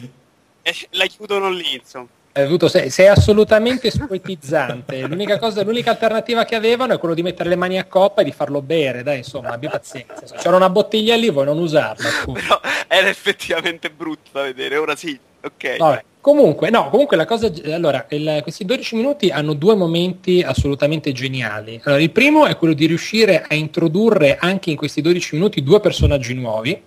E 0.61 0.75
la 0.91 1.07
chiudono 1.07 1.49
lì, 1.49 1.73
insomma. 1.73 2.07
Avuto, 2.37 2.69
sei, 2.69 2.91
sei, 2.91 3.07
assolutamente 3.07 3.91
spoetizzante. 3.91 5.01
L'unica, 5.09 5.39
cosa, 5.39 5.63
l'unica 5.63 5.93
alternativa 5.93 6.45
che 6.45 6.57
avevano 6.57 6.93
è 6.93 6.99
quello 6.99 7.15
di 7.15 7.23
mettere 7.23 7.49
le 7.49 7.57
mani 7.57 7.79
a 7.79 7.85
coppa 7.85 8.21
e 8.21 8.25
di 8.25 8.33
farlo 8.33 8.61
bere. 8.61 9.03
Dai, 9.03 9.19
insomma, 9.19 9.51
abbia 9.51 9.71
pazienza. 9.71 10.37
C'era 10.37 10.57
una 10.57 10.69
bottiglia 10.69 11.17
lì, 11.17 11.31
vuoi 11.31 11.47
non 11.47 11.59
usarla. 11.59 12.11
Però 12.31 12.61
era 12.89 13.09
effettivamente 13.09 13.89
brutto 13.89 14.31
da 14.33 14.43
vedere. 14.43 14.77
Ora 14.77 14.97
sì, 14.97 15.19
ok. 15.43 15.77
Vabbè. 15.79 16.05
Comunque, 16.25 16.71
no, 16.71 16.89
comunque 16.89 17.19
la 17.19 17.27
cosa. 17.27 17.53
Allora, 17.67 18.07
il, 18.09 18.39
questi 18.43 18.65
12 18.65 18.97
minuti 18.97 19.29
hanno 19.29 19.53
due 19.53 19.75
momenti 19.75 20.41
assolutamente 20.41 21.13
geniali. 21.13 21.79
Allora, 21.85 22.01
il 22.01 22.13
primo 22.13 22.47
è 22.47 22.57
quello 22.57 22.73
di 22.73 22.87
riuscire 22.87 23.45
a 23.47 23.55
introdurre 23.55 24.39
anche 24.41 24.71
in 24.71 24.77
questi 24.77 25.03
12 25.03 25.35
minuti 25.35 25.63
due 25.63 25.81
personaggi 25.81 26.33
nuovi. 26.33 26.81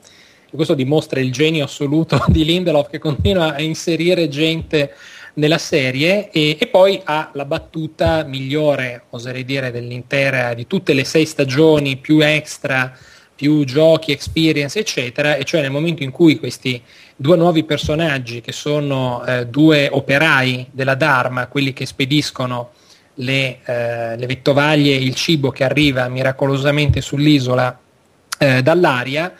Questo 0.49 0.73
dimostra 0.73 1.19
il 1.19 1.31
genio 1.31 1.65
assoluto 1.65 2.19
di 2.29 2.45
Lindelof 2.45 2.89
che 2.89 2.97
continua 2.97 3.53
a 3.53 3.61
inserire 3.61 4.27
gente 4.27 4.95
nella 5.35 5.59
serie 5.59 6.31
e, 6.31 6.57
e, 6.59 6.65
poi 6.65 6.99
ha 7.03 7.29
la 7.33 7.45
battuta 7.45 8.23
migliore, 8.23 9.03
oserei 9.11 9.45
dire, 9.45 9.69
dell'intera, 9.69 10.55
di 10.55 10.65
tutte 10.65 10.93
le 10.93 11.03
sei 11.03 11.27
stagioni, 11.27 11.97
più 11.97 12.21
extra, 12.21 12.91
più 13.37 13.63
giochi, 13.65 14.11
experience, 14.11 14.79
eccetera, 14.79 15.35
e 15.35 15.43
cioè 15.43 15.61
nel 15.61 15.69
momento 15.69 16.01
in 16.01 16.09
cui 16.09 16.39
questi 16.39 16.81
due 17.15 17.37
nuovi 17.37 17.63
personaggi 17.63 18.41
che 18.41 18.51
sono 18.51 19.23
eh, 19.23 19.45
due 19.45 19.87
operai 19.91 20.69
della 20.71 20.95
Dharma, 20.95 21.45
quelli 21.45 21.71
che 21.71 21.85
spediscono 21.85 22.71
le, 23.15 23.59
eh, 23.63 24.17
le 24.17 24.25
vettovaglie 24.25 24.93
e 24.95 25.03
il 25.03 25.13
cibo 25.13 25.51
che 25.51 25.63
arriva 25.63 26.07
miracolosamente 26.07 26.99
sull'isola 26.99 27.79
eh, 28.39 28.63
dall'aria, 28.63 29.31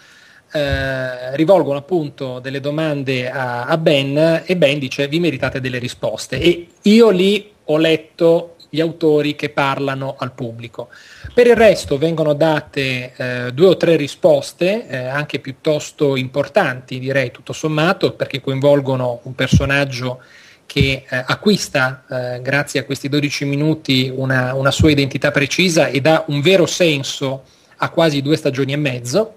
eh, 0.52 1.36
rivolgono 1.36 1.80
appunto 1.80 2.38
delle 2.38 2.60
domande 2.60 3.32
a, 3.32 3.66
a, 3.66 3.78
Ben 3.80 4.44
e 4.46 4.56
Ben 4.58 4.78
dice 4.78 5.08
vi 5.08 5.20
meritate 5.20 5.60
delle 5.60 5.80
risposte. 5.80 6.40
E 6.40 6.68
io 6.84 7.10
lì 7.10 7.52
ho 7.66 7.78
letto 7.78 8.57
gli 8.70 8.82
autori 8.82 9.36
che 9.36 9.50
parlano 9.50 10.16
al 10.18 10.34
pubblico. 10.34 10.90
Per 11.34 11.48
il 11.48 11.56
resto 11.56 11.98
vengono 11.98 12.34
date 12.34 13.14
eh, 13.16 13.52
due 13.54 13.68
o 13.68 13.78
tre 13.78 13.96
risposte, 13.96 14.88
eh, 14.88 14.98
anche 14.98 15.40
piuttosto 15.40 16.16
importanti, 16.16 17.00
direi 17.00 17.32
tutto 17.32 17.54
sommato, 17.54 18.14
perché 18.14 18.42
coinvolgono 18.42 19.22
un 19.24 19.36
personaggio 19.36 20.22
che 20.66 21.06
eh, 21.08 21.24
acquista, 21.26 22.04
eh, 22.10 22.42
grazie 22.42 22.82
a 22.82 22.84
questi 22.84 23.10
12 23.10 23.46
minuti, 23.46 24.12
una, 24.14 24.54
una 24.54 24.72
sua 24.72 24.92
identità 24.92 25.32
precisa 25.32 25.88
e 25.88 26.02
dà 26.02 26.26
un 26.28 26.42
vero 26.42 26.66
senso 26.66 27.44
a 27.78 27.90
quasi 27.90 28.22
due 28.22 28.36
stagioni 28.36 28.74
e 28.74 28.78
mezzo. 28.78 29.34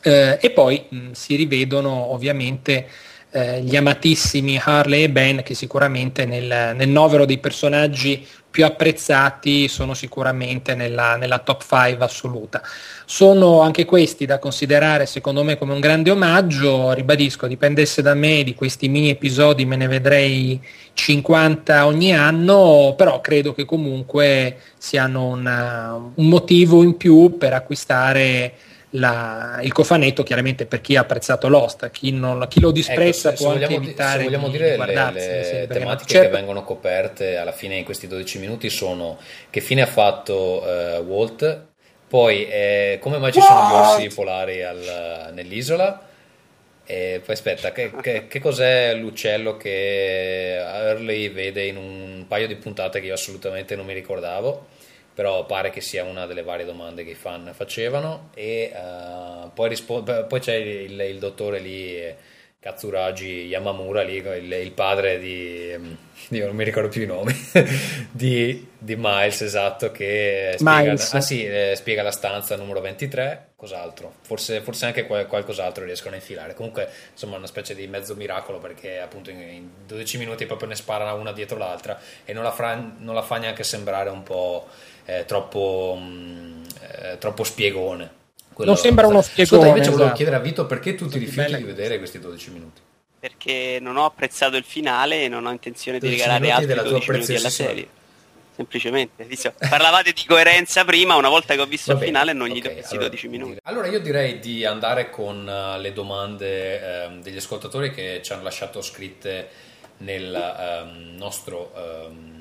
Eh, 0.00 0.38
e 0.40 0.50
poi 0.50 0.84
mh, 0.88 1.10
si 1.12 1.34
rivedono 1.34 2.12
ovviamente 2.12 2.86
eh, 3.30 3.60
gli 3.62 3.76
amatissimi 3.76 4.58
Harley 4.62 5.02
e 5.02 5.10
Ben 5.10 5.42
che 5.42 5.54
sicuramente 5.54 6.24
nel, 6.24 6.74
nel, 6.74 6.88
novero 6.88 7.26
dei 7.26 7.38
personaggi 7.38 8.26
più 8.50 8.64
apprezzati 8.64 9.68
sono 9.68 9.92
sicuramente 9.92 10.74
nella, 10.74 11.16
nella 11.16 11.38
top 11.38 11.62
5 11.62 12.04
assoluta. 12.04 12.62
Sono 13.04 13.60
anche 13.60 13.84
questi 13.84 14.24
da 14.24 14.38
considerare 14.38 15.04
secondo 15.04 15.42
me 15.44 15.58
come 15.58 15.74
un 15.74 15.80
grande 15.80 16.10
omaggio, 16.10 16.92
ribadisco, 16.92 17.46
dipendesse 17.46 18.00
da 18.00 18.14
me 18.14 18.42
di 18.42 18.54
questi 18.54 18.88
mini 18.88 19.10
episodi 19.10 19.66
me 19.66 19.76
ne 19.76 19.88
vedrei 19.88 20.60
50 20.94 21.86
ogni 21.86 22.14
anno, 22.14 22.94
però 22.96 23.20
credo 23.20 23.52
che 23.52 23.66
comunque 23.66 24.56
siano 24.78 25.26
una, 25.26 25.92
un 25.92 26.28
motivo 26.28 26.82
in 26.82 26.96
più 26.96 27.36
per 27.36 27.52
acquistare 27.52 28.54
la, 28.90 29.58
il 29.62 29.72
cofanetto 29.72 30.22
chiaramente 30.22 30.64
per 30.66 30.80
chi 30.80 30.96
ha 30.96 31.02
apprezzato 31.02 31.48
Lost, 31.48 31.90
chi, 31.90 32.10
non, 32.12 32.46
chi 32.48 32.60
lo 32.60 32.70
disprezza 32.70 33.30
ecco, 33.30 33.42
può 33.42 33.52
anche 33.52 33.66
vogliamo, 33.66 33.84
evitare 33.84 34.18
se 34.18 34.24
vogliamo 34.24 34.48
dire 34.48 34.76
le, 34.76 35.12
le 35.12 35.66
tematiche 35.68 36.10
certo. 36.10 36.28
che 36.28 36.34
vengono 36.34 36.64
coperte 36.64 37.36
alla 37.36 37.52
fine 37.52 37.76
in 37.76 37.84
questi 37.84 38.06
12 38.06 38.38
minuti 38.38 38.70
sono 38.70 39.18
che 39.50 39.60
fine 39.60 39.82
ha 39.82 39.86
fatto 39.86 40.62
uh, 40.62 41.02
Walt, 41.02 41.66
poi 42.08 42.48
eh, 42.48 42.98
come 43.00 43.18
mai 43.18 43.32
ci 43.32 43.38
What? 43.40 43.48
sono 43.48 43.68
gli 43.68 43.72
orsi 43.72 44.14
polari 44.14 44.62
al, 44.62 45.30
nell'isola 45.34 46.06
E 46.86 47.20
poi 47.22 47.34
aspetta, 47.34 47.70
che, 47.72 47.92
che, 48.00 48.28
che, 48.28 48.40
cos'è 48.40 48.94
l'uccello 48.94 49.58
che 49.58 50.56
Early 50.56 51.30
vede 51.30 51.66
in 51.66 51.76
un 51.76 52.24
paio 52.26 52.46
di 52.46 52.56
puntate 52.56 53.00
che 53.00 53.06
io 53.08 53.12
assolutamente 53.12 53.76
non 53.76 53.84
mi 53.84 53.92
ricordavo? 53.92 54.76
Però 55.18 55.46
pare 55.46 55.70
che 55.70 55.80
sia 55.80 56.04
una 56.04 56.26
delle 56.26 56.44
varie 56.44 56.64
domande 56.64 57.02
che 57.02 57.10
i 57.10 57.14
fan 57.16 57.50
facevano. 57.52 58.30
E 58.34 58.70
uh, 58.72 59.50
poi, 59.52 59.68
rispo- 59.68 60.04
poi, 60.04 60.38
c'è 60.38 60.54
il, 60.54 61.00
il 61.00 61.18
dottore 61.18 61.58
lì 61.58 62.14
Katsuragi 62.60 63.46
Yamamura, 63.46 64.02
lì, 64.02 64.16
il, 64.16 64.52
il 64.52 64.72
padre 64.72 65.18
di, 65.18 65.76
io 66.30 66.46
non 66.46 66.56
mi 66.56 66.64
ricordo 66.64 66.88
più 66.88 67.02
i 67.02 67.06
nomi, 67.06 67.32
di, 68.10 68.68
di 68.76 68.96
Miles, 68.96 69.42
esatto, 69.42 69.92
che 69.92 70.54
spiega, 70.56 70.92
ah, 70.92 71.20
sì, 71.20 71.44
eh, 71.44 71.74
spiega, 71.76 72.02
la 72.02 72.10
stanza 72.10 72.56
numero 72.56 72.80
23, 72.80 73.50
cos'altro, 73.54 74.12
forse, 74.22 74.60
forse 74.60 74.86
anche 74.86 75.06
qual, 75.06 75.26
qualcos'altro 75.26 75.84
riescono 75.84 76.14
a 76.14 76.18
infilare, 76.18 76.54
comunque 76.54 76.88
insomma 77.12 77.36
una 77.36 77.46
specie 77.46 77.76
di 77.76 77.86
mezzo 77.86 78.16
miracolo 78.16 78.58
perché 78.58 78.98
appunto 78.98 79.30
in, 79.30 79.38
in 79.38 79.68
12 79.86 80.18
minuti 80.18 80.44
proprio 80.44 80.68
ne 80.68 80.74
sparano 80.74 81.16
una 81.16 81.32
dietro 81.32 81.58
l'altra 81.58 81.98
e 82.24 82.32
non 82.32 82.42
la, 82.42 82.52
fra, 82.52 82.74
non 82.98 83.14
la 83.14 83.22
fa 83.22 83.38
neanche 83.38 83.62
sembrare 83.62 84.10
un 84.10 84.24
po' 84.24 84.66
eh, 85.08 85.24
troppo, 85.24 85.96
mh, 85.98 86.04
mm, 86.04 86.64
eh, 86.80 87.18
troppo 87.18 87.42
spiegone. 87.42 88.16
Quello, 88.52 88.72
non 88.72 88.80
sembra 88.80 89.06
uno 89.06 89.22
spiegone. 89.22 89.44
Ascolta, 89.44 89.66
invece 89.68 89.80
esatto. 89.82 89.96
volevo 89.96 90.14
chiedere 90.16 90.36
a 90.36 90.40
Vito 90.40 90.66
perché 90.66 90.94
tu 90.94 91.06
ti 91.06 91.18
rifiuti 91.18 91.56
di 91.56 91.62
vedere 91.62 91.96
questi 91.96 92.18
12 92.18 92.50
minuti? 92.50 92.80
Perché 93.18 93.78
non 93.80 93.96
ho 93.96 94.04
apprezzato 94.04 94.56
il 94.56 94.64
finale 94.64 95.24
e 95.24 95.28
non 95.28 95.46
ho 95.46 95.50
intenzione 95.50 95.98
di 95.98 96.10
regalare 96.10 96.50
altri 96.50 96.74
12 96.74 97.10
minuti 97.10 97.34
alla 97.34 97.50
serie. 97.50 97.88
Semplicemente, 98.54 99.24
parlavate 99.68 100.12
di 100.12 100.24
coerenza 100.26 100.84
prima, 100.84 101.14
una 101.14 101.28
volta 101.28 101.54
che 101.54 101.60
ho 101.60 101.66
visto 101.66 101.92
Vabbè, 101.92 102.04
il 102.04 102.10
finale 102.10 102.32
non 102.32 102.48
gli 102.48 102.58
okay, 102.58 102.62
do 102.62 102.72
questi 102.72 102.94
allora, 102.94 103.08
12 103.08 103.28
minuti. 103.28 103.58
Allora 103.62 103.86
io 103.86 104.00
direi 104.00 104.40
di 104.40 104.64
andare 104.64 105.10
con 105.10 105.46
uh, 105.46 105.80
le 105.80 105.92
domande 105.92 107.06
uh, 107.08 107.20
degli 107.20 107.36
ascoltatori 107.36 107.92
che 107.92 108.20
ci 108.24 108.32
hanno 108.32 108.42
lasciato 108.42 108.82
scritte 108.82 109.48
nel 109.98 110.34
uh, 110.34 111.16
nostro 111.16 111.72
um, 111.76 112.37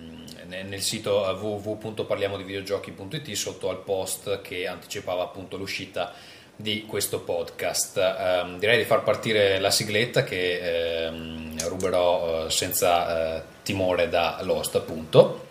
nel 0.47 0.81
sito 0.81 1.19
www.parliamodivideogiochi.it 1.19 3.31
sotto 3.33 3.69
al 3.69 3.83
post 3.83 4.41
che 4.41 4.65
anticipava 4.67 5.21
appunto 5.23 5.57
l'uscita 5.57 6.13
di 6.55 6.85
questo 6.85 7.19
podcast. 7.21 7.97
Um, 7.97 8.57
direi 8.57 8.77
di 8.77 8.85
far 8.85 9.03
partire 9.03 9.59
la 9.59 9.69
sigletta 9.69 10.23
che 10.23 11.07
um, 11.09 11.55
ruberò 11.67 12.45
uh, 12.45 12.49
senza 12.49 13.35
uh, 13.37 13.41
timore 13.61 14.09
da 14.09 14.39
Lost 14.41 14.75
appunto. 14.75 15.45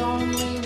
Only 0.00 0.60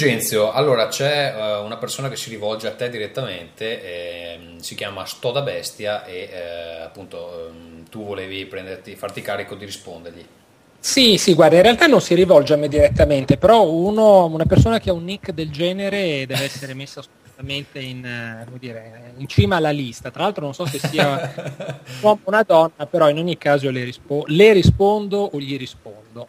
Fulgenzio, 0.00 0.50
allora 0.50 0.88
c'è 0.88 1.34
uh, 1.34 1.62
una 1.62 1.76
persona 1.76 2.08
che 2.08 2.16
si 2.16 2.30
rivolge 2.30 2.66
a 2.66 2.72
te 2.72 2.88
direttamente, 2.88 3.82
eh, 3.82 4.38
si 4.56 4.74
chiama 4.74 5.04
Sto 5.04 5.30
da 5.30 5.42
Bestia 5.42 6.06
e 6.06 6.30
eh, 6.32 6.80
appunto 6.80 7.50
um, 7.52 7.86
tu 7.86 8.06
volevi 8.06 8.46
prenderti, 8.46 8.96
farti 8.96 9.20
carico 9.20 9.56
di 9.56 9.66
rispondergli. 9.66 10.24
Sì, 10.78 11.18
sì, 11.18 11.34
guarda, 11.34 11.56
in 11.56 11.62
realtà 11.62 11.86
non 11.86 12.00
si 12.00 12.14
rivolge 12.14 12.54
a 12.54 12.56
me 12.56 12.68
direttamente, 12.68 13.36
però 13.36 13.68
uno, 13.68 14.24
una 14.24 14.46
persona 14.46 14.80
che 14.80 14.88
ha 14.88 14.94
un 14.94 15.04
nick 15.04 15.32
del 15.32 15.50
genere 15.50 16.24
deve 16.24 16.44
essere 16.44 16.72
messa 16.72 17.00
assolutamente 17.00 17.78
in, 17.78 18.46
uh, 18.48 18.56
dire, 18.56 19.12
in 19.18 19.28
cima 19.28 19.56
alla 19.56 19.70
lista. 19.70 20.10
Tra 20.10 20.22
l'altro 20.22 20.44
non 20.44 20.54
so 20.54 20.64
se 20.64 20.78
sia 20.78 21.10
un 21.10 21.82
uomo 22.00 22.20
o 22.24 22.28
una 22.30 22.42
donna, 22.42 22.86
però 22.88 23.10
in 23.10 23.18
ogni 23.18 23.36
caso 23.36 23.68
le, 23.68 23.84
rispo- 23.84 24.24
le 24.28 24.54
rispondo 24.54 25.18
o 25.18 25.38
gli 25.38 25.58
rispondo. 25.58 26.28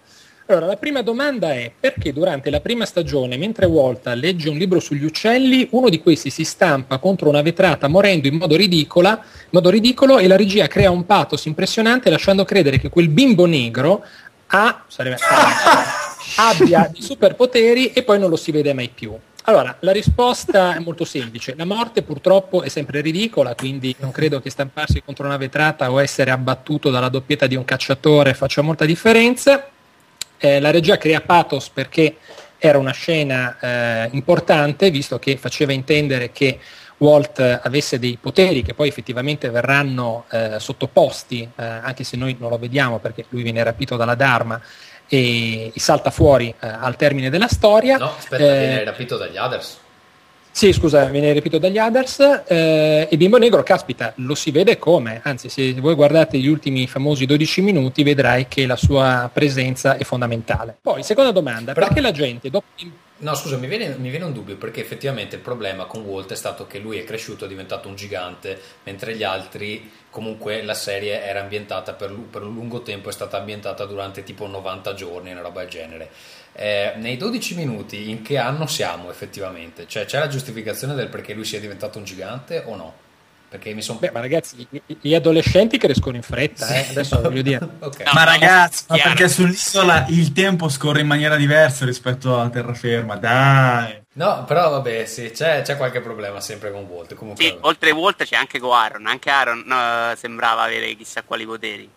Allora, 0.52 0.65
la 0.65 0.76
prima 0.76 1.02
domanda 1.02 1.53
è 1.53 1.72
perché 1.80 2.11
durante 2.11 2.49
la 2.49 2.60
prima 2.60 2.84
stagione, 2.84 3.38
mentre 3.38 3.65
Walter 3.65 4.18
legge 4.18 4.49
un 4.49 4.57
libro 4.57 4.82
sugli 4.82 5.06
uccelli, 5.06 5.65
uno 5.72 5.88
di 5.88 6.02
questi 6.02 6.30
si 6.30 6.44
stampa 6.44 6.98
contro 6.98 7.30
una 7.30 7.41
vetrata 7.41 7.88
morendo 7.88 8.28
in 8.28 8.36
modo, 8.36 8.57
ridicola, 8.57 9.11
in 9.11 9.48
modo 9.52 9.69
ridicolo 9.69 10.18
e 10.18 10.28
la 10.28 10.36
regia 10.36 10.68
crea 10.68 10.91
un 10.91 11.06
pathos 11.06 11.45
impressionante 11.45 12.10
lasciando 12.10 12.44
credere 12.44 12.80
che 12.80 12.90
quel 12.90 13.07
bimbo 13.07 13.45
negro 13.45 14.03
ha, 14.48 14.84
sarebbe, 14.88 15.19
abbia 16.36 16.90
dei 16.91 17.02
superpoteri 17.02 17.94
e 17.94 18.03
poi 18.03 18.19
non 18.19 18.30
lo 18.30 18.36
si 18.36 18.52
vede 18.52 18.73
mai 18.73 18.90
più. 18.94 19.18
Allora, 19.44 19.78
la 19.80 19.94
risposta 19.94 20.76
è 20.76 20.80
molto 20.80 21.06
semplice. 21.06 21.53
La 21.56 21.64
morte 21.64 22.02
purtroppo 22.02 22.61
è 22.61 22.68
sempre 22.68 22.99
ridicola, 22.99 23.56
quindi 23.56 23.95
non 23.99 24.11
credo 24.11 24.41
che 24.41 24.49
stamparsi 24.49 25.02
contro 25.02 25.26
una 25.26 25.38
vetrata 25.38 25.90
o 25.90 26.02
essere 26.02 26.30
abbattuto 26.30 26.90
dalla 26.90 27.07
doppietta 27.07 27.48
di 27.48 27.56
un 27.56 27.64
cacciatore 27.64 28.34
faccia 28.34 28.61
molta 28.61 28.84
differenza. 28.84 29.72
Eh, 30.44 30.60
la 30.60 30.72
regia 30.72 30.98
crea 30.98 31.22
pathos 31.22 31.70
perché 31.70 32.18
era 32.58 32.80
una 32.80 32.94
scena 32.94 33.58
eh, 33.60 34.10
importante, 34.14 34.90
visto 34.90 35.20
che 35.20 35.38
faceva 35.38 35.72
intendere 35.72 36.32
che 36.32 36.60
Walt 36.98 37.40
avesse 37.40 38.00
dei 38.00 38.18
poteri 38.20 38.64
che 38.64 38.74
poi 38.74 38.88
effettivamente 38.88 39.50
verranno 39.52 40.26
eh, 40.32 40.60
sottoposti, 40.60 41.48
eh, 41.56 41.64
anche 41.64 42.04
se 42.04 42.18
noi 42.18 42.36
non 42.40 42.50
lo 42.50 42.58
vediamo 42.58 42.98
perché 43.00 43.26
lui 43.30 43.44
viene 43.44 43.64
rapito 43.64 43.98
dalla 43.98 44.16
Dharma 44.16 44.60
e, 45.08 45.72
e 45.74 45.80
salta 45.80 46.10
fuori 46.10 46.50
eh, 46.60 46.68
al 46.68 46.96
termine 46.96 47.30
della 47.30 47.48
storia. 47.48 47.98
No, 47.98 48.14
aspetta, 48.18 48.44
viene 48.44 48.84
rapito 48.84 49.18
dagli 49.18 49.38
Others. 49.38 49.80
Sì, 50.53 50.73
scusa, 50.73 51.06
viene 51.06 51.32
ripetuto 51.32 51.60
dagli 51.60 51.80
others. 51.80 52.44
Eh, 52.45 53.07
e 53.10 53.18
Bimbo 53.18 53.38
Negro, 53.38 53.64
caspita, 53.64 54.14
lo 54.18 54.36
si 54.36 54.52
vede 54.52 54.78
come, 54.78 55.22
anzi 55.23 55.49
se 55.49 55.73
voi 55.76 55.95
guardate 55.95 56.38
gli 56.38 56.48
ultimi 56.48 56.88
famosi 56.88 57.26
12 57.26 57.61
minuti 57.61 58.03
vedrai 58.03 58.48
che 58.48 58.65
la 58.65 58.76
sua 58.76 59.30
presenza 59.34 59.98
è 59.98 60.03
fondamentale. 60.03 60.78
Poi, 60.82 61.03
seconda 61.03 61.32
domanda, 61.32 61.73
Però... 61.73 61.86
perché 61.86 62.02
la 62.02 62.11
gente 62.11 62.49
dopo... 62.49 62.65
No, 63.22 63.36
scusa, 63.36 63.56
mi 63.57 63.68
viene, 63.68 63.95
mi 63.98 64.10
viene, 64.10 64.26
un 64.26 64.34
dubbio 64.34 64.57
perché 64.57 64.82
effettivamente 64.82 65.36
il 65.36 65.44
problema 65.44 65.86
con 65.86 66.02
Walt 66.02 66.32
è 66.32 66.36
stato 66.36 66.65
che 66.65 66.80
lui 66.80 66.98
è 66.98 67.03
cresciuto, 67.03 67.45
è 67.45 67.48
diventato 67.48 67.88
un 67.88 67.95
gigante, 67.95 68.60
mentre 68.84 69.15
gli 69.15 69.22
altri, 69.22 69.91
comunque 70.10 70.64
la 70.64 70.73
serie 70.73 71.23
era 71.23 71.41
ambientata 71.41 71.94
per, 71.94 72.11
per 72.11 72.41
un 72.41 72.56
lungo 72.56 72.82
tempo, 72.82 73.10
è 73.10 73.11
stata 73.11 73.38
ambientata 73.38 73.86
durante 73.86 74.23
tipo 74.23 74.48
90 74.48 74.94
giorni, 74.95 75.32
una 75.32 75.41
roba 75.41 75.61
del 75.61 75.69
genere. 75.69 76.10
Eh, 76.53 76.94
nei 76.98 77.18
12 77.18 77.56
minuti 77.56 78.10
in 78.10 78.22
che 78.22 78.38
anno 78.38 78.68
siamo 78.68 79.10
effettivamente? 79.10 79.88
Cioè 79.88 80.06
c'è 80.06 80.19
la 80.19 80.28
giustificazione 80.28 80.94
del 80.94 81.07
perché 81.07 81.34
lui 81.34 81.45
sia 81.45 81.60
diventato 81.60 81.98
un 81.98 82.03
gigante 82.03 82.64
o 82.65 82.76
no? 82.76 82.94
Perché 83.52 83.73
mi 83.73 83.82
sono... 83.82 83.99
Beh, 83.99 84.11
ma 84.11 84.22
ragazzi, 84.22 84.65
gli 85.02 85.14
adolescenti 85.14 85.78
crescono 85.78 86.15
in 86.15 86.22
fretta, 86.22 86.68
eh? 86.69 86.88
adesso 86.91 87.19
voglio 87.19 87.41
dire. 87.41 87.60
okay. 87.80 88.06
no, 88.06 88.11
ma 88.14 88.23
ragazzi, 88.23 88.86
ma 88.88 88.98
perché 88.98 89.28
sull'isola 89.28 90.06
il 90.07 90.32
tempo 90.32 90.69
scorre 90.69 91.02
in 91.02 91.07
maniera 91.07 91.36
diversa 91.36 91.84
rispetto 91.84 92.40
alla 92.40 92.49
terraferma, 92.49 93.18
dai. 93.18 94.02
No, 94.14 94.45
però 94.45 94.69
vabbè, 94.69 95.06
sì, 95.06 95.32
c'è, 95.32 95.64
c'è 95.64 95.76
qualche 95.76 95.99
problema 95.99 96.40
sempre 96.40 96.72
con 96.72 96.84
Walt. 96.84 97.14
Comunque, 97.14 97.44
sì, 97.44 97.57
oltre 97.60 97.91
Walt 97.91 98.23
c'è 98.23 98.38
anche 98.38 98.57
con 98.57 98.73
Aaron. 98.73 99.06
Anche 99.07 99.30
Aaron 99.30 99.64
no, 99.65 100.15
sembrava 100.15 100.61
avere 100.61 100.95
chissà 100.95 101.23
quali 101.23 101.45
poteri. 101.45 101.90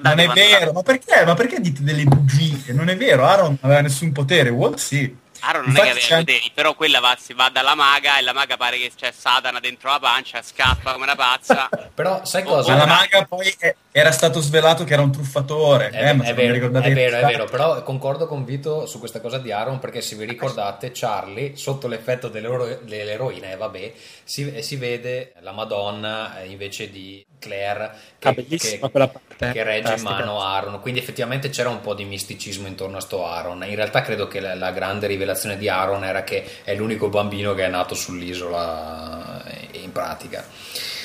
Non 0.00 0.18
è 0.18 0.28
vero, 0.28 0.72
ma 0.72 0.82
perché? 0.82 1.24
ma 1.24 1.34
perché 1.34 1.60
dite 1.60 1.82
delle 1.82 2.04
bugie? 2.04 2.72
Non 2.72 2.88
è 2.88 2.96
vero, 2.96 3.26
Aaron 3.26 3.46
non 3.48 3.58
aveva 3.60 3.82
nessun 3.82 4.10
potere, 4.10 4.48
Walt 4.48 4.78
sì. 4.78 5.22
Aaron 5.40 5.64
non 5.64 5.70
Infatti 5.72 5.88
è 5.88 5.92
che 5.92 5.98
aveva 6.00 6.18
poteri, 6.18 6.50
però 6.54 6.74
quella 6.74 7.00
va, 7.00 7.16
si 7.20 7.34
va 7.34 7.50
dalla 7.50 7.74
maga 7.74 8.18
e 8.18 8.22
la 8.22 8.32
maga 8.32 8.56
pare 8.56 8.78
che 8.78 8.90
c'è 8.96 9.12
Satana 9.12 9.60
dentro 9.60 9.90
la 9.90 9.98
pancia, 9.98 10.40
scappa 10.40 10.92
come 10.92 11.04
una 11.04 11.16
pazza. 11.16 11.68
però 11.92 12.24
sai 12.24 12.42
cosa? 12.42 12.72
Ma 12.72 12.78
la 12.78 12.86
maga 12.86 13.24
poi 13.26 13.54
è, 13.58 13.74
era 13.92 14.10
stato 14.10 14.40
svelato 14.40 14.84
che 14.84 14.94
era 14.94 15.02
un 15.02 15.12
truffatore. 15.12 15.90
È, 15.90 16.08
eh, 16.08 16.10
è, 16.10 16.34
vero, 16.34 16.54
è 16.54 16.92
vero, 16.92 17.16
è 17.18 17.24
vero, 17.26 17.44
però 17.44 17.82
concordo 17.82 18.26
con 18.26 18.44
Vito 18.44 18.86
su 18.86 18.98
questa 18.98 19.20
cosa 19.20 19.38
di 19.38 19.52
Aaron 19.52 19.78
perché 19.78 20.00
se 20.00 20.16
vi 20.16 20.24
ricordate 20.24 20.90
Charlie 20.94 21.56
sotto 21.56 21.86
l'effetto 21.86 22.28
dell'eroina 22.28 23.50
e 23.50 23.56
vabbè 23.56 23.92
si, 24.24 24.62
si, 24.62 24.76
vede 24.76 25.34
la 25.40 25.52
Madonna 25.52 26.40
eh, 26.40 26.46
invece 26.46 26.90
di 26.90 27.24
Claire 27.38 27.92
che, 28.18 28.28
ah, 28.28 28.34
che, 28.34 29.52
che 29.52 29.62
regge 29.62 29.94
in 29.94 30.02
mano 30.02 30.40
Aaron, 30.40 30.80
quindi 30.80 31.00
effettivamente 31.00 31.48
c'era 31.50 31.68
un 31.68 31.80
po' 31.80 31.94
di 31.94 32.04
misticismo 32.04 32.66
intorno 32.66 32.96
a 32.98 33.00
sto 33.00 33.26
Aaron. 33.26 33.64
In 33.64 33.74
realtà 33.74 34.02
credo 34.02 34.26
che 34.28 34.40
la, 34.40 34.54
la 34.54 34.72
grande 34.72 35.06
rivelazione 35.06 35.56
di 35.56 35.68
Aaron 35.68 36.04
era 36.04 36.24
che 36.24 36.44
è 36.64 36.74
l'unico 36.74 37.08
bambino 37.08 37.54
che 37.54 37.64
è 37.64 37.68
nato 37.68 37.94
sull'isola 37.94 39.44
eh, 39.44 39.78
in 39.78 39.92
pratica. 39.92 40.44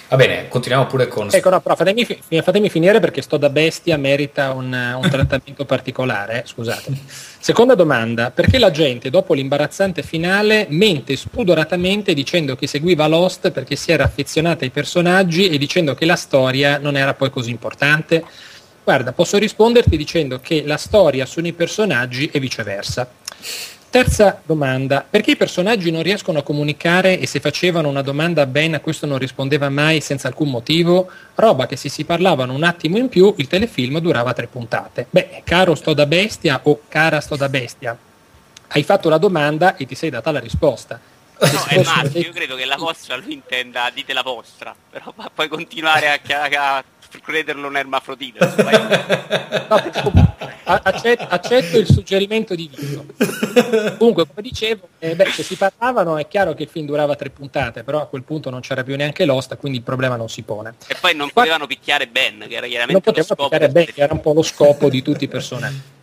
Va 0.09 0.15
bene, 0.15 0.47
continuiamo 0.47 0.87
pure 0.87 1.07
con... 1.07 1.29
Ecco, 1.31 1.51
no, 1.51 1.61
però 1.61 1.75
fatemi, 1.75 2.03
fatemi 2.41 2.67
finire 2.71 2.99
perché 2.99 3.21
sto 3.21 3.37
da 3.37 3.51
bestia 3.51 3.95
merita 3.95 4.53
un, 4.53 4.65
un 4.65 5.05
trattamento 5.07 5.65
particolare, 5.65 6.41
eh? 6.41 6.47
scusate. 6.47 6.91
Seconda 7.37 7.75
domanda, 7.75 8.31
perché 8.31 8.57
la 8.57 8.71
gente 8.71 9.11
dopo 9.11 9.35
l'imbarazzante 9.35 10.01
finale 10.01 10.65
mente 10.69 11.15
spudoratamente 11.15 12.15
dicendo 12.15 12.55
che 12.55 12.65
seguiva 12.65 13.05
Lost 13.05 13.51
perché 13.51 13.75
si 13.75 13.91
era 13.91 14.03
affezionata 14.03 14.63
ai 14.63 14.71
personaggi 14.71 15.47
e 15.47 15.59
dicendo 15.59 15.93
che 15.93 16.05
la 16.05 16.15
storia 16.15 16.79
non 16.79 16.97
era 16.97 17.13
poi 17.13 17.29
così 17.29 17.51
importante? 17.51 18.23
Guarda, 18.83 19.11
posso 19.11 19.37
risponderti 19.37 19.95
dicendo 19.95 20.39
che 20.39 20.63
la 20.65 20.77
storia 20.77 21.27
sono 21.27 21.45
i 21.45 21.53
personaggi 21.53 22.31
e 22.33 22.39
viceversa. 22.39 23.07
Terza 23.91 24.39
domanda, 24.45 25.03
perché 25.09 25.31
i 25.31 25.35
personaggi 25.35 25.89
non 25.89 26.03
riescono 26.03 26.37
a 26.37 26.43
comunicare 26.43 27.19
e 27.19 27.25
se 27.25 27.39
facevano 27.39 27.89
una 27.89 28.03
domanda 28.03 28.43
a 28.43 28.45
Ben 28.45 28.75
a 28.75 28.81
questo 28.81 29.07
non 29.07 29.17
rispondeva 29.17 29.67
mai 29.69 29.99
senza 29.99 30.27
alcun 30.27 30.51
motivo? 30.51 31.09
Roba 31.33 31.65
che 31.65 31.75
se 31.75 31.89
si 31.89 32.03
parlavano 32.03 32.53
un 32.53 32.61
attimo 32.61 32.99
in 32.99 33.09
più 33.09 33.33
il 33.37 33.47
telefilm 33.47 33.97
durava 33.97 34.33
tre 34.33 34.45
puntate. 34.45 35.07
Beh, 35.09 35.41
caro 35.43 35.73
sto 35.73 35.95
da 35.95 36.05
bestia 36.05 36.59
o 36.63 36.81
cara 36.87 37.19
sto 37.19 37.35
da 37.35 37.49
bestia, 37.49 37.97
hai 38.67 38.83
fatto 38.83 39.09
la 39.09 39.17
domanda 39.17 39.75
e 39.75 39.87
ti 39.87 39.95
sei 39.95 40.11
data 40.11 40.29
la 40.29 40.39
risposta. 40.39 40.99
No, 41.39 41.65
è 41.67 41.81
Marzio, 41.83 42.19
io 42.19 42.31
credo 42.31 42.55
che 42.55 42.65
la 42.65 42.75
vostra 42.75 43.15
lui 43.15 43.33
intenda 43.33 43.89
dite 43.91 44.13
la 44.13 44.21
vostra, 44.21 44.75
però 44.89 45.11
puoi 45.33 45.47
continuare 45.47 46.09
a, 46.09 46.19
a 46.75 46.83
crederlo 47.21 47.67
un 47.67 47.77
ermafrodita. 47.77 48.53
no, 49.67 49.81
accetto, 50.63 51.25
accetto, 51.27 51.77
il 51.77 51.87
suggerimento 51.87 52.55
di 52.55 52.69
Vito. 52.73 53.05
Comunque, 53.97 54.27
come 54.27 54.41
dicevo, 54.41 54.89
eh, 54.99 55.15
beh, 55.15 55.25
se 55.31 55.43
si 55.43 55.55
parlavano 55.55 56.17
è 56.17 56.27
chiaro 56.27 56.53
che 56.53 56.63
il 56.63 56.69
film 56.69 56.85
durava 56.85 57.15
tre 57.15 57.29
puntate, 57.29 57.83
però 57.83 58.01
a 58.01 58.07
quel 58.07 58.23
punto 58.23 58.49
non 58.49 58.61
c'era 58.61 58.83
più 58.83 58.95
neanche 58.95 59.25
l'osta, 59.25 59.57
quindi 59.57 59.79
il 59.79 59.83
problema 59.83 60.15
non 60.15 60.29
si 60.29 60.43
pone. 60.43 60.75
E 60.87 60.95
poi 60.99 61.15
non 61.15 61.29
potevano 61.31 61.67
picchiare 61.67 62.07
Ben, 62.07 62.45
che 62.47 62.55
era 62.55 62.67
chiaramente 62.67 62.91
non 62.91 63.01
potevano 63.01 63.35
picchiare 63.35 63.69
Ben, 63.69 63.85
che 63.85 64.01
era 64.01 64.13
un 64.13 64.21
po' 64.21 64.33
lo 64.33 64.43
scopo 64.43 64.89
di 64.89 65.01
tutti 65.01 65.23
i 65.23 65.27
personaggi. 65.27 65.97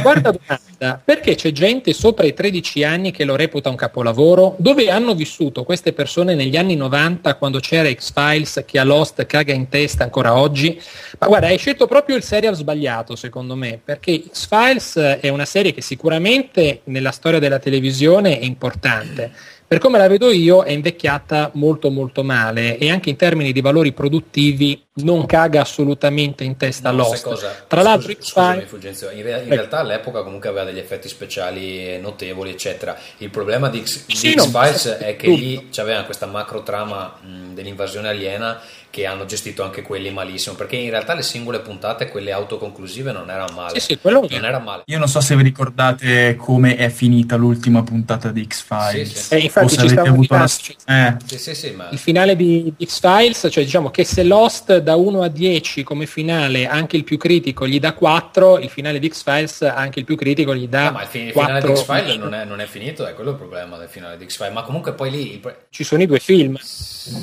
Quarta 0.00 0.30
domanda, 0.38 1.00
perché 1.04 1.34
c'è 1.34 1.52
gente 1.52 1.92
sopra 1.92 2.24
i 2.24 2.32
13 2.32 2.84
anni 2.84 3.10
che 3.10 3.24
lo 3.24 3.36
reputa 3.36 3.68
un 3.68 3.76
capolavoro? 3.76 4.54
Dove 4.58 4.90
hanno 4.90 5.14
vissuto 5.14 5.64
queste 5.64 5.92
persone 5.92 6.34
negli 6.34 6.56
anni 6.56 6.76
90 6.76 7.34
quando 7.34 7.58
c'era 7.60 7.92
X-Files 7.92 8.64
che 8.66 8.78
a 8.78 8.84
Lost 8.84 9.26
caga 9.26 9.52
in 9.52 9.68
testa 9.68 10.04
ancora 10.04 10.36
oggi? 10.36 10.80
Ma 11.18 11.26
guarda, 11.26 11.48
hai 11.48 11.58
scelto 11.58 11.86
proprio 11.86 12.16
il 12.16 12.22
serial 12.22 12.54
sbagliato 12.54 13.16
secondo 13.16 13.54
me, 13.54 13.80
perché 13.84 14.22
X-Files 14.30 15.18
è 15.20 15.28
una 15.28 15.44
serie 15.44 15.72
che 15.74 15.82
sicuramente 15.82 16.80
nella 16.84 17.10
storia 17.10 17.38
della 17.38 17.58
televisione 17.58 18.38
è 18.38 18.44
importante 18.44 19.32
per 19.72 19.80
come 19.80 19.96
la 19.96 20.06
vedo 20.06 20.30
io 20.30 20.64
è 20.64 20.70
invecchiata 20.70 21.52
molto 21.54 21.88
molto 21.88 22.22
male 22.22 22.76
e 22.76 22.90
anche 22.90 23.08
in 23.08 23.16
termini 23.16 23.52
di 23.52 23.62
valori 23.62 23.92
produttivi 23.92 24.78
non 24.96 25.24
caga 25.24 25.62
assolutamente 25.62 26.44
in 26.44 26.58
testa 26.58 26.90
no, 26.90 27.04
all'host. 27.06 27.64
Tra 27.68 27.80
l'altro 27.80 28.12
scusami, 28.12 28.66
in, 29.14 29.22
re- 29.22 29.42
in 29.44 29.48
realtà 29.48 29.78
all'epoca 29.78 30.22
comunque 30.22 30.50
aveva 30.50 30.64
degli 30.64 30.78
effetti 30.78 31.08
speciali 31.08 31.98
notevoli 31.98 32.50
eccetera. 32.50 32.94
Il 33.16 33.30
problema 33.30 33.70
di, 33.70 33.82
X- 33.82 34.04
sì, 34.08 34.34
di 34.34 34.42
X-Files 34.42 34.98
è 34.98 35.16
che 35.16 35.28
lì 35.28 35.68
c'aveva 35.70 36.02
questa 36.02 36.26
macro 36.26 36.62
trama 36.62 37.16
mh, 37.22 37.54
dell'invasione 37.54 38.08
aliena 38.08 38.60
che 38.92 39.06
hanno 39.06 39.24
gestito 39.24 39.62
anche 39.62 39.80
quelli 39.80 40.10
malissimo, 40.10 40.54
perché 40.54 40.76
in 40.76 40.90
realtà 40.90 41.14
le 41.14 41.22
singole 41.22 41.60
puntate, 41.60 42.08
quelle 42.08 42.30
autoconclusive, 42.30 43.10
non 43.10 43.30
erano 43.30 43.54
male. 43.54 43.80
Sì, 43.80 43.86
sì, 43.86 43.98
quello 43.98 44.26
non 44.28 44.44
era 44.44 44.58
male. 44.58 44.82
Io 44.84 44.98
non 44.98 45.08
so 45.08 45.22
se 45.22 45.34
vi 45.34 45.42
ricordate 45.42 46.36
come 46.36 46.76
è 46.76 46.90
finita 46.90 47.36
l'ultima 47.36 47.82
puntata 47.82 48.30
di 48.30 48.46
X-Files. 48.46 49.10
Sì, 49.10 49.16
sì. 49.16 49.34
Eh, 49.34 49.38
infatti 49.38 49.78
ci 49.78 49.94
avuto 49.96 50.34
una... 50.34 50.44
eh. 50.44 51.16
sì, 51.24 51.54
sì, 51.54 51.70
ma... 51.70 51.88
Il 51.88 51.96
finale 51.96 52.36
di 52.36 52.70
X-Files, 52.84 53.48
cioè 53.50 53.64
diciamo 53.64 53.90
che 53.90 54.04
se 54.04 54.24
Lost 54.24 54.76
da 54.76 54.94
1 54.94 55.22
a 55.22 55.28
10 55.28 55.82
come 55.84 56.04
finale, 56.04 56.66
anche 56.66 56.98
il 56.98 57.04
più 57.04 57.16
critico 57.16 57.66
gli 57.66 57.80
dà 57.80 57.94
4, 57.94 58.58
il 58.58 58.68
finale 58.68 58.98
di 58.98 59.08
X-Files 59.08 59.62
anche 59.62 60.00
il 60.00 60.04
più 60.04 60.16
critico 60.16 60.54
gli 60.54 60.68
dà 60.68 60.84
no, 60.84 60.90
ma 60.90 61.02
il, 61.02 61.08
fin- 61.08 61.26
il 61.28 61.32
finale 61.32 61.62
di 61.62 61.74
X-Files 61.74 62.16
non 62.16 62.34
è, 62.34 62.44
non 62.44 62.60
è, 62.60 62.66
finito, 62.66 63.06
è 63.06 63.14
quello 63.14 63.30
il 63.30 63.36
problema 63.36 63.78
del 63.78 63.88
finale 63.88 64.18
di 64.18 64.26
X-Files, 64.26 64.52
ma 64.52 64.62
comunque 64.64 64.92
poi 64.92 65.10
lì... 65.10 65.42
Ci 65.70 65.82
sono 65.82 66.02
i 66.02 66.06
due 66.06 66.18
film, 66.18 66.58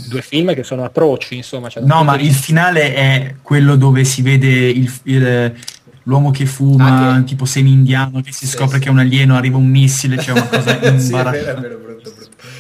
due 0.08 0.22
film 0.24 0.56
che 0.56 0.64
sono 0.64 0.84
atroci, 0.84 1.36
insomma 1.36 1.59
insomma. 1.66 1.96
no, 1.96 2.04
ma 2.04 2.18
il 2.18 2.34
finale 2.34 2.94
è 2.94 3.36
quello 3.42 3.76
dove 3.76 4.04
si 4.04 4.22
vede 4.22 4.48
il, 4.48 4.92
il, 5.04 5.54
l'uomo 6.04 6.32
che 6.32 6.46
fuma, 6.46 7.12
ah, 7.12 7.18
che... 7.18 7.24
tipo 7.26 7.46
semi-indiano, 7.46 8.22
che 8.22 8.32
si 8.32 8.46
sì, 8.46 8.56
scopre 8.56 8.78
sì. 8.78 8.84
che 8.84 8.90
è 8.90 8.92
un 8.92 9.00
alieno, 9.00 9.36
arriva 9.36 9.58
un 9.58 9.68
missile, 9.68 10.18
c'è 10.18 10.24
cioè 10.24 10.40
una 10.40 10.48
cosa 10.50 10.80
imbarazzante. 10.82 11.89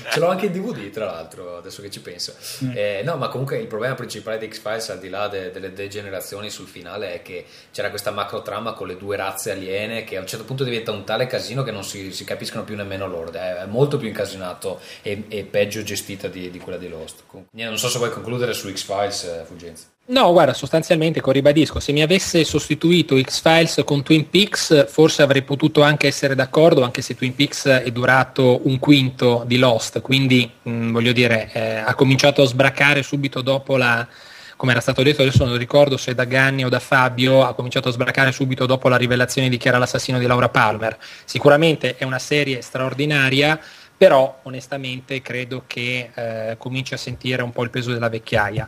Ce 0.09 0.19
l'ho 0.19 0.27
anche 0.27 0.47
in 0.47 0.51
DVD, 0.51 0.89
tra 0.89 1.05
l'altro, 1.05 1.57
adesso 1.57 1.81
che 1.81 1.89
ci 1.89 2.01
penso. 2.01 2.33
Mm. 2.63 2.71
Eh, 2.73 3.01
no, 3.03 3.15
ma 3.17 3.27
comunque 3.27 3.57
il 3.57 3.67
problema 3.67 3.95
principale 3.95 4.37
di 4.37 4.47
X-Files, 4.47 4.89
al 4.89 4.99
di 4.99 5.09
là 5.09 5.27
de- 5.27 5.51
delle 5.51 5.73
degenerazioni 5.73 6.49
sul 6.49 6.67
finale, 6.67 7.13
è 7.13 7.21
che 7.21 7.45
c'era 7.71 7.89
questa 7.89 8.11
macro 8.11 8.41
trama 8.41 8.73
con 8.73 8.87
le 8.87 8.97
due 8.97 9.15
razze 9.15 9.51
aliene 9.51 10.03
che 10.03 10.17
a 10.17 10.21
un 10.21 10.27
certo 10.27 10.45
punto 10.45 10.63
diventa 10.63 10.91
un 10.91 11.03
tale 11.03 11.27
casino 11.27 11.63
che 11.63 11.71
non 11.71 11.83
si, 11.83 12.11
si 12.11 12.23
capiscono 12.23 12.63
più 12.63 12.75
nemmeno 12.75 13.07
loro. 13.07 13.31
È, 13.31 13.65
molto 13.65 13.97
più 13.97 14.07
incasinato 14.07 14.79
e, 15.01 15.23
e 15.27 15.43
peggio 15.43 15.83
gestita 15.83 16.27
di, 16.27 16.49
di, 16.49 16.59
quella 16.59 16.77
di 16.77 16.87
Lost. 16.89 17.23
Non 17.51 17.77
so 17.77 17.89
se 17.89 17.97
vuoi 17.97 18.11
concludere 18.11 18.53
su 18.53 18.71
X-Files, 18.71 19.23
eh, 19.23 19.43
Fuggenza. 19.45 19.85
No, 20.09 20.31
guarda, 20.31 20.55
sostanzialmente, 20.55 21.21
ribadisco, 21.23 21.79
se 21.79 21.91
mi 21.91 22.01
avesse 22.01 22.43
sostituito 22.43 23.15
X-Files 23.21 23.83
con 23.85 24.01
Twin 24.01 24.27
Peaks, 24.27 24.87
forse 24.89 25.21
avrei 25.21 25.43
potuto 25.43 25.83
anche 25.83 26.07
essere 26.07 26.33
d'accordo, 26.33 26.81
anche 26.81 27.03
se 27.03 27.13
Twin 27.13 27.35
Peaks 27.35 27.67
è 27.67 27.91
durato 27.91 28.67
un 28.67 28.79
quinto 28.79 29.43
di 29.45 29.57
Lost, 29.59 30.01
quindi 30.01 30.49
mh, 30.63 30.71
mm, 30.71 30.91
voglio 30.91 31.11
dire, 31.11 31.51
eh, 31.53 31.75
ha 31.75 31.93
cominciato 31.93 32.41
a 32.41 32.47
sbraccare 32.47 33.03
subito 33.03 33.41
dopo 33.41 33.77
la, 33.77 34.07
come 34.55 34.71
era 34.71 34.81
stato 34.81 35.03
detto, 35.03 35.21
adesso 35.21 35.45
non 35.45 35.57
ricordo 35.57 35.95
se 35.95 36.15
da 36.15 36.23
Ganni 36.23 36.65
o 36.65 36.69
da 36.69 36.79
Fabio, 36.79 37.45
ha 37.45 37.53
cominciato 37.53 37.89
a 37.89 37.91
sbraccare 37.91 38.31
subito 38.31 38.65
dopo 38.65 38.89
la 38.89 38.97
rivelazione 38.97 39.47
di 39.47 39.57
chi 39.57 39.67
era 39.67 39.77
l'assassino 39.77 40.17
di 40.17 40.25
Laura 40.25 40.49
Palmer. 40.49 40.97
Sicuramente 41.23 41.97
è 41.97 42.03
una 42.03 42.17
serie 42.17 42.61
straordinaria, 42.61 43.59
però 43.95 44.39
onestamente 44.43 45.21
credo 45.21 45.65
che 45.67 46.09
eh, 46.15 46.55
cominci 46.57 46.93
a 46.93 46.97
sentire 46.97 47.41
un 47.41 47.51
po' 47.51 47.63
il 47.63 47.69
peso 47.69 47.91
della 47.91 48.07
vecchiaia. 48.07 48.67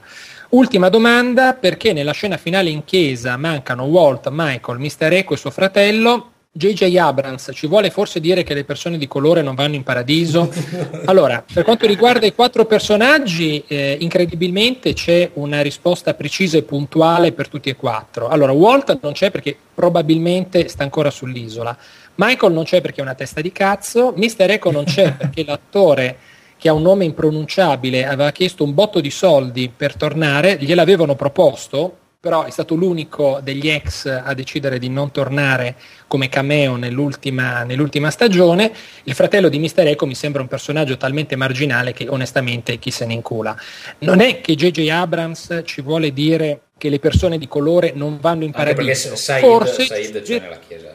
Ultima 0.52 0.90
domanda, 0.90 1.54
perché 1.54 1.94
nella 1.94 2.12
scena 2.12 2.36
finale 2.36 2.70
in 2.70 2.84
chiesa 2.84 3.38
mancano 3.38 3.84
Walt, 3.84 4.28
Michael, 4.30 4.80
Mr. 4.80 5.14
Eco 5.14 5.34
e 5.34 5.38
suo 5.38 5.50
fratello? 5.50 6.32
J.J. 6.52 6.94
Abrams 6.98 7.52
ci 7.54 7.68
vuole 7.68 7.90
forse 7.90 8.20
dire 8.20 8.44
che 8.44 8.54
le 8.54 8.66
persone 8.66 8.98
di 8.98 9.08
colore 9.08 9.42
non 9.42 9.56
vanno 9.56 9.76
in 9.76 9.84
paradiso? 9.84 10.52
Allora, 11.06 11.42
per 11.52 11.64
quanto 11.64 11.88
riguarda 11.88 12.26
i 12.26 12.36
quattro 12.36 12.66
personaggi, 12.66 13.64
eh, 13.66 13.96
incredibilmente 14.02 14.92
c'è 14.92 15.30
una 15.36 15.62
risposta 15.62 16.14
precisa 16.16 16.58
e 16.58 16.64
puntuale 16.64 17.32
per 17.32 17.48
tutti 17.48 17.70
e 17.70 17.78
quattro. 17.78 18.28
Allora, 18.28 18.52
Walt 18.52 19.00
non 19.02 19.14
c'è 19.14 19.32
perché 19.32 19.56
probabilmente 19.74 20.68
sta 20.68 20.84
ancora 20.84 21.10
sull'isola. 21.10 21.78
Michael 22.16 22.52
non 22.52 22.66
c'è 22.66 22.82
perché 22.82 23.00
è 23.00 23.04
una 23.04 23.16
testa 23.16 23.40
di 23.40 23.54
cazzo. 23.54 24.14
Mr. 24.18 24.52
Eco 24.52 24.70
non 24.70 24.84
c'è 24.84 25.14
perché 25.16 25.46
l'attore 25.46 26.18
che 26.62 26.70
ha 26.70 26.74
un 26.74 26.84
nome 26.84 27.06
impronunciabile, 27.06 28.06
aveva 28.06 28.30
chiesto 28.30 28.64
un 28.64 28.76
botto 28.76 29.00
di 29.00 29.10
soldi 29.10 29.72
per 29.76 29.96
tornare, 29.96 30.58
gliel'avevano 30.60 31.16
proposto, 31.16 31.98
però 32.20 32.44
è 32.44 32.52
stato 32.52 32.76
l'unico 32.76 33.40
degli 33.42 33.68
ex 33.68 34.06
a 34.06 34.32
decidere 34.36 34.78
di 34.78 34.88
non 34.88 35.10
tornare 35.10 35.76
come 36.06 36.30
cameo 36.30 36.76
nell'ultima, 36.76 37.64
nell'ultima 37.64 38.12
stagione. 38.12 38.72
Il 39.06 39.16
fratello 39.16 39.50
di 39.50 39.58
Mister 39.58 39.88
Eco 39.88 40.06
mi 40.06 40.14
sembra 40.14 40.44
un 40.44 40.48
personaggio 40.48 40.98
talmente 40.98 41.36
marginale 41.36 41.94
che 41.94 42.08
onestamente 42.08 42.78
chi 42.78 42.92
se 42.92 43.08
ne 43.08 43.14
incula. 43.14 43.58
Non 44.02 44.20
è 44.20 44.40
che 44.40 44.54
J.J. 44.54 44.88
Abrams 44.88 45.62
ci 45.66 45.82
vuole 45.82 46.14
dire 46.14 46.62
che 46.78 46.90
le 46.90 47.00
persone 47.00 47.40
di 47.40 47.48
colore 47.48 47.92
non 47.96 48.20
vanno 48.22 48.44
in 48.44 48.52
paradiso. 48.52 49.08
Anche 49.08 49.20
Said, 49.20 49.44
Forse 49.44 49.86
Said 49.86 50.22
c'è 50.22 50.40
nella 50.40 50.60
chiesa. 50.60 50.94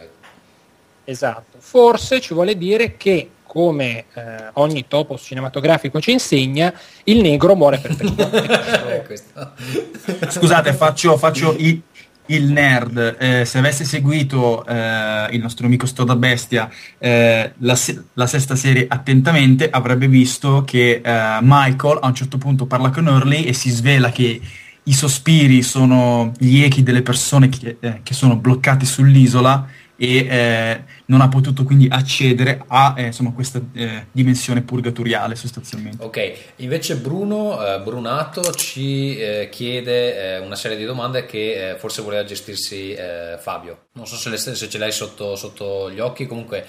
Esatto. 1.02 1.58
Forse 1.58 2.20
ci 2.20 2.34
vuole 2.34 2.56
dire 2.56 2.96
che 2.96 3.30
come 3.56 4.04
eh, 4.12 4.50
ogni 4.54 4.84
topos 4.86 5.22
cinematografico 5.22 5.98
ci 5.98 6.12
insegna, 6.12 6.70
il 7.04 7.22
negro 7.22 7.56
muore 7.56 7.78
per 7.78 7.96
primo. 7.96 8.28
Scusate, 10.28 10.74
faccio, 10.74 11.16
faccio 11.16 11.56
il, 11.56 11.80
il, 12.26 12.52
nerd. 12.52 13.16
Eh, 13.18 13.46
se 13.46 13.56
avesse 13.56 13.86
seguito 13.86 14.62
eh, 14.66 15.28
il 15.30 15.40
nostro 15.40 15.64
amico 15.64 15.86
Stoda 15.86 16.16
Bestia 16.16 16.68
eh, 16.98 17.54
la, 17.56 17.78
la, 18.12 18.26
sesta 18.26 18.56
serie 18.56 18.84
attentamente, 18.90 19.70
avrebbe 19.70 20.06
visto 20.06 20.62
che 20.66 21.00
eh, 21.02 21.38
Michael 21.40 22.00
a 22.02 22.08
un 22.08 22.14
certo 22.14 22.36
punto 22.36 22.66
parla 22.66 22.90
con 22.90 23.08
Early 23.08 23.44
e 23.44 23.54
si 23.54 23.70
svela 23.70 24.10
che 24.10 24.38
i 24.82 24.92
sospiri 24.92 25.62
sono 25.62 26.30
gli 26.36 26.60
echi 26.60 26.82
delle 26.82 27.00
persone 27.00 27.48
che, 27.48 27.78
eh, 27.80 28.00
che 28.02 28.12
sono 28.12 28.36
bloccate 28.36 28.84
sull'isola 28.84 29.66
e 29.96 30.16
eh, 30.18 30.84
non 31.06 31.22
ha 31.22 31.28
potuto 31.28 31.64
quindi 31.64 31.88
accedere 31.90 32.62
a 32.66 32.94
eh, 32.96 33.06
insomma, 33.06 33.32
questa 33.32 33.60
eh, 33.72 34.06
dimensione 34.12 34.62
purgatoriale 34.62 35.34
sostanzialmente. 35.34 36.04
Ok, 36.04 36.32
invece 36.56 36.96
Bruno 36.96 37.64
eh, 37.64 37.80
Brunato 37.80 38.42
ci 38.52 39.16
eh, 39.18 39.48
chiede 39.50 40.36
eh, 40.36 40.38
una 40.38 40.54
serie 40.54 40.76
di 40.76 40.84
domande 40.84 41.24
che 41.24 41.76
forse 41.78 42.02
voleva 42.02 42.24
gestirsi 42.24 42.94
Fabio. 43.38 43.86
Non 43.92 44.06
so 44.06 44.16
se, 44.16 44.28
le, 44.28 44.36
se 44.36 44.54
ce 44.54 44.78
l'hai 44.78 44.92
sotto, 44.92 45.36
sotto, 45.36 45.90
gli 45.90 46.00
occhi, 46.00 46.26
comunque 46.26 46.66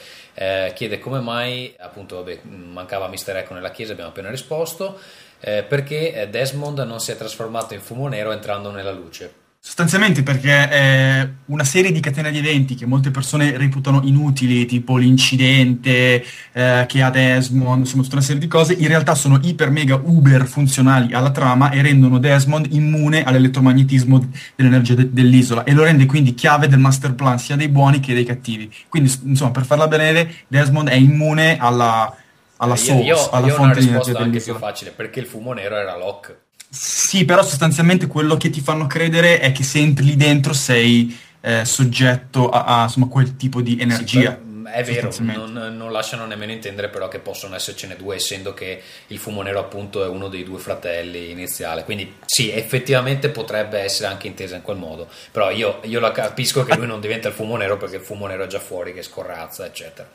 chiede 0.74 1.00
come 1.00 1.20
mai, 1.20 1.74
appunto, 1.78 2.18
vabbè, 2.18 2.42
mancava 2.44 3.08
Mister 3.08 3.36
Echo 3.38 3.54
nella 3.54 3.72
chiesa, 3.72 3.92
abbiamo 3.92 4.12
appena 4.12 4.30
risposto, 4.30 4.98
perché 5.40 6.28
Desmond 6.30 6.80
non 6.80 7.00
si 7.00 7.12
è 7.12 7.18
trasformato 7.18 7.74
in 7.74 7.82
fumo 7.82 8.08
nero 8.08 8.32
entrando 8.32 8.72
nella 8.72 8.92
luce. 8.92 9.46
Sostanzialmente 9.60 10.24
perché 10.24 10.70
è 10.70 11.30
una 11.48 11.64
serie 11.66 11.92
di 11.92 12.00
catene 12.00 12.32
di 12.32 12.38
eventi 12.38 12.74
che 12.74 12.86
molte 12.86 13.12
persone 13.12 13.58
reputano 13.58 14.02
inutili, 14.04 14.66
tipo 14.66 14.98
l'incidente 14.98 16.24
eh, 16.54 16.86
che 16.88 17.02
ha 17.02 17.10
Desmond, 17.10 17.80
insomma 17.80 18.04
tutta 18.04 18.16
una 18.16 18.24
serie 18.24 18.40
di 18.40 18.48
cose, 18.48 18.74
in 18.74 18.88
realtà 18.88 19.14
sono 19.14 19.40
iper 19.44 19.70
mega 19.70 20.00
uber 20.02 20.48
funzionali 20.48 21.14
alla 21.14 21.32
trama 21.32 21.70
e 21.72 21.82
rendono 21.82 22.18
Desmond 22.18 22.68
immune 22.72 23.24
all'elettromagnetismo 23.24 24.30
dell'energia 24.56 24.96
de- 24.96 25.12
dell'isola 25.12 25.64
e 25.66 25.74
lo 25.74 25.84
rende 25.84 26.06
quindi 26.06 26.34
chiave 26.34 26.68
del 26.68 26.80
master 26.80 27.14
plan 27.14 27.38
sia 27.38 27.58
dei 27.58 27.68
buoni 27.68 28.00
che 28.00 28.14
dei 28.14 28.26
cattivi. 28.26 28.74
Quindi 28.88 29.14
insomma 29.26 29.52
per 29.52 29.66
farla 29.66 29.88
bene 29.88 30.34
Desmond 30.48 30.88
è 30.88 30.96
immune 30.96 31.58
alla, 31.60 32.16
alla 32.56 32.74
eh, 32.74 32.78
source, 32.78 33.04
io, 33.04 33.16
io, 33.16 33.30
alla 33.32 33.48
io 33.48 33.54
fonte 33.54 33.80
di 33.80 33.88
energia 33.88 34.14
dell'isola. 34.14 34.20
anche 34.20 34.30
dell'isola. 34.30 34.58
più 34.58 34.66
facile 34.66 34.92
perché 34.92 35.20
il 35.20 35.26
fumo 35.26 35.52
nero 35.52 35.76
era 35.76 35.98
Locke. 35.98 36.46
Sì, 36.80 37.26
però 37.26 37.44
sostanzialmente 37.44 38.06
quello 38.06 38.38
che 38.38 38.50
ti 38.50 38.62
fanno 38.62 38.86
credere 38.86 39.40
è 39.40 39.52
che 39.52 39.64
se 39.64 39.80
entri 39.80 40.06
lì 40.06 40.16
dentro 40.16 40.54
sei 40.54 41.18
eh, 41.42 41.66
soggetto 41.66 42.50
a, 42.50 42.66
a, 42.66 42.84
insomma, 42.84 43.08
quel 43.08 43.36
tipo 43.36 43.62
di 43.62 43.80
energia. 43.80 44.38
Sì, 44.40 44.46
mm, 44.46 44.68
è 44.68 44.84
vero, 44.84 45.12
non, 45.20 45.76
non, 45.76 45.92
lasciano 45.92 46.26
nemmeno 46.28 46.52
intendere 46.52 46.90
però 46.90 47.08
che 47.08 47.18
possono 47.20 47.56
essercene 47.56 47.96
due, 47.96 48.16
essendo 48.16 48.54
che 48.54 48.82
il 49.08 49.18
fumo 49.18 49.42
nero 49.42 49.60
appunto 49.60 50.04
è 50.04 50.08
uno 50.08 50.28
dei 50.28 50.44
due 50.44 50.60
fratelli 50.60 51.32
iniziale. 51.32 51.84
Quindi 51.84 52.18
sì, 52.26 52.52
effettivamente 52.52 53.30
potrebbe 53.30 53.80
essere 53.80 54.10
anche 54.10 54.28
intesa 54.28 54.56
in 54.56 54.62
quel 54.62 54.78
modo, 54.78 55.08
però 55.32 55.50
io, 55.50 55.80
io 55.84 56.00
la 56.00 56.12
capisco 56.12 56.64
che 56.64 56.76
lui 56.76 56.86
non 56.86 57.02
diventa 57.02 57.30
il 57.30 57.34
fumo 57.34 57.56
nero 57.56 57.78
perché 57.78 57.96
il 57.96 58.04
fumo 58.04 58.28
nero 58.28 58.44
è 58.44 58.48
già 58.48 58.60
fuori, 58.60 58.94
che 58.94 59.02
scorrazza, 59.02 59.66
eccetera. 59.66 60.08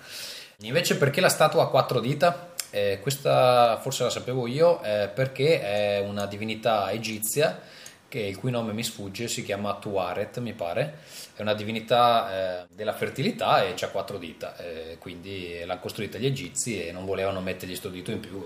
Invece 0.65 0.97
perché 0.97 1.21
la 1.21 1.29
statua 1.29 1.65
ha 1.65 1.69
quattro 1.69 1.99
dita? 1.99 2.52
Eh, 2.75 3.01
questa 3.03 3.79
forse 3.83 4.05
la 4.05 4.09
sapevo 4.11 4.47
io 4.47 4.83
eh, 4.83 5.11
perché 5.15 5.61
è 5.61 6.01
una 6.01 6.25
divinità 6.25 6.91
egizia 6.91 7.61
che, 8.09 8.21
il 8.21 8.39
cui 8.39 8.51
nome 8.51 8.73
mi 8.73 8.83
sfugge, 8.83 9.29
si 9.29 9.45
chiama 9.45 9.75
Tuaret, 9.77 10.39
mi 10.39 10.55
pare, 10.55 10.99
è 11.35 11.43
una 11.43 11.53
divinità 11.53 12.63
eh, 12.63 12.67
della 12.71 12.95
fertilità 12.95 13.63
e 13.63 13.75
ha 13.79 13.89
quattro 13.89 14.17
dita, 14.19 14.57
eh, 14.57 14.97
quindi 14.99 15.63
l'hanno 15.65 15.81
costruita 15.81 16.19
gli 16.19 16.27
egizi 16.27 16.87
e 16.87 16.93
non 16.93 17.05
volevano 17.05 17.41
mettergli 17.41 17.75
sto 17.75 17.89
dito 17.89 18.11
in 18.11 18.21
più, 18.21 18.45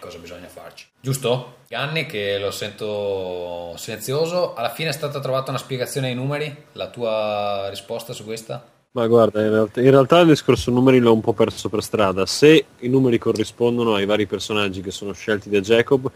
cosa 0.00 0.18
bisogna 0.18 0.48
farci? 0.48 0.86
Giusto? 1.00 1.58
Anni 1.70 2.06
che 2.06 2.38
lo 2.38 2.50
sento 2.50 3.76
silenzioso, 3.76 4.54
alla 4.54 4.70
fine 4.70 4.90
è 4.90 4.92
stata 4.92 5.20
trovata 5.20 5.50
una 5.50 5.58
spiegazione 5.58 6.08
ai 6.08 6.14
numeri, 6.14 6.64
la 6.72 6.88
tua 6.88 7.68
risposta 7.70 8.12
su 8.12 8.24
questa? 8.24 8.73
Ma 8.96 9.08
guarda, 9.08 9.42
in 9.42 9.50
realtà, 9.50 9.80
in 9.80 9.90
realtà, 9.90 10.20
il 10.20 10.28
discorso 10.28 10.70
numeri 10.70 11.00
l'ho 11.00 11.12
un 11.12 11.20
po' 11.20 11.32
perso 11.32 11.68
per 11.68 11.82
strada. 11.82 12.26
Se 12.26 12.64
i 12.78 12.88
numeri 12.88 13.18
corrispondono 13.18 13.94
ai 13.94 14.06
vari 14.06 14.26
personaggi 14.26 14.82
che 14.82 14.92
sono 14.92 15.12
scelti 15.12 15.50
da 15.50 15.58
Jacob, 15.58 16.08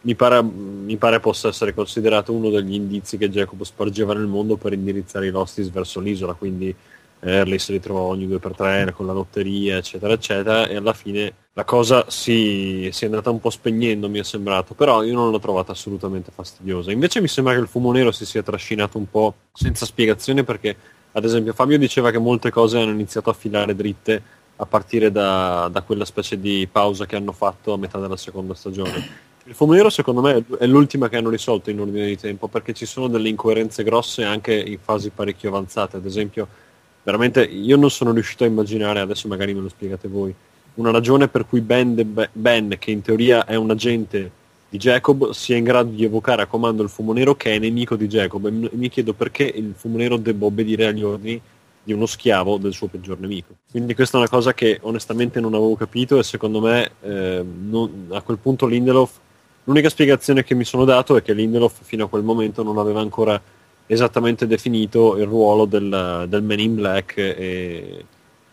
mi 0.00 0.14
pare, 0.14 0.42
mi 0.42 0.96
pare 0.96 1.20
possa 1.20 1.48
essere 1.48 1.74
considerato 1.74 2.32
uno 2.32 2.48
degli 2.48 2.72
indizi 2.72 3.18
che 3.18 3.28
Jacob 3.28 3.60
spargeva 3.64 4.14
nel 4.14 4.26
mondo 4.26 4.56
per 4.56 4.72
indirizzare 4.72 5.26
i 5.26 5.30
Lostis 5.30 5.68
verso 5.70 6.00
l'isola. 6.00 6.32
Quindi 6.32 6.74
Early 7.20 7.58
se 7.58 7.72
li 7.72 7.80
trovava 7.80 8.06
ogni 8.06 8.26
due 8.26 8.38
per 8.38 8.56
tre 8.56 8.90
con 8.96 9.04
la 9.04 9.12
lotteria, 9.12 9.76
eccetera, 9.76 10.14
eccetera. 10.14 10.66
E 10.68 10.76
alla 10.76 10.94
fine 10.94 11.34
la 11.52 11.64
cosa 11.64 12.06
si, 12.08 12.88
si 12.92 13.04
è 13.04 13.08
andata 13.08 13.28
un 13.28 13.40
po' 13.40 13.50
spegnendo, 13.50 14.08
mi 14.08 14.20
è 14.20 14.24
sembrato. 14.24 14.72
Però 14.72 15.02
io 15.02 15.12
non 15.12 15.30
l'ho 15.30 15.38
trovata 15.38 15.72
assolutamente 15.72 16.30
fastidiosa. 16.34 16.92
Invece 16.92 17.20
mi 17.20 17.28
sembra 17.28 17.52
che 17.52 17.60
il 17.60 17.68
fumo 17.68 17.92
nero 17.92 18.10
si 18.10 18.24
sia 18.24 18.42
trascinato 18.42 18.96
un 18.96 19.10
po' 19.10 19.34
senza 19.52 19.84
spiegazione 19.84 20.44
perché 20.44 20.76
ad 21.12 21.24
esempio 21.24 21.52
Fabio 21.52 21.78
diceva 21.78 22.10
che 22.10 22.18
molte 22.18 22.50
cose 22.50 22.78
hanno 22.78 22.90
iniziato 22.90 23.30
a 23.30 23.34
filare 23.34 23.74
dritte 23.74 24.22
a 24.56 24.66
partire 24.66 25.10
da, 25.10 25.68
da, 25.70 25.82
quella 25.82 26.04
specie 26.04 26.38
di 26.38 26.68
pausa 26.70 27.06
che 27.06 27.16
hanno 27.16 27.32
fatto 27.32 27.72
a 27.72 27.78
metà 27.78 27.98
della 27.98 28.16
seconda 28.16 28.54
stagione. 28.54 29.30
Il 29.44 29.54
fumo 29.54 29.72
nero 29.72 29.90
secondo 29.90 30.20
me 30.20 30.44
è 30.58 30.66
l'ultima 30.66 31.08
che 31.08 31.16
hanno 31.16 31.30
risolto 31.30 31.70
in 31.70 31.80
ordine 31.80 32.06
di 32.06 32.16
tempo 32.16 32.46
perché 32.46 32.72
ci 32.72 32.86
sono 32.86 33.08
delle 33.08 33.28
incoerenze 33.28 33.82
grosse 33.82 34.24
anche 34.24 34.54
in 34.54 34.78
fasi 34.78 35.10
parecchio 35.10 35.48
avanzate. 35.48 35.96
Ad 35.96 36.06
esempio, 36.06 36.46
veramente 37.02 37.42
io 37.42 37.76
non 37.76 37.90
sono 37.90 38.12
riuscito 38.12 38.44
a 38.44 38.46
immaginare, 38.46 39.00
adesso 39.00 39.26
magari 39.26 39.52
me 39.52 39.62
lo 39.62 39.68
spiegate 39.68 40.06
voi, 40.06 40.32
una 40.74 40.92
ragione 40.92 41.26
per 41.26 41.46
cui 41.46 41.60
Ben, 41.60 42.28
ben 42.32 42.76
che 42.78 42.90
in 42.92 43.02
teoria 43.02 43.44
è 43.44 43.56
un 43.56 43.70
agente 43.70 44.30
di 44.72 44.78
Jacob 44.78 45.32
sia 45.32 45.58
in 45.58 45.64
grado 45.64 45.90
di 45.90 46.02
evocare 46.02 46.40
a 46.40 46.46
comando 46.46 46.82
il 46.82 46.88
fumo 46.88 47.12
nero 47.12 47.34
che 47.34 47.54
è 47.54 47.58
nemico 47.58 47.94
di 47.94 48.06
Jacob 48.06 48.46
e 48.46 48.70
mi 48.72 48.88
chiedo 48.88 49.12
perché 49.12 49.42
il 49.42 49.74
fumo 49.76 49.98
nero 49.98 50.16
debba 50.16 50.46
obbedire 50.46 50.86
agli 50.86 51.02
ordini 51.02 51.38
di 51.82 51.92
uno 51.92 52.06
schiavo 52.06 52.56
del 52.56 52.72
suo 52.72 52.86
peggior 52.86 53.20
nemico. 53.20 53.56
Quindi 53.70 53.94
questa 53.94 54.16
è 54.16 54.20
una 54.20 54.30
cosa 54.30 54.54
che 54.54 54.78
onestamente 54.80 55.40
non 55.40 55.52
avevo 55.52 55.76
capito 55.76 56.18
e 56.18 56.22
secondo 56.22 56.62
me 56.62 56.90
eh, 57.02 57.44
non, 57.44 58.06
a 58.12 58.22
quel 58.22 58.38
punto 58.38 58.64
Lindelof, 58.64 59.12
l'unica 59.64 59.90
spiegazione 59.90 60.42
che 60.42 60.54
mi 60.54 60.64
sono 60.64 60.86
dato 60.86 61.18
è 61.18 61.22
che 61.22 61.34
Lindelof 61.34 61.80
fino 61.82 62.06
a 62.06 62.08
quel 62.08 62.22
momento 62.22 62.62
non 62.62 62.78
aveva 62.78 63.00
ancora 63.00 63.38
esattamente 63.86 64.46
definito 64.46 65.18
il 65.18 65.26
ruolo 65.26 65.66
del, 65.66 66.24
del 66.30 66.42
Man 66.42 66.60
in 66.60 66.76
Black 66.76 67.18
e, 67.18 68.04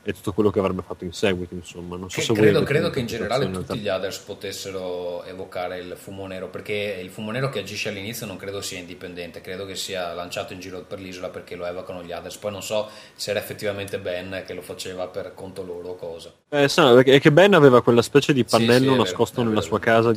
e 0.09 0.13
tutto 0.13 0.33
quello 0.33 0.49
che 0.49 0.57
avrebbe 0.57 0.81
fatto 0.81 1.03
in 1.03 1.13
seguito, 1.13 1.53
insomma. 1.53 1.95
Non 1.95 2.09
so 2.09 2.17
che, 2.17 2.25
se 2.25 2.33
credo, 2.33 2.63
credo 2.63 2.89
che 2.89 2.99
in 2.99 3.05
generale 3.05 3.49
tutti 3.51 3.77
gli 3.77 3.87
others 3.87 4.17
potessero 4.17 5.23
evocare 5.23 5.77
il 5.77 5.93
fumo 5.95 6.25
nero, 6.25 6.47
perché 6.47 6.99
il 6.99 7.11
fumo 7.11 7.29
nero 7.29 7.49
che 7.49 7.59
agisce 7.59 7.89
all'inizio 7.89 8.25
non 8.25 8.35
credo 8.35 8.59
sia 8.59 8.79
indipendente, 8.79 9.39
credo 9.41 9.67
che 9.67 9.75
sia 9.75 10.11
lanciato 10.13 10.53
in 10.53 10.59
giro 10.59 10.81
per 10.81 10.99
l'isola 10.99 11.29
perché 11.29 11.55
lo 11.55 11.67
evocano 11.67 12.01
gli 12.01 12.11
others. 12.11 12.37
Poi 12.37 12.51
non 12.51 12.63
so 12.63 12.89
se 13.13 13.29
era 13.29 13.39
effettivamente 13.39 13.99
Ben 13.99 14.41
che 14.47 14.55
lo 14.55 14.63
faceva 14.63 15.05
per 15.05 15.33
conto 15.35 15.61
loro 15.61 15.89
o 15.89 15.95
cosa. 15.95 16.33
Eh, 16.49 16.67
no, 16.77 16.97
è 16.97 17.19
che 17.19 17.31
Ben 17.31 17.53
aveva 17.53 17.83
quella 17.83 18.01
specie 18.01 18.33
di 18.33 18.43
pannello 18.43 18.85
sì, 18.85 18.91
sì, 18.91 18.97
nascosto 18.97 19.35
vero, 19.41 19.49
nella 19.49 19.61
sua 19.61 19.79
casa. 19.79 20.11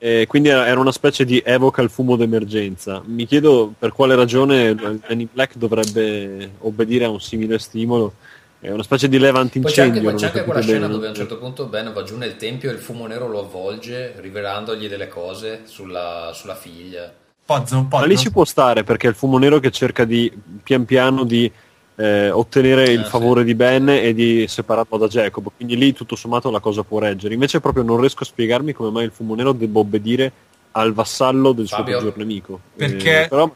E 0.00 0.26
quindi 0.26 0.48
era 0.48 0.78
una 0.78 0.92
specie 0.92 1.24
di 1.26 1.42
evoca 1.44 1.82
il 1.82 1.90
fumo 1.90 2.16
d'emergenza. 2.16 3.02
Mi 3.04 3.26
chiedo 3.26 3.74
per 3.76 3.92
quale 3.92 4.14
ragione 4.14 4.74
Danny 4.74 5.28
Black 5.30 5.56
dovrebbe 5.56 6.52
obbedire 6.60 7.04
a 7.04 7.10
un 7.10 7.20
simile 7.20 7.58
stimolo 7.58 8.14
è 8.60 8.70
una 8.70 8.82
specie 8.82 9.08
di 9.08 9.18
leva 9.18 9.38
antincendio. 9.40 10.02
Poi 10.02 10.14
c'è 10.14 10.26
anche, 10.26 10.26
c'è 10.26 10.26
anche 10.26 10.44
quella 10.44 10.60
bene. 10.60 10.72
scena 10.72 10.86
dove 10.88 11.06
a 11.06 11.08
un 11.10 11.14
certo 11.14 11.38
punto 11.38 11.66
Ben 11.66 11.92
va 11.92 12.02
giù 12.02 12.16
nel 12.16 12.36
tempio 12.36 12.70
e 12.70 12.72
il 12.72 12.78
fumo 12.78 13.06
nero 13.06 13.28
lo 13.28 13.40
avvolge, 13.40 14.14
rivelandogli 14.18 14.88
delle 14.88 15.08
cose 15.08 15.62
sulla, 15.64 16.32
sulla 16.34 16.54
figlia. 16.54 17.12
Pozzo, 17.44 17.86
pozzo. 17.88 18.02
Ma 18.02 18.06
lì 18.06 18.18
ci 18.18 18.30
può 18.30 18.44
stare 18.44 18.84
perché 18.84 19.06
è 19.06 19.10
il 19.10 19.16
fumo 19.16 19.38
nero 19.38 19.58
che 19.60 19.70
cerca 19.70 20.04
di 20.04 20.30
pian 20.62 20.84
piano 20.84 21.24
di 21.24 21.50
eh, 21.94 22.30
ottenere 22.30 22.90
il 22.90 23.00
ah, 23.00 23.04
favore 23.04 23.40
sì. 23.40 23.46
di 23.46 23.54
Ben 23.54 23.88
e 23.88 24.12
di 24.12 24.46
separarlo 24.48 24.98
da 24.98 25.06
Jacob. 25.06 25.50
Quindi 25.56 25.76
lì 25.76 25.92
tutto 25.92 26.16
sommato 26.16 26.50
la 26.50 26.60
cosa 26.60 26.82
può 26.82 26.98
reggere. 26.98 27.34
Invece 27.34 27.60
proprio 27.60 27.84
non 27.84 28.00
riesco 28.00 28.22
a 28.22 28.26
spiegarmi 28.26 28.72
come 28.72 28.90
mai 28.90 29.04
il 29.04 29.12
fumo 29.12 29.34
nero 29.34 29.52
debba 29.52 29.78
obbedire 29.78 30.32
al 30.72 30.92
vassallo 30.92 31.52
del 31.52 31.68
Fabio. 31.68 31.98
suo 31.98 32.10
peggior 32.10 32.16
nemico. 32.18 32.60
Perché 32.74 33.24
eh, 33.24 33.28
però 33.28 33.50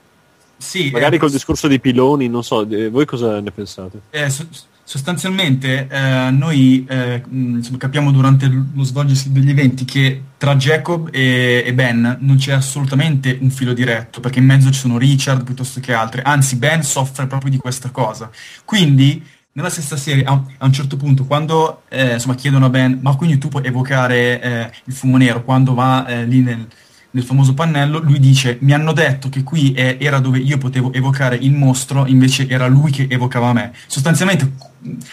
sì, 0.57 0.91
magari 0.91 1.17
eh, 1.17 1.19
col 1.19 1.31
discorso 1.31 1.69
dei 1.69 1.81
piloni, 1.81 2.29
non 2.29 2.45
so, 2.45 2.69
eh, 2.69 2.89
voi 2.89 3.05
cosa 3.05 3.41
ne 3.41 3.51
pensate? 3.51 4.01
Eh, 4.11 4.31
so, 4.31 4.47
Sostanzialmente 4.85 5.87
eh, 5.89 6.31
noi 6.31 6.85
eh, 6.89 7.23
insomma, 7.31 7.79
capiamo 7.79 8.11
durante 8.11 8.49
lo 8.49 8.83
svolgersi 8.83 9.31
degli 9.31 9.49
eventi 9.49 9.85
che 9.85 10.23
tra 10.37 10.57
Jacob 10.57 11.09
e, 11.13 11.63
e, 11.65 11.73
Ben 11.73 12.19
non 12.21 12.37
c'è 12.37 12.53
assolutamente 12.53 13.39
un 13.41 13.51
filo 13.51 13.73
diretto, 13.75 14.21
perché 14.21 14.41
in 14.41 14.45
mezzo 14.45 14.73
ci 14.73 14.81
sono 14.81 14.99
Richard 14.99 15.45
piuttosto 15.45 15.79
che 15.81 15.93
altri, 15.93 16.21
anzi 16.25 16.57
Ben 16.57 16.83
soffre 16.83 17.27
proprio 17.29 17.51
di 17.51 17.59
questa 17.59 17.91
cosa. 17.91 18.29
Quindi 18.65 19.25
nella 19.53 19.71
stessa 19.71 19.97
serie, 19.97 20.25
a, 20.25 20.33
a 20.59 20.65
un 20.65 20.73
certo 20.73 20.97
punto, 20.97 21.25
quando 21.27 21.83
eh, 21.89 22.15
insomma, 22.15 22.35
chiedono 22.35 22.67
a 22.67 22.71
Ben, 22.71 22.99
ma 23.03 23.15
quindi 23.15 23.39
tu 23.39 23.49
puoi 23.49 23.65
evocare 23.65 24.41
eh, 24.41 24.71
il 24.85 24.93
fumo 24.93 25.17
nero, 25.17 25.45
quando 25.45 25.75
va 25.75 26.07
eh, 26.07 26.25
lì 26.25 26.41
nel, 26.41 26.67
nel 27.13 27.25
famoso 27.25 27.55
pannello, 27.55 27.99
lui 27.99 28.19
dice 28.19 28.59
mi 28.61 28.73
hanno 28.73 28.93
detto 28.93 29.29
che 29.29 29.43
qui 29.43 29.73
è, 29.73 29.97
era 30.01 30.19
dove 30.19 30.39
io 30.39 30.59
potevo 30.59 30.93
evocare 30.93 31.37
il 31.37 31.53
mostro, 31.53 32.07
invece 32.07 32.49
era 32.49 32.67
lui 32.67 32.91
che 32.91 33.07
evocava 33.09 33.53
me. 33.53 33.73
Sostanzialmente, 33.87 34.53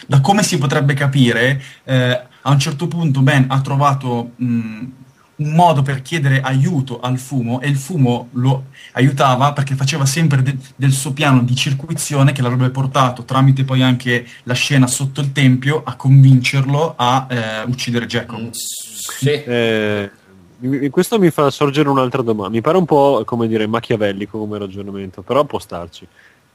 da 0.07 0.21
come 0.21 0.43
si 0.43 0.57
potrebbe 0.57 0.93
capire, 0.93 1.61
eh, 1.83 2.21
a 2.41 2.51
un 2.51 2.59
certo 2.59 2.87
punto 2.87 3.21
Ben 3.21 3.45
ha 3.49 3.61
trovato 3.61 4.31
mh, 4.35 4.85
un 5.39 5.51
modo 5.51 5.81
per 5.81 6.01
chiedere 6.01 6.41
aiuto 6.41 6.99
al 6.99 7.17
fumo 7.17 7.61
e 7.61 7.67
il 7.67 7.77
fumo 7.77 8.29
lo 8.33 8.65
aiutava 8.93 9.53
perché 9.53 9.75
faceva 9.75 10.05
sempre 10.05 10.41
de- 10.41 10.57
del 10.75 10.91
suo 10.91 11.13
piano 11.13 11.43
di 11.43 11.55
circuizione 11.55 12.31
che 12.31 12.41
l'avrebbe 12.41 12.69
portato 12.69 13.23
tramite 13.23 13.63
poi 13.63 13.81
anche 13.81 14.25
la 14.43 14.53
scena 14.53 14.87
sotto 14.87 15.21
il 15.21 15.31
tempio 15.31 15.81
a 15.83 15.95
convincerlo 15.95 16.93
a 16.97 17.27
eh, 17.29 17.63
uccidere 17.63 18.05
Jacob. 18.05 18.39
Mm, 18.39 18.49
sì. 18.51 19.29
Eh, 19.29 20.11
questo 20.89 21.19
mi 21.19 21.29
fa 21.29 21.49
sorgere 21.49 21.89
un'altra 21.89 22.21
domanda. 22.21 22.49
Mi 22.49 22.61
pare 22.61 22.77
un 22.77 22.85
po' 22.85 23.23
come 23.25 23.47
dire 23.47 23.67
machiavellico 23.67 24.37
come 24.37 24.57
ragionamento, 24.57 25.21
però 25.21 25.43
può 25.43 25.59
starci. 25.59 26.07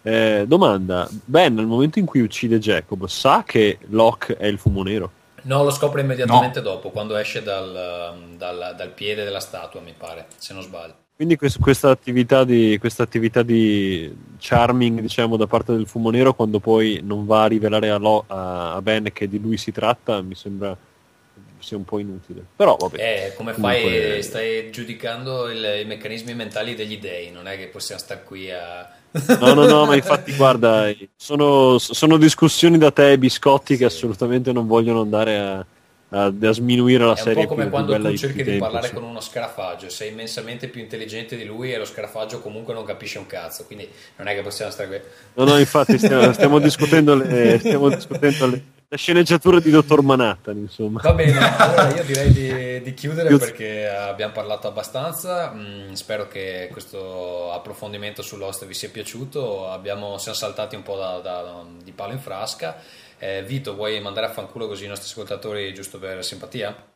Eh, 0.02 0.44
domanda: 0.46 1.08
Ben, 1.24 1.54
nel 1.54 1.66
momento 1.66 1.98
in 1.98 2.04
cui 2.04 2.20
uccide 2.20 2.58
Jacob, 2.58 3.06
sa 3.06 3.42
che 3.44 3.78
Locke 3.88 4.36
è 4.36 4.46
il 4.46 4.58
fumo 4.58 4.82
nero? 4.82 5.10
No, 5.42 5.62
lo 5.62 5.70
scopre 5.70 6.00
immediatamente 6.00 6.60
no. 6.60 6.70
dopo, 6.70 6.90
quando 6.90 7.16
esce 7.16 7.42
dal, 7.42 8.16
dal, 8.36 8.74
dal, 8.76 8.92
piede 8.94 9.24
della 9.24 9.40
statua, 9.40 9.80
mi 9.80 9.94
pare, 9.96 10.26
se 10.36 10.54
non 10.54 10.62
sbaglio. 10.62 10.94
Quindi 11.16 11.36
questa 11.36 11.90
attività, 11.90 12.44
di, 12.44 12.76
questa 12.80 13.02
attività 13.04 13.42
di 13.42 14.12
charming, 14.38 15.00
diciamo, 15.00 15.36
da 15.36 15.46
parte 15.46 15.72
del 15.72 15.86
fumo 15.86 16.10
nero, 16.10 16.34
quando 16.34 16.58
poi 16.60 17.00
non 17.04 17.24
va 17.24 17.44
a 17.44 17.46
rivelare 17.46 17.90
a, 17.90 17.98
Lo, 17.98 18.24
a 18.26 18.80
Ben 18.82 19.10
che 19.12 19.28
di 19.28 19.38
lui 19.38 19.56
si 19.56 19.70
tratta, 19.70 20.20
mi 20.22 20.34
sembra 20.34 20.76
sia 21.64 21.76
un 21.76 21.84
po' 21.84 21.98
inutile. 21.98 22.44
Però 22.54 22.76
vabbè. 22.76 22.96
Eh, 22.98 23.34
come 23.34 23.54
fai? 23.54 24.22
Stai 24.22 24.70
giudicando 24.70 25.50
il, 25.50 25.80
i 25.82 25.84
meccanismi 25.84 26.34
mentali 26.34 26.74
degli 26.74 26.98
dei, 26.98 27.30
non 27.30 27.48
è 27.48 27.56
che 27.56 27.66
possiamo 27.68 28.00
stare 28.00 28.22
qui 28.22 28.50
a 28.50 29.02
No, 29.38 29.54
no, 29.54 29.66
no, 29.66 29.86
ma 29.86 29.94
infatti 29.94 30.34
guarda, 30.34 30.92
sono, 31.14 31.78
sono 31.78 32.16
discussioni 32.16 32.78
da 32.78 32.90
te 32.90 33.12
e 33.12 33.18
biscotti 33.18 33.76
che 33.76 33.84
assolutamente 33.84 34.50
non 34.50 34.66
vogliono 34.66 35.02
andare 35.02 35.38
a, 35.38 35.66
a, 36.08 36.32
a 36.40 36.52
sminuire 36.52 37.04
la 37.04 37.14
serie. 37.14 37.34
È 37.34 37.38
un 37.42 37.46
po' 37.46 37.54
come 37.54 37.68
quando 37.68 37.96
tu 37.96 38.16
cerchi 38.16 38.38
di 38.38 38.44
tempo, 38.44 38.64
parlare 38.64 38.88
sì. 38.88 38.94
con 38.94 39.04
uno 39.04 39.20
scarafaggio, 39.20 39.88
sei 39.88 40.10
immensamente 40.10 40.66
più 40.66 40.80
intelligente 40.80 41.36
di 41.36 41.44
lui 41.44 41.72
e 41.72 41.78
lo 41.78 41.84
scarafaggio 41.84 42.40
comunque 42.40 42.74
non 42.74 42.84
capisce 42.84 43.18
un 43.18 43.26
cazzo, 43.26 43.66
quindi 43.66 43.88
non 44.16 44.26
è 44.26 44.34
che 44.34 44.42
possiamo 44.42 44.72
stare 44.72 44.88
qui. 44.88 45.00
No, 45.34 45.44
no, 45.44 45.58
infatti 45.58 45.96
stiamo, 45.96 46.32
stiamo 46.32 46.58
discutendo 46.58 47.14
le... 47.14 47.58
Stiamo 47.60 47.88
discutendo 47.88 48.46
le 48.46 48.62
la 48.94 48.96
sceneggiatura 48.96 49.58
di 49.58 49.70
Dottor 49.70 50.02
Manhattan, 50.02 50.56
insomma. 50.56 51.00
Va 51.02 51.12
bene, 51.12 51.36
allora 51.58 51.92
io 51.94 52.04
direi 52.04 52.32
di, 52.32 52.82
di 52.82 52.94
chiudere 52.94 53.36
perché 53.36 53.88
abbiamo 53.88 54.32
parlato 54.32 54.68
abbastanza. 54.68 55.52
Mm, 55.52 55.92
spero 55.92 56.28
che 56.28 56.68
questo 56.70 57.52
approfondimento 57.52 58.22
sull'host 58.22 58.64
vi 58.66 58.74
sia 58.74 58.90
piaciuto. 58.90 59.68
Abbiamo, 59.68 60.18
siamo 60.18 60.36
saltati 60.36 60.76
un 60.76 60.82
po' 60.82 60.96
da, 60.96 61.18
da, 61.18 61.64
di 61.82 61.90
palo 61.90 62.12
in 62.12 62.20
frasca. 62.20 62.80
Eh, 63.18 63.42
Vito, 63.42 63.74
vuoi 63.74 64.00
mandare 64.00 64.26
a 64.26 64.30
fanculo 64.30 64.68
così 64.68 64.84
i 64.84 64.88
nostri 64.88 65.08
ascoltatori 65.08 65.74
giusto 65.74 65.98
per 65.98 66.24
simpatia? 66.24 66.92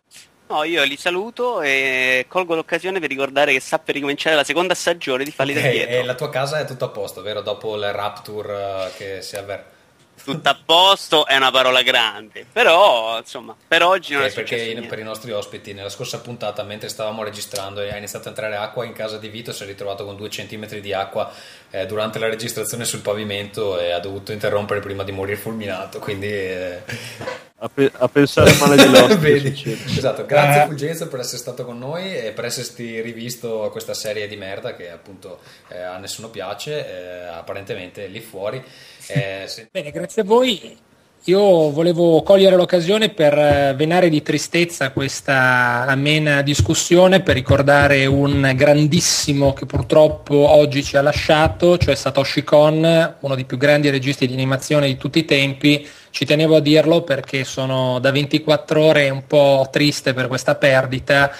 No, 0.50 0.62
io 0.62 0.82
li 0.84 0.96
saluto 0.96 1.60
e 1.60 2.24
colgo 2.28 2.54
l'occasione 2.54 3.00
per 3.00 3.08
ricordare 3.08 3.52
che 3.52 3.60
sta 3.60 3.78
per 3.78 3.96
ricominciare 3.96 4.36
la 4.36 4.44
seconda 4.44 4.74
stagione 4.74 5.24
di 5.24 5.30
Falli 5.30 5.50
okay, 5.50 5.62
da 5.62 5.70
dietro. 5.70 5.94
E 5.94 6.04
la 6.04 6.14
tua 6.14 6.30
casa 6.30 6.58
è 6.60 6.64
tutto 6.64 6.86
a 6.86 6.88
posto, 6.88 7.22
vero? 7.22 7.42
Dopo 7.42 7.76
il 7.76 7.92
Rapture 7.92 8.86
eh, 8.86 8.90
che 8.96 9.22
si 9.22 9.36
avverte 9.36 9.77
tutto 10.22 10.48
a 10.48 10.58
posto 10.64 11.26
è 11.26 11.36
una 11.36 11.50
parola 11.50 11.82
grande, 11.82 12.46
però 12.50 13.18
insomma, 13.18 13.54
per 13.66 13.82
oggi 13.82 14.14
non 14.14 14.22
eh, 14.22 14.28
è 14.28 14.32
perché 14.32 14.56
in, 14.56 14.86
per 14.86 14.98
i 14.98 15.02
nostri 15.02 15.32
ospiti 15.32 15.72
nella 15.72 15.88
scorsa 15.88 16.20
puntata 16.20 16.62
mentre 16.62 16.88
stavamo 16.88 17.22
registrando 17.22 17.80
e 17.80 17.90
ha 17.90 17.96
iniziato 17.96 18.26
a 18.26 18.28
entrare 18.30 18.56
acqua 18.56 18.84
in 18.84 18.92
casa 18.92 19.18
di 19.18 19.28
Vito, 19.28 19.52
si 19.52 19.62
è 19.62 19.66
ritrovato 19.66 20.04
con 20.04 20.16
due 20.16 20.30
centimetri 20.30 20.80
di 20.80 20.92
acqua 20.92 21.32
eh, 21.70 21.86
durante 21.86 22.18
la 22.18 22.28
registrazione 22.28 22.84
sul 22.84 23.00
pavimento 23.00 23.78
e 23.78 23.92
ha 23.92 24.00
dovuto 24.00 24.32
interrompere 24.32 24.80
prima 24.80 25.04
di 25.04 25.12
morire 25.12 25.36
fulminato, 25.36 25.98
quindi 25.98 26.28
eh... 26.28 27.46
a, 27.60 27.68
pe- 27.68 27.92
a, 27.92 28.08
pensare 28.08 28.52
male 28.54 28.76
di 28.82 28.90
loro. 28.90 29.14
esatto, 29.16 30.26
grazie 30.26 30.62
eh. 30.62 30.66
Fulgenzo 30.66 31.08
per 31.08 31.20
essere 31.20 31.38
stato 31.38 31.64
con 31.64 31.78
noi 31.78 32.16
e 32.16 32.32
per 32.32 32.44
esserti 32.44 33.00
rivisto 33.00 33.68
questa 33.70 33.94
serie 33.94 34.28
di 34.28 34.36
merda 34.36 34.74
che 34.76 34.90
appunto 34.90 35.40
eh, 35.68 35.80
a 35.80 35.98
nessuno 35.98 36.28
piace, 36.28 36.86
eh, 36.86 37.26
apparentemente 37.26 38.06
lì 38.06 38.20
fuori. 38.20 38.62
Eh, 39.06 39.44
se... 39.46 39.68
Bene, 39.70 39.90
grazie 39.90 40.22
a 40.22 40.24
voi. 40.24 40.86
Io 41.28 41.70
volevo 41.70 42.22
cogliere 42.22 42.56
l'occasione 42.56 43.10
per 43.10 43.36
eh, 43.36 43.74
venare 43.76 44.08
di 44.08 44.22
tristezza 44.22 44.92
questa 44.92 45.84
amena 45.86 46.40
discussione, 46.40 47.20
per 47.20 47.34
ricordare 47.34 48.06
un 48.06 48.50
grandissimo 48.54 49.52
che 49.52 49.66
purtroppo 49.66 50.34
oggi 50.34 50.82
ci 50.82 50.96
ha 50.96 51.02
lasciato, 51.02 51.76
cioè 51.76 51.94
Satoshi 51.94 52.42
Kon, 52.44 53.16
uno 53.20 53.34
dei 53.34 53.44
più 53.44 53.58
grandi 53.58 53.90
registi 53.90 54.26
di 54.26 54.32
animazione 54.32 54.86
di 54.86 54.96
tutti 54.96 55.18
i 55.18 55.26
tempi. 55.26 55.86
Ci 56.08 56.24
tenevo 56.24 56.56
a 56.56 56.60
dirlo 56.60 57.02
perché 57.02 57.44
sono 57.44 57.98
da 57.98 58.10
24 58.10 58.82
ore 58.82 59.10
un 59.10 59.26
po' 59.26 59.68
triste 59.70 60.14
per 60.14 60.28
questa 60.28 60.54
perdita 60.54 61.30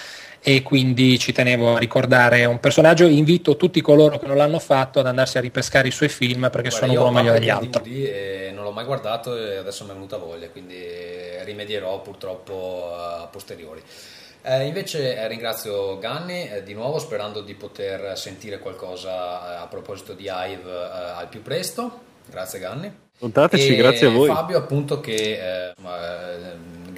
e 0.40 0.62
quindi 0.62 1.19
ci 1.19 1.32
tenevo 1.32 1.77
a 1.77 1.78
ricordare 1.78 2.44
un 2.44 2.60
personaggio. 2.60 3.06
Invito 3.06 3.56
tutti 3.56 3.81
coloro 3.81 4.19
che 4.19 4.27
non 4.27 4.36
l'hanno 4.36 4.59
fatto 4.59 5.01
ad 5.01 5.06
andarsi 5.06 5.39
a 5.39 5.40
ripescare 5.40 5.89
i 5.89 5.93
suoi 5.93 6.09
film 6.09 6.48
perché 6.51 6.69
Guarda, 6.69 6.86
sono 6.86 7.01
uno 7.01 7.10
meglio 7.10 7.32
degli 7.32 7.51
altri. 7.51 8.51
Non 8.52 8.65
l'ho 8.65 8.73
mai 8.73 8.85
guardato 8.85 9.36
e 9.36 9.56
adesso 9.56 9.85
mi 9.85 9.90
è 9.90 9.94
venuta 9.94 10.16
voglia, 10.16 10.48
quindi 10.48 10.77
rimedierò 11.44 12.01
purtroppo 12.02 12.93
a 12.94 13.28
posteriori. 13.31 13.82
Eh, 14.43 14.66
invece 14.66 15.16
eh, 15.16 15.27
ringrazio 15.28 15.98
Ganni 15.98 16.48
eh, 16.48 16.62
di 16.62 16.73
nuovo 16.73 16.98
sperando 16.98 17.40
di 17.40 17.55
poter 17.55 18.16
sentire 18.16 18.60
qualcosa 18.60 19.10
eh, 19.10 19.62
a 19.62 19.66
proposito 19.66 20.15
di 20.15 20.31
Hive 20.32 20.70
eh, 20.70 21.10
al 21.16 21.28
più 21.28 21.43
presto. 21.43 22.01
Grazie 22.27 22.59
Ganni. 22.59 23.07
Contateci, 23.19 23.74
grazie 23.74 24.07
a 24.07 24.11
voi. 24.11 24.28
Fabio 24.28 24.59
appunto 24.59 25.01
che 25.01 25.74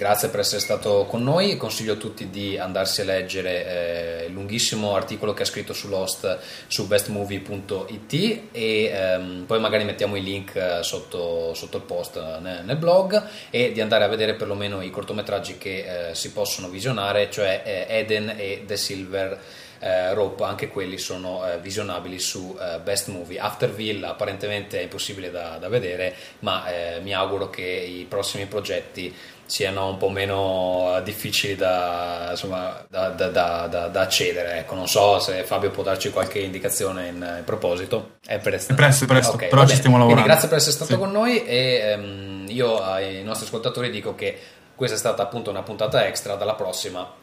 grazie 0.01 0.29
per 0.29 0.39
essere 0.39 0.59
stato 0.59 1.05
con 1.07 1.21
noi. 1.21 1.57
Consiglio 1.57 1.93
a 1.93 1.95
tutti 1.95 2.31
di 2.31 2.57
andarsi 2.57 3.01
a 3.01 3.03
leggere 3.03 4.23
eh, 4.23 4.25
il 4.25 4.33
lunghissimo 4.33 4.95
articolo 4.95 5.31
che 5.33 5.43
ha 5.43 5.45
scritto 5.45 5.73
sull'host 5.73 6.39
su 6.65 6.87
bestmovie.it 6.87 8.41
e 8.51 8.83
ehm, 8.85 9.43
poi 9.45 9.59
magari 9.59 9.83
mettiamo 9.83 10.15
i 10.15 10.23
link 10.23 10.55
eh, 10.55 10.79
sotto, 10.81 11.53
sotto 11.53 11.77
il 11.77 11.83
post 11.83 12.15
eh, 12.15 12.39
nel, 12.41 12.65
nel, 12.65 12.77
blog 12.77 13.23
e 13.51 13.71
di 13.73 13.79
andare 13.79 14.03
a 14.03 14.07
vedere 14.07 14.33
perlomeno 14.33 14.81
i 14.81 14.89
cortometraggi 14.89 15.59
che 15.59 16.09
eh, 16.09 16.15
si 16.15 16.31
possono 16.31 16.69
visionare, 16.69 17.29
cioè 17.29 17.61
eh, 17.63 17.85
Eden 17.87 18.33
e 18.35 18.63
The 18.65 18.77
Silver. 18.77 19.39
Eh, 19.83 20.13
Rope, 20.13 20.43
anche 20.43 20.67
quelli 20.67 20.99
sono 20.99 21.43
eh, 21.43 21.57
visionabili 21.57 22.19
su 22.19 22.55
eh, 22.59 22.77
Best 22.79 23.07
Movie. 23.07 23.39
Afterville 23.39 24.05
apparentemente 24.05 24.77
è 24.77 24.83
impossibile 24.83 25.31
da, 25.31 25.57
da 25.57 25.69
vedere, 25.69 26.13
ma 26.39 26.67
eh, 26.67 26.99
mi 27.01 27.15
auguro 27.15 27.49
che 27.49 27.63
i 27.63 28.05
prossimi 28.07 28.45
progetti 28.45 29.11
siano 29.51 29.89
un 29.89 29.97
po' 29.97 30.09
meno 30.09 31.01
difficili 31.03 31.55
da, 31.55 32.27
insomma, 32.29 32.85
da, 32.87 33.09
da, 33.09 33.67
da 33.67 34.01
accedere. 34.01 34.59
Ecco, 34.59 34.75
non 34.75 34.87
so 34.87 35.19
se 35.19 35.43
Fabio 35.43 35.71
può 35.71 35.81
darci 35.81 36.11
qualche 36.11 36.37
indicazione 36.39 37.07
in, 37.07 37.35
in 37.39 37.43
proposito. 37.43 38.17
È 38.23 38.37
presto. 38.37 38.73
È 38.73 38.75
presto, 38.75 39.07
presto 39.07 39.33
okay, 39.33 39.49
però 39.49 39.65
ci 39.65 39.75
stiamo 39.75 39.97
lavorando. 39.97 40.21
Quindi 40.21 40.29
grazie 40.29 40.47
per 40.47 40.57
essere 40.59 40.75
stato 40.75 40.93
sì. 40.93 40.97
con 40.99 41.11
noi 41.11 41.43
e 41.43 41.95
um, 41.97 42.45
io 42.47 42.81
ai 42.81 43.23
nostri 43.23 43.47
ascoltatori 43.47 43.89
dico 43.89 44.13
che 44.13 44.39
questa 44.75 44.95
è 44.95 44.99
stata 44.99 45.23
appunto 45.23 45.49
una 45.49 45.63
puntata 45.63 46.05
extra, 46.05 46.35
dalla 46.35 46.53
prossima 46.53 47.19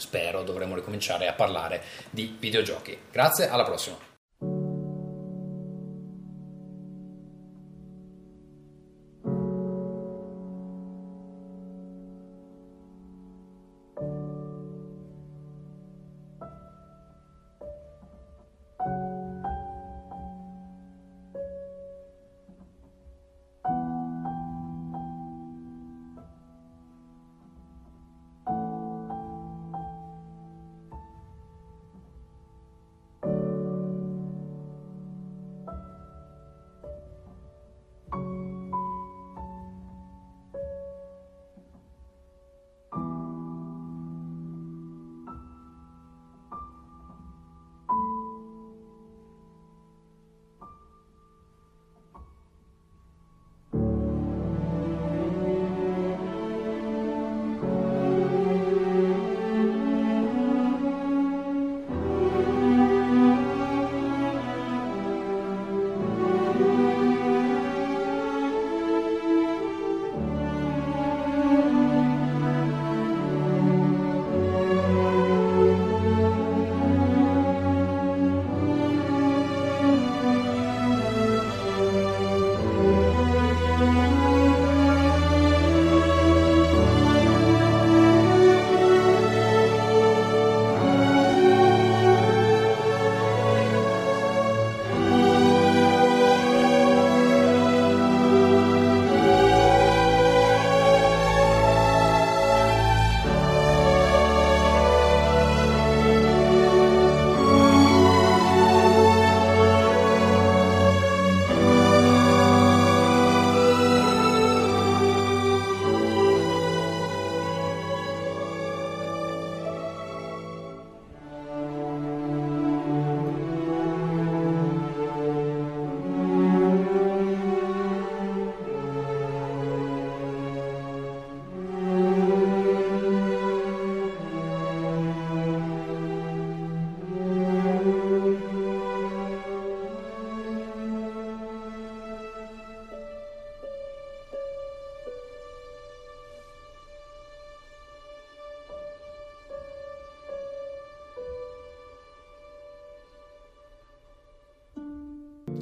spero 0.00 0.42
dovremo 0.42 0.74
ricominciare 0.74 1.28
a 1.28 1.32
parlare 1.32 1.82
di 2.10 2.36
videogiochi. 2.38 2.98
Grazie, 3.10 3.48
alla 3.48 3.64
prossima. 3.64 4.09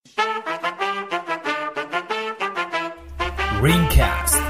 Ringcast 3.61 4.44